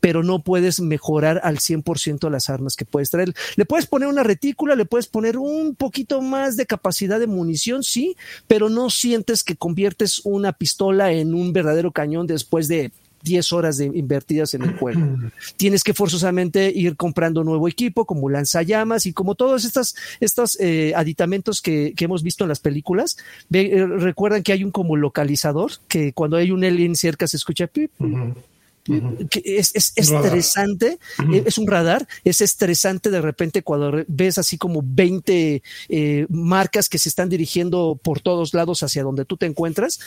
pero 0.00 0.22
no 0.22 0.40
puedes 0.40 0.80
mejorar 0.80 1.40
al 1.42 1.58
100% 1.58 2.30
las 2.30 2.50
armas 2.50 2.76
que 2.76 2.84
puedes 2.84 3.10
traer. 3.10 3.34
Le 3.56 3.64
puedes 3.64 3.86
poner 3.86 4.08
una 4.08 4.22
retícula, 4.22 4.74
le 4.74 4.84
puedes 4.84 5.06
poner 5.06 5.38
un 5.38 5.74
poquito 5.74 6.20
más 6.20 6.56
de 6.56 6.66
capacidad 6.66 7.18
de 7.18 7.26
munición, 7.26 7.82
sí, 7.82 8.16
pero 8.46 8.68
no 8.68 8.90
sientes 8.90 9.42
que 9.42 9.56
conviertes 9.56 10.20
una 10.24 10.52
pistola 10.52 11.12
en 11.12 11.34
un 11.34 11.52
verdadero 11.52 11.92
cañón 11.92 12.26
después 12.26 12.68
de 12.68 12.92
10 13.26 13.52
horas 13.52 13.76
de 13.76 13.86
invertidas 13.86 14.54
en 14.54 14.62
el 14.62 14.76
juego. 14.78 15.00
Tienes 15.56 15.82
que 15.82 15.92
forzosamente 15.92 16.72
ir 16.74 16.96
comprando 16.96 17.42
nuevo 17.42 17.68
equipo, 17.68 18.04
como 18.04 18.30
lanzallamas 18.30 19.04
y 19.06 19.12
como 19.12 19.34
todos 19.34 19.64
estos, 19.64 19.96
estos 20.20 20.56
eh, 20.60 20.92
aditamentos 20.94 21.60
que, 21.60 21.92
hemos 22.06 22.22
visto 22.22 22.44
en 22.44 22.48
las 22.48 22.60
películas. 22.60 23.16
Eh, 23.52 23.84
recuerdan 23.84 24.44
que 24.44 24.52
hay 24.52 24.62
un 24.62 24.70
como 24.70 24.96
localizador, 24.96 25.72
que 25.88 26.12
cuando 26.12 26.36
hay 26.36 26.52
un 26.52 26.64
alien 26.64 26.94
cerca 26.94 27.26
se 27.26 27.36
escucha 27.36 27.66
pip, 27.66 27.90
es, 29.42 29.72
estresante, 29.74 30.98
eh, 31.32 31.42
es 31.44 31.58
un 31.58 31.66
radar, 31.66 32.06
es 32.22 32.40
estresante 32.40 33.10
de 33.10 33.20
repente 33.20 33.62
cuando 33.62 34.04
ves 34.06 34.38
así 34.38 34.56
como 34.56 34.82
20 34.84 35.64
marcas 36.28 36.88
que 36.88 36.98
se 36.98 37.08
están 37.08 37.28
dirigiendo 37.28 37.98
por 38.00 38.20
todos 38.20 38.54
lados 38.54 38.84
hacia 38.84 39.02
donde 39.02 39.24
tú 39.24 39.36
te 39.36 39.46
encuentras 39.46 39.98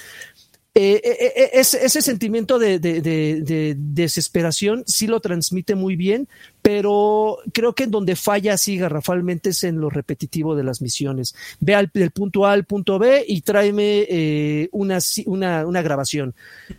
eh, 0.75 1.01
eh, 1.03 1.33
eh, 1.35 1.49
ese, 1.53 1.83
ese, 1.83 2.01
sentimiento 2.01 2.59
de, 2.59 2.77
de, 2.77 3.01
de, 3.01 3.41
de, 3.41 3.75
desesperación 3.75 4.83
sí 4.85 5.07
lo 5.07 5.19
transmite 5.19 5.73
muy 5.73 5.95
bien, 5.95 6.27
pero 6.61 7.39
creo 7.53 7.73
que 7.73 7.85
en 7.85 7.91
donde 7.91 8.15
falla 8.15 8.53
así 8.53 8.77
garrafalmente 8.77 9.49
es 9.49 9.63
en 9.63 9.81
lo 9.81 9.89
repetitivo 9.89 10.55
de 10.55 10.63
las 10.63 10.79
misiones. 10.79 11.33
Ve 11.59 11.73
al, 11.73 11.89
del 11.91 12.11
punto 12.11 12.45
A 12.45 12.53
al 12.53 12.65
punto 12.65 12.99
B 12.99 13.25
y 13.27 13.41
tráeme 13.41 14.05
eh, 14.07 14.69
una, 14.71 14.99
una, 15.25 15.65
una, 15.65 15.81
grabación. 15.81 16.35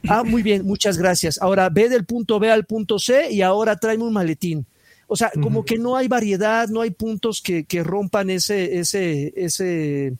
Ah, 0.08 0.22
muy 0.22 0.44
bien, 0.44 0.64
muchas 0.64 0.96
gracias. 0.96 1.42
Ahora 1.42 1.68
ve 1.68 1.88
del 1.88 2.04
punto 2.04 2.38
B 2.38 2.48
al 2.48 2.66
punto 2.66 3.00
C 3.00 3.32
y 3.32 3.42
ahora 3.42 3.76
tráeme 3.76 4.04
un 4.04 4.12
maletín. 4.12 4.66
O 5.08 5.16
sea, 5.16 5.32
como 5.42 5.64
que 5.64 5.76
no 5.76 5.96
hay 5.96 6.06
variedad, 6.06 6.68
no 6.68 6.82
hay 6.82 6.90
puntos 6.90 7.42
que, 7.42 7.64
que 7.64 7.82
rompan 7.82 8.30
ese, 8.30 8.78
ese, 8.78 9.32
ese 9.34 10.14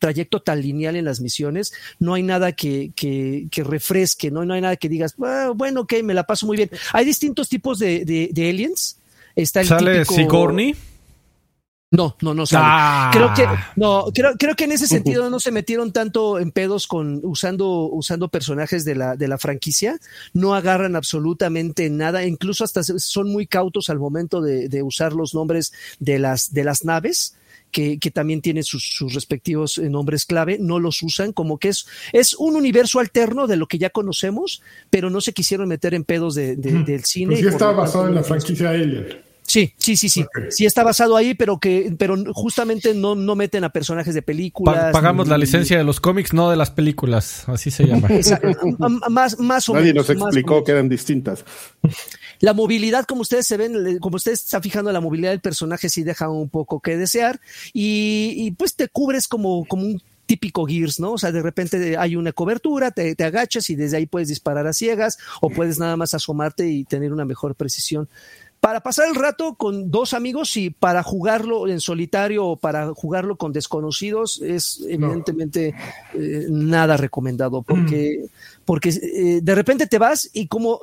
trayecto 0.00 0.40
tan 0.40 0.60
lineal 0.60 0.96
en 0.96 1.04
las 1.04 1.20
misiones, 1.20 1.72
no 2.00 2.14
hay 2.14 2.24
nada 2.24 2.50
que, 2.50 2.90
que, 2.96 3.46
que 3.52 3.62
refresque, 3.62 4.32
¿no? 4.32 4.44
no 4.44 4.54
hay 4.54 4.60
nada 4.60 4.76
que 4.76 4.88
digas, 4.88 5.14
ah, 5.22 5.52
bueno, 5.54 5.82
ok, 5.82 5.94
me 6.02 6.14
la 6.14 6.24
paso 6.24 6.46
muy 6.46 6.56
bien. 6.56 6.70
Hay 6.92 7.04
distintos 7.04 7.48
tipos 7.48 7.78
de, 7.78 8.04
de, 8.04 8.30
de 8.32 8.50
aliens. 8.50 8.98
Está 9.36 9.60
el 9.60 9.68
¿Sale 9.68 9.92
típico... 10.00 10.14
Sigourney? 10.14 10.74
No, 11.92 12.16
no, 12.20 12.34
no 12.34 12.46
sale. 12.46 12.64
Ah. 12.66 13.10
Creo 13.12 13.34
que, 13.34 13.46
no, 13.74 14.06
creo, 14.14 14.34
creo 14.38 14.54
que 14.54 14.64
en 14.64 14.72
ese 14.72 14.86
sentido 14.86 15.28
no 15.28 15.40
se 15.40 15.50
metieron 15.50 15.92
tanto 15.92 16.38
en 16.38 16.52
pedos 16.52 16.86
con 16.86 17.20
usando, 17.24 17.88
usando 17.90 18.28
personajes 18.28 18.84
de 18.84 18.94
la, 18.94 19.16
de 19.16 19.26
la 19.26 19.38
franquicia. 19.38 19.98
No 20.32 20.54
agarran 20.54 20.94
absolutamente 20.94 21.90
nada. 21.90 22.24
Incluso 22.24 22.62
hasta 22.62 22.84
son 22.84 23.32
muy 23.32 23.48
cautos 23.48 23.90
al 23.90 23.98
momento 23.98 24.40
de, 24.40 24.68
de 24.68 24.82
usar 24.84 25.14
los 25.14 25.34
nombres 25.34 25.72
de 25.98 26.20
las, 26.20 26.52
de 26.52 26.62
las 26.62 26.84
naves 26.84 27.34
que, 27.70 27.98
que 27.98 28.10
también 28.10 28.40
tiene 28.40 28.62
sus, 28.62 28.84
sus, 28.84 29.14
respectivos 29.14 29.78
nombres 29.78 30.26
clave, 30.26 30.58
no 30.60 30.78
los 30.78 31.02
usan, 31.02 31.32
como 31.32 31.58
que 31.58 31.68
es, 31.68 31.86
es 32.12 32.34
un 32.34 32.56
universo 32.56 33.00
alterno 33.00 33.46
de 33.46 33.56
lo 33.56 33.66
que 33.66 33.78
ya 33.78 33.90
conocemos, 33.90 34.62
pero 34.90 35.10
no 35.10 35.20
se 35.20 35.32
quisieron 35.32 35.68
meter 35.68 35.94
en 35.94 36.04
pedos 36.04 36.34
de, 36.34 36.56
de, 36.56 36.72
mm. 36.72 36.84
del 36.84 37.04
cine. 37.04 37.32
Pues 37.32 37.44
ya 37.44 37.50
estaba 37.50 37.72
basado 37.72 38.08
en 38.08 38.14
la 38.14 38.22
franquicia 38.22 38.70
Alien. 38.70 39.30
Sí, 39.50 39.74
sí, 39.78 39.96
sí, 39.96 40.08
sí. 40.08 40.22
Okay. 40.22 40.52
Sí 40.52 40.64
está 40.64 40.84
basado 40.84 41.16
ahí, 41.16 41.34
pero 41.34 41.58
que, 41.58 41.92
pero 41.98 42.16
justamente 42.32 42.94
no, 42.94 43.16
no 43.16 43.34
meten 43.34 43.64
a 43.64 43.70
personajes 43.70 44.14
de 44.14 44.22
películas. 44.22 44.76
Pa 44.76 44.92
pagamos 44.92 45.26
ni, 45.26 45.30
la 45.30 45.38
licencia 45.38 45.76
de 45.76 45.82
los 45.82 45.98
cómics, 45.98 46.32
no 46.32 46.50
de 46.50 46.56
las 46.56 46.70
películas. 46.70 47.48
Así 47.48 47.72
se 47.72 47.84
llama. 47.84 48.08
más, 49.10 49.40
más 49.40 49.68
o 49.68 49.74
Nadie 49.74 49.88
menos, 49.88 50.08
nos 50.08 50.22
explicó 50.22 50.54
más, 50.54 50.64
que 50.64 50.70
eran 50.70 50.88
distintas. 50.88 51.44
La 52.40 52.54
movilidad, 52.54 53.04
como 53.04 53.20
ustedes 53.20 53.46
se 53.46 53.56
ven, 53.56 53.98
como 53.98 54.16
ustedes 54.16 54.44
están 54.44 54.62
fijando, 54.62 54.90
la 54.92 55.00
movilidad 55.00 55.30
del 55.30 55.40
personaje 55.40 55.88
sí 55.88 56.02
deja 56.02 56.28
un 56.28 56.48
poco 56.48 56.80
que 56.80 56.96
desear. 56.96 57.40
Y, 57.72 58.50
pues 58.52 58.74
te 58.74 58.88
cubres 58.88 59.28
como, 59.28 59.66
como 59.66 59.84
un 59.84 60.02
típico 60.26 60.64
Gears, 60.66 61.00
¿no? 61.00 61.12
O 61.12 61.18
sea, 61.18 61.32
de 61.32 61.42
repente 61.42 61.96
hay 61.98 62.16
una 62.16 62.32
cobertura, 62.32 62.92
te, 62.92 63.16
agachas 63.22 63.68
y 63.68 63.74
desde 63.74 63.98
ahí 63.98 64.06
puedes 64.06 64.28
disparar 64.28 64.66
a 64.66 64.72
ciegas 64.72 65.18
o 65.40 65.50
puedes 65.50 65.78
nada 65.78 65.96
más 65.96 66.14
asomarte 66.14 66.68
y 66.68 66.84
tener 66.84 67.12
una 67.12 67.24
mejor 67.24 67.54
precisión 67.54 68.08
para 68.60 68.80
pasar 68.80 69.08
el 69.08 69.14
rato 69.14 69.54
con 69.54 69.90
dos 69.90 70.12
amigos 70.12 70.56
y 70.56 70.68
para 70.68 71.02
jugarlo 71.02 71.66
en 71.66 71.80
solitario 71.80 72.46
o 72.46 72.56
para 72.56 72.92
jugarlo 72.94 73.36
con 73.36 73.52
desconocidos 73.52 74.40
es 74.42 74.84
evidentemente 74.86 75.74
eh, 76.14 76.46
nada 76.50 76.98
recomendado 76.98 77.62
porque, 77.62 78.26
porque 78.66 78.90
eh, 78.90 79.40
de 79.42 79.54
repente 79.54 79.86
te 79.86 79.98
vas 79.98 80.28
y 80.34 80.46
como 80.46 80.82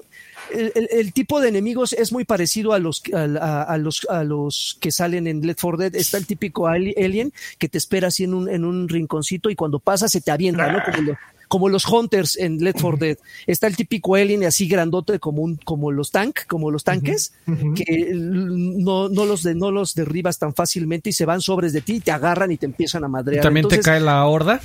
el, 0.54 0.72
el, 0.76 0.88
el, 0.92 1.14
tipo 1.14 1.40
de 1.42 1.50
enemigos 1.50 1.94
es 1.94 2.12
muy 2.12 2.26
parecido 2.26 2.74
a 2.74 2.80
los, 2.80 3.02
a, 3.14 3.64
a, 3.64 3.78
los, 3.78 4.06
a 4.10 4.24
los 4.24 4.78
que 4.80 4.92
salen 4.92 5.28
en 5.28 5.42
Left 5.42 5.62
4 5.62 5.78
Dead. 5.78 5.96
Está 5.96 6.18
el 6.18 6.26
típico 6.26 6.68
alien 6.68 7.34
que 7.58 7.70
te 7.70 7.78
espera 7.78 8.08
así 8.08 8.24
en 8.24 8.34
un, 8.34 8.50
en 8.50 8.66
un 8.66 8.90
rinconcito 8.90 9.50
y 9.50 9.56
cuando 9.56 9.80
pasa 9.80 10.08
se 10.08 10.22
te 10.22 10.32
avienta, 10.32 10.72
¿no? 10.72 10.80
Como 10.84 11.02
lo, 11.02 11.18
como 11.48 11.70
los 11.70 11.86
Hunters 11.88 12.38
en 12.38 12.58
Left 12.58 12.82
4 12.82 12.98
Dead. 12.98 13.18
Está 13.46 13.68
el 13.68 13.76
típico 13.76 14.16
alien 14.16 14.44
así 14.44 14.68
grandote 14.68 15.20
como 15.20 15.42
un, 15.42 15.56
como 15.58 15.92
los 15.92 16.12
tank, 16.12 16.46
como 16.48 16.72
los 16.72 16.84
tanques, 16.84 17.34
uh 17.48 17.52
-huh. 17.52 17.74
que 17.74 18.12
no, 18.14 19.10
no 19.10 19.26
los 19.26 19.44
de, 19.44 19.56
no 19.56 19.72
los 19.72 19.94
derribas 19.96 20.40
tan 20.40 20.54
fácilmente 20.54 21.10
y 21.10 21.14
se 21.14 21.26
van 21.26 21.42
sobres 21.42 21.74
de 21.74 21.82
ti, 21.82 22.00
te 22.00 22.12
agarran 22.12 22.52
y 22.52 22.58
te 22.58 22.66
empiezan 22.66 23.04
a 23.04 23.08
madrear. 23.08 23.44
¿Y 23.44 23.44
también 23.44 23.66
Entonces, 23.66 23.86
te 23.86 23.92
cae 23.92 24.00
la 24.00 24.26
horda? 24.26 24.62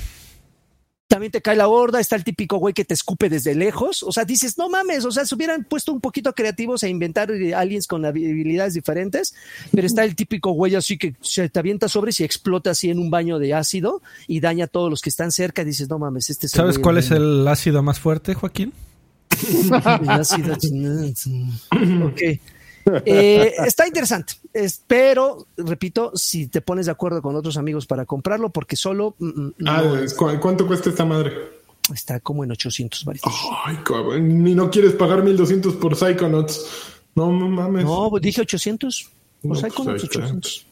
También 1.13 1.31
te 1.31 1.43
cae 1.43 1.55
la 1.55 1.67
horda, 1.67 1.99
está 1.99 2.15
el 2.15 2.23
típico 2.23 2.57
güey 2.57 2.73
que 2.73 2.85
te 2.85 2.95
escupe 2.95 3.29
desde 3.29 3.53
lejos, 3.53 4.01
o 4.01 4.11
sea, 4.11 4.25
dices, 4.25 4.57
no 4.57 4.67
mames, 4.67 5.05
o 5.05 5.11
sea, 5.11 5.27
se 5.27 5.35
hubieran 5.35 5.63
puesto 5.63 5.93
un 5.93 6.01
poquito 6.01 6.33
creativos 6.33 6.81
a 6.81 6.87
inventar 6.87 7.29
aliens 7.55 7.85
con 7.85 8.03
habilidades 8.03 8.73
diferentes, 8.73 9.35
pero 9.71 9.85
está 9.85 10.03
el 10.05 10.15
típico 10.15 10.53
güey 10.53 10.73
así 10.73 10.97
que 10.97 11.13
se 11.21 11.49
te 11.49 11.59
avienta 11.59 11.87
sobres 11.87 12.19
y 12.19 12.23
explota 12.23 12.71
así 12.71 12.89
en 12.89 12.97
un 12.97 13.11
baño 13.11 13.37
de 13.37 13.53
ácido 13.53 14.01
y 14.25 14.39
daña 14.39 14.65
a 14.65 14.67
todos 14.67 14.89
los 14.89 15.01
que 15.01 15.09
están 15.09 15.31
cerca, 15.31 15.61
y 15.61 15.65
dices, 15.65 15.87
no 15.87 15.99
mames, 15.99 16.31
este 16.31 16.47
es 16.47 16.53
¿Sabes 16.53 16.79
cuál 16.79 16.97
es 16.97 17.11
el 17.11 17.47
ácido 17.47 17.83
más 17.83 17.99
fuerte, 17.99 18.33
Joaquín? 18.33 18.73
el 20.01 20.09
ácido... 20.09 20.55
ok. 22.07 22.21
Eh, 23.05 23.53
está 23.65 23.87
interesante, 23.87 24.33
es, 24.53 24.83
pero 24.85 25.47
repito, 25.57 26.11
si 26.15 26.47
te 26.47 26.61
pones 26.61 26.87
de 26.87 26.91
acuerdo 26.91 27.21
con 27.21 27.35
otros 27.35 27.57
amigos 27.57 27.85
para 27.85 28.05
comprarlo, 28.05 28.49
porque 28.49 28.75
solo. 28.75 29.15
Mm, 29.19 29.49
ah, 29.65 29.83
es... 30.03 30.13
¿cu 30.13 30.27
¿cuánto 30.41 30.67
cuesta 30.67 30.89
esta 30.89 31.05
madre? 31.05 31.33
Está 31.93 32.19
como 32.19 32.43
en 32.43 32.51
800 32.51 33.03
varitos. 33.05 33.33
Ay, 33.65 33.77
cabrón, 33.83 34.43
ni 34.43 34.55
no 34.55 34.69
quieres 34.71 34.93
pagar 34.93 35.23
1200 35.23 35.75
por 35.75 35.95
Psychonauts. 35.95 36.65
No 37.15 37.29
mames. 37.29 37.83
No, 37.83 38.09
pues 38.09 38.23
dije 38.23 38.41
800. 38.41 39.09
Por 39.41 39.51
no, 39.51 39.55
Psychonauts, 39.55 40.01
pues 40.01 40.17
800. 40.17 40.65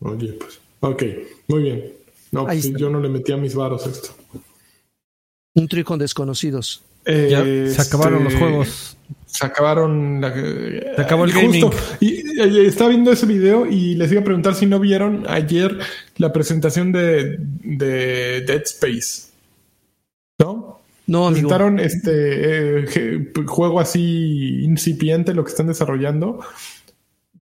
Oye, 0.00 0.32
pues. 0.32 0.58
Ok, 0.80 1.02
muy 1.48 1.62
bien. 1.62 1.92
No, 2.32 2.44
pues 2.44 2.72
yo 2.72 2.90
no 2.90 3.00
le 3.00 3.08
metí 3.08 3.32
a 3.32 3.36
mis 3.36 3.54
varos 3.54 3.86
esto. 3.86 4.10
Un 5.54 5.68
trío 5.68 5.84
con 5.84 5.98
desconocidos. 5.98 6.82
Eh, 7.04 7.28
ya, 7.30 7.72
se 7.72 7.80
acabaron 7.80 8.26
este... 8.26 8.34
los 8.34 8.42
juegos 8.42 8.95
se 9.36 9.46
acabaron 9.46 10.20
la, 10.20 10.32
se 10.32 11.00
acabó 11.00 11.24
el 11.24 11.32
justo, 11.32 11.70
gaming. 11.70 12.00
y, 12.00 12.42
y, 12.42 12.66
estaba 12.66 12.90
viendo 12.90 13.12
ese 13.12 13.26
video 13.26 13.66
y 13.66 13.94
les 13.94 14.10
iba 14.12 14.20
a 14.20 14.24
preguntar 14.24 14.54
si 14.54 14.66
no 14.66 14.80
vieron 14.80 15.24
ayer 15.28 15.78
la 16.16 16.32
presentación 16.32 16.92
de, 16.92 17.36
de 17.38 18.42
Dead 18.42 18.62
Space 18.62 19.30
no 20.38 20.76
no 21.06 21.28
presentaron 21.28 21.78
este 21.78 22.84
eh, 22.84 23.32
juego 23.46 23.78
así 23.78 24.64
incipiente 24.64 25.34
lo 25.34 25.44
que 25.44 25.50
están 25.50 25.68
desarrollando. 25.68 26.40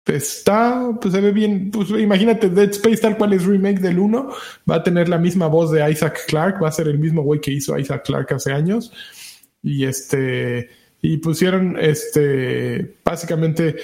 Está, 0.06 0.90
pues 1.02 1.12
se 1.12 1.20
ve 1.20 1.32
bien, 1.32 1.70
pues 1.70 1.90
imagínate 1.90 2.48
Dead 2.48 2.70
Space 2.70 2.98
tal 2.98 3.18
cual 3.18 3.34
es 3.34 3.44
remake 3.44 3.80
del 3.80 3.98
1, 3.98 4.30
va 4.70 4.76
a 4.76 4.82
tener 4.82 5.08
la 5.08 5.18
misma 5.18 5.48
voz 5.48 5.70
de 5.70 5.90
Isaac 5.90 6.20
Clarke, 6.28 6.60
va 6.62 6.68
a 6.68 6.72
ser 6.72 6.88
el 6.88 6.98
mismo 6.98 7.22
güey 7.22 7.40
que 7.40 7.50
hizo 7.50 7.78
Isaac 7.78 8.04
Clarke 8.06 8.34
hace 8.34 8.52
años. 8.52 8.92
Y 9.62 9.84
este 9.84 10.70
y 11.00 11.18
pusieron 11.18 11.76
este 11.78 12.96
básicamente 13.04 13.76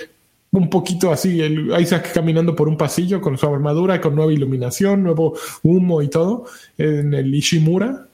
un 0.50 0.70
poquito 0.70 1.10
así, 1.10 1.40
el 1.40 1.72
Isaac 1.80 2.12
caminando 2.14 2.54
por 2.54 2.68
un 2.68 2.76
pasillo 2.76 3.20
con 3.20 3.36
su 3.36 3.46
armadura, 3.46 4.00
con 4.00 4.14
nueva 4.14 4.32
iluminación, 4.32 5.02
nuevo 5.02 5.36
humo 5.64 6.00
y 6.00 6.08
todo, 6.08 6.46
en 6.78 7.12
el 7.12 7.34
Ishimura. 7.34 8.06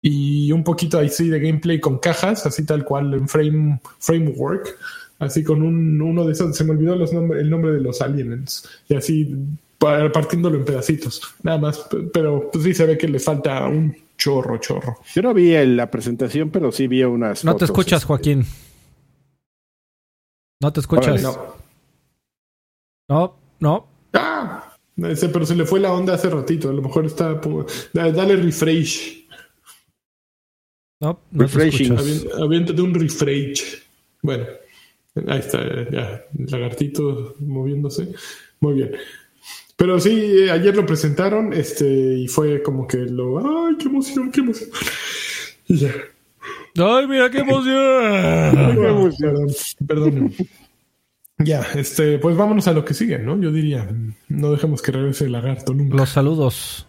Y 0.00 0.52
un 0.52 0.62
poquito 0.62 0.98
así 0.98 1.28
de 1.28 1.40
gameplay 1.40 1.80
con 1.80 1.98
cajas, 1.98 2.46
así 2.46 2.64
tal 2.64 2.84
cual 2.84 3.14
en 3.14 3.26
frame, 3.26 3.80
framework, 3.98 4.76
así 5.18 5.42
con 5.42 5.62
un, 5.62 6.00
uno 6.00 6.24
de 6.24 6.32
esos, 6.32 6.56
se 6.56 6.62
me 6.62 6.72
olvidó 6.72 6.94
los 6.94 7.12
el 7.12 7.50
nombre 7.50 7.72
de 7.72 7.80
los 7.80 8.00
aliens, 8.00 8.68
y 8.88 8.94
así 8.94 9.34
partiéndolo 9.78 10.58
en 10.58 10.64
pedacitos, 10.64 11.34
nada 11.42 11.58
más, 11.58 11.86
pero 12.12 12.50
pues 12.50 12.64
sí 12.64 12.74
se 12.74 12.86
ve 12.86 12.96
que 12.96 13.08
le 13.08 13.18
falta 13.18 13.66
un 13.66 13.94
chorro, 14.16 14.58
chorro. 14.58 14.98
Yo 15.14 15.22
no 15.22 15.34
vi 15.34 15.52
la 15.66 15.90
presentación, 15.90 16.50
pero 16.50 16.72
sí 16.72 16.86
vi 16.86 17.02
unas. 17.02 17.44
No 17.44 17.52
fotos. 17.52 17.68
te 17.68 17.72
escuchas, 17.72 18.04
Joaquín. 18.04 18.44
No 20.60 20.72
te 20.72 20.80
escuchas. 20.80 21.22
no. 21.22 21.54
no, 23.08 23.36
no. 23.60 23.86
Ah, 24.12 24.76
ese, 24.96 25.28
pero 25.28 25.44
se 25.44 25.56
le 25.56 25.66
fue 25.66 25.80
la 25.80 25.92
onda 25.92 26.14
hace 26.14 26.30
ratito. 26.30 26.68
A 26.68 26.72
lo 26.72 26.82
mejor 26.82 27.06
está. 27.06 27.40
Dale 27.92 28.36
refresh. 28.36 29.24
No, 31.00 31.20
no 31.32 31.42
Refreshing. 31.42 31.96
Aviéntate 32.40 32.80
un 32.80 32.94
refresh. 32.94 33.82
Bueno, 34.22 34.46
ahí 35.26 35.38
está, 35.40 35.60
ya. 35.90 36.24
Lagartito 36.32 37.34
moviéndose. 37.40 38.14
Muy 38.60 38.74
bien. 38.74 38.92
Pero 39.76 39.98
sí, 39.98 40.48
ayer 40.50 40.76
lo 40.76 40.86
presentaron, 40.86 41.52
este, 41.52 41.86
y 41.86 42.28
fue 42.28 42.62
como 42.62 42.86
que 42.86 42.98
lo, 42.98 43.38
ay, 43.66 43.76
qué 43.78 43.88
emoción, 43.88 44.30
qué 44.30 44.40
emoción. 44.40 44.70
Y 45.66 45.78
ya. 45.78 45.92
Ay, 46.76 47.06
mira 47.06 47.30
qué 47.30 47.38
emoción. 47.38 48.74
qué 48.74 48.86
emoción. 48.86 49.46
Perdón. 49.86 50.34
Ya, 51.38 51.66
este, 51.74 52.18
pues 52.18 52.36
vámonos 52.36 52.68
a 52.68 52.72
lo 52.72 52.84
que 52.84 52.92
sigue, 52.94 53.18
¿no? 53.18 53.40
Yo 53.40 53.50
diría, 53.50 53.88
no 54.28 54.52
dejemos 54.52 54.82
que 54.82 54.92
regrese 54.92 55.24
el 55.24 55.32
lagarto 55.32 55.72
nunca. 55.72 55.96
Los 55.96 56.10
saludos. 56.10 56.86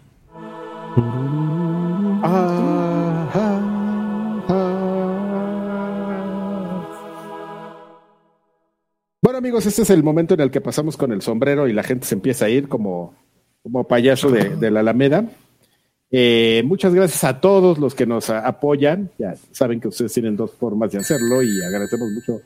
Ah, 0.98 2.22
ah, 2.24 2.95
Bueno, 9.36 9.48
amigos, 9.48 9.66
este 9.66 9.82
es 9.82 9.90
el 9.90 10.02
momento 10.02 10.34
en 10.34 10.40
el 10.40 10.50
que 10.50 10.62
pasamos 10.62 10.96
con 10.96 11.12
el 11.12 11.22
sombrero 11.22 11.68
y 11.68 11.74
la 11.74 11.84
gente 11.84 12.08
se 12.08 12.16
empieza 12.16 12.46
a 12.46 12.50
ir 12.50 12.70
como, 12.70 13.14
como 13.64 13.86
payaso 13.86 14.32
de, 14.32 14.56
de 14.56 14.72
la 14.72 14.80
Alameda. 14.80 15.30
Eh, 16.10 16.64
muchas 16.66 16.94
gracias 16.94 17.26
a 17.26 17.42
todos 17.42 17.78
los 17.78 17.96
que 17.96 18.06
nos 18.06 18.30
apoyan. 18.30 19.12
Ya 19.18 19.36
saben 19.52 19.82
que 19.82 19.90
ustedes 19.90 20.14
tienen 20.14 20.38
dos 20.38 20.54
formas 20.54 20.94
de 20.94 21.00
hacerlo 21.00 21.44
y 21.44 21.62
agradecemos 21.62 22.12
mucho 22.12 22.40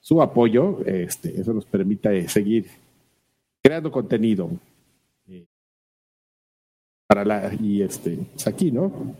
su 0.00 0.22
apoyo. 0.22 0.78
Este, 0.86 1.40
eso 1.40 1.52
nos 1.52 1.64
permite 1.64 2.28
seguir 2.28 2.66
creando 3.60 3.90
contenido 3.90 4.52
eh, 5.28 5.46
para 7.08 7.24
la 7.24 7.52
y 7.60 7.82
este 7.82 8.20
pues 8.32 8.46
aquí, 8.46 8.70
¿no? 8.70 9.16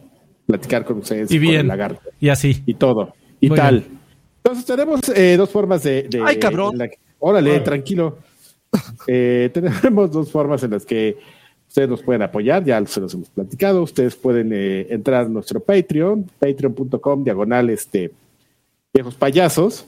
Platicar 0.47 0.85
con 0.85 0.99
ustedes 0.99 1.29
y 1.33 1.41
bien, 1.41 1.63
el 1.63 1.67
lagarto 1.67 2.09
y 2.21 2.29
así 2.29 2.63
y 2.67 2.75
todo 2.75 3.15
y 3.41 3.49
Muy 3.49 3.57
tal. 3.57 3.81
bien. 3.81 4.00
Entonces 4.43 4.65
tenemos 4.65 5.01
eh, 5.15 5.37
dos 5.37 5.51
formas 5.51 5.83
de, 5.83 6.05
de- 6.05 6.23
Ay, 6.25 6.39
cabrón. 6.39 6.73
en 6.75 6.79
la- 6.79 6.91
órale, 7.19 7.61
tranquilo. 7.61 8.19
Eh, 9.09 9.51
tenemos 9.53 10.13
dos 10.13 10.31
formas 10.31 10.63
en 10.63 10.71
las 10.71 10.87
que 10.87 11.17
ustedes 11.67 11.89
nos 11.89 12.03
pueden 12.05 12.23
apoyar, 12.23 12.65
ya 12.65 12.85
se 12.87 13.01
los 13.01 13.13
hemos 13.15 13.29
platicado. 13.29 13.83
Ustedes 13.83 14.15
pueden 14.15 14.51
eh, 14.53 14.87
entrar 14.91 15.27
a 15.27 15.29
nuestro 15.29 15.59
Patreon, 15.59 16.31
patreon.com, 16.39 17.25
diagonal, 17.25 17.69
este, 17.71 18.13
viejos 18.95 19.17
payasos. 19.17 19.87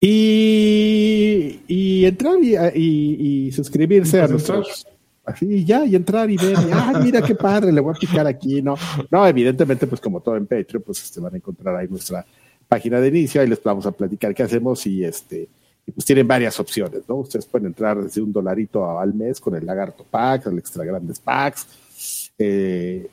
Y, 0.00 1.60
y 1.68 2.04
entrar 2.06 2.36
y, 2.42 2.56
y- 2.74 3.46
y 3.48 3.52
suscribirse 3.52 4.20
a 4.20 4.28
nuestros. 4.28 4.86
Así 5.24 5.64
ya, 5.64 5.84
y 5.84 5.94
entrar 5.94 6.28
y 6.30 6.36
ver, 6.36 6.52
y, 6.58 6.70
ah, 6.72 7.00
mira 7.02 7.22
qué 7.22 7.34
padre, 7.36 7.70
le 7.70 7.80
voy 7.80 7.94
a 7.94 7.98
picar 7.98 8.26
aquí, 8.26 8.60
¿no? 8.60 8.74
No, 9.10 9.24
evidentemente, 9.26 9.86
pues 9.86 10.00
como 10.00 10.20
todo 10.20 10.36
en 10.36 10.46
Patreon, 10.46 10.82
pues 10.82 11.00
este, 11.04 11.20
van 11.20 11.34
a 11.34 11.36
encontrar 11.36 11.76
ahí 11.76 11.86
nuestra 11.88 12.26
página 12.68 13.00
de 13.00 13.08
inicio, 13.08 13.40
ahí 13.40 13.48
les 13.48 13.62
vamos 13.62 13.86
a 13.86 13.92
platicar 13.92 14.34
qué 14.34 14.42
hacemos 14.42 14.86
y 14.86 15.04
este, 15.04 15.48
y 15.86 15.90
pues 15.92 16.04
tienen 16.06 16.26
varias 16.28 16.58
opciones, 16.60 17.02
¿no? 17.08 17.16
Ustedes 17.16 17.46
pueden 17.46 17.66
entrar 17.68 18.00
desde 18.02 18.20
un 18.22 18.32
dolarito 18.32 18.98
al 18.98 19.12
mes 19.14 19.40
con 19.40 19.54
el 19.56 19.66
Lagarto 19.66 20.04
Pack, 20.08 20.46
el 20.46 20.58
Extra 20.58 20.84
Grandes 20.84 21.18
Packs, 21.20 22.32
eh, 22.38 23.08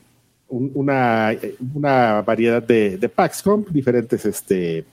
un- 0.49 0.71
una, 0.75 1.35
una 1.73 2.21
variedad 2.21 2.61
de, 2.63 2.97
de 2.97 3.09
packs 3.09 3.41
con 3.43 3.65
diferentes 3.69 4.25
este, 4.25 4.83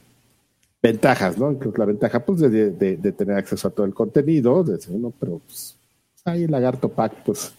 ventajas, 0.82 1.38
¿no? 1.38 1.50
Incluso 1.52 1.78
la 1.78 1.84
ventaja, 1.86 2.24
pues, 2.24 2.40
de, 2.40 2.70
de- 2.72 2.96
de 2.96 3.12
tener 3.12 3.36
acceso 3.36 3.68
a 3.68 3.70
todo 3.70 3.86
el 3.86 3.94
contenido, 3.94 4.62
desde 4.64 4.92
uno, 4.92 5.12
pero 5.18 5.40
pues, 5.46 5.76
ahí 6.24 6.44
el 6.44 6.50
Lagarto 6.50 6.88
Pack, 6.88 7.24
pues, 7.24 7.52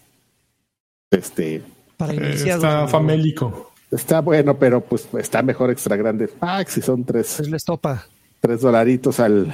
este, 1.11 1.61
Para 1.97 2.13
Eh, 2.13 2.17
iniciados. 2.17 2.63
está 2.63 2.87
famélico. 2.87 3.71
Está 3.91 4.21
bueno, 4.21 4.57
pero 4.57 4.81
pues 4.81 5.07
está 5.17 5.41
mejor 5.41 5.71
Extra 5.71 5.95
Grandes 5.95 6.31
Packs 6.31 6.77
y 6.77 6.81
son 6.81 7.03
tres, 7.03 7.35
Pues 7.37 7.49
les 7.49 7.63
topa. 7.65 8.05
tres 8.39 8.61
dolaritos 8.61 9.19
al, 9.19 9.53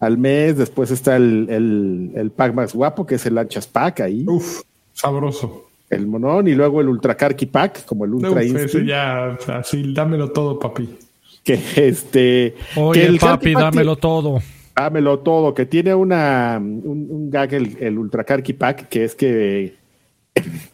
al 0.00 0.18
mes. 0.18 0.56
Después 0.56 0.90
está 0.90 1.16
el, 1.16 1.46
el, 1.50 2.12
el 2.14 2.30
pack 2.30 2.54
más 2.54 2.74
guapo, 2.74 3.06
que 3.06 3.16
es 3.16 3.26
el 3.26 3.34
Lanchas 3.34 3.66
Pack 3.66 4.00
ahí, 4.00 4.24
Uf, 4.28 4.62
sabroso. 4.92 5.68
el 5.90 6.06
monón, 6.06 6.46
y 6.48 6.54
luego 6.54 6.80
el 6.80 6.88
Ultra 6.88 7.16
Carky 7.16 7.46
Pack, 7.46 7.84
como 7.84 8.04
el 8.04 8.14
Ultra 8.14 8.30
Uf, 8.32 8.38
ese 8.56 8.84
ya, 8.86 9.38
así, 9.48 9.92
dámelo 9.94 10.30
todo, 10.32 10.58
papi. 10.58 10.98
que 11.42 11.60
este... 11.76 12.54
Oye, 12.76 13.00
que 13.00 13.06
el 13.06 13.18
papi, 13.18 13.52
Pack 13.54 13.62
dámelo 13.64 13.96
todo. 13.96 14.40
Dámelo 14.76 15.20
todo, 15.20 15.54
que 15.54 15.66
tiene 15.66 15.94
una 15.94 16.58
un, 16.60 17.06
un 17.08 17.30
gag 17.30 17.54
el, 17.54 17.76
el 17.78 17.96
Ultra 17.96 18.24
Carky 18.24 18.54
Pack, 18.54 18.88
que 18.88 19.04
es 19.04 19.14
que 19.14 19.76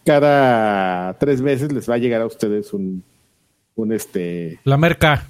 cada 0.04 1.16
tres 1.18 1.40
meses 1.40 1.72
les 1.72 1.88
va 1.88 1.94
a 1.94 1.98
llegar 1.98 2.20
a 2.22 2.26
ustedes 2.26 2.72
un, 2.72 3.02
un 3.76 3.92
este 3.92 4.58
La 4.64 4.76
merca. 4.76 5.26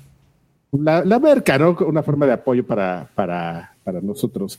la, 0.73 1.05
la 1.05 1.19
merca, 1.19 1.59
¿no? 1.59 1.77
Una 1.87 2.03
forma 2.03 2.27
de 2.27 2.33
apoyo 2.33 2.65
para, 2.67 3.09
para, 3.15 3.75
para 3.85 4.01
nosotros. 4.01 4.59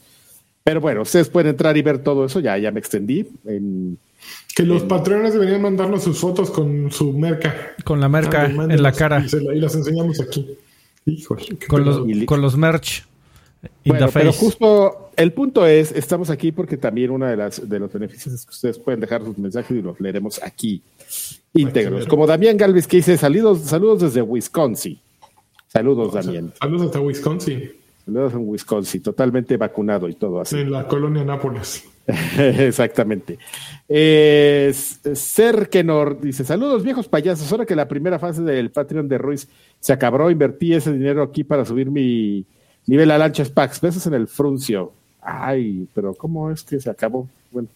Pero 0.63 0.79
bueno, 0.79 1.01
ustedes 1.01 1.27
pueden 1.29 1.49
entrar 1.49 1.75
y 1.75 1.81
ver 1.81 1.99
todo 1.99 2.25
eso, 2.25 2.39
ya, 2.39 2.57
ya 2.57 2.71
me 2.71 2.79
extendí. 2.79 3.27
En, 3.45 3.97
Que 4.55 4.63
los 4.63 4.83
patrones 4.83 5.33
deberían 5.33 5.61
mandarnos 5.63 6.03
sus 6.03 6.19
fotos 6.19 6.51
con 6.51 6.91
su 6.91 7.13
merca. 7.13 7.55
Con 7.83 7.99
la 7.99 8.07
merca 8.07 8.43
Ah, 8.43 8.65
en 8.69 8.83
la 8.83 8.91
cara. 8.91 9.21
Y, 9.25 9.29
se 9.29 9.41
la- 9.41 9.55
y 9.55 9.59
las 9.59 9.73
enseñamos 9.73 10.19
aquí. 10.21 10.55
Híjole. 11.05 11.57
Con 11.67 11.83
los, 11.83 12.01
con 12.27 12.41
los 12.41 12.55
merch. 12.57 13.05
In 13.83 13.93
bueno, 13.93 14.05
the 14.07 14.11
pero 14.11 14.31
face. 14.33 14.45
justo 14.45 15.00
el 15.21 15.33
punto 15.33 15.65
es, 15.65 15.91
estamos 15.91 16.29
aquí 16.29 16.51
porque 16.51 16.77
también 16.77 17.11
uno 17.11 17.25
de, 17.25 17.37
las, 17.37 17.67
de 17.67 17.79
los 17.79 17.91
beneficios 17.91 18.33
es 18.33 18.45
que 18.45 18.51
ustedes 18.51 18.79
pueden 18.79 18.99
dejar 18.99 19.23
sus 19.23 19.37
mensajes 19.37 19.77
y 19.77 19.81
los 19.81 19.99
leeremos 19.99 20.41
aquí, 20.43 20.81
íntegros. 21.53 22.05
Como 22.07 22.27
Damián 22.27 22.57
Galvez 22.57 22.87
que 22.87 22.97
dice, 22.97 23.17
saludos, 23.17 23.61
saludos 23.61 24.01
desde 24.01 24.21
Wisconsin. 24.21 24.99
Saludos, 25.67 26.13
Damián. 26.13 26.51
Saludos 26.59 26.87
hasta 26.87 26.99
Wisconsin, 26.99 27.71
Saludos 28.05 28.33
en 28.33 28.49
Wisconsin, 28.49 29.01
totalmente 29.01 29.55
vacunado 29.57 30.09
y 30.09 30.15
todo 30.15 30.41
así. 30.41 30.59
en 30.59 30.71
la 30.71 30.87
colonia 30.87 31.23
Nápoles. 31.23 31.85
Exactamente. 32.37 33.37
Eh, 33.87 34.73
Serkenor 34.73 36.19
dice: 36.19 36.43
Saludos, 36.43 36.83
viejos 36.83 37.07
payasos. 37.07 37.49
Ahora 37.51 37.65
que 37.65 37.75
la 37.75 37.87
primera 37.87 38.19
fase 38.19 38.41
del 38.41 38.71
Patreon 38.71 39.07
de 39.07 39.17
Ruiz 39.17 39.47
se 39.79 39.93
acabó, 39.93 40.29
invertí 40.29 40.73
ese 40.73 40.91
dinero 40.91 41.23
aquí 41.23 41.43
para 41.43 41.63
subir 41.63 41.91
mi 41.91 42.45
nivel 42.87 43.11
a 43.11 43.17
lanchas 43.17 43.49
packs. 43.49 43.79
Besos 43.79 44.07
en 44.07 44.15
el 44.15 44.27
fruncio. 44.27 44.93
Ay, 45.21 45.87
pero 45.93 46.13
¿cómo 46.13 46.51
es 46.51 46.63
que 46.63 46.79
se 46.79 46.89
acabó? 46.89 47.27
Bueno, 47.51 47.67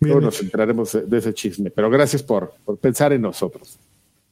luego 0.00 0.20
nos 0.20 0.40
enteraremos 0.40 0.98
de, 1.08 1.18
ese 1.18 1.34
chisme. 1.34 1.70
Pero 1.70 1.90
gracias 1.90 2.22
por, 2.22 2.54
por 2.64 2.78
pensar 2.78 3.12
en 3.12 3.22
nosotros. 3.22 3.78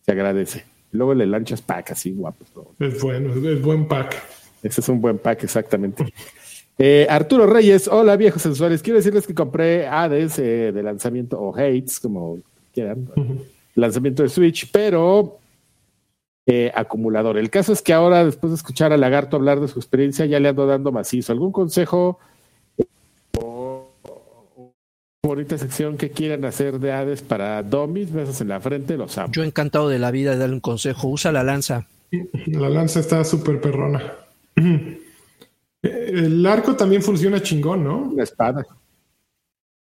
Se 0.05 0.13
agradece. 0.13 0.65
Luego 0.93 1.13
el 1.13 1.19
de 1.19 1.27
lanchas 1.27 1.61
pack, 1.61 1.93
así 1.93 2.13
guapos. 2.13 2.49
¿no? 2.55 2.87
Es 2.87 3.01
bueno, 3.03 3.35
es, 3.35 3.61
buen 3.61 3.87
pack. 3.87 4.17
Ese 4.63 4.81
es 4.81 4.89
un 4.89 5.01
buen 5.01 5.19
pack, 5.19 5.45
exactamente. 5.45 6.05
Eh, 6.79 7.07
Arturo 7.09 7.47
Reyes, 7.47 7.89
hola 7.89 8.17
viejos 8.17 8.43
sensuales. 8.43 8.83
Quiero 8.83 8.99
decirles 8.99 9.27
que 9.27 9.35
compré 9.35 9.87
Hades 9.87 10.39
eh, 10.39 10.73
de 10.73 10.83
lanzamiento, 10.83 11.41
o 11.41 11.57
Hates, 11.57 11.99
como 11.99 12.39
quieran, 12.75 13.09
lanzamiento 13.75 14.23
de 14.23 14.29
Switch, 14.29 14.71
pero 14.71 15.39
eh, 16.45 16.71
acumulador. 16.75 17.39
El 17.39 17.49
caso 17.49 17.73
es 17.73 17.81
que 17.81 17.95
ahora, 17.95 18.27
después 18.27 18.51
de 18.51 18.57
escuchar 18.57 18.93
a 18.93 18.99
Lagarto 18.99 19.37
hablar 19.37 19.59
de 19.59 19.69
su 19.69 19.79
experiencia, 19.79 20.27
ya 20.27 20.39
le 20.39 20.51
ando 20.51 20.67
dando 20.67 20.93
macizo. 20.93 21.33
¿Algún 21.33 21.51
consejo 21.51 22.19
bonita 25.27 25.59
sección 25.59 25.97
que 25.97 26.11
quieran 26.11 26.45
hacer 26.45 26.79
de 26.79 26.93
Hades 26.93 27.23
para 27.23 27.63
Domis? 27.63 28.13
Besos 28.13 28.41
en 28.41 28.49
la 28.49 28.61
frente, 28.61 28.97
los 28.97 29.19
amo. 29.19 29.33
Yo 29.33 29.43
encantado 29.43 29.89
de 29.89 29.99
la 29.99 30.11
vida 30.11 30.33
de 30.33 30.39
darle 30.39 30.55
un 30.55 30.61
consejo. 30.61 31.09
Usa 31.09 31.33
la 31.33 31.43
lanza. 31.43 31.87
La 32.47 32.69
lanza 32.69 33.01
está 33.01 33.25
súper 33.25 33.61
perrona. 33.61 34.15
El 35.83 36.47
arco 36.47 36.75
también 36.75 37.03
funciona 37.03 37.43
chingón, 37.43 37.85
¿no? 37.85 38.13
La 38.17 38.25
espada. 38.25 38.67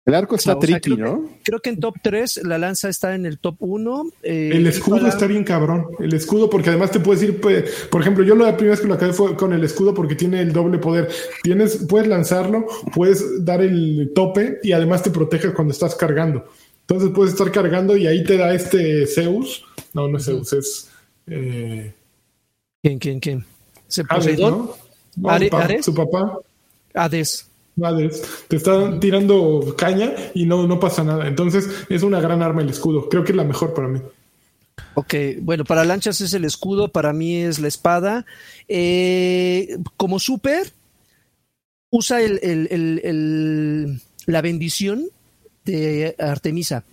El 0.07 0.15
arco 0.15 0.35
está 0.37 0.57
O 0.57 0.61
sea, 0.63 0.81
tricky, 0.81 0.97
creo, 0.97 1.07
¿no? 1.17 1.29
que, 1.29 1.35
creo 1.45 1.61
que 1.61 1.71
en 1.71 1.79
top 1.81 1.95
3 2.03 2.41
la 2.45 2.59
lanza 2.59 2.89
está 2.89 3.15
en 3.15 3.27
el 3.27 3.39
top 3.39 3.57
1. 3.59 4.11
El 4.23 4.67
escudo 4.67 5.07
está 5.07 5.27
bien 5.27 5.45
cabrón. 5.45 5.87
El 5.99 6.15
escudo, 6.15 6.49
porque 6.49 6.71
además 6.71 6.91
te 6.91 7.01
puedes 7.01 7.23
ir, 7.23 7.39
por 7.41 8.01
ejemplo, 8.01 8.25
yo 8.25 8.35
la 8.35 8.57
primera 8.57 8.73
vez 8.73 8.81
que 8.81 8.89
lo 8.89 8.95
acabé 8.95 9.13
fue 9.13 9.37
con 9.37 9.53
el 9.53 9.63
escudo 9.63 9.93
porque 9.93 10.15
tiene 10.15 10.41
el 10.41 10.53
doble 10.53 10.79
poder. 10.79 11.11
Tienes, 11.43 11.85
puedes 11.89 12.09
lanzarlo, 12.09 12.67
puedes 12.95 13.45
dar 13.45 13.61
el 13.61 14.11
tope 14.15 14.59
y 14.63 14.73
además 14.73 15.03
te 15.03 15.11
protege 15.11 15.53
cuando 15.53 15.73
estás 15.73 15.95
cargando. 15.95 16.47
Entonces 16.81 17.11
puedes 17.15 17.35
estar 17.35 17.53
cargando 17.53 17.97
y 17.97 18.07
ahí 18.07 18.25
te 18.25 18.37
da 18.39 18.55
este 18.55 19.07
Zeus. 19.07 19.65
No, 19.93 20.09
no 20.09 20.17
es 20.17 20.25
Zeus, 20.25 20.53
es 20.55 20.89
eh, 21.27 21.93
¿Quién, 22.83 22.99
quién, 22.99 23.21
quién? 23.21 23.45
¿Se 23.87 24.01
Hades, 24.09 24.25
Poseidón? 24.25 24.51
¿no? 24.59 24.77
No, 25.17 25.29
Are- 25.31 25.45
su 25.47 25.51
pa- 25.51 25.63
Ares. 25.65 25.85
Su 25.85 25.95
papá. 25.95 26.39
Hades. 26.95 27.50
Hades, 27.83 28.23
te 28.49 28.57
está 28.57 28.99
tirando 29.01 29.75
caña 29.77 30.13
y 30.35 30.45
no, 30.47 30.67
no 30.67 30.79
pasa 30.81 31.03
nada. 31.05 31.27
Entonces 31.29 31.69
es 31.89 32.03
una 32.03 32.21
gran 32.21 32.43
arma 32.43 32.63
el 32.63 32.71
escudo. 32.71 33.09
Creo 33.09 33.25
que 33.25 33.33
es 33.33 33.37
la 33.37 33.45
mejor 33.45 33.73
para 33.75 33.89
mí. 33.89 34.01
Ok, 34.95 35.15
bueno, 35.41 35.65
para 35.65 35.85
lanchas 35.85 36.21
es 36.21 36.35
el 36.35 36.45
escudo, 36.45 36.89
para 36.89 37.13
mí 37.13 37.37
es 37.37 37.59
la 37.59 37.69
espada. 37.69 38.27
Eh, 38.69 39.79
como 39.97 40.19
super, 40.19 40.73
usa 41.91 42.21
el, 42.23 42.39
el- 42.43 43.01
el- 43.05 44.01
la 44.27 44.43
bendición 44.43 45.07
de 45.65 46.15
Artemisa. 46.19 46.85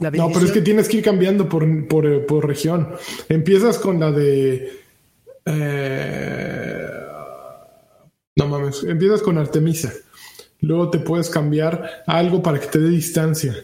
La 0.00 0.10
No, 0.10 0.30
pero 0.32 0.46
es 0.46 0.52
que 0.52 0.62
tienes 0.62 0.88
que 0.88 0.96
ir 0.98 1.04
cambiando 1.04 1.48
por, 1.48 1.86
por, 1.88 2.24
por 2.26 2.46
región. 2.48 2.88
Empiezas 3.28 3.78
con 3.78 4.00
la 4.00 4.10
de. 4.10 4.72
eh, 5.44 6.86
no 8.40 8.48
mames, 8.48 8.82
empiezas 8.84 9.22
con 9.22 9.38
Artemisa. 9.38 9.92
Luego 10.60 10.90
te 10.90 10.98
puedes 10.98 11.30
cambiar 11.30 12.02
a 12.06 12.18
algo 12.18 12.42
para 12.42 12.58
que 12.60 12.66
te 12.66 12.78
dé 12.78 12.88
distancia. 12.90 13.54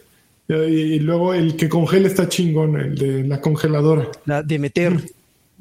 Y, 0.49 0.53
y 0.55 0.99
luego 1.01 1.35
el 1.35 1.57
que 1.57 1.69
congela 1.69 2.07
está 2.07 2.29
chingón, 2.29 2.77
el 2.81 2.95
de 2.97 3.25
la 3.25 3.41
congeladora. 3.41 4.09
la 4.27 4.43
de 4.43 4.59
meter. 4.59 4.93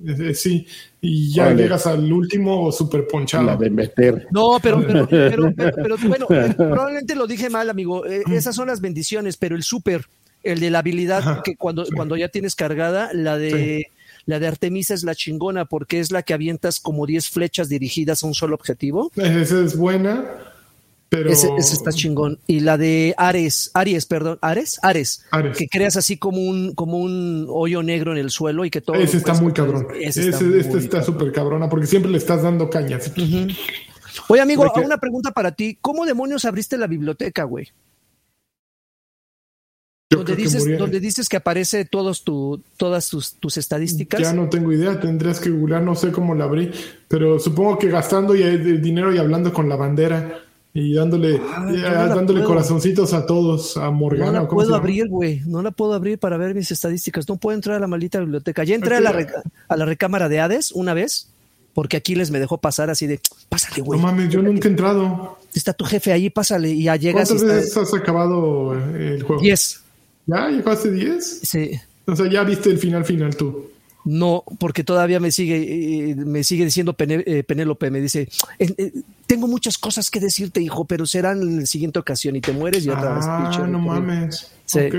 Eh, 0.06 0.16
eh, 0.30 0.34
sí, 0.34 0.68
y 1.02 1.34
ya 1.34 1.52
llegas 1.54 1.88
al 1.88 2.12
último 2.12 2.72
super 2.72 3.08
ponchado. 3.08 3.46
La 3.46 3.56
de 3.58 3.70
meter. 3.70 4.28
No, 4.32 4.60
pero, 4.62 4.86
pero, 4.86 5.08
pero, 5.10 5.54
pero- 5.56 5.76
pero, 5.76 5.98
bueno, 6.08 6.28
eh, 6.30 6.54
probablemente 6.56 7.16
lo 7.16 7.26
dije 7.28 7.50
mal, 7.50 7.70
amigo. 7.70 8.06
Eh, 8.06 8.24
esas 8.32 8.56
son 8.56 8.68
las 8.68 8.80
bendiciones, 8.82 9.38
pero 9.38 9.56
el 9.56 9.64
super, 9.64 10.06
el 10.44 10.60
de 10.60 10.70
la 10.70 10.80
habilidad, 10.80 11.20
Ajá, 11.20 11.42
que 11.44 11.56
cuando, 11.56 11.86
sí. 11.86 11.92
cuando 11.94 12.16
ya 12.18 12.28
tienes 12.30 12.56
cargada, 12.56 13.10
la 13.14 13.38
de 13.38 13.88
la 14.26 14.39
de 14.39 14.47
Artemisa 14.47 14.93
es 14.93 15.03
la 15.03 15.15
chingona, 15.15 15.65
porque 15.65 15.99
es 15.99 16.11
la 16.11 16.23
que 16.23 16.34
avientas 16.34 16.80
como 16.80 17.06
10 17.06 17.30
flechas 17.30 17.69
dirigidas 17.69 18.23
a 18.23 18.27
un 18.27 18.34
solo 18.34 18.56
objetivo. 18.56 19.11
Esa 19.15 19.61
es 19.61 19.77
buena. 19.77 20.26
Pero 21.07 21.30
Ese, 21.30 21.49
ese 21.56 21.76
está 21.76 21.91
chingón. 21.91 22.39
Y 22.47 22.61
la 22.61 22.77
de 22.80 23.14
Ares, 23.18 23.69
Aries, 23.76 24.07
perdón, 24.07 24.39
Ares, 24.41 24.80
Ares, 24.81 25.23
Ares. 25.30 25.56
que 25.56 25.68
creas 25.68 25.95
así 25.97 26.18
como 26.18 26.39
un, 26.41 26.73
como 26.73 26.97
un 26.97 27.45
hoyo 27.49 27.84
negro 27.84 28.11
en 28.11 28.18
el 28.18 28.31
suelo 28.31 28.65
y 28.65 28.72
que 28.72 28.81
todo. 28.81 28.95
ese 28.97 29.18
está 29.18 29.34
pues, 29.34 29.41
muy 29.43 29.53
cabrón. 29.53 29.88
ese 30.02 30.30
Ese, 30.30 30.57
está 30.60 30.77
este 30.80 31.03
súper 31.03 31.31
cabrona 31.31 31.69
porque 31.69 31.85
siempre 31.85 32.10
le 32.11 32.18
estás 32.18 32.41
dando 32.41 32.69
cañas. 32.72 33.11
Oye, 34.27 34.41
amigo, 34.41 34.64
Oye, 34.64 34.72
que- 34.73 34.81
una 34.81 34.97
pregunta 34.97 35.31
para 35.31 35.52
ti. 35.52 35.77
¿Cómo 35.80 36.06
demonios 36.07 36.43
abriste 36.43 36.76
la 36.77 36.88
biblioteca, 36.88 37.43
güey? 37.43 37.68
Yo 40.11 40.18
Donde 40.19 40.36
que 40.36 40.41
dices, 40.44 40.61
moría- 40.61 40.77
donde 40.77 40.99
dices 40.99 41.27
que 41.27 41.38
aparece 41.38 41.84
todos 41.84 42.23
tu, 42.23 42.61
todas 42.77 43.10
tus, 43.10 43.34
tus 43.34 43.57
estadísticas. 43.57 44.22
Ya 44.22 44.34
no 44.34 44.49
tengo 44.49 44.72
idea, 44.72 44.99
tendrías 44.99 45.40
que 45.40 45.49
googlear, 45.49 45.82
no 45.82 45.95
sé 45.95 46.11
cómo 46.11 46.36
la 46.36 46.44
abrí, 46.44 46.69
pero 47.07 47.40
supongo 47.40 47.80
que 47.80 47.90
gastando 47.90 48.36
ya 48.36 48.48
el 48.48 48.82
dinero 48.84 49.11
y 49.14 49.18
hablando 49.18 49.52
con 49.52 49.68
la 49.68 49.76
bandera 49.76 50.41
y 50.76 50.94
dándole, 50.94 51.41
Ah, 51.49 51.65
eh, 51.69 51.77
no 51.77 51.82
la 51.82 52.07
dándole 52.10 52.41
puedo. 52.41 52.49
corazoncitos 52.49 53.14
a 53.14 53.26
todos, 53.26 53.77
a 53.77 53.86
No 53.86 53.94
Morgana. 53.94 54.32
la 54.34 54.41
¿o 54.44 54.48
cómo 54.48 54.61
se 54.61 54.65
puedo 54.68 54.76
abrir, 54.77 55.07
güey. 55.07 55.41
No 55.48 55.64
la 55.64 55.72
puedo 55.72 55.94
abrir 55.95 56.19
para 56.19 56.38
ver 56.38 56.53
mis 56.53 56.69
estadísticas. 56.69 57.27
No 57.27 57.38
puedo 57.38 57.56
entrar 57.56 57.77
a 57.77 57.80
la 57.80 57.88
maldita 57.88 58.19
biblioteca. 58.19 58.64
Ya 58.64 58.76
entré 58.76 58.98
a 58.98 59.02
la, 59.02 59.27
a 59.69 59.76
la 59.77 59.86
recámara 59.86 60.30
de 60.30 60.40
Hades 60.40 60.72
una 60.72 60.94
vez, 60.94 61.30
porque 61.73 61.98
Aquiles 61.98 62.30
me 62.30 62.40
dejó 62.40 62.60
pasar 62.60 62.91
así 62.91 63.07
de, 63.07 63.19
pásale, 63.49 63.80
No 63.80 63.86
güey. 63.86 63.99
mames, 64.02 64.30
yo 64.30 64.44
nunca 64.44 64.68
he 64.68 64.72
entrado. 64.72 65.40
Está 65.56 65.73
tu 65.73 65.84
jefe 65.86 66.11
ahí, 66.11 66.30
pásale. 66.30 66.69
Y 66.69 66.84
ya 66.84 66.95
llegas 66.95 67.32
y 67.32 67.38
¿Cuántas 67.38 67.49
está. 67.64 67.80
veces 67.82 67.94
has 67.94 67.99
acabado 67.99 68.76
eh, 68.77 69.15
el 69.15 69.23
juego? 69.23 69.41
10. 69.41 69.82
¿Ya? 70.27 70.49
¿Llegaste 70.49 70.91
10? 70.91 71.39
Sí. 71.43 71.72
O 72.06 72.15
sea, 72.15 72.30
ya 72.30 72.43
viste 72.43 72.69
el 72.69 72.77
final 72.77 73.06
final 73.06 73.35
tú. 73.35 73.69
No, 74.06 74.43
porque 74.60 74.84
todavía 74.84 75.19
me 75.19 75.31
sigue, 75.31 76.11
eh, 76.11 76.15
me 76.15 76.43
sigue 76.43 76.64
diciendo 76.64 76.95
eh, 76.99 77.43
Penélope, 77.43 77.89
me 77.89 77.99
dice, 77.99 78.30
eh, 78.60 78.91
tengo 79.26 79.47
muchas 79.47 79.80
cosas 79.80 80.11
que 80.11 80.19
decirte, 80.19 80.61
hijo, 80.61 80.85
pero 80.85 81.07
serán 81.07 81.41
en 81.41 81.61
la 81.61 81.65
siguiente 81.65 81.97
ocasión 81.97 82.35
y 82.35 82.41
te 82.41 82.52
mueres 82.52 82.85
y 82.85 82.89
otra 82.89 83.15
vez. 83.15 83.26
Ah, 83.27 83.65
no 83.68 83.80
mames. 83.80 84.52
Sí. 84.65 84.80
Ok, 84.81 84.95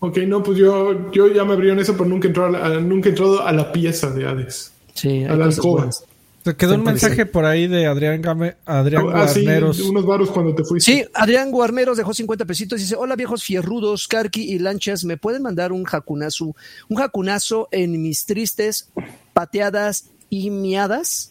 ok, 0.00 0.18
no, 0.26 0.42
pues 0.42 0.58
yo, 0.58 1.12
yo 1.12 1.32
ya 1.32 1.44
me 1.44 1.52
abrieron 1.52 1.78
eso, 1.78 1.92
pero 1.92 2.06
nunca 2.06 2.26
he 2.26 2.30
entrado 2.30 2.56
a 2.56 2.68
la, 2.68 2.80
nunca 2.80 3.08
he 3.08 3.12
entrado 3.12 3.46
a 3.46 3.52
la 3.52 3.70
pieza 3.70 4.10
de 4.10 4.26
Hades. 4.26 4.72
Sí, 4.94 5.22
A 5.22 5.32
hay 5.32 5.38
la 5.38 5.44
cosas 5.44 6.04
Se 6.44 6.56
quedó 6.56 6.74
un 6.74 6.82
mensaje 6.82 7.24
por 7.24 7.44
ahí 7.44 7.68
de 7.68 7.86
Adrián, 7.86 8.20
Game, 8.20 8.56
Adrián 8.64 9.04
Ah, 9.12 9.28
sí, 9.28 9.42
Guarneros. 9.42 9.78
unos 9.80 10.04
varos 10.04 10.30
cuando 10.30 10.54
te 10.54 10.64
fuiste. 10.64 10.92
Sí, 10.92 11.04
Adrián 11.14 11.50
Guarmeros 11.52 11.96
dejó 11.96 12.12
50 12.12 12.44
pesitos 12.44 12.80
y 12.80 12.82
dice, 12.82 12.96
hola 12.96 13.14
viejos 13.14 13.44
fierrudos, 13.44 14.08
Karki 14.08 14.42
y 14.52 14.58
Lanchas, 14.58 15.04
¿me 15.04 15.16
pueden 15.16 15.42
mandar 15.42 15.70
un 15.70 15.84
jacunazo, 15.84 16.56
un 16.88 16.96
jacunazo 16.96 17.68
en 17.70 18.02
mis 18.02 18.24
tristes 18.26 18.88
pateadas 19.32 20.06
y 20.30 20.50
miadas? 20.50 21.30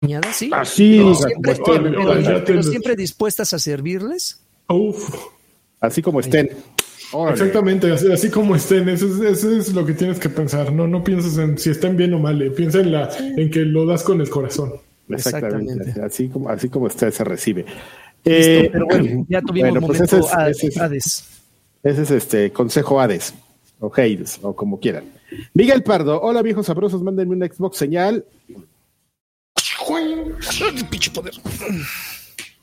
¿Miadas? 0.00 0.34
Sí. 0.36 0.50
Así, 0.52 0.96
Pero 0.96 1.14
siempre, 1.14 1.56
pero- 1.62 2.44
te- 2.44 2.62
siempre 2.62 2.96
dispuestas 2.96 3.52
a 3.52 3.58
servirles. 3.58 4.40
Uf, 4.66 5.14
así 5.78 6.00
como 6.00 6.20
estén. 6.20 6.48
Órale. 7.12 7.32
exactamente, 7.38 7.90
así, 7.92 8.12
así 8.12 8.30
como 8.30 8.54
estén, 8.54 8.88
eso 8.88 9.06
es, 9.06 9.20
eso 9.38 9.50
es 9.50 9.72
lo 9.72 9.84
que 9.84 9.94
tienes 9.94 10.18
que 10.18 10.28
pensar. 10.28 10.72
No, 10.72 10.86
no 10.86 11.02
pienses 11.02 11.36
en 11.38 11.58
si 11.58 11.70
están 11.70 11.96
bien 11.96 12.14
o 12.14 12.18
mal, 12.18 12.40
eh, 12.40 12.50
piensa 12.50 12.78
en, 12.80 12.92
la, 12.92 13.08
en 13.18 13.50
que 13.50 13.60
lo 13.60 13.84
das 13.86 14.02
con 14.02 14.20
el 14.20 14.30
corazón. 14.30 14.72
Exactamente. 15.08 15.72
Exactamente. 15.72 16.02
Así 16.02 16.28
como, 16.28 16.48
así 16.48 16.68
como 16.68 16.86
está, 16.86 17.10
se 17.10 17.24
recibe. 17.24 17.62
Listo, 17.64 17.74
Eh, 18.24 18.68
pero 18.72 18.86
bueno, 18.86 19.26
ya 19.28 19.40
tuvimos 19.46 19.70
bueno, 19.72 19.86
pues 19.86 19.98
momento 20.00 20.16
ese 20.18 20.26
es- 20.26 20.34
a- 20.34 20.50
ese 20.50 20.66
es- 20.68 20.76
Hades. 20.78 21.26
Ese 21.82 22.02
es 22.02 22.10
este 22.10 22.50
consejo 22.52 23.00
Hades 23.00 23.34
o 23.80 23.90
Hades 23.92 24.38
o 24.42 24.54
como 24.54 24.78
quieran. 24.78 25.04
Miguel 25.54 25.82
Pardo, 25.82 26.20
hola 26.20 26.42
viejos 26.42 26.66
sabrosos, 26.66 27.02
mándenme 27.02 27.34
una 27.34 27.46
Xbox 27.46 27.76
señal 27.78 28.24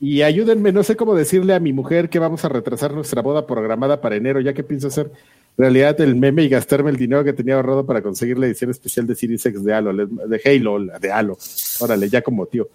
y 0.00 0.22
ayúdenme, 0.22 0.72
no 0.72 0.82
sé 0.82 0.96
cómo 0.96 1.14
decirle 1.14 1.54
a 1.54 1.60
mi 1.60 1.72
mujer 1.72 2.08
que 2.08 2.18
vamos 2.18 2.44
a 2.44 2.48
retrasar 2.48 2.94
nuestra 2.94 3.20
boda 3.20 3.46
programada 3.46 4.00
para 4.00 4.16
enero, 4.16 4.40
ya 4.40 4.52
que 4.52 4.62
pienso 4.62 4.88
hacer 4.88 5.10
realidad 5.56 6.00
el 6.00 6.14
meme 6.14 6.44
y 6.44 6.48
gastarme 6.48 6.90
el 6.90 6.96
dinero 6.96 7.24
que 7.24 7.32
tenía 7.32 7.56
ahorrado 7.56 7.84
para 7.84 8.00
conseguir 8.00 8.38
la 8.38 8.46
edición 8.46 8.70
especial 8.70 9.06
de 9.08 9.16
Series 9.16 9.42
de 9.42 9.74
Halo, 9.74 9.92
de 9.92 10.40
Halo, 10.44 10.78
de 11.00 11.10
Halo. 11.10 11.36
Órale, 11.80 12.08
ya 12.08 12.22
como 12.22 12.46
tío. 12.46 12.68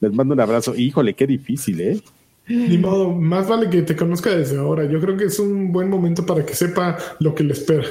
Les 0.00 0.12
mando 0.12 0.34
un 0.34 0.40
abrazo. 0.40 0.74
Híjole, 0.74 1.14
qué 1.14 1.26
difícil, 1.26 1.80
¿eh? 1.80 2.00
Ni 2.48 2.78
modo, 2.78 3.12
más 3.12 3.46
vale 3.46 3.68
que 3.68 3.82
te 3.82 3.94
conozca 3.94 4.34
desde 4.34 4.58
ahora. 4.58 4.84
Yo 4.86 5.00
creo 5.00 5.16
que 5.16 5.24
es 5.24 5.38
un 5.38 5.72
buen 5.72 5.88
momento 5.88 6.24
para 6.24 6.44
que 6.44 6.54
sepa 6.54 6.96
lo 7.20 7.34
que 7.34 7.44
le 7.44 7.52
espera. 7.52 7.84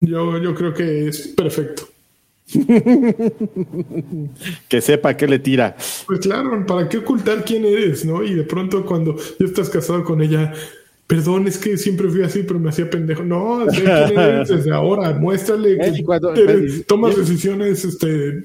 Yo, 0.00 0.38
yo 0.38 0.54
creo 0.54 0.74
que 0.74 1.08
es 1.08 1.28
perfecto. 1.28 1.89
Que 4.68 4.80
sepa 4.80 5.16
qué 5.16 5.26
le 5.26 5.38
tira. 5.38 5.76
Pues 6.06 6.20
claro, 6.20 6.64
¿para 6.66 6.88
qué 6.88 6.98
ocultar 6.98 7.44
quién 7.44 7.64
eres, 7.64 8.04
no? 8.04 8.22
Y 8.22 8.34
de 8.34 8.44
pronto 8.44 8.84
cuando 8.84 9.16
ya 9.38 9.46
estás 9.46 9.68
casado 9.70 10.04
con 10.04 10.22
ella, 10.22 10.52
perdón, 11.06 11.46
es 11.48 11.58
que 11.58 11.76
siempre 11.76 12.08
fui 12.08 12.22
así, 12.22 12.42
pero 12.42 12.58
me 12.58 12.70
hacía 12.70 12.88
pendejo. 12.88 13.22
No, 13.22 13.68
sé 13.70 13.82
quién 13.82 14.18
eres 14.18 14.48
desde 14.48 14.72
ahora. 14.72 15.12
Muéstrale 15.12 15.74
Eh, 15.74 15.92
que 15.96 16.04
cuando- 16.04 16.32
y- 16.34 16.82
tomas 16.82 17.16
decisiones 17.16 17.84
este, 17.84 18.44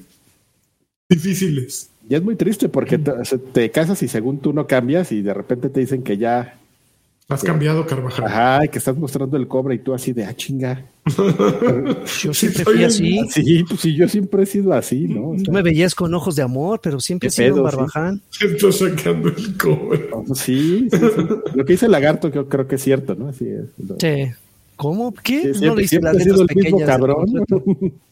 difíciles. 1.08 1.90
Y 2.08 2.14
es 2.14 2.22
muy 2.22 2.36
triste 2.36 2.68
porque 2.68 2.98
te 3.52 3.70
casas 3.72 4.00
y 4.02 4.08
según 4.08 4.38
tú 4.38 4.52
no 4.52 4.66
cambias 4.68 5.10
y 5.10 5.22
de 5.22 5.34
repente 5.34 5.68
te 5.70 5.80
dicen 5.80 6.04
que 6.04 6.16
ya, 6.16 6.56
Has 7.28 7.42
cambiado, 7.42 7.84
Carvajal. 7.86 8.24
ajá, 8.24 8.64
y 8.64 8.68
que 8.68 8.78
estás 8.78 8.96
mostrando 8.96 9.36
el 9.36 9.48
cobre 9.48 9.74
y 9.74 9.78
tú 9.80 9.92
así 9.92 10.12
de, 10.12 10.24
ah, 10.24 10.34
chinga. 10.36 10.84
Yo 12.22 12.32
siempre 12.32 12.64
fui 12.64 12.84
así. 12.84 13.18
Sí, 13.30 13.64
pues 13.68 13.80
sí, 13.80 13.96
yo 13.96 14.08
siempre 14.08 14.42
he 14.44 14.46
sido 14.46 14.72
así, 14.72 15.08
¿no? 15.08 15.30
O 15.30 15.34
sea, 15.34 15.42
Tú 15.44 15.52
me 15.52 15.62
veías 15.62 15.94
con 15.94 16.14
ojos 16.14 16.36
de 16.36 16.42
amor, 16.42 16.80
pero 16.82 17.00
siempre 17.00 17.28
he 17.28 17.30
sido 17.32 17.48
un 17.48 17.54
pedo, 17.54 17.70
sí. 17.70 17.76
barbaján. 17.76 18.22
Estoy 18.40 18.72
sacando 18.72 19.28
el 19.28 19.56
cobre. 19.56 19.98
pues 20.26 20.38
sí, 20.38 20.88
sí, 20.90 20.98
sí. 20.98 21.22
Lo 21.54 21.64
que 21.64 21.72
dice 21.72 21.86
el 21.86 21.92
lagarto 21.92 22.28
yo 22.28 22.48
creo 22.48 22.66
que 22.68 22.76
es 22.76 22.82
cierto, 22.82 23.14
¿no? 23.16 23.28
Así 23.28 23.44
es. 23.48 23.64
Lo- 23.88 23.96
Sí. 24.00 24.32
¿Cómo? 24.76 25.12
¿Qué? 25.22 25.54
sí, 25.54 25.64
no 25.64 25.74
leíste 25.74 25.88
siempre 26.00 26.12
las 26.12 26.16
letras 26.26 26.40
el 26.40 26.46
mismo 26.56 26.62
pequeñas. 26.62 26.78
del 26.78 26.86
cabrón. 26.86 27.92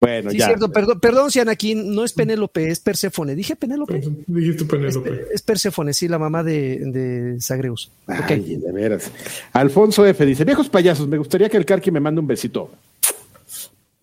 bueno, 0.00 0.30
Sí, 0.30 0.38
ya. 0.38 0.46
cierto. 0.46 0.70
Perdón, 0.70 1.00
perdón, 1.00 1.30
Sianakin, 1.30 1.94
no 1.94 2.04
es 2.04 2.12
Penélope, 2.12 2.68
es 2.68 2.80
Perséfone. 2.80 3.34
Dije 3.34 3.56
Penélope. 3.56 4.02
Dijiste 4.26 4.64
Es, 4.64 4.68
Penélope. 4.68 5.26
es 5.32 5.42
Perséfone, 5.42 5.94
sí, 5.94 6.08
la 6.08 6.18
mamá 6.18 6.42
de, 6.42 6.78
de 6.84 7.40
Zagreus. 7.40 7.90
Ay, 8.06 8.56
de 8.56 8.72
veras. 8.72 9.10
Alfonso 9.52 10.04
F. 10.04 10.26
dice, 10.26 10.44
viejos 10.44 10.68
payasos, 10.68 11.08
me 11.08 11.16
gustaría 11.18 11.48
que 11.48 11.56
el 11.56 11.64
Carqui 11.64 11.90
me 11.90 12.00
mande 12.00 12.20
un 12.20 12.26
besito. 12.26 12.70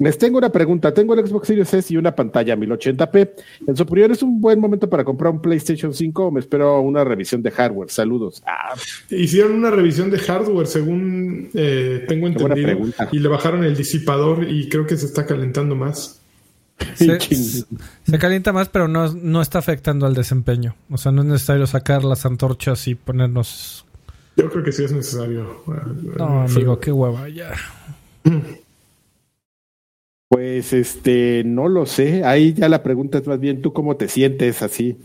Les 0.02 0.18
tengo 0.18 0.40
una 0.40 0.50
pregunta. 0.52 0.92
Tengo 0.92 1.14
el 1.14 1.28
Xbox 1.28 1.48
Series 1.48 1.72
S 1.76 1.94
y 1.94 1.98
una 1.98 2.16
pantalla 2.16 2.56
1080p. 2.56 3.30
En 3.68 3.76
su 3.78 3.84
opinión, 3.84 4.12
¿es 4.12 4.24
un 4.24 4.42
buen 4.42 4.60
momento 4.60 4.90
para 4.90 5.04
comprar 5.04 5.32
un 5.32 5.40
PlayStation 5.40 5.94
5 5.94 6.26
o 6.26 6.32
me 6.32 6.40
espero 6.40 6.82
una 6.82 7.04
revisión 7.04 7.44
de 7.44 7.52
hardware? 7.52 7.92
Saludos. 7.92 8.42
Ah, 8.48 8.74
Hicieron 9.12 9.52
una 9.54 9.70
revisión 9.70 10.10
de 10.10 10.18
hardware, 10.18 10.66
según 10.66 11.50
eh, 11.54 12.04
tengo 12.08 12.26
entendido, 12.26 12.66
pregunta. 12.66 13.10
y 13.12 13.20
le 13.20 13.28
bajaron 13.28 13.64
el 13.64 13.78
disipador 13.78 14.50
y 14.50 14.70
creo 14.70 14.88
que 14.88 14.98
se 14.98 15.06
está 15.06 15.28
calentando 15.28 15.76
más. 15.76 16.18
Se, 16.96 17.20
se 17.20 18.18
calienta 18.18 18.52
más, 18.54 18.70
pero 18.70 18.88
no, 18.88 19.14
no 19.14 19.44
está 19.44 19.60
afectando 19.60 20.08
al 20.08 20.16
desempeño. 20.16 20.76
O 20.90 20.98
sea, 20.98 21.12
no 21.12 21.22
es 21.22 21.28
necesario 21.28 21.68
sacar 21.68 22.04
las 22.04 22.26
antorchas 22.26 22.88
y 22.88 22.96
ponernos. 22.96 23.86
Yo 24.36 24.50
creo 24.50 24.64
que 24.64 24.72
sí 24.72 24.84
es 24.84 24.92
necesario. 24.92 25.62
No, 26.18 26.42
amigo, 26.42 26.80
qué 26.80 26.92
hueva, 26.92 27.30
ya. 27.30 27.52
Pues 30.32 30.72
este, 30.72 31.44
no 31.46 31.68
lo 31.68 31.86
sé. 31.86 32.24
Ahí 32.24 32.54
ya 32.54 32.70
la 32.70 32.82
pregunta 32.84 33.18
es 33.18 33.28
más 33.28 33.38
bien, 33.38 33.62
¿tú 33.62 33.74
cómo 33.74 33.98
te 33.98 34.08
sientes 34.08 34.62
así? 34.62 34.96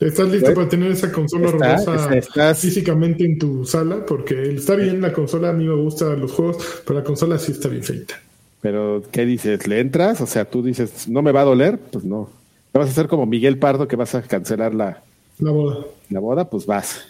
¿Estás 0.00 0.28
listo 0.30 0.46
Pues, 0.46 0.56
para 0.56 0.68
tener 0.68 0.90
esa 0.90 1.12
consola 1.12 1.46
está- 1.48 1.76
rosa 1.76 2.16
estás- 2.16 2.58
físicamente 2.58 3.24
en 3.24 3.38
tu 3.38 3.64
sala? 3.64 4.04
Porque 4.04 4.42
está 4.52 4.74
bien 4.74 5.00
la 5.00 5.12
consola, 5.12 5.50
a 5.50 5.52
mí 5.52 5.64
me 5.64 5.76
gustan 5.76 6.20
los 6.20 6.32
juegos, 6.32 6.56
pero 6.84 6.98
la 6.98 7.04
consola 7.04 7.38
sí 7.38 7.52
está 7.52 7.68
bien 7.68 7.84
feita. 7.84 8.20
Pero, 8.60 9.04
¿qué 9.12 9.24
dices? 9.24 9.64
¿Le 9.68 9.78
entras? 9.78 10.20
O 10.20 10.26
sea, 10.26 10.44
tú 10.44 10.60
dices, 10.60 11.08
¿no 11.08 11.22
me 11.22 11.30
va 11.30 11.42
a 11.42 11.44
doler? 11.44 11.78
Pues 11.78 12.04
no. 12.04 12.28
¿Te 12.72 12.80
vas 12.80 12.88
a 12.88 12.90
hacer 12.90 13.06
como 13.06 13.26
Miguel 13.26 13.58
Pardo 13.58 13.86
que 13.86 13.94
vas 13.94 14.16
a 14.16 14.22
cancelar 14.22 14.74
la, 14.74 15.04
La 15.38 15.52
boda. 15.52 15.84
la 16.10 16.18
boda? 16.18 16.50
Pues 16.50 16.66
vas. 16.66 17.06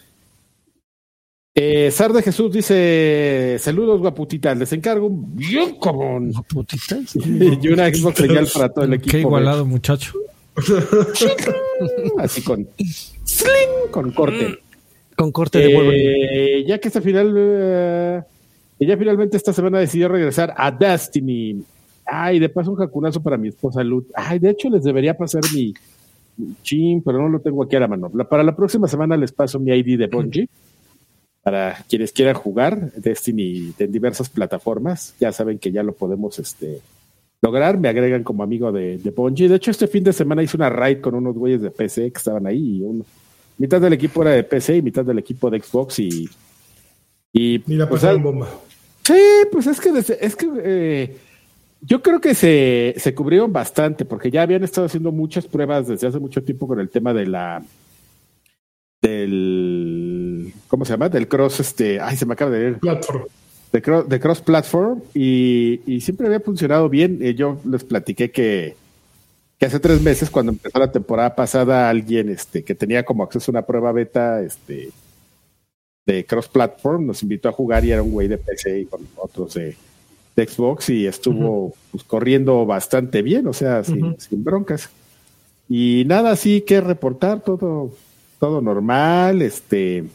Eh, 1.55 1.91
Sar 1.91 2.11
de 2.13 2.23
Jesús 2.23 2.51
dice, 2.51 3.57
saludos 3.59 3.99
guaputitas, 3.99 4.57
les 4.57 4.73
encargo 4.73 5.05
un 5.05 5.35
bien 5.35 5.75
común 5.75 6.33
Putitas. 6.51 7.15
y 7.15 7.67
una 7.67 7.93
Xbox 7.93 8.17
señal 8.17 8.47
para 8.51 8.69
todo 8.69 8.85
el 8.85 8.93
equipo. 8.93 9.11
Qué 9.11 9.19
igualado, 9.19 9.63
muchacho. 9.65 10.13
Así 12.17 12.41
con, 12.43 12.67
sling, 13.23 13.91
con 13.91 14.11
corte. 14.11 14.59
Con 15.15 15.31
corte 15.31 15.59
de. 15.59 16.59
Eh, 16.59 16.65
ya 16.65 16.79
que 16.79 16.87
esta 16.87 17.01
final, 17.01 17.33
eh, 17.37 18.21
ella 18.79 18.97
finalmente 18.97 19.37
esta 19.37 19.53
semana 19.53 19.77
decidió 19.79 20.07
regresar 20.07 20.53
a 20.57 20.71
Destiny. 20.71 21.63
Ay, 22.05 22.39
de 22.39 22.49
paso 22.49 22.71
un 22.71 22.77
jacunazo 22.77 23.21
para 23.21 23.37
mi 23.37 23.49
esposa 23.49 23.83
Luz. 23.83 24.05
Ay, 24.15 24.39
de 24.39 24.49
hecho 24.49 24.69
les 24.71 24.83
debería 24.83 25.15
pasar 25.15 25.41
mi, 25.53 25.71
mi 26.37 26.55
chin, 26.63 27.01
pero 27.03 27.19
no 27.21 27.29
lo 27.29 27.39
tengo 27.39 27.63
aquí 27.63 27.75
a 27.75 27.81
la 27.81 27.87
mano. 27.87 28.09
La- 28.15 28.27
para 28.27 28.43
la 28.43 28.55
próxima 28.55 28.87
semana 28.87 29.15
les 29.17 29.31
paso 29.31 29.59
mi 29.59 29.71
ID 29.71 29.99
de 29.99 30.07
Bungie. 30.07 30.49
Para 31.43 31.83
quienes 31.89 32.13
quieran 32.13 32.35
jugar 32.35 32.93
Destiny 32.93 33.73
en 33.77 33.91
diversas 33.91 34.29
plataformas, 34.29 35.13
ya 35.19 35.31
saben 35.33 35.59
que 35.59 35.71
ya 35.73 35.83
lo 35.83 35.91
podemos 35.93 36.39
este, 36.39 36.79
lograr. 37.41 37.77
Me 37.77 37.89
agregan 37.89 38.23
como 38.23 38.43
amigo 38.43 38.71
de, 38.71 38.97
de 38.97 39.11
Bungie. 39.11 39.49
De 39.49 39.55
hecho, 39.57 39.69
este 39.69 39.87
fin 39.87 40.05
de 40.05 40.13
semana 40.13 40.41
hice 40.41 40.55
una 40.55 40.69
raid 40.69 41.01
con 41.01 41.15
unos 41.15 41.35
güeyes 41.35 41.61
de 41.61 41.69
PC 41.69 42.11
que 42.11 42.17
estaban 42.17 42.47
ahí 42.47 42.77
y 42.77 42.81
uno- 42.81 43.05
mitad 43.57 43.81
del 43.81 43.91
equipo 43.93 44.21
era 44.21 44.31
de 44.31 44.43
PC 44.43 44.77
y 44.77 44.81
mitad 44.81 45.03
del 45.03 45.19
equipo 45.19 45.49
de 45.49 45.59
Xbox 45.59 45.99
y. 45.99 46.29
Y, 47.33 47.57
la 47.75 47.89
pues, 47.89 48.01
pasaron 48.01 48.21
al- 48.21 48.23
bomba. 48.23 48.47
Sí, 49.03 49.19
pues 49.51 49.67
es 49.67 49.81
que, 49.81 49.91
desde- 49.91 50.25
es 50.25 50.35
que 50.37 50.49
eh, 50.63 51.17
yo 51.81 52.01
creo 52.01 52.21
que 52.21 52.35
se, 52.35 52.93
se 52.97 53.13
cubrieron 53.13 53.51
bastante 53.51 54.05
porque 54.05 54.31
ya 54.31 54.43
habían 54.43 54.63
estado 54.63 54.87
haciendo 54.87 55.11
muchas 55.11 55.45
pruebas 55.45 55.89
desde 55.89 56.07
hace 56.07 56.19
mucho 56.19 56.41
tiempo 56.41 56.67
con 56.69 56.79
el 56.79 56.87
tema 56.89 57.13
de 57.13 57.25
la 57.25 57.61
del 59.01 60.02
¿cómo 60.73 60.85
se 60.85 60.93
llama? 60.93 61.07
del 61.07 61.27
cross 61.27 61.59
este, 61.59 61.99
ay 61.99 62.17
se 62.17 62.25
me 62.25 62.33
acaba 62.33 62.49
de 62.49 62.57
ver, 62.57 62.79
Platform. 62.79 63.25
de 63.71 63.81
cross, 63.83 64.09
de 64.09 64.19
cross 64.19 64.41
platform 64.41 65.03
y, 65.13 65.81
y 65.85 66.01
siempre 66.01 66.25
había 66.25 66.39
funcionado 66.39 66.89
bien. 66.89 67.19
Eh, 67.21 67.35
yo 67.35 67.59
les 67.63 67.83
platiqué 67.83 68.31
que, 68.31 68.75
que 69.59 69.67
hace 69.67 69.79
tres 69.79 70.01
meses 70.01 70.31
cuando 70.31 70.51
empezó 70.51 70.79
la 70.79 70.91
temporada 70.91 71.35
pasada 71.35 71.91
alguien 71.91 72.27
este 72.29 72.63
que 72.63 72.73
tenía 72.73 73.05
como 73.05 73.21
acceso 73.21 73.51
a 73.51 73.53
una 73.53 73.61
prueba 73.61 73.91
beta 73.91 74.41
este 74.41 74.89
de 76.07 76.25
cross 76.25 76.47
platform 76.47 77.05
nos 77.05 77.21
invitó 77.21 77.49
a 77.49 77.51
jugar 77.51 77.85
y 77.85 77.91
era 77.91 78.01
un 78.01 78.09
güey 78.09 78.27
de 78.27 78.39
PC 78.39 78.79
y 78.79 78.85
con 78.85 79.07
otros 79.17 79.53
de, 79.53 79.77
de 80.35 80.47
Xbox 80.47 80.89
y 80.89 81.05
estuvo 81.05 81.75
pues, 81.91 82.03
corriendo 82.03 82.65
bastante 82.65 83.21
bien, 83.21 83.45
o 83.45 83.53
sea, 83.53 83.83
sin, 83.83 84.19
sin 84.19 84.43
broncas. 84.43 84.89
Y 85.69 86.03
nada 86.07 86.31
así 86.31 86.61
que 86.61 86.81
reportar, 86.81 87.41
todo, 87.41 87.91
todo 88.39 88.59
normal, 88.59 89.43
este 89.43 90.05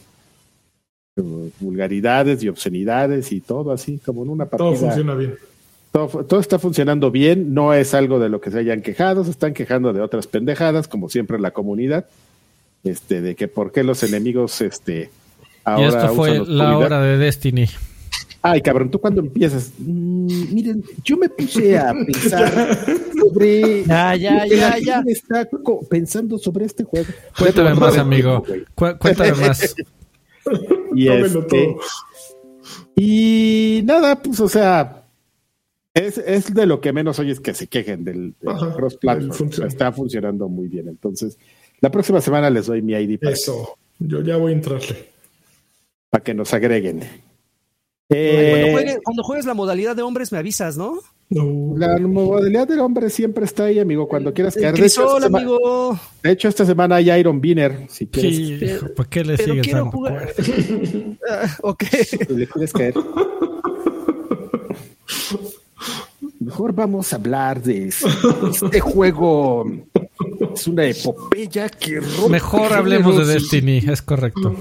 vulgaridades 1.61 2.43
y 2.43 2.49
obscenidades 2.49 3.33
y 3.33 3.41
todo 3.41 3.73
así 3.73 3.99
como 4.05 4.23
en 4.23 4.31
una 4.31 4.47
partida. 4.47 4.69
Todo 4.71 4.77
funciona 4.79 5.15
bien. 5.15 5.35
Todo, 5.93 6.25
todo 6.25 6.39
está 6.41 6.59
funcionando 6.59 7.11
bien, 7.11 7.55
no 7.55 7.73
es 7.73 7.95
algo 7.95 8.19
de 8.19 8.29
lo 8.29 8.41
que 8.41 8.51
se 8.51 8.59
hayan 8.59 8.83
quejado, 8.83 9.25
se 9.25 9.31
están 9.31 9.55
quejando 9.55 9.93
de 9.93 10.01
otras 10.03 10.27
pendejadas, 10.27 10.87
como 10.87 11.09
siempre 11.09 11.37
en 11.37 11.43
la 11.43 11.51
comunidad, 11.53 12.07
este, 12.85 13.21
de 13.23 13.35
que 13.35 13.49
por 13.49 13.73
qué 13.73 13.83
los 13.85 14.03
enemigos, 14.03 14.61
este, 14.61 15.11
ahora 15.65 15.83
y 15.83 15.89
esto 15.89 16.09
fue 16.15 16.41
usan 16.41 16.59
la 16.59 16.65
oscuridad. 16.71 16.99
hora 16.99 17.03
de 17.03 17.17
Destiny. 17.19 17.67
Ay, 18.43 18.61
cabrón, 18.61 18.91
tú 18.91 19.01
cuando 19.01 19.21
empiezas, 19.21 19.73
Mm, 19.79 20.55
miren, 20.55 20.85
yo 21.03 21.17
me 21.17 21.29
puse 21.29 21.77
a 21.77 21.93
pensar 22.07 22.79
sobre 23.19 23.83
Ya, 23.85 24.15
ya, 24.15 24.47
ya, 24.47 24.77
ya. 24.79 25.03
está 25.09 25.49
pensando 25.89 26.39
sobre 26.39 26.67
este 26.67 26.85
juego. 26.85 27.09
Cuéntame 27.37 27.75
más, 27.75 27.97
amigo. 27.99 28.45
Cu- 28.75 28.97
cuéntame 28.99 29.33
más. 29.33 29.75
Y 30.95 31.09
este, 31.09 31.41
todo. 31.43 31.77
Y 32.95 33.83
nada, 33.85 34.21
pues, 34.23 34.41
o 34.41 34.49
sea, 34.49 35.05
es, 35.95 36.19
es 36.19 36.53
de 36.53 36.67
lo 36.67 36.81
que 36.81 36.93
menos 36.93 37.19
oyes 37.19 37.41
que 37.41 37.55
se 37.55 37.67
quejen 37.67 38.05
del, 38.05 38.35
del 38.41 38.49
Ajá, 38.51 38.75
cross 38.75 38.97
platform. 38.97 39.51
Está 39.67 39.93
funcionando 39.93 40.49
muy 40.49 40.69
bien. 40.69 40.89
Entonces, 40.89 41.39
la 41.81 41.91
próxima 41.91 42.21
semana 42.21 42.51
les 42.51 42.67
doy 42.67 42.83
mi 42.83 42.93
ID 42.95 43.19
para, 43.21 43.33
Eso. 43.33 43.79
Yo 43.99 44.21
ya 44.23 44.37
voy 44.37 44.53
a 44.53 44.57
entrarle. 44.57 45.09
para 46.11 46.25
que 46.25 46.35
nos 46.35 46.53
agreguen. 46.55 46.99
Cuando, 47.01 47.11
Eh, 48.11 48.71
juegue- 48.73 48.99
cuando 49.05 49.23
juegues 49.23 49.45
la 49.47 49.55
modalidad 49.55 49.95
de 49.95 50.03
hombres, 50.03 50.33
me 50.33 50.39
avisas, 50.39 50.77
¿no? 50.77 50.99
No. 51.31 51.75
la 51.77 51.99
modalidad 51.99 52.67
del 52.67 52.81
hombre 52.81 53.11
siempre 53.11 53.45
está 53.45 53.65
ahí, 53.65 53.79
amigo, 53.79 54.09
cuando 54.09 54.33
quieras 54.33 54.55
caer. 54.55 54.75
De 54.75 54.87
hecho, 54.87 55.17
amigo. 55.23 55.99
de 56.23 56.31
hecho, 56.33 56.49
esta 56.49 56.65
semana 56.65 56.97
hay 56.97 57.11
Iron 57.11 57.41
Binner, 57.41 57.87
si 57.91 58.07
quieres. 58.07 58.35
Sí, 58.35 58.59
hijo, 58.65 58.87
¿Por 58.95 59.09
qué 59.09 59.25
le 59.25 59.37
Pero 59.37 59.51
sigues 59.51 59.67
quiero 59.67 59.79
dando 59.81 59.91
jugar. 59.97 60.35
Ah, 61.31 61.57
ok. 61.63 61.85
si 61.85 62.17
le 62.35 62.47
quieres 62.47 62.73
caer. 62.73 62.95
Mejor 66.41 66.73
vamos 66.73 67.13
a 67.13 67.17
hablar 67.17 67.63
de 67.63 67.89
este 67.89 68.81
juego. 68.81 69.67
Es 70.55 70.67
una 70.67 70.87
epopeya 70.87 71.69
que 71.69 72.01
rompe 72.01 72.31
Mejor 72.31 72.73
hablemos 72.73 73.19
de. 73.19 73.35
Destiny, 73.35 73.79
es 73.87 74.01
correcto. 74.01 74.57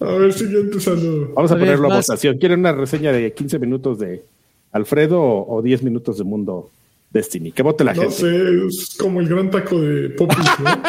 A 0.00 0.04
ver, 0.14 0.32
siguiente 0.32 0.80
saludo. 0.80 1.34
Vamos 1.34 1.52
a 1.52 1.54
A 1.54 1.56
ver, 1.56 1.66
ponerlo 1.66 1.92
a 1.92 1.96
votación. 1.98 2.38
¿Quieren 2.38 2.60
una 2.60 2.72
reseña 2.72 3.12
de 3.12 3.32
15 3.32 3.58
minutos 3.60 3.98
de 4.00 4.24
Alfredo 4.78 5.20
o, 5.20 5.56
o 5.58 5.62
10 5.62 5.82
minutos 5.82 6.16
de 6.18 6.24
Mundo 6.24 6.70
Destiny? 7.10 7.52
Que 7.52 7.62
vote 7.62 7.84
la 7.84 7.92
No 7.94 8.02
gente. 8.02 8.16
sé, 8.16 8.66
es 8.66 8.96
como 8.98 9.20
el 9.20 9.28
gran 9.28 9.50
taco 9.50 9.78
de 9.80 10.10
Popis, 10.10 10.38
¿no? 10.38 10.82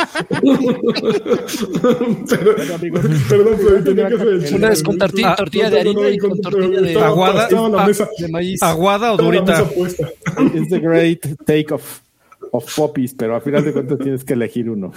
Pero- 2.29 2.55
perdón, 3.29 3.53
pero 3.63 3.83
tenía 3.83 4.07
que 4.09 4.15
hacer 4.15 4.27
el 4.27 4.39
chiste. 4.41 4.55
Una 4.55 4.69
vez 4.69 4.83
con 4.83 4.97
tortilla- 4.97 5.31
Ah, 5.31 5.35
tortilla 5.35 5.69
no, 5.69 5.75
de 5.75 5.83
no, 5.85 5.93
no, 5.93 5.99
harina 6.01 6.15
y 6.15 6.17
con- 6.17 6.41
tortilla 6.41 6.81
de- 6.81 6.99
Aguada- 6.99 7.47
De 8.17 8.27
maíz. 8.27 8.63
¿Aguada 8.63 9.13
o 9.13 9.17
durita? 9.17 9.63
Es 10.53 10.69
the 10.69 10.79
great 10.79 11.25
take 11.45 11.73
of, 11.73 11.99
of 12.51 12.75
poppies, 12.75 13.13
pero 13.13 13.35
a 13.35 13.41
final 13.41 13.63
de 13.63 13.73
cuentas 13.73 13.97
tienes 14.03 14.23
que 14.23 14.33
elegir 14.33 14.69
uno. 14.69 14.91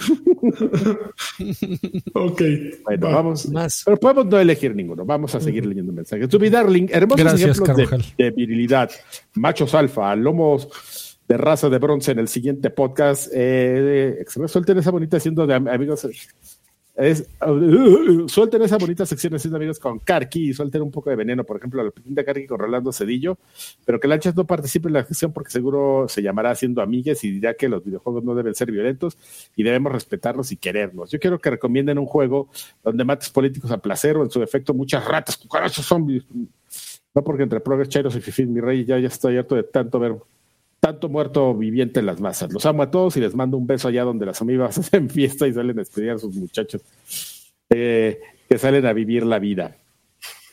Ok. 2.13 2.41
Bueno, 2.83 3.07
va. 3.07 3.15
vamos. 3.15 3.49
Más. 3.49 3.83
Pero 3.85 3.97
podemos 3.97 4.25
no 4.25 4.39
elegir 4.39 4.75
ninguno. 4.75 5.05
Vamos 5.05 5.33
a 5.35 5.39
seguir 5.39 5.65
leyendo 5.65 5.91
mensajes. 5.93 6.27
Tubi 6.29 6.49
Darling, 6.49 6.87
hermosos 6.89 7.23
Gracias, 7.23 7.59
ejemplos 7.59 8.13
de, 8.17 8.31
virilidad. 8.31 8.91
Machos 9.35 9.73
alfa, 9.73 10.15
lomos 10.15 11.19
de 11.27 11.37
raza 11.37 11.69
de 11.69 11.79
bronce 11.79 12.11
en 12.11 12.19
el 12.19 12.27
siguiente 12.27 12.69
podcast. 12.69 13.31
Eh, 13.33 14.21
eh, 14.21 14.47
suelten 14.47 14.77
esa 14.77 14.91
bonita 14.91 15.17
haciendo 15.17 15.47
de 15.47 15.55
am- 15.55 15.67
amigos. 15.67 16.07
Es, 16.95 17.27
suelten 18.27 18.61
esa 18.61 18.77
bonita 18.77 19.03
sección 19.07 19.33
haciendo 19.33 19.57
amigos 19.57 19.79
con 19.79 19.97
Karki 19.97 20.49
y 20.49 20.53
suelten 20.53 20.83
un 20.83 20.91
poco 20.91 21.09
de 21.09 21.15
veneno, 21.15 21.43
por 21.43 21.57
ejemplo, 21.57 21.81
la 21.81 21.89
opinión 21.89 22.13
de 22.13 22.47
con 22.47 22.59
Rolando 22.59 22.91
Cedillo, 22.91 23.39
pero 23.83 23.99
que 23.99 24.07
Lanchas 24.07 24.35
no 24.35 24.45
participe 24.45 24.89
en 24.89 24.93
la 24.93 25.03
sección 25.03 25.33
porque 25.33 25.49
seguro 25.49 26.05
se 26.07 26.21
llamará 26.21 26.51
haciendo 26.51 26.83
amigues 26.83 27.23
y 27.23 27.31
dirá 27.31 27.55
que 27.55 27.67
los 27.67 27.83
videojuegos 27.83 28.23
no 28.23 28.35
deben 28.35 28.53
ser 28.53 28.71
violentos 28.71 29.17
y 29.55 29.63
debemos 29.63 29.91
respetarlos 29.91 30.51
y 30.51 30.57
quererlos. 30.57 31.09
Yo 31.09 31.19
quiero 31.19 31.39
que 31.39 31.49
recomienden 31.49 31.97
un 31.97 32.05
juego 32.05 32.49
donde 32.83 33.03
mates 33.03 33.31
políticos 33.31 33.71
a 33.71 33.79
placer 33.79 34.15
o 34.17 34.23
en 34.23 34.29
su 34.29 34.39
defecto 34.39 34.75
muchas 34.75 35.03
ratas, 35.03 35.35
cucarachos, 35.35 35.85
zombies. 35.85 36.23
No 37.15 37.23
porque 37.23 37.43
entre 37.43 37.59
progres, 37.59 37.89
chairos 37.89 38.15
y 38.15 38.21
fifís, 38.21 38.47
mi 38.47 38.59
rey, 38.59 38.85
ya, 38.85 38.99
ya 38.99 39.07
estoy 39.07 39.37
harto 39.37 39.55
de 39.55 39.63
tanto 39.63 39.99
ver 39.99 40.15
tanto 40.83 41.07
muerto 41.07 41.53
viviente 41.55 42.01
en 42.01 42.05
las 42.05 42.19
masas. 42.19 42.51
Los 42.51 42.65
amo 42.65 42.83
a 42.83 42.91
todos 42.91 43.15
y 43.15 43.21
les 43.21 43.33
mando 43.35 43.55
un 43.55 43.65
beso 43.65 43.87
allá 43.87 44.03
donde 44.03 44.25
las 44.25 44.41
amigas 44.41 44.77
hacen 44.79 45.09
fiesta 45.09 45.47
y 45.47 45.53
salen 45.53 45.77
a 45.77 45.81
despedir 45.81 46.11
a 46.11 46.17
sus 46.17 46.35
muchachos 46.35 46.81
eh, 47.69 48.19
que 48.49 48.57
salen 48.57 48.85
a 48.85 48.91
vivir 48.91 49.25
la 49.25 49.39
vida. 49.39 49.77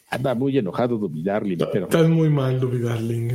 Anda 0.09 0.37
muy 0.37 0.57
enojado 0.57 0.99
Dubi 0.99 1.25
Darling, 1.25 1.59
pero 1.73 1.87
Estás 1.87 2.09
muy 2.09 2.29
mal, 2.31 2.61
Duby 2.61 2.79
Darling. 2.79 3.29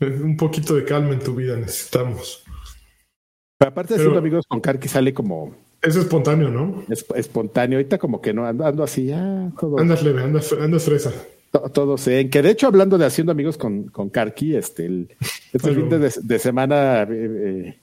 Un 0.00 0.36
poquito 0.36 0.74
de 0.74 0.84
calma 0.84 1.12
en 1.12 1.20
tu 1.20 1.32
vida 1.36 1.54
necesitamos. 1.56 2.42
pero 3.56 3.70
aparte 3.70 3.94
de 3.94 3.98
Pero- 3.98 4.10
siendo 4.10 4.18
amigos 4.18 4.46
con 4.48 4.60
Karki 4.60 4.88
sale 4.88 5.14
como 5.14 5.54
Es 5.80 5.94
espontáneo, 5.94 6.48
¿no? 6.50 6.82
es- 6.88 7.06
espontáneo. 7.14 7.78
Ahorita 7.78 7.98
como 7.98 8.20
que 8.20 8.32
no 8.34 8.44
ando, 8.46 8.66
ando 8.66 8.82
así, 8.82 9.12
ah, 9.12 9.48
todo, 9.60 9.78
Andas 9.78 10.02
leve, 10.02 10.22
andas, 10.24 10.52
andas 10.52 10.82
fresa. 10.84 11.12
To- 11.62 11.70
todo 11.70 11.96
se 11.96 12.20
en 12.20 12.30
que 12.30 12.42
de 12.42 12.50
hecho 12.50 12.66
hablando 12.66 12.98
de 12.98 13.06
haciendo 13.06 13.32
amigos 13.32 13.56
con, 13.56 13.84
con 13.84 14.10
Karki, 14.10 14.56
este, 14.56 14.86
el, 14.86 15.08
este 15.52 15.72
fin 15.74 15.88
de, 15.88 16.12
de 16.22 16.38
semana 16.38 17.02
eh, 17.02 17.06
eh, 17.10 17.78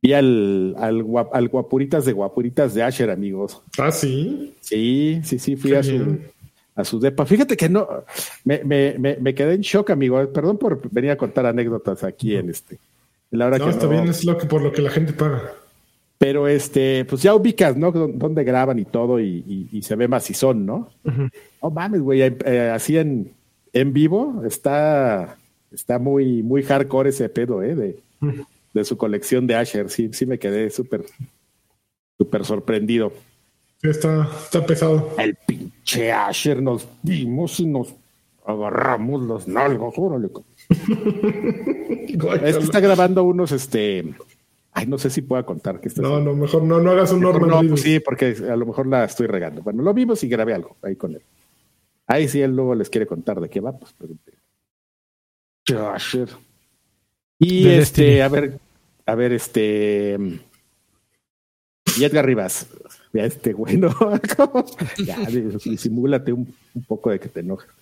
vi 0.00 0.12
al, 0.12 0.74
al, 0.78 1.02
guap- 1.02 1.30
al 1.32 1.48
guapuritas 1.48 2.04
de 2.04 2.12
guapuritas 2.12 2.74
de 2.74 2.82
Asher, 2.82 3.10
amigos. 3.10 3.60
Ah, 3.78 3.90
sí. 3.90 4.54
Sí, 4.60 5.20
sí, 5.24 5.38
sí, 5.38 5.56
fui 5.56 5.70
Qué 5.72 5.76
a 5.78 5.82
su, 5.82 5.90
bien. 5.92 6.28
a 6.76 6.84
su 6.84 7.00
depa. 7.00 7.26
Fíjate 7.26 7.56
que 7.56 7.68
no, 7.68 7.88
me, 8.44 8.62
me, 8.64 8.94
me, 8.98 9.16
me 9.16 9.34
quedé 9.34 9.54
en 9.54 9.62
shock, 9.62 9.90
amigo. 9.90 10.24
Perdón 10.32 10.58
por 10.58 10.88
venir 10.90 11.10
a 11.10 11.16
contar 11.16 11.46
anécdotas 11.46 12.04
aquí 12.04 12.36
en 12.36 12.50
este. 12.50 12.78
En 13.32 13.38
la 13.40 13.46
hora 13.46 13.58
No, 13.58 13.64
que 13.64 13.70
está 13.72 13.84
no- 13.86 13.90
bien, 13.90 14.08
es 14.08 14.24
lo 14.24 14.38
que 14.38 14.46
por 14.46 14.62
lo 14.62 14.70
que 14.72 14.82
la 14.82 14.90
gente 14.90 15.12
paga. 15.12 15.52
Pero 16.18 16.46
este, 16.48 17.04
pues 17.04 17.22
ya 17.22 17.34
ubicas, 17.34 17.76
¿no? 17.76 17.92
Dó- 17.92 18.10
Dónde 18.12 18.44
graban 18.44 18.78
y 18.78 18.84
todo 18.84 19.18
y, 19.20 19.44
y- 19.46 19.68
y 19.72 19.82
se 19.82 19.96
ve 19.96 20.06
macizón, 20.08 20.64
¿no? 20.64 20.90
No 21.62 21.70
mames, 21.70 22.00
güey, 22.00 22.22
eh, 22.22 22.70
así 22.72 22.96
en, 22.96 23.32
en 23.72 23.92
vivo 23.92 24.42
está, 24.46 25.36
está 25.72 25.98
muy, 25.98 26.42
muy 26.42 26.62
hardcore 26.62 27.10
ese 27.10 27.28
pedo, 27.28 27.62
¿eh? 27.62 27.74
De, 27.74 28.00
de 28.72 28.84
su 28.84 28.96
colección 28.96 29.46
de 29.46 29.56
Asher. 29.56 29.90
Sí, 29.90 30.10
sí 30.12 30.24
me 30.24 30.38
quedé 30.38 30.70
súper, 30.70 31.04
súper 32.16 32.44
sorprendido. 32.44 33.12
Sí, 33.82 33.88
Está, 33.90 34.28
está 34.44 34.64
pesado. 34.64 35.10
El 35.18 35.34
pinche 35.34 36.10
Asher 36.12 36.62
nos 36.62 36.86
vimos 37.02 37.58
y 37.60 37.66
nos 37.66 37.92
agarramos 38.46 39.20
los 39.22 39.48
nalgos, 39.48 39.94
órale. 39.98 40.28
Es 42.44 42.56
que 42.56 42.62
está 42.64 42.80
grabando 42.80 43.24
unos, 43.24 43.50
este, 43.52 44.14
ay, 44.74 44.86
no 44.86 44.98
sé 44.98 45.08
si 45.08 45.22
pueda 45.22 45.44
contar 45.44 45.80
que 45.80 45.88
está 45.88 46.02
No, 46.02 46.20
no, 46.20 46.34
mejor 46.34 46.62
no, 46.62 46.80
no 46.80 46.90
hagas 46.90 47.12
un 47.12 47.20
Norman 47.20 47.48
no, 47.48 47.60
Reedus. 47.60 47.80
pues 47.80 47.82
sí, 47.82 48.00
porque 48.00 48.36
a 48.50 48.56
lo 48.56 48.66
mejor 48.66 48.86
la 48.86 49.04
estoy 49.04 49.26
regando. 49.28 49.62
Bueno, 49.62 49.82
lo 49.82 49.94
vimos 49.94 50.22
y 50.24 50.28
grabé 50.28 50.52
algo 50.54 50.76
ahí 50.82 50.96
con 50.96 51.14
él. 51.14 51.22
Ahí 52.06 52.28
sí, 52.28 52.42
él 52.42 52.54
luego 52.54 52.74
les 52.74 52.90
quiere 52.90 53.06
contar 53.06 53.40
de 53.40 53.48
qué 53.48 53.60
va, 53.60 53.72
pues. 53.72 53.94
Y 57.38 57.64
De 57.64 57.78
este, 57.78 58.02
Destiny. 58.02 58.20
a 58.20 58.28
ver, 58.28 58.58
a 59.06 59.14
ver, 59.14 59.32
este. 59.32 60.18
Y 61.96 62.04
Edgar 62.04 62.26
Rivas. 62.26 62.68
Ya 63.12 63.24
este 63.24 63.52
güey, 63.52 63.76
¿no? 63.76 63.94
¿Cómo? 64.36 64.64
Ya, 64.98 65.16
disimúlate 65.64 66.32
un, 66.32 66.52
un 66.74 66.84
poco 66.84 67.10
de 67.10 67.20
que 67.20 67.28
te 67.28 67.40
enojas. 67.40 67.68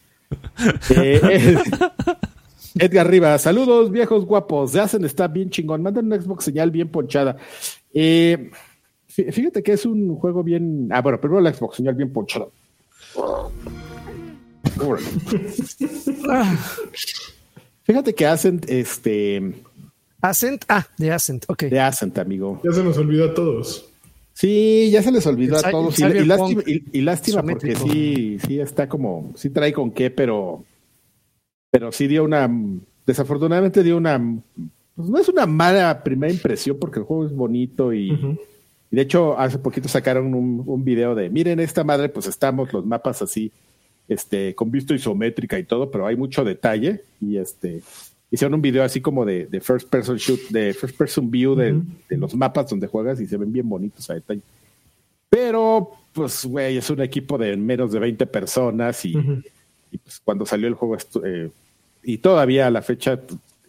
Eh, 0.97 1.21
eh, 1.23 1.59
Edgar 2.75 3.09
Rivas, 3.09 3.43
saludos 3.43 3.91
viejos 3.91 4.25
guapos. 4.25 4.73
De 4.73 4.81
hacen 4.81 5.05
está 5.05 5.29
bien 5.29 5.51
chingón. 5.51 5.83
Mandan 5.83 6.07
una 6.07 6.21
Xbox 6.21 6.45
señal 6.45 6.71
bien 6.71 6.89
ponchada. 6.89 7.37
Eh, 7.93 8.51
Fíjate 9.15 9.63
que 9.63 9.73
es 9.73 9.85
un 9.85 10.17
juego 10.17 10.43
bien. 10.43 10.89
Ah, 10.91 11.03
bueno, 11.03 11.21
primero 11.21 11.43
la 11.43 11.53
Xbox, 11.53 11.77
señal 11.77 11.95
bien 11.95 12.11
ponchada. 12.13 12.47
Fíjate 17.85 18.15
que 18.15 18.27
Ascent, 18.27 18.65
este. 18.71 19.53
Ascent, 20.23 20.65
ah, 20.69 20.87
de 20.97 21.13
Ascent, 21.13 21.45
ok. 21.47 21.65
De 21.65 21.81
Ascent, 21.81 22.17
amigo. 22.19 22.59
Ya 22.65 22.73
se 22.73 22.83
nos 22.83 22.97
olvidó 22.97 23.27
a 23.27 23.35
todos. 23.35 23.85
Sí, 24.33 24.89
ya 24.91 25.03
se 25.03 25.13
les 25.13 25.27
olvidó 25.27 25.59
a 25.59 25.71
todos. 25.71 25.99
Y, 25.99 26.05
lástima, 26.25 26.63
y, 26.67 27.03
lástima 27.03 27.43
porque 27.43 27.77
sí, 27.77 28.39
sí 28.47 28.61
está 28.61 28.89
como, 28.89 29.35
sí 29.37 29.51
trae 29.51 29.75
con 29.75 29.91
qué, 29.91 30.11
pero, 30.11 30.65
pero 31.73 31.91
sí 31.91 32.07
dio 32.07 32.23
una, 32.23 32.49
desafortunadamente 33.05 33.83
dio 33.83 33.97
una, 33.97 34.21
pues 34.95 35.09
no 35.09 35.19
es 35.19 35.29
una 35.29 35.47
mala 35.47 36.05
primera 36.05 36.33
impresión 36.33 36.79
porque 36.79 37.01
el 37.01 37.05
juego 37.05 37.27
es 37.27 37.33
bonito 37.33 37.93
y, 37.93 38.39
de 38.91 39.01
hecho 39.01 39.37
hace 39.39 39.59
poquito 39.59 39.89
sacaron 39.89 40.35
un, 40.35 40.63
un, 40.65 40.85
video 40.85 41.17
de, 41.17 41.31
miren 41.31 41.59
esta 41.59 41.83
madre, 41.83 42.11
pues 42.11 42.27
estamos 42.29 42.73
los 42.73 42.87
mapas 42.87 43.23
así, 43.23 43.51
este, 44.07 44.55
con 44.55 44.71
visto 44.71 44.95
isométrica 44.95 45.59
y 45.59 45.65
todo, 45.65 45.91
pero 45.91 46.07
hay 46.07 46.15
mucho 46.15 46.45
detalle 46.45 47.03
y 47.21 47.39
este, 47.39 47.83
hicieron 48.31 48.55
un 48.55 48.63
video 48.63 48.83
así 48.85 49.01
como 49.01 49.25
de, 49.25 49.49
first 49.61 49.89
person 49.89 50.17
shoot, 50.17 50.41
de 50.51 50.75
first 50.75 50.97
person 50.97 51.31
view 51.31 51.55
de, 51.55 51.81
los 52.11 52.35
mapas 52.35 52.71
donde 52.71 52.87
juegas 52.87 53.21
y 53.21 53.27
se 53.27 53.37
ven 53.37 53.53
bien 53.53 53.69
bonitos 53.69 54.09
a 54.11 54.15
detalle. 54.15 54.43
Pero, 55.29 55.91
pues, 56.13 56.45
güey, 56.45 56.77
es 56.77 56.91
un 56.91 57.01
equipo 57.01 57.39
de 57.39 57.57
menos 57.57 57.93
de 57.93 57.99
20 57.99 58.27
personas 58.27 59.05
y, 59.05 59.15
pues, 60.03 60.21
cuando 60.25 60.45
salió 60.47 60.69
el 60.69 60.75
juego 60.75 60.97
eh, 61.25 61.51
y 62.03 62.19
todavía 62.19 62.67
a 62.67 62.71
la 62.71 62.83
fecha 62.83 63.21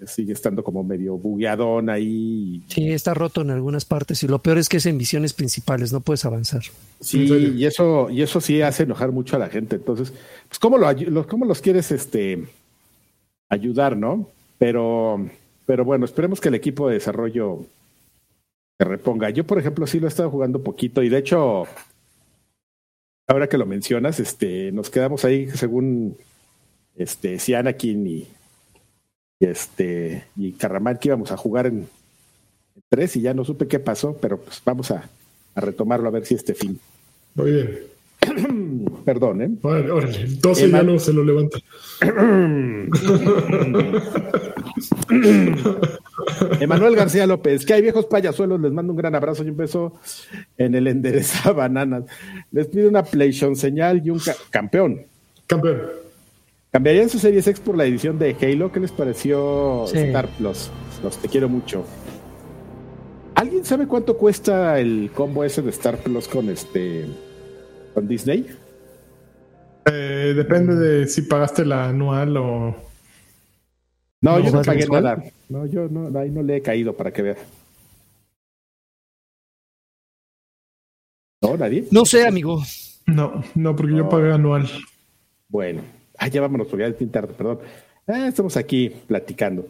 sigue 0.08 0.34
estando 0.34 0.64
como 0.64 0.84
medio 0.84 1.18
bugueadón 1.18 1.90
ahí. 1.90 2.64
Sí, 2.68 2.92
está 2.92 3.14
roto 3.14 3.42
en 3.42 3.52
algunas 3.52 3.86
partes 3.86 4.24
y 4.24 4.28
lo 4.28 4.40
peor 4.40 4.58
es 4.58 4.70
que 4.70 4.78
es 4.78 4.86
en 4.86 4.98
visiones 4.98 5.34
principales, 5.34 5.94
no 5.94 6.02
puedes 6.02 6.26
avanzar. 6.26 6.64
Sí, 7.00 7.26
y 7.56 7.66
eso, 7.66 8.10
y 8.10 8.22
eso 8.22 8.42
sí 8.42 8.62
hace 8.62 8.84
enojar 8.84 9.12
mucho 9.12 9.36
a 9.36 9.40
la 9.40 9.50
gente. 9.50 9.76
Entonces, 9.76 10.14
pues, 10.48 10.60
¿cómo, 10.60 10.78
lo, 10.78 11.28
cómo 11.28 11.46
los 11.46 11.62
quieres 11.62 11.92
este, 11.92 12.46
ayudar, 13.50 13.98
no? 13.98 14.28
Pero, 14.58 15.26
pero 15.66 15.86
bueno, 15.86 16.06
esperemos 16.06 16.42
que 16.42 16.50
el 16.50 16.56
equipo 16.56 16.88
de 16.88 16.96
desarrollo 16.96 17.66
se 18.78 18.86
reponga. 18.86 19.30
Yo, 19.30 19.46
por 19.46 19.60
ejemplo, 19.60 19.88
sí 19.88 20.00
lo 20.00 20.08
he 20.08 20.10
estado 20.10 20.30
jugando 20.30 20.64
poquito 20.64 21.04
y 21.04 21.10
de 21.10 21.18
hecho, 21.20 21.66
ahora 23.28 23.48
que 23.48 23.58
lo 23.58 23.66
mencionas, 23.66 24.20
este, 24.20 24.72
nos 24.72 24.90
quedamos 24.90 25.26
ahí 25.26 25.50
según 25.52 26.18
este, 26.96 27.40
si 27.40 27.54
Anakin 27.54 28.08
y, 28.08 28.28
este 29.40 30.26
y 30.36 30.54
Carramán 30.54 30.98
que 30.98 31.10
íbamos 31.10 31.32
a 31.32 31.38
jugar 31.38 31.68
en, 31.68 31.88
tres 32.90 33.16
y 33.16 33.22
ya 33.22 33.34
no 33.34 33.46
supe 33.46 33.68
qué 33.68 33.80
pasó, 33.80 34.18
pero 34.20 34.40
pues 34.40 34.62
vamos 34.64 34.92
a, 34.92 35.10
a 35.56 35.62
retomarlo 35.62 36.08
a 36.08 36.12
ver 36.12 36.26
si 36.26 36.36
este 36.36 36.54
fin. 36.54 36.80
Muy 37.36 37.52
bien. 37.52 37.94
Perdón, 39.06 39.42
¿eh? 39.42 39.50
Órale, 39.62 39.92
órale. 39.92 40.26
12 40.26 40.70
ya 40.70 40.84
no 40.84 41.00
se 41.00 41.14
lo 41.14 41.24
levanta. 41.24 41.60
Emanuel 46.60 46.96
García 46.96 47.28
López, 47.28 47.66
que 47.66 47.74
hay 47.74 47.82
viejos 47.82 48.06
payasuelos, 48.06 48.62
les 48.62 48.72
mando 48.72 48.94
un 48.94 48.98
gran 48.98 49.16
abrazo 49.16 49.44
y 49.44 49.50
un 49.50 49.58
beso 49.58 49.94
en 50.58 50.76
el 50.76 50.88
endereza 50.88 51.52
bananas. 51.54 52.04
Les 52.52 52.68
pido 52.68 52.90
una 52.90 53.04
PlayStation 53.04 53.56
señal 53.56 54.02
y 54.06 54.10
un 54.10 54.20
campeón. 54.50 55.02
Campeón. 55.48 56.03
¿Cambiarían 56.74 57.08
su 57.08 57.20
Series 57.20 57.46
X 57.46 57.62
por 57.62 57.78
la 57.78 57.86
edición 57.86 58.18
de 58.18 58.36
Halo? 58.42 58.72
¿Qué 58.72 58.80
les 58.80 58.92
pareció 58.92 59.86
Star 59.86 60.28
Plus? 60.28 60.72
Los 61.04 61.20
te 61.20 61.30
quiero 61.30 61.48
mucho. 61.48 61.86
¿Alguien 63.36 63.64
sabe 63.64 63.86
cuánto 63.86 64.18
cuesta 64.18 64.80
el 64.80 65.12
combo 65.14 65.44
ese 65.44 65.62
de 65.62 65.70
Star 65.70 66.00
Plus 66.00 66.28
con 66.28 66.50
este 66.50 67.06
con 67.94 68.08
Disney? 68.08 68.48
Eh, 69.86 70.34
depende 70.36 70.76
de 70.76 71.08
si 71.08 71.22
pagaste 71.22 71.64
la 71.64 71.90
anual 71.90 72.38
o. 72.38 72.76
No, 74.22 74.40
yo 74.40 74.52
no 74.52 74.64
pagué 74.64 74.88
nada. 74.88 75.24
No, 75.50 75.68
yo 75.68 75.88
no, 75.88 76.18
ahí 76.18 76.32
no 76.32 76.42
le 76.42 76.56
he 76.56 76.62
caído 76.64 76.98
para 76.98 77.14
que 77.14 77.22
vea. 77.22 77.38
¿No, 81.40 81.56
nadie? 81.56 81.86
No 81.92 82.04
sé, 82.04 82.26
amigo. 82.26 82.64
No, 83.06 83.44
no, 83.54 83.76
porque 83.76 83.96
yo 83.96 84.10
pagué 84.10 84.34
anual. 84.34 84.68
Bueno, 85.50 85.84
ah, 86.18 86.28
ya 86.28 86.42
vámonos, 86.42 86.68
porque 86.68 86.84
ya 86.84 86.90
es 86.90 87.12
tarde, 87.12 87.34
perdón. 87.34 87.60
Ah, 88.08 88.28
estamos 88.28 88.58
aquí 88.58 88.90
platicando. 88.90 89.68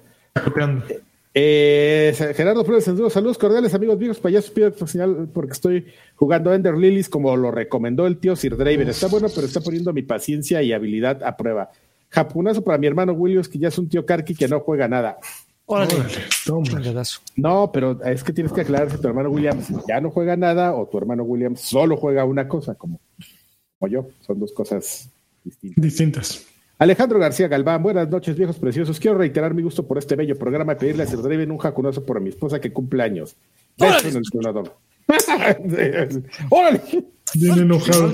Eh, 1.35 2.13
Gerardo 2.35 2.63
Flores, 2.63 2.83
saludos 2.83 3.37
cordiales, 3.39 3.73
amigos 3.73 3.97
míos, 3.97 4.19
payasos, 4.19 4.51
pido 4.51 4.71
señal 4.85 5.29
porque 5.33 5.53
estoy 5.53 5.87
jugando 6.15 6.53
Ender 6.53 6.77
Lilies 6.77 7.09
como 7.09 7.35
lo 7.35 7.49
recomendó 7.49 8.05
el 8.05 8.17
tío 8.17 8.35
Sir 8.35 8.55
Draven. 8.55 8.89
Está 8.89 9.07
bueno, 9.07 9.27
pero 9.33 9.47
está 9.47 9.59
poniendo 9.61 9.93
mi 9.93 10.03
paciencia 10.03 10.61
y 10.61 10.73
habilidad 10.73 11.23
a 11.23 11.35
prueba. 11.35 11.71
Japunazo 12.09 12.63
para 12.63 12.77
mi 12.77 12.85
hermano 12.85 13.13
Williams, 13.13 13.49
que 13.49 13.57
ya 13.57 13.69
es 13.69 13.77
un 13.79 13.89
tío 13.89 14.05
Karki 14.05 14.35
que 14.35 14.47
no 14.47 14.59
juega 14.59 14.87
nada. 14.87 15.17
Órale, 15.65 15.95
No, 17.35 17.71
pero 17.71 18.03
es 18.03 18.23
que 18.23 18.33
tienes 18.33 18.53
que 18.53 18.61
aclarar 18.61 18.91
si 18.91 18.97
tu 18.97 19.07
hermano 19.07 19.29
Williams 19.29 19.69
ya 19.87 19.99
no 20.01 20.11
juega 20.11 20.35
nada 20.35 20.75
o 20.75 20.87
tu 20.87 20.99
hermano 20.99 21.23
Williams 21.23 21.61
solo 21.61 21.97
juega 21.97 22.25
una 22.25 22.47
cosa, 22.47 22.75
como, 22.75 22.99
como 23.79 23.91
yo. 23.91 24.07
Son 24.19 24.39
dos 24.39 24.51
cosas 24.51 25.09
distintas. 25.43 25.83
Distintas. 25.83 26.45
Alejandro 26.79 27.19
García 27.19 27.47
Galván, 27.47 27.81
buenas 27.83 28.09
noches, 28.09 28.35
viejos 28.35 28.57
preciosos. 28.57 28.99
Quiero 28.99 29.17
reiterar 29.17 29.53
mi 29.53 29.61
gusto 29.61 29.87
por 29.87 29.97
este 29.97 30.15
bello 30.15 30.37
programa 30.37 30.73
y 30.73 30.75
pedirle 30.75 31.03
a 31.03 31.07
Sir 31.07 31.21
Draven 31.21 31.51
un 31.51 31.57
jacunazo 31.57 32.03
por 32.03 32.19
mi 32.19 32.29
esposa 32.29 32.59
que 32.59 32.73
cumple 32.73 33.03
años. 33.03 33.35
Besos 33.77 34.05
en 34.05 34.17
el 34.17 34.23
tronador. 34.29 34.75
¡Órale! 36.49 36.81
Bien 37.35 37.59
enojado. 37.59 38.13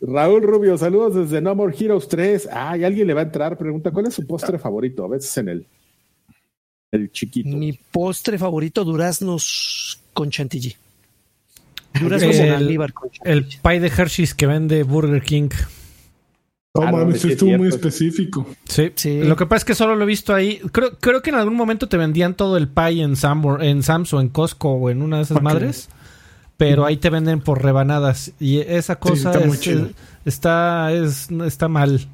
Raúl 0.00 0.42
Rubio, 0.42 0.76
saludos 0.78 1.14
desde 1.14 1.40
No 1.40 1.54
More 1.54 1.76
Heroes 1.78 2.08
3. 2.08 2.48
Ah, 2.50 2.76
y 2.76 2.84
alguien 2.84 3.06
le 3.06 3.14
va 3.14 3.20
a 3.20 3.24
entrar. 3.24 3.56
Pregunta: 3.56 3.90
¿Cuál 3.90 4.06
es 4.06 4.14
su 4.14 4.26
postre 4.26 4.58
favorito? 4.58 5.04
A 5.04 5.08
veces 5.08 5.36
en 5.36 5.48
el, 5.48 5.66
el 6.90 7.10
chiquito. 7.12 7.56
Mi 7.56 7.72
postre 7.72 8.38
favorito, 8.38 8.84
duraznos 8.84 10.00
con 10.12 10.30
chantilly. 10.30 10.74
El, 11.94 12.78
El 13.24 13.44
pie 13.44 13.80
de 13.80 13.88
Hershey's 13.88 14.34
que 14.34 14.46
vende 14.46 14.82
Burger 14.82 15.22
King. 15.22 15.50
No, 16.74 16.84
ah, 16.84 16.92
mames, 16.92 17.22
estuvo 17.22 17.58
muy 17.58 17.68
específico. 17.68 18.46
Sí. 18.64 18.92
sí. 18.94 19.20
Lo 19.22 19.36
que 19.36 19.44
pasa 19.44 19.58
es 19.58 19.64
que 19.66 19.74
solo 19.74 19.94
lo 19.94 20.04
he 20.04 20.06
visto 20.06 20.34
ahí. 20.34 20.58
Creo, 20.72 20.96
creo 20.98 21.20
que 21.20 21.28
en 21.28 21.36
algún 21.36 21.54
momento 21.54 21.86
te 21.86 21.98
vendían 21.98 22.34
todo 22.34 22.56
el 22.56 22.66
pie 22.68 23.02
en, 23.02 23.16
Sam, 23.16 23.42
en 23.60 23.82
Sam's 23.82 24.14
o 24.14 24.20
en 24.22 24.30
Costco 24.30 24.70
o 24.70 24.88
en 24.88 25.02
una 25.02 25.18
de 25.18 25.24
esas 25.24 25.42
madres. 25.42 25.90
Pero 26.56 26.86
ahí 26.86 26.96
te 26.96 27.10
venden 27.10 27.40
por 27.40 27.62
rebanadas. 27.62 28.32
Y 28.40 28.60
esa 28.60 28.96
cosa 28.96 29.32
está, 30.24 30.92
es, 30.92 31.28
está, 31.30 31.68
mal. 31.68 32.08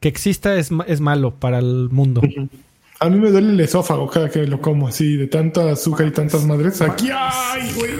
Que 0.00 0.08
exista 0.08 0.56
es, 0.56 0.70
es 0.86 1.00
malo 1.00 1.34
para 1.34 1.58
el 1.58 1.88
mundo. 1.90 2.20
A 2.98 3.08
mí 3.08 3.18
me 3.18 3.30
duele 3.30 3.52
el 3.52 3.60
esófago 3.60 4.08
cada 4.08 4.28
que 4.30 4.46
lo 4.46 4.60
como 4.60 4.88
así, 4.88 5.16
de 5.16 5.26
tanta 5.26 5.70
azúcar 5.70 6.06
y 6.06 6.10
tantas 6.10 6.44
madres. 6.44 6.82
Aquí, 6.82 7.08
ay, 7.12 7.70
güey. 7.76 7.92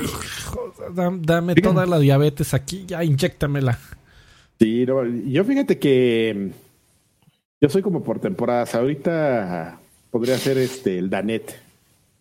Dame 0.92 1.54
toda 1.54 1.86
la 1.86 1.98
diabetes 1.98 2.54
aquí, 2.54 2.84
ya, 2.86 3.04
inyectamela. 3.04 3.78
Sí, 4.58 4.86
yo 5.26 5.44
fíjate 5.44 5.78
que 5.78 6.50
yo 7.60 7.68
soy 7.68 7.82
como 7.82 8.02
por 8.02 8.20
temporadas. 8.20 8.74
Ahorita 8.74 9.78
podría 10.10 10.38
ser 10.38 10.58
este 10.58 10.98
el 10.98 11.10
Danet. 11.10 11.54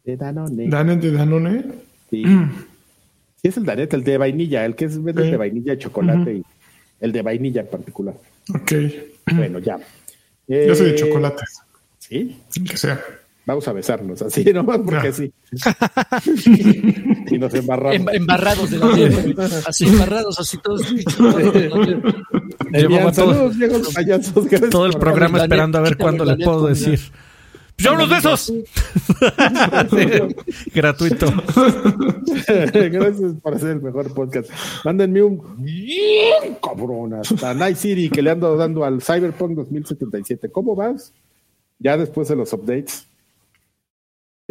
De 0.04 0.18
Danone. 0.18 0.68
¿Danet 0.68 1.00
de 1.00 1.12
Danone? 1.12 1.64
Sí. 2.10 2.24
sí, 3.42 3.48
es 3.48 3.58
el 3.58 3.66
Danet, 3.66 3.94
el 3.94 4.04
de 4.04 4.18
vainilla, 4.18 4.66
el 4.66 4.76
que 4.76 4.86
es 4.86 5.02
verde 5.02 5.32
de 5.32 5.38
vainilla 5.38 5.74
y 5.74 5.78
chocolate 5.78 6.34
y 6.36 6.44
el 7.00 7.12
de 7.12 7.22
vainilla 7.22 7.62
en 7.62 7.68
particular. 7.68 8.16
Ok. 8.54 8.72
Bueno, 9.34 9.60
ya. 9.60 9.80
yo 10.48 10.76
soy 10.76 10.88
de 10.88 10.96
eh, 10.96 10.96
chocolate. 10.96 11.44
¿Sí? 11.98 12.38
Que 12.70 12.78
sea. 12.78 13.02
Vamos 13.46 13.68
a 13.68 13.74
besarnos, 13.74 14.22
así 14.22 14.44
nomás 14.54 14.80
porque 14.80 15.14
sí. 15.14 15.32
y 17.28 17.38
nos 17.38 17.54
embarramos. 17.54 17.96
Em, 17.96 18.08
embarrados 18.10 18.72
de 18.72 18.78
la 18.80 18.88
Así, 19.68 19.88
embarrados, 19.88 20.40
así 20.40 20.58
todos. 20.58 20.82
saludos, 23.14 23.58
viejos 23.58 23.94
payasos. 23.94 24.48
Todo 24.72 24.88
el 24.88 24.94
programa 24.94 25.40
esperando 25.40 25.78
a 25.78 25.82
ver 25.82 25.98
cuándo 25.98 26.26
le 26.26 26.44
puedo 26.44 26.68
decir. 26.68 27.00
¡Yo 27.78 27.94
los 27.96 28.10
besos! 28.10 28.54
Gratuito. 30.74 31.28
Gracias 32.48 33.34
por 33.44 33.54
hacer 33.54 33.72
el 33.72 33.82
mejor 33.82 34.14
podcast. 34.14 34.50
Mándenme 34.86 35.22
un 35.22 35.42
cabrón 36.64 37.16
hasta 37.16 37.54
Night 37.54 37.76
City 37.76 38.10
que 38.10 38.22
le 38.22 38.32
ando 38.32 38.56
dando 38.56 38.86
al 38.86 39.02
Cyberpunk 39.02 39.56
2077. 39.58 40.50
¿Cómo 40.52 40.74
vas? 40.74 41.12
Ya 41.80 41.98
después 41.98 42.30
de 42.30 42.38
los 42.38 42.54
updates. 42.54 43.08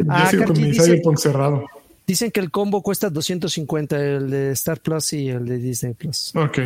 Ah, 0.09 0.31
con 0.45 0.61
mi. 0.61 0.71
Dicen 2.07 2.31
que 2.31 2.39
el 2.39 2.51
combo 2.51 2.81
cuesta 2.83 3.09
250, 3.09 3.99
el 3.99 4.29
de 4.29 4.51
Star 4.51 4.79
Plus 4.79 5.13
y 5.13 5.29
el 5.29 5.45
de 5.45 5.57
Disney 5.57 5.93
Plus. 5.93 6.35
Ok. 6.35 6.59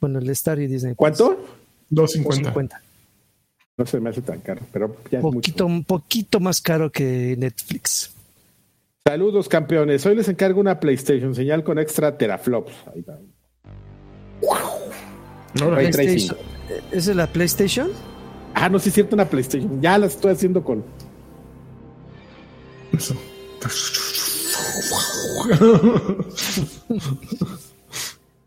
Bueno, 0.00 0.18
el 0.18 0.26
de 0.26 0.32
Star 0.32 0.58
y 0.60 0.66
Disney 0.66 0.94
Plus. 0.94 0.96
¿Cuánto? 0.96 1.44
250. 1.90 2.80
No 3.76 3.86
se 3.86 4.00
me 4.00 4.10
hace 4.10 4.22
tan 4.22 4.40
caro, 4.40 4.60
pero 4.72 4.96
ya 5.10 5.20
poquito, 5.20 5.66
Un 5.66 5.84
poquito 5.84 6.40
más 6.40 6.60
caro 6.60 6.90
que 6.90 7.34
Netflix. 7.38 8.12
Saludos, 9.04 9.48
campeones. 9.48 10.06
Hoy 10.06 10.14
les 10.14 10.28
encargo 10.28 10.60
una 10.60 10.78
PlayStation 10.78 11.34
señal 11.34 11.64
con 11.64 11.78
extra 11.78 12.16
teraflops. 12.16 12.72
Ahí. 12.94 13.04
Ray 15.54 15.90
tracing. 15.90 16.28
PlayStation. 16.28 16.36
¿Esa 16.92 17.10
es 17.10 17.16
la 17.16 17.26
PlayStation? 17.26 17.90
Ah, 18.54 18.68
no, 18.68 18.78
sí 18.78 18.90
es 18.90 18.94
cierto, 18.94 19.16
una 19.16 19.28
PlayStation. 19.28 19.80
Ya 19.80 19.98
la 19.98 20.06
estoy 20.06 20.32
haciendo 20.32 20.62
con. 20.62 20.84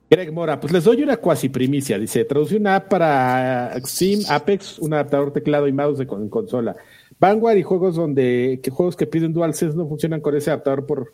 Greg 0.10 0.32
Mora, 0.32 0.60
pues 0.60 0.72
les 0.72 0.84
doy 0.84 1.02
una 1.03 1.18
cuasi 1.18 1.49
primicia. 1.49 1.98
Dice, 1.98 2.26
traducí 2.26 2.56
una 2.56 2.76
app 2.76 2.90
para 2.90 3.80
Sim, 3.84 4.22
Apex, 4.30 4.80
un 4.80 4.94
adaptador 4.94 5.32
teclado 5.34 5.68
y 5.68 5.73
mouse 5.73 5.98
de 5.98 6.07
con, 6.07 6.30
consola. 6.30 6.76
Vanguard 7.19 7.57
y 7.57 7.64
juegos 7.64 7.95
donde 7.95 8.60
que 8.61 8.72
juegos 8.72 8.95
que 8.95 9.07
piden 9.07 9.34
DualSense 9.34 9.77
no 9.77 9.88
funcionan 9.88 10.22
con 10.22 10.36
ese 10.36 10.52
adaptador 10.52 10.86
por 10.86 11.14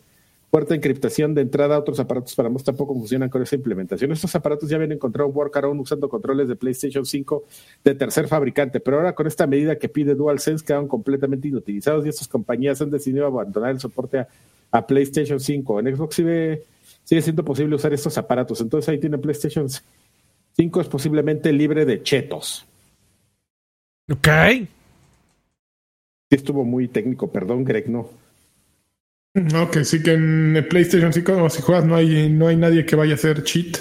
fuerte 0.52 0.76
encriptación 0.76 1.34
de 1.34 1.42
entrada. 1.42 1.80
Otros 1.80 2.00
aparatos 2.00 2.36
para 2.36 2.50
más 2.50 2.64
tampoco 2.64 2.94
funcionan 2.94 3.30
con 3.30 3.42
esa 3.42 3.56
implementación. 3.56 4.12
Estos 4.12 4.36
aparatos 4.36 4.70
ya 4.70 4.76
habían 4.76 4.92
encontrado 4.92 5.30
un 5.30 5.36
workaround 5.36 5.80
usando 5.82 6.10
controles 6.10 6.50
de 6.50 6.56
PlayStation 6.58 7.06
5 7.06 7.46
de 7.84 7.96
tercer 7.96 8.28
fabricante, 8.28 8.80
pero 8.82 8.98
ahora 8.98 9.16
con 9.16 9.26
esta 9.26 9.48
medida 9.48 9.78
que 9.78 9.90
pide 9.90 10.14
DualSense 10.14 10.64
quedaron 10.64 10.88
completamente 10.88 11.48
inutilizados 11.48 12.06
y 12.06 12.10
estas 12.10 12.28
compañías 12.28 12.82
han 12.82 12.92
decidido 12.92 13.26
abandonar 13.26 13.72
el 13.72 13.80
soporte 13.80 14.20
a, 14.20 14.28
a 14.72 14.86
PlayStation 14.86 15.40
5. 15.40 15.80
En 15.80 15.96
Xbox 15.96 16.16
sigue, 16.16 16.64
sigue 17.06 17.22
siendo 17.22 17.46
posible 17.46 17.76
usar 17.76 17.94
estos 17.94 18.18
aparatos. 18.18 18.60
Entonces 18.60 18.90
ahí 18.90 19.00
tiene 19.00 19.18
PlayStation 19.18 19.68
5 20.58 20.82
es 20.82 20.88
posiblemente 20.88 21.54
libre 21.54 21.86
de 21.86 22.04
chetos. 22.04 22.66
Ok. 24.12 24.28
Sí 26.30 26.36
estuvo 26.36 26.66
muy 26.66 26.88
técnico, 26.88 27.32
perdón, 27.32 27.64
Greg, 27.64 27.90
no. 27.90 28.21
No, 29.34 29.72
que 29.72 29.86
sí 29.86 30.04
que 30.04 30.14
en 30.14 30.56
el 30.58 30.68
PlayStation 30.68 31.14
5 31.14 31.50
si 31.50 31.62
juegas 31.62 31.86
no 31.86 31.96
hay, 31.96 32.30
no 32.30 32.48
hay 32.48 32.58
nadie 32.58 32.86
que 32.86 32.96
vaya 32.96 33.14
a 33.14 33.16
hacer 33.16 33.44
cheat 33.44 33.78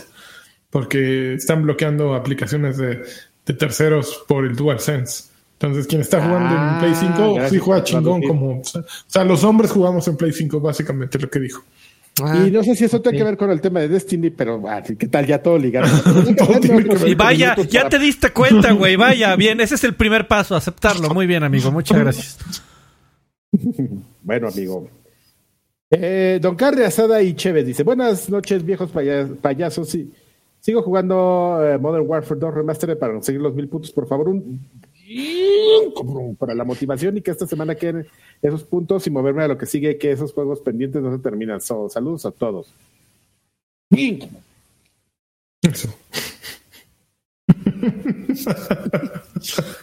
porque 0.70 1.34
están 1.34 1.62
bloqueando 1.62 2.14
aplicaciones 2.14 2.76
de, 2.76 3.02
de 3.44 3.54
terceros 3.54 4.24
por 4.28 4.46
el 4.46 4.54
DualSense. 4.54 5.24
Entonces, 5.54 5.86
quien 5.86 6.00
está 6.00 6.22
jugando 6.24 6.48
Ah, 6.56 6.72
en 6.74 6.80
Play 6.80 6.94
5 6.94 7.16
sí 7.16 7.34
gracias 7.34 7.62
juega 7.62 7.80
por 7.80 7.88
chingón 7.88 8.22
como... 8.22 8.60
O 8.60 8.62
sea, 9.06 9.24
los 9.24 9.44
hombres 9.44 9.70
jugamos 9.70 10.08
en 10.08 10.16
Play 10.16 10.32
5 10.32 10.60
básicamente 10.60 11.18
lo 11.18 11.28
que 11.28 11.40
dijo. 11.40 11.62
Ah, 12.22 12.44
y 12.46 12.50
no 12.50 12.62
sé 12.62 12.74
si 12.76 12.84
eso 12.84 13.00
tiene 13.00 13.18
ok. 13.18 13.20
que 13.20 13.24
ver 13.24 13.36
con 13.36 13.50
el 13.50 13.60
tema 13.60 13.80
de 13.80 13.88
Destiny, 13.88 14.30
pero 14.30 14.62
ah, 14.68 14.82
¿qué 14.82 15.06
tal? 15.08 15.26
Ya 15.26 15.42
todo 15.42 15.58
ligado. 15.58 15.86
Y 17.06 17.14
vaya, 17.14 17.56
ya 17.68 17.88
te 17.88 17.98
diste 17.98 18.30
cuenta, 18.30 18.72
güey. 18.72 18.96
Vaya, 18.96 19.36
bien. 19.36 19.60
Ese 19.60 19.74
es 19.74 19.84
el 19.84 19.94
primer 19.94 20.28
paso, 20.28 20.56
aceptarlo. 20.56 21.10
Muy 21.10 21.26
bien, 21.26 21.42
amigo. 21.42 21.70
Muchas 21.70 21.98
gracias. 22.00 22.38
Bueno, 24.22 24.48
amigo. 24.48 24.88
Eh, 25.90 26.38
don 26.40 26.54
Carre 26.54 26.84
Asada 26.86 27.20
y 27.22 27.34
Chévez 27.34 27.66
dice: 27.66 27.82
Buenas 27.82 28.30
noches, 28.30 28.64
viejos 28.64 28.90
paya- 28.90 29.28
payasos. 29.40 29.88
Sí, 29.88 30.10
sigo 30.60 30.82
jugando 30.82 31.58
eh, 31.64 31.78
Modern 31.78 32.06
Warfare 32.08 32.38
2 32.38 32.54
Remastered 32.54 32.96
para 32.98 33.12
conseguir 33.14 33.40
los 33.40 33.54
mil 33.54 33.68
puntos. 33.68 33.90
Por 33.90 34.06
favor, 34.06 34.28
un 34.28 34.60
para 36.38 36.54
la 36.54 36.62
motivación 36.64 37.16
y 37.16 37.20
que 37.20 37.32
esta 37.32 37.44
semana 37.46 37.74
queden 37.74 38.06
esos 38.40 38.62
puntos 38.62 39.04
y 39.08 39.10
moverme 39.10 39.42
a 39.42 39.48
lo 39.48 39.58
que 39.58 39.66
sigue, 39.66 39.98
que 39.98 40.12
esos 40.12 40.32
juegos 40.32 40.60
pendientes 40.60 41.02
no 41.02 41.12
se 41.14 41.20
terminan. 41.20 41.60
Saludos 41.60 42.24
a 42.26 42.30
todos. 42.30 42.72
Eso. 45.62 45.88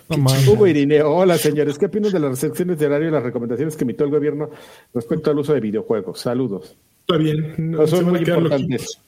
No. 0.10 0.52
Hugo 0.52 0.68
Irineo, 0.68 1.12
hola 1.14 1.38
señores, 1.38 1.78
¿qué 1.78 1.88
opinan 1.88 2.12
de 2.12 2.20
las 2.20 2.32
recepciones 2.32 2.80
de 2.80 2.86
horario 2.86 3.10
y 3.10 3.12
las 3.12 3.24
recomendaciones 3.24 3.76
que 3.76 3.84
emitió 3.84 4.06
el 4.06 4.12
gobierno 4.12 4.50
respecto 4.94 5.32
al 5.32 5.40
uso 5.40 5.54
de 5.54 5.60
videojuegos? 5.60 6.20
Saludos. 6.20 6.76
Está 7.02 7.18
bien. 7.18 7.54
No, 7.58 7.86
son 7.88 8.06
muy 8.06 8.20
importantes. 8.20 9.00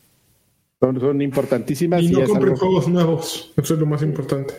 Son, 0.80 1.00
son 1.00 1.22
importantísimas 1.22 2.02
Y 2.02 2.08
y, 2.08 2.12
no 2.12 2.24
compren 2.26 2.54
algo- 2.54 2.58
juegos 2.58 2.88
nuevos. 2.88 3.52
Eso 3.58 3.74
es 3.74 3.80
lo 3.80 3.86
más 3.86 4.02
importante. 4.02 4.54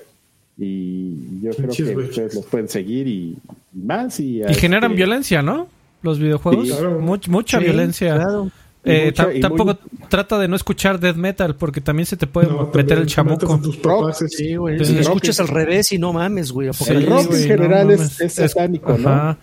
y 0.59 1.41
yo 1.43 1.51
creo 1.53 1.71
que 1.71 1.97
ustedes 1.97 2.35
los 2.35 2.45
pueden 2.47 2.69
seguir 2.69 3.07
y, 3.09 3.37
y 3.75 3.79
más 3.79 4.21
y, 4.21 4.43
Y 4.43 4.55
generan 4.55 4.91
este, 4.93 4.97
violencia, 4.97 5.43
¿no? 5.43 5.69
Los 6.03 6.19
videojuegos. 6.19 6.67
Sí, 6.69 6.73
claro. 6.75 7.01
Much- 7.01 7.29
mucha 7.29 7.59
Sí, 7.59 7.65
violencia. 7.65 8.15
claro. 8.17 8.51
Eh, 8.85 9.07
mucha- 9.07 9.31
tampoco 9.41 9.79
muy- 9.93 10.00
trata 10.11 10.39
de 10.39 10.47
no 10.49 10.57
escuchar 10.57 11.01
death 11.01 11.17
metal 11.17 11.57
porque 11.57 11.81
también 11.81 12.05
se 12.05 12.19
te 12.19 12.27
puede 12.27 12.49
No, 12.49 12.59
meter 12.67 12.71
también 12.73 12.99
el 12.99 13.07
chamuco. 13.07 13.37
metes 13.47 13.51
en 13.57 13.63
tus 13.63 13.77
papás, 13.79 14.25
Sí, 14.29 14.57
güey. 14.57 14.79
Sí. 14.81 14.85
Si 14.85 14.95
lo 14.97 15.01
escuchas 15.01 15.37
es- 15.37 15.41
al 15.41 15.49
revés 15.49 15.91
y 15.93 15.99
no 15.99 16.13
mames, 16.13 16.53
güey. 16.53 16.69
el 16.89 17.07
rock 17.07 17.29
güey, 17.29 17.43
en 17.45 17.49
no 17.49 17.55
general 17.55 17.91
es, 17.93 17.99
mames. 18.01 18.21
es 18.21 18.33
satánico, 18.53 18.99
¿no? 18.99 19.09
Ajá. 19.09 19.39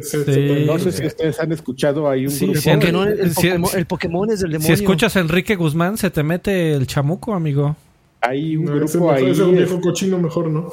Sí. 0.00 0.64
No 0.66 0.78
sé 0.78 0.92
si 0.92 1.06
ustedes 1.06 1.38
han 1.40 1.52
escuchado 1.52 2.08
ahí 2.08 2.24
un 2.24 2.30
Sí, 2.32 2.46
grupo 2.46 2.70
en- 2.70 2.92
no, 2.92 3.04
el, 3.04 3.86
Pokémon, 3.86 4.28
el 4.28 4.34
es 4.34 4.40
del 4.40 4.52
demonio. 4.52 4.76
Si 4.76 4.82
escuchas 4.82 5.14
a 5.16 5.20
Enrique 5.20 5.56
Guzmán, 5.56 5.98
se 5.98 6.10
te 6.10 6.22
mete 6.22 6.72
el 6.72 6.86
chamuco, 6.86 7.34
amigo. 7.34 7.76
hay 8.20 8.56
un 8.56 8.64
No, 8.66 8.76
grupo 8.76 8.92
mejor- 9.00 9.14
ahí, 9.16 9.30
es 9.30 9.38
un 9.40 9.54
viejo 9.56 9.80
cochino 9.80 10.18
mejor, 10.18 10.48
¿no? 10.48 10.72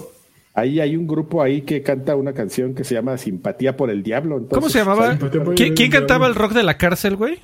ahí 0.55 0.79
hay 0.81 0.97
un 0.97 1.07
grupo 1.07 1.41
ahí 1.41 1.61
que 1.61 1.81
canta 1.81 2.15
una 2.17 2.33
canción 2.33 2.75
que 2.75 2.83
se 2.83 2.93
llama 2.93 3.17
Simpatía 3.17 3.77
por 3.77 3.89
el 3.89 4.03
Diablo. 4.03 4.35
entonces, 4.37 4.55
¿Cómo 4.57 4.69
se 4.69 4.79
llamaba? 4.79 5.13
El 5.13 5.73
¿Quién, 5.73 5.89
cantaba 5.91 6.27
el 6.27 6.35
rock 6.35 6.51
de 6.53 6.63
la 6.63 6.77
cárcel, 6.77 7.15
güey? 7.15 7.39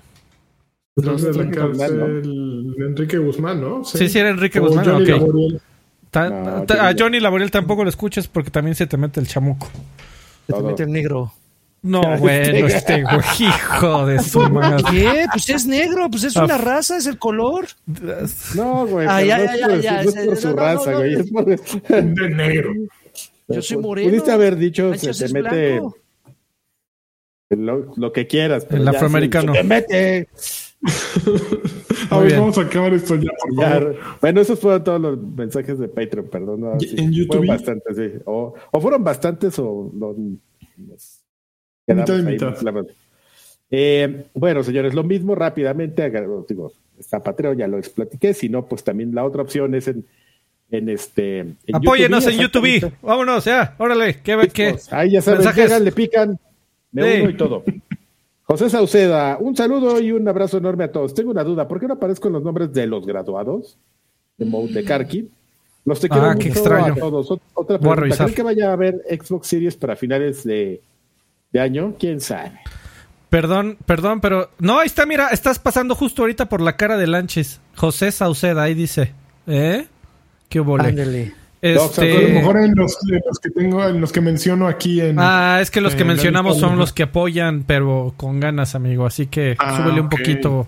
Los 0.95 1.21
de 1.23 1.33
la 1.33 1.41
Enrique 1.43 1.59
Guzmán, 1.59 1.77
cárcel, 1.89 2.75
Enrique 2.79 3.17
Guzmán, 3.17 3.61
¿no? 3.61 3.83
Sí, 3.83 4.07
sí, 4.07 4.17
era 4.17 4.29
Enrique 4.29 4.59
O 4.59 4.63
Guzmán, 4.67 4.85
Johnny 4.85 5.03
ok. 5.03 5.09
Laboriel. 5.19 5.61
Ta- 6.09 6.29
No, 6.29 6.63
ta- 6.63 6.75
Johnny 6.77 6.87
a 6.87 6.95
Johnny 6.97 7.19
Laboriel 7.19 7.51
tampoco 7.51 7.83
lo 7.83 7.89
escuchas 7.89 8.27
porque 8.29 8.49
también 8.49 8.75
se 8.75 8.87
te 8.87 8.95
mete 8.95 9.19
el 9.19 9.27
chamuco. 9.27 9.67
Se 10.47 10.53
te 10.53 10.63
mete 10.63 10.83
el 10.83 10.91
negro. 10.93 11.33
No, 11.81 12.01
bueno, 12.17 12.65
este 12.67 13.03
güey, 13.03 13.17
hijo 13.41 14.05
de 14.05 14.19
su 14.19 14.39
madre. 14.49 14.83
¿Qué? 14.89 15.25
Pues 15.33 15.49
es 15.49 15.65
negro, 15.67 16.09
pues 16.09 16.23
es 16.23 16.35
una 16.37 16.57
raza, 16.57 16.97
es 16.97 17.07
el 17.07 17.19
color. 17.19 17.67
No, 18.55 18.87
güey, 18.87 19.05
Ah, 19.09 19.17
pero 19.17 19.27
ya, 19.27 19.37
no, 19.37 19.43
ya, 19.45 19.53
es 19.53 19.59
ya, 19.59 19.67
por, 19.67 19.81
ya, 19.81 19.93
no 19.93 19.99
es 20.09 20.15
ese- 20.15 20.25
por 20.25 20.37
su 20.37 20.53
raza, 20.55 20.91
no, 20.91 20.97
güey. 20.99 21.13
Es 21.15 21.29
por, 21.29 21.45
De 21.45 22.29
negro. 22.29 22.73
Yo 23.49 23.61
soy 23.61 23.77
moreno. 23.77 24.09
Pudiste 24.09 24.31
haber 24.31 24.55
dicho, 24.55 24.89
Manchas 24.91 25.17
se 25.17 25.27
te 25.27 25.33
mete 25.33 25.81
lo, 27.49 27.93
lo 27.95 28.11
que 28.11 28.25
quieras. 28.27 28.65
pero 28.65 28.77
El 28.79 28.85
ya 28.85 28.91
afroamericano. 28.91 29.53
Se, 29.53 29.57
se 29.59 29.63
te 29.63 29.67
mete. 29.67 30.29
A 32.09 32.19
ver, 32.19 32.27
bien. 32.27 32.39
vamos 32.39 32.57
a 32.57 32.61
acabar 32.61 32.93
esto 32.93 33.15
ya, 33.15 33.31
por 33.41 33.59
Ya, 33.59 33.69
favor. 33.71 33.95
bueno, 34.21 34.41
esos 34.41 34.59
fueron 34.59 34.83
todos 34.83 35.01
los 35.01 35.19
mensajes 35.21 35.79
de 35.79 35.87
Patreon, 35.87 36.27
perdón. 36.29 36.61
no, 36.61 36.77
¿Y 36.79 36.87
sí, 36.87 36.95
en 36.99 37.11
YouTube? 37.11 37.37
Fueron 37.37 37.47
bastantes, 37.47 37.97
sí. 37.97 38.11
O, 38.25 38.53
o 38.71 38.81
fueron 38.81 39.03
bastantes 39.03 39.57
o 39.59 39.89
no, 39.93 40.13
nos 40.77 41.21
quedamos 41.87 42.09
Mitad 42.09 42.15
y 42.15 42.19
ahí, 42.19 42.33
mitad. 42.33 42.85
Eh, 43.71 44.25
bueno, 44.33 44.63
señores, 44.63 44.93
lo 44.93 45.03
mismo 45.03 45.33
rápidamente. 45.35 46.09
Digo, 46.47 46.71
está 46.99 47.21
Patreon, 47.23 47.57
ya 47.57 47.67
lo 47.67 47.77
explatiqué. 47.77 48.33
Si 48.33 48.49
no, 48.49 48.65
pues 48.65 48.83
también 48.83 49.13
la 49.15 49.25
otra 49.25 49.41
opción 49.41 49.73
es 49.75 49.87
en, 49.87 50.05
en 50.69 50.89
este. 50.89 51.39
en 51.39 51.57
Apóyenos 51.73 52.27
en 52.27 52.39
YouTube. 52.39 52.91
Vámonos, 53.01 53.45
ya. 53.45 53.75
Órale, 53.79 54.21
¿qué? 54.21 54.49
qué? 54.53 54.75
Ahí 54.91 55.11
ya 55.11 55.21
saben, 55.21 55.41
llegan, 55.55 55.83
le 55.83 55.91
pican, 55.91 56.39
me 56.91 57.15
Sí. 57.15 57.21
uno 57.21 57.29
y 57.31 57.37
todo. 57.37 57.63
José 58.45 58.69
Sauceda, 58.69 59.37
un 59.39 59.55
saludo 59.55 59.99
y 59.99 60.11
un 60.11 60.27
abrazo 60.27 60.57
enorme 60.57 60.83
a 60.85 60.91
todos. 60.91 61.13
Tengo 61.13 61.31
una 61.31 61.43
duda, 61.43 61.67
¿por 61.67 61.79
qué 61.79 61.87
no 61.87 61.95
aparezco 61.95 62.27
en 62.27 62.33
los 62.35 62.43
nombres 62.43 62.71
de 62.73 62.85
los 62.87 63.05
graduados 63.05 63.77
de 64.37 64.45
Mode 64.45 64.71
de 64.73 64.83
Karki? 64.83 65.29
Los 65.83 65.99
te 65.99 66.09
quiero 66.09 66.25
Ah, 66.27 66.35
qué 66.35 66.49
extraño. 66.49 66.93
a 66.93 66.95
todos. 66.95 67.29
Ot- 67.29 67.41
Otra 67.53 67.77
Voy 67.77 67.89
a 67.91 67.95
pregunta, 67.95 68.01
revisar. 68.01 68.25
¿creen 68.27 68.35
que 68.35 68.43
vaya 68.43 68.69
a 68.69 68.73
haber 68.73 69.01
Xbox 69.09 69.47
Series 69.47 69.75
para 69.75 69.95
finales 69.95 70.43
de, 70.43 70.81
de 71.51 71.59
año? 71.59 71.95
¿Quién 71.99 72.19
sabe? 72.21 72.53
Perdón, 73.29 73.77
perdón, 73.85 74.21
pero. 74.21 74.49
No, 74.59 74.79
ahí 74.79 74.85
está, 74.87 75.05
mira, 75.05 75.29
estás 75.29 75.59
pasando 75.59 75.93
justo 75.95 76.21
ahorita 76.21 76.47
por 76.47 76.61
la 76.61 76.75
cara 76.77 76.97
de 76.97 77.07
Lanches. 77.07 77.59
José 77.75 78.11
Sauceda, 78.11 78.63
ahí 78.63 78.73
dice. 78.75 79.13
¿Eh? 79.47 79.87
¿Qué 80.49 80.59
hubo? 81.61 81.69
Ándale. 81.69 82.11
A 82.11 82.13
lo 82.13 82.19
Este. 82.19 82.33
mejor 82.33 82.57
en 82.57 82.75
los, 82.75 82.97
en 83.09 83.21
los 83.25 83.39
que 83.39 83.49
tengo, 83.49 83.83
en 83.87 84.01
los 84.01 84.11
que 84.11 84.21
menciono 84.21 84.67
aquí 84.67 85.01
en. 85.01 85.17
Ah, 85.19 85.59
es 85.61 85.71
que 85.71 85.81
los 85.81 85.95
que 85.95 86.03
mencionamos 86.05 86.59
son 86.59 86.77
los 86.77 86.93
que 86.93 87.03
apoyan, 87.03 87.63
pero 87.65 88.13
con 88.17 88.39
ganas, 88.39 88.75
amigo. 88.75 89.05
Así 89.05 89.27
que 89.27 89.55
Ah, 89.59 89.77
súbele 89.77 90.01
un 90.01 90.09
poquito. 90.09 90.67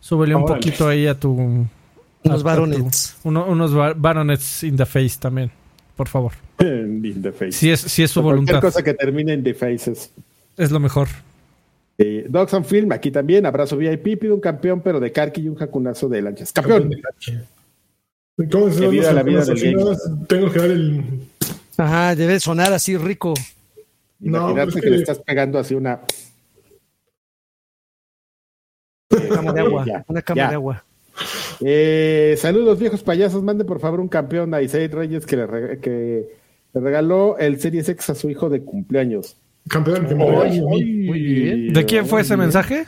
Súbele 0.00 0.34
un 0.34 0.44
poquito 0.46 0.88
ahí 0.88 1.06
a 1.06 1.18
tu. 1.18 1.30
Unos 1.32 1.68
a- 2.24 2.34
a 2.34 2.38
tu- 2.38 2.44
baronets. 2.44 3.16
uno- 3.24 3.46
unos 3.46 3.72
bar- 3.74 3.94
baronets 3.96 4.62
in 4.64 4.76
the 4.76 4.86
face 4.86 5.16
también. 5.18 5.50
Por 5.96 6.08
favor. 6.08 6.32
In 6.60 7.22
the 7.22 7.32
face. 7.32 7.52
Si 7.52 7.70
es, 7.70 7.80
si 7.80 8.02
es 8.02 8.10
su 8.10 8.20
O 8.20 8.22
Cualquier 8.24 8.46
voluntad. 8.46 8.60
cosa 8.60 8.82
que 8.84 8.94
termine 8.94 9.32
en 9.32 9.42
The 9.42 9.54
Faces. 9.54 10.10
Es 10.56 10.70
lo 10.70 10.78
mejor. 10.80 11.08
Eh, 11.98 12.26
Dogs 12.28 12.52
on 12.54 12.64
Film, 12.64 12.92
aquí 12.92 13.10
también. 13.10 13.46
Abrazo 13.46 13.76
VIP, 13.76 14.16
pido 14.18 14.34
un 14.34 14.40
campeón, 14.40 14.80
pero 14.82 15.00
de 15.00 15.10
Karki 15.12 15.40
y 15.42 15.48
un 15.48 15.54
jacunazo 15.54 16.08
de 16.08 16.20
lanchas. 16.22 16.52
¡Campeón! 16.52 16.90
¿Cómo 18.50 18.70
se 18.70 18.80
Que 18.80 18.80
llaman 18.80 18.90
viva 18.90 19.04
las 19.06 19.14
la 19.14 19.22
vida 19.22 19.44
del 19.44 19.60
game. 19.74 19.96
Tengo 20.28 20.52
que 20.52 20.58
dar 20.58 20.70
el. 20.70 21.04
Ajá, 21.78 22.14
debe 22.14 22.38
sonar 22.40 22.72
así 22.72 22.96
rico. 22.96 23.34
No, 24.18 24.38
Imaginarte 24.38 24.72
pues 24.72 24.84
que 24.84 24.90
le 24.90 24.96
estás 24.96 25.18
pegando 25.20 25.58
así 25.58 25.74
una. 25.74 26.00
Una 29.10 29.28
cama 29.28 29.52
de 29.52 29.60
agua. 29.60 29.84
Ya, 29.86 30.04
una 30.08 30.22
cama 30.22 30.36
ya. 30.42 30.48
de 30.48 30.54
agua. 30.54 30.84
Eh, 31.60 32.34
saludos, 32.38 32.78
viejos 32.78 33.02
payasos. 33.02 33.42
Mande 33.42 33.64
por 33.64 33.80
favor 33.80 34.00
un 34.00 34.08
campeón 34.08 34.52
a 34.52 34.60
Isaid 34.60 34.92
Reyes 34.92 35.24
que 35.24 35.36
le, 35.36 35.78
que 35.80 36.28
le 36.74 36.80
regaló 36.80 37.38
el 37.38 37.58
Series 37.58 37.88
X 37.88 38.10
a 38.10 38.14
su 38.14 38.28
hijo 38.28 38.50
de 38.50 38.62
cumpleaños. 38.62 39.36
Campeón. 39.68 40.06
oy, 40.20 40.60
Muy 40.60 41.20
bien. 41.20 41.72
¿De 41.72 41.84
quién 41.86 42.06
fue 42.06 42.20
ese 42.20 42.36
mensaje? 42.36 42.84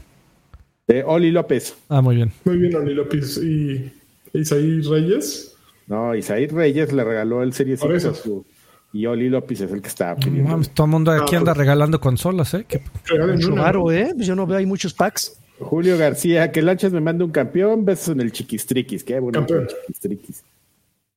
De 0.87 1.03
Oli 1.05 1.31
López. 1.31 1.75
Ah, 1.89 2.01
muy 2.03 2.17
bien. 2.17 2.33
Muy 2.45 2.59
bien, 2.59 2.75
Oli 2.77 2.95
López 2.95 3.39
y 3.39 3.91
Isaí 4.33 4.81
Reyes. 4.83 5.55
No, 5.87 6.15
Isaí 6.15 6.47
Reyes 6.47 6.93
le 6.93 7.05
regaló 7.05 7.43
el 7.43 7.53
Series 7.53 7.81
Por 7.81 7.95
eso. 7.95 8.15
su. 8.15 8.45
Y 8.93 9.05
Oli 9.07 9.29
López 9.29 9.61
es 9.61 9.71
el 9.73 9.83
que 9.83 9.89
está 9.89 10.17
pidiendo. 10.17 10.49
mames, 10.51 10.71
todo 10.71 10.87
el 10.87 10.91
mundo 10.93 11.13
aquí 11.13 11.35
Ah, 11.35 11.39
anda 11.39 11.53
pues. 11.53 11.59
regalando 11.59 12.01
consolas, 12.01 12.55
¿eh? 12.55 12.65
Que- 12.67 12.83
Mucho 13.19 13.51
¿no? 13.51 13.91
¿eh? 13.93 14.13
Pues 14.15 14.27
yo 14.27 14.35
no 14.35 14.47
veo 14.47 14.57
ahí 14.59 14.67
muchos 14.67 14.95
packs. 14.95 15.39
Julio 15.61 15.99
García, 15.99 16.53
que 16.53 16.63
Lanchas 16.63 16.93
me 16.93 17.01
manda 17.01 17.25
un 17.25 17.31
campeón, 17.33 17.85
besos 17.85 18.09
en 18.11 18.21
el 18.21 18.33
chiquistriquis. 18.33 19.05
Qué 19.05 19.17
el 19.17 19.67
chiquistriquis. 19.67 20.45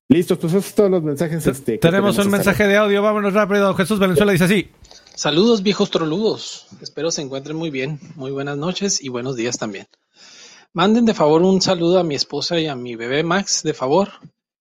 Listos, 0.10 0.38
pues 0.40 0.52
esos 0.52 0.66
son 0.66 0.76
todos 0.76 0.92
los 0.92 1.04
mensajes. 1.04 1.48
Este, 1.48 1.78
Tenemos 1.78 2.18
un 2.18 2.30
mensaje 2.30 2.68
de 2.68 2.76
audio, 2.76 3.02
vámonos 3.02 3.34
rápido. 3.34 3.74
Jesús 3.76 4.00
Valenzuela 4.00 4.34
dice 4.34 4.44
así. 4.44 4.70
Saludos 5.16 5.64
viejos 5.64 5.90
troludos. 5.92 6.68
Espero 6.82 7.12
se 7.12 7.22
encuentren 7.22 7.56
muy 7.56 7.70
bien. 7.70 8.00
Muy 8.16 8.32
buenas 8.32 8.58
noches 8.58 9.02
y 9.02 9.08
buenos 9.10 9.38
días 9.38 9.58
también. 9.58 9.86
Manden 10.74 11.06
de 11.06 11.14
favor 11.14 11.42
un 11.42 11.62
saludo 11.62 12.00
a 12.00 12.04
mi 12.04 12.16
esposa 12.16 12.60
y 12.60 12.68
a 12.68 12.76
mi 12.76 12.96
bebé 12.96 13.24
Max, 13.24 13.62
de 13.64 13.74
favor. 13.74 14.10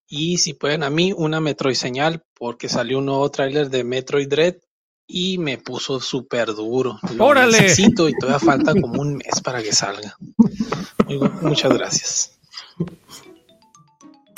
Y 0.09 0.39
si 0.39 0.53
pueden 0.53 0.83
a 0.83 0.89
mí, 0.89 1.13
una 1.15 1.39
Metroid 1.39 1.75
señal, 1.75 2.21
porque 2.33 2.67
salió 2.67 2.97
un 2.97 3.05
nuevo 3.05 3.31
tráiler 3.31 3.69
de 3.69 3.85
Metroid 3.85 4.27
Dread 4.27 4.55
y 5.07 5.37
me 5.37 5.57
puso 5.57 6.01
súper 6.01 6.47
duro. 6.47 6.99
Lo 7.15 7.25
¡Órale! 7.25 7.61
necesito 7.61 8.09
y 8.09 8.13
todavía 8.13 8.39
falta 8.39 8.73
como 8.73 9.01
un 9.01 9.15
mes 9.15 9.39
para 9.41 9.63
que 9.63 9.71
salga. 9.71 10.17
Muy 11.05 11.17
muchas 11.41 11.73
gracias. 11.73 12.39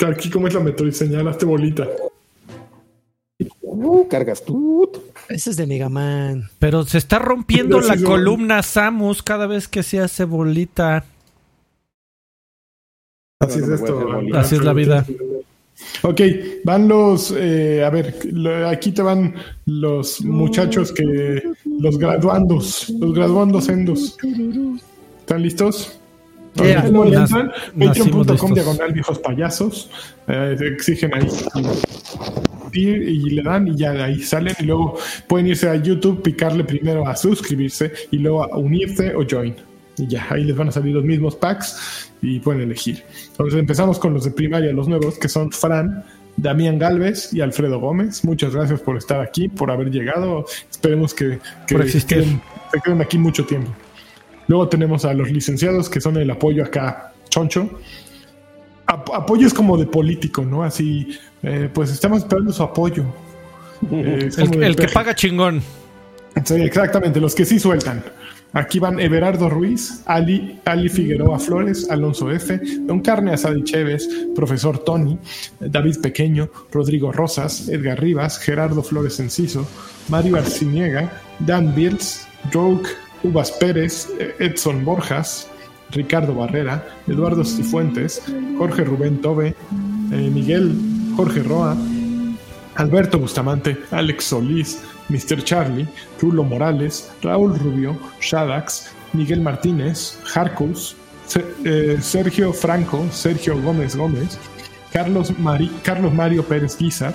Aquí, 0.06 0.30
¿cómo 0.30 0.46
es 0.46 0.54
la 0.54 0.60
Metroid? 0.60 0.92
Señalaste 0.92 1.44
bolita. 1.44 1.88
Uh, 3.62 4.06
cargas 4.06 4.44
tú. 4.44 4.92
Ese 5.28 5.50
es 5.50 5.56
de 5.56 5.66
Mega 5.66 5.88
Man. 5.88 6.50
Pero 6.60 6.84
se 6.84 6.98
está 6.98 7.18
rompiendo 7.18 7.78
Pero 7.78 7.88
la 7.88 7.96
sí, 7.96 8.04
columna 8.04 8.62
Samus 8.62 9.24
cada 9.24 9.48
vez 9.48 9.66
que 9.66 9.82
se 9.82 9.98
hace 9.98 10.24
bolita. 10.24 11.04
Así 13.40 13.58
No, 13.58 13.64
es 13.66 13.70
esto. 13.80 14.20
Así 14.34 14.54
es 14.56 14.64
la 14.64 14.72
vida. 14.72 15.06
Ok, 16.02 16.20
van 16.64 16.86
los, 16.86 17.34
eh, 17.36 17.82
a 17.84 17.90
ver, 17.90 18.14
lo- 18.30 18.68
aquí 18.68 18.92
te 18.92 19.02
van 19.02 19.34
los 19.66 20.22
muchachos 20.24 20.92
que, 20.92 21.42
los 21.80 21.98
graduandos, 21.98 22.90
los 23.00 23.12
graduandos 23.12 23.68
endos. 23.68 24.16
¿Están 25.20 25.42
listos? 25.42 25.98
Yeah. 26.56 26.82
Patreon.com 27.76 28.54
diagonal 28.54 28.92
viejos 28.92 29.18
payasos, 29.18 29.90
eh, 30.28 30.56
exigen 30.60 31.12
ahí 31.14 31.26
y, 32.72 32.88
y 32.88 33.30
le 33.30 33.42
dan 33.42 33.66
y 33.66 33.74
ya 33.76 33.92
de 33.92 34.02
ahí 34.04 34.20
salen 34.22 34.54
y 34.60 34.64
luego 34.64 34.96
pueden 35.26 35.48
irse 35.48 35.68
a 35.68 35.74
YouTube, 35.74 36.22
picarle 36.22 36.62
primero 36.62 37.08
a 37.08 37.16
suscribirse 37.16 37.92
y 38.12 38.18
luego 38.18 38.44
a 38.44 38.56
unirse 38.56 39.12
o 39.16 39.24
join. 39.28 39.56
Y 39.96 40.06
ya, 40.08 40.26
ahí 40.30 40.44
les 40.44 40.56
van 40.56 40.68
a 40.68 40.72
salir 40.72 40.94
los 40.94 41.04
mismos 41.04 41.36
packs 41.36 42.10
y 42.20 42.40
pueden 42.40 42.62
elegir. 42.62 43.02
Entonces 43.30 43.58
empezamos 43.60 43.98
con 43.98 44.12
los 44.14 44.24
de 44.24 44.30
primaria, 44.32 44.72
los 44.72 44.88
nuevos, 44.88 45.18
que 45.18 45.28
son 45.28 45.52
Fran, 45.52 46.04
Damián 46.36 46.78
Galvez 46.80 47.32
y 47.32 47.40
Alfredo 47.40 47.78
Gómez. 47.78 48.24
Muchas 48.24 48.54
gracias 48.54 48.80
por 48.80 48.96
estar 48.96 49.20
aquí, 49.20 49.48
por 49.48 49.70
haber 49.70 49.90
llegado. 49.90 50.46
Esperemos 50.70 51.14
que, 51.14 51.38
que 51.66 51.74
Por 51.76 51.84
existir. 51.84 52.18
queden- 52.24 52.40
se 52.72 52.80
queden 52.80 53.00
aquí 53.00 53.18
mucho 53.18 53.44
tiempo. 53.46 53.70
Luego 54.48 54.68
tenemos 54.68 55.04
a 55.04 55.14
los 55.14 55.30
licenciados, 55.30 55.88
que 55.88 56.00
son 56.00 56.16
el 56.16 56.28
apoyo 56.30 56.64
acá, 56.64 57.12
choncho. 57.28 57.70
Ap- 58.86 59.10
apoyo 59.14 59.46
es 59.46 59.54
como 59.54 59.76
de 59.78 59.86
político, 59.86 60.44
¿no? 60.44 60.62
Así, 60.64 61.16
eh, 61.42 61.70
pues 61.72 61.90
estamos 61.90 62.18
esperando 62.18 62.52
su 62.52 62.62
apoyo. 62.62 63.04
Eh, 63.90 64.28
El, 64.60 64.76
que 64.76 64.88
paga 64.88 65.14
chingón. 65.14 65.62
Sí, 66.44 66.54
exactamente, 66.56 67.20
los 67.20 67.34
que 67.34 67.44
sí 67.44 67.58
sueltan. 67.60 68.02
Aquí 68.54 68.78
van 68.78 69.00
Everardo 69.00 69.48
Ruiz, 69.50 70.02
Ali, 70.06 70.60
Ali 70.64 70.88
Figueroa 70.88 71.40
Flores, 71.40 71.90
Alonso 71.90 72.30
F., 72.30 72.60
Don 72.86 73.00
Carne 73.00 73.32
Asadi 73.32 73.64
Chévez, 73.64 74.08
Profesor 74.34 74.78
Tony, 74.78 75.18
David 75.58 75.96
Pequeño, 76.00 76.48
Rodrigo 76.70 77.10
Rosas, 77.10 77.68
Edgar 77.68 78.00
Rivas, 78.00 78.38
Gerardo 78.38 78.82
Flores 78.82 79.18
Enciso, 79.18 79.66
Mario 80.08 80.36
Arciniega, 80.36 81.10
Dan 81.40 81.74
Bills, 81.74 82.28
Rogue, 82.52 82.86
Uvas 83.24 83.50
Pérez, 83.50 84.08
Edson 84.38 84.84
Borjas, 84.84 85.48
Ricardo 85.90 86.34
Barrera, 86.34 86.86
Eduardo 87.08 87.44
Cifuentes, 87.44 88.22
Jorge 88.56 88.84
Rubén 88.84 89.20
Tobe, 89.20 89.48
eh, 90.12 90.30
Miguel 90.32 90.72
Jorge 91.16 91.42
Roa, 91.42 91.76
Alberto 92.76 93.18
Bustamante, 93.18 93.76
Alex 93.90 94.24
Solís, 94.24 94.82
Mr. 95.08 95.42
Charlie, 95.44 95.86
Rulo 96.20 96.42
Morales, 96.44 97.10
Raúl 97.22 97.58
Rubio, 97.58 97.98
Shadax, 98.20 98.90
Miguel 99.12 99.40
Martínez, 99.40 100.18
Harkus, 100.34 100.96
eh, 101.64 101.98
Sergio 102.00 102.52
Franco, 102.52 103.06
Sergio 103.10 103.60
Gómez 103.60 103.96
Gómez, 103.96 104.38
Carlos, 104.92 105.36
Mari- 105.38 105.70
Carlos 105.82 106.12
Mario 106.12 106.44
Pérez 106.44 106.76
Guizar, 106.78 107.14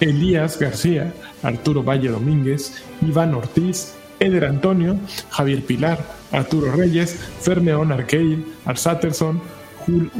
Elías 0.00 0.58
García, 0.58 1.12
Arturo 1.42 1.82
Valle 1.82 2.08
Domínguez, 2.10 2.82
Iván 3.02 3.34
Ortiz, 3.34 3.94
Eder 4.18 4.44
Antonio, 4.44 4.96
Javier 5.30 5.62
Pilar, 5.64 5.98
Arturo 6.32 6.72
Reyes, 6.72 7.16
Fermeón 7.40 7.92
Arcade, 7.92 8.44
Arsaterson, 8.64 9.40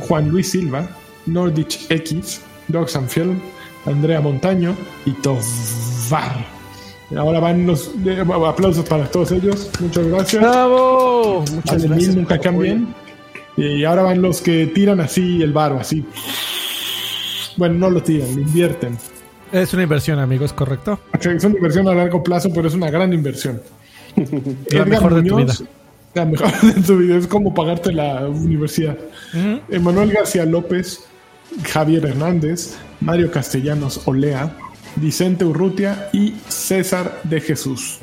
Juan 0.08 0.28
Luis 0.30 0.50
Silva, 0.50 0.88
Nordich 1.26 1.86
X, 1.90 2.40
Dogs 2.68 2.96
and 2.96 3.08
Film, 3.08 3.40
Andrea 3.86 4.20
Montaño 4.20 4.74
y 5.06 5.12
Tovar. 5.22 6.61
Ahora 7.16 7.40
van 7.40 7.66
los 7.66 7.90
eh, 8.06 8.24
aplausos 8.46 8.84
para 8.88 9.06
todos 9.06 9.32
ellos. 9.32 9.70
Muchas 9.80 10.06
gracias. 10.06 10.42
¡Bravo! 10.42 11.44
Muchas 11.52 11.84
gracias. 11.84 12.08
mil 12.08 12.16
nunca 12.16 12.38
cambien. 12.38 12.94
Y 13.56 13.84
ahora 13.84 14.02
van 14.02 14.22
los 14.22 14.40
que 14.40 14.66
tiran 14.66 15.00
así 15.00 15.42
el 15.42 15.52
varo, 15.52 15.78
así. 15.78 16.04
Bueno, 17.56 17.74
no 17.74 17.90
lo 17.90 18.02
tiran, 18.02 18.34
lo 18.34 18.40
invierten. 18.40 18.96
Es 19.52 19.74
una 19.74 19.82
inversión, 19.82 20.18
amigos, 20.18 20.52
correcto. 20.54 20.98
Es 21.20 21.44
una 21.44 21.54
inversión 21.56 21.86
a 21.88 21.94
largo 21.94 22.22
plazo, 22.22 22.50
pero 22.54 22.68
es 22.68 22.74
una 22.74 22.90
gran 22.90 23.12
inversión. 23.12 23.60
La 24.70 24.84
mejor 24.86 25.14
de 25.14 25.28
tu 25.28 25.36
vida. 25.36 25.52
La 26.14 26.24
mejor 26.24 26.50
de 26.62 26.80
tu 26.82 26.96
vida. 26.96 27.16
Es 27.16 27.26
como 27.26 27.52
pagarte 27.52 27.92
la 27.92 28.26
universidad. 28.28 28.96
Emanuel 29.68 30.12
García 30.12 30.46
López, 30.46 31.00
Javier 31.64 32.06
Hernández, 32.06 32.76
Mario 33.00 33.30
Castellanos 33.30 34.00
Olea, 34.06 34.56
Vicente 34.96 35.44
Urrutia 35.44 36.08
y 36.12 36.34
César 36.48 37.20
de 37.24 37.40
Jesús. 37.40 37.98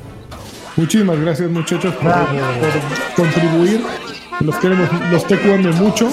Muchísimas 0.76 1.18
gracias 1.20 1.50
muchachos 1.50 1.94
por, 1.94 2.12
por 2.12 3.14
contribuir. 3.16 3.80
Los 4.40 4.56
queremos, 4.56 4.88
los 5.10 5.26
TQM 5.26 5.74
mucho. 5.76 6.08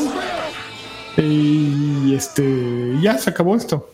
Y 1.18 2.14
este 2.14 2.96
ya 3.02 3.18
se 3.18 3.30
acabó 3.30 3.56
esto. 3.56 3.90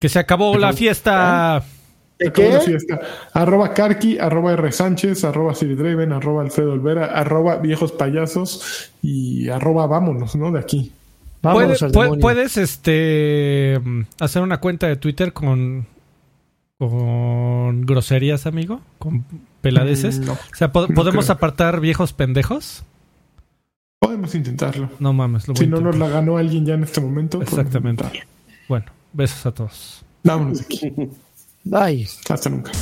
Que 0.00 0.08
se 0.08 0.18
acabó 0.18 0.56
la 0.56 0.72
fiesta. 0.72 1.64
Se 2.18 2.28
acabó 2.28 2.48
la 2.50 2.60
fiesta. 2.60 3.00
Arroba 3.32 3.74
Karki, 3.74 4.18
arroba 4.18 4.52
R 4.52 4.72
Sánchez, 4.72 5.24
arroba 5.24 5.54
Siri 5.54 5.74
Draven, 5.74 6.12
arroba 6.12 6.42
Alfredo 6.42 6.72
Olvera, 6.72 7.06
arroba 7.06 7.56
viejos 7.56 7.92
payasos 7.92 8.92
y 9.02 9.48
arroba 9.48 9.86
vámonos, 9.86 10.36
¿no? 10.36 10.52
De 10.52 10.60
aquí. 10.60 10.92
Vámonos 11.44 11.78
Puede- 11.78 11.86
al 11.86 11.92
pu- 11.92 12.02
demonio. 12.02 12.20
puedes 12.22 12.56
este 12.56 13.80
mm, 13.84 14.00
hacer 14.18 14.42
una 14.42 14.58
cuenta 14.58 14.88
de 14.88 14.96
Twitter 14.96 15.32
con 15.32 15.86
con 16.78 17.82
groserías, 17.86 18.46
amigo, 18.46 18.80
con 18.98 19.24
peladeces. 19.60 20.18
Mm, 20.18 20.24
no. 20.24 20.32
O 20.32 20.38
sea, 20.54 20.66
No 20.68 20.72
podemos 20.72 21.24
creo. 21.26 21.34
apartar 21.34 21.80
viejos 21.80 22.12
pendejos. 22.12 22.82
Podemos 24.00 24.34
intentarlo. 24.34 24.90
No 24.98 25.12
mames, 25.12 25.46
lo 25.48 25.54
voy 25.54 25.64
Si 25.64 25.70
no 25.70 25.80
nos 25.80 25.96
la 25.96 26.08
ganó 26.08 26.36
alguien 26.36 26.66
ya 26.66 26.74
en 26.74 26.82
este 26.82 27.00
momento. 27.00 27.38
podemos 27.38 27.58
Exactamente. 27.58 28.02
intentarlo. 28.04 28.30
Bueno, 28.68 28.86
besos 29.12 29.46
a 29.46 29.52
todos. 29.52 30.04
Vámonos 30.24 30.58
de 30.58 30.64
aquí. 30.64 30.92
Bye. 31.64 32.08
Hasta 32.28 32.50
nunca. 32.50 32.72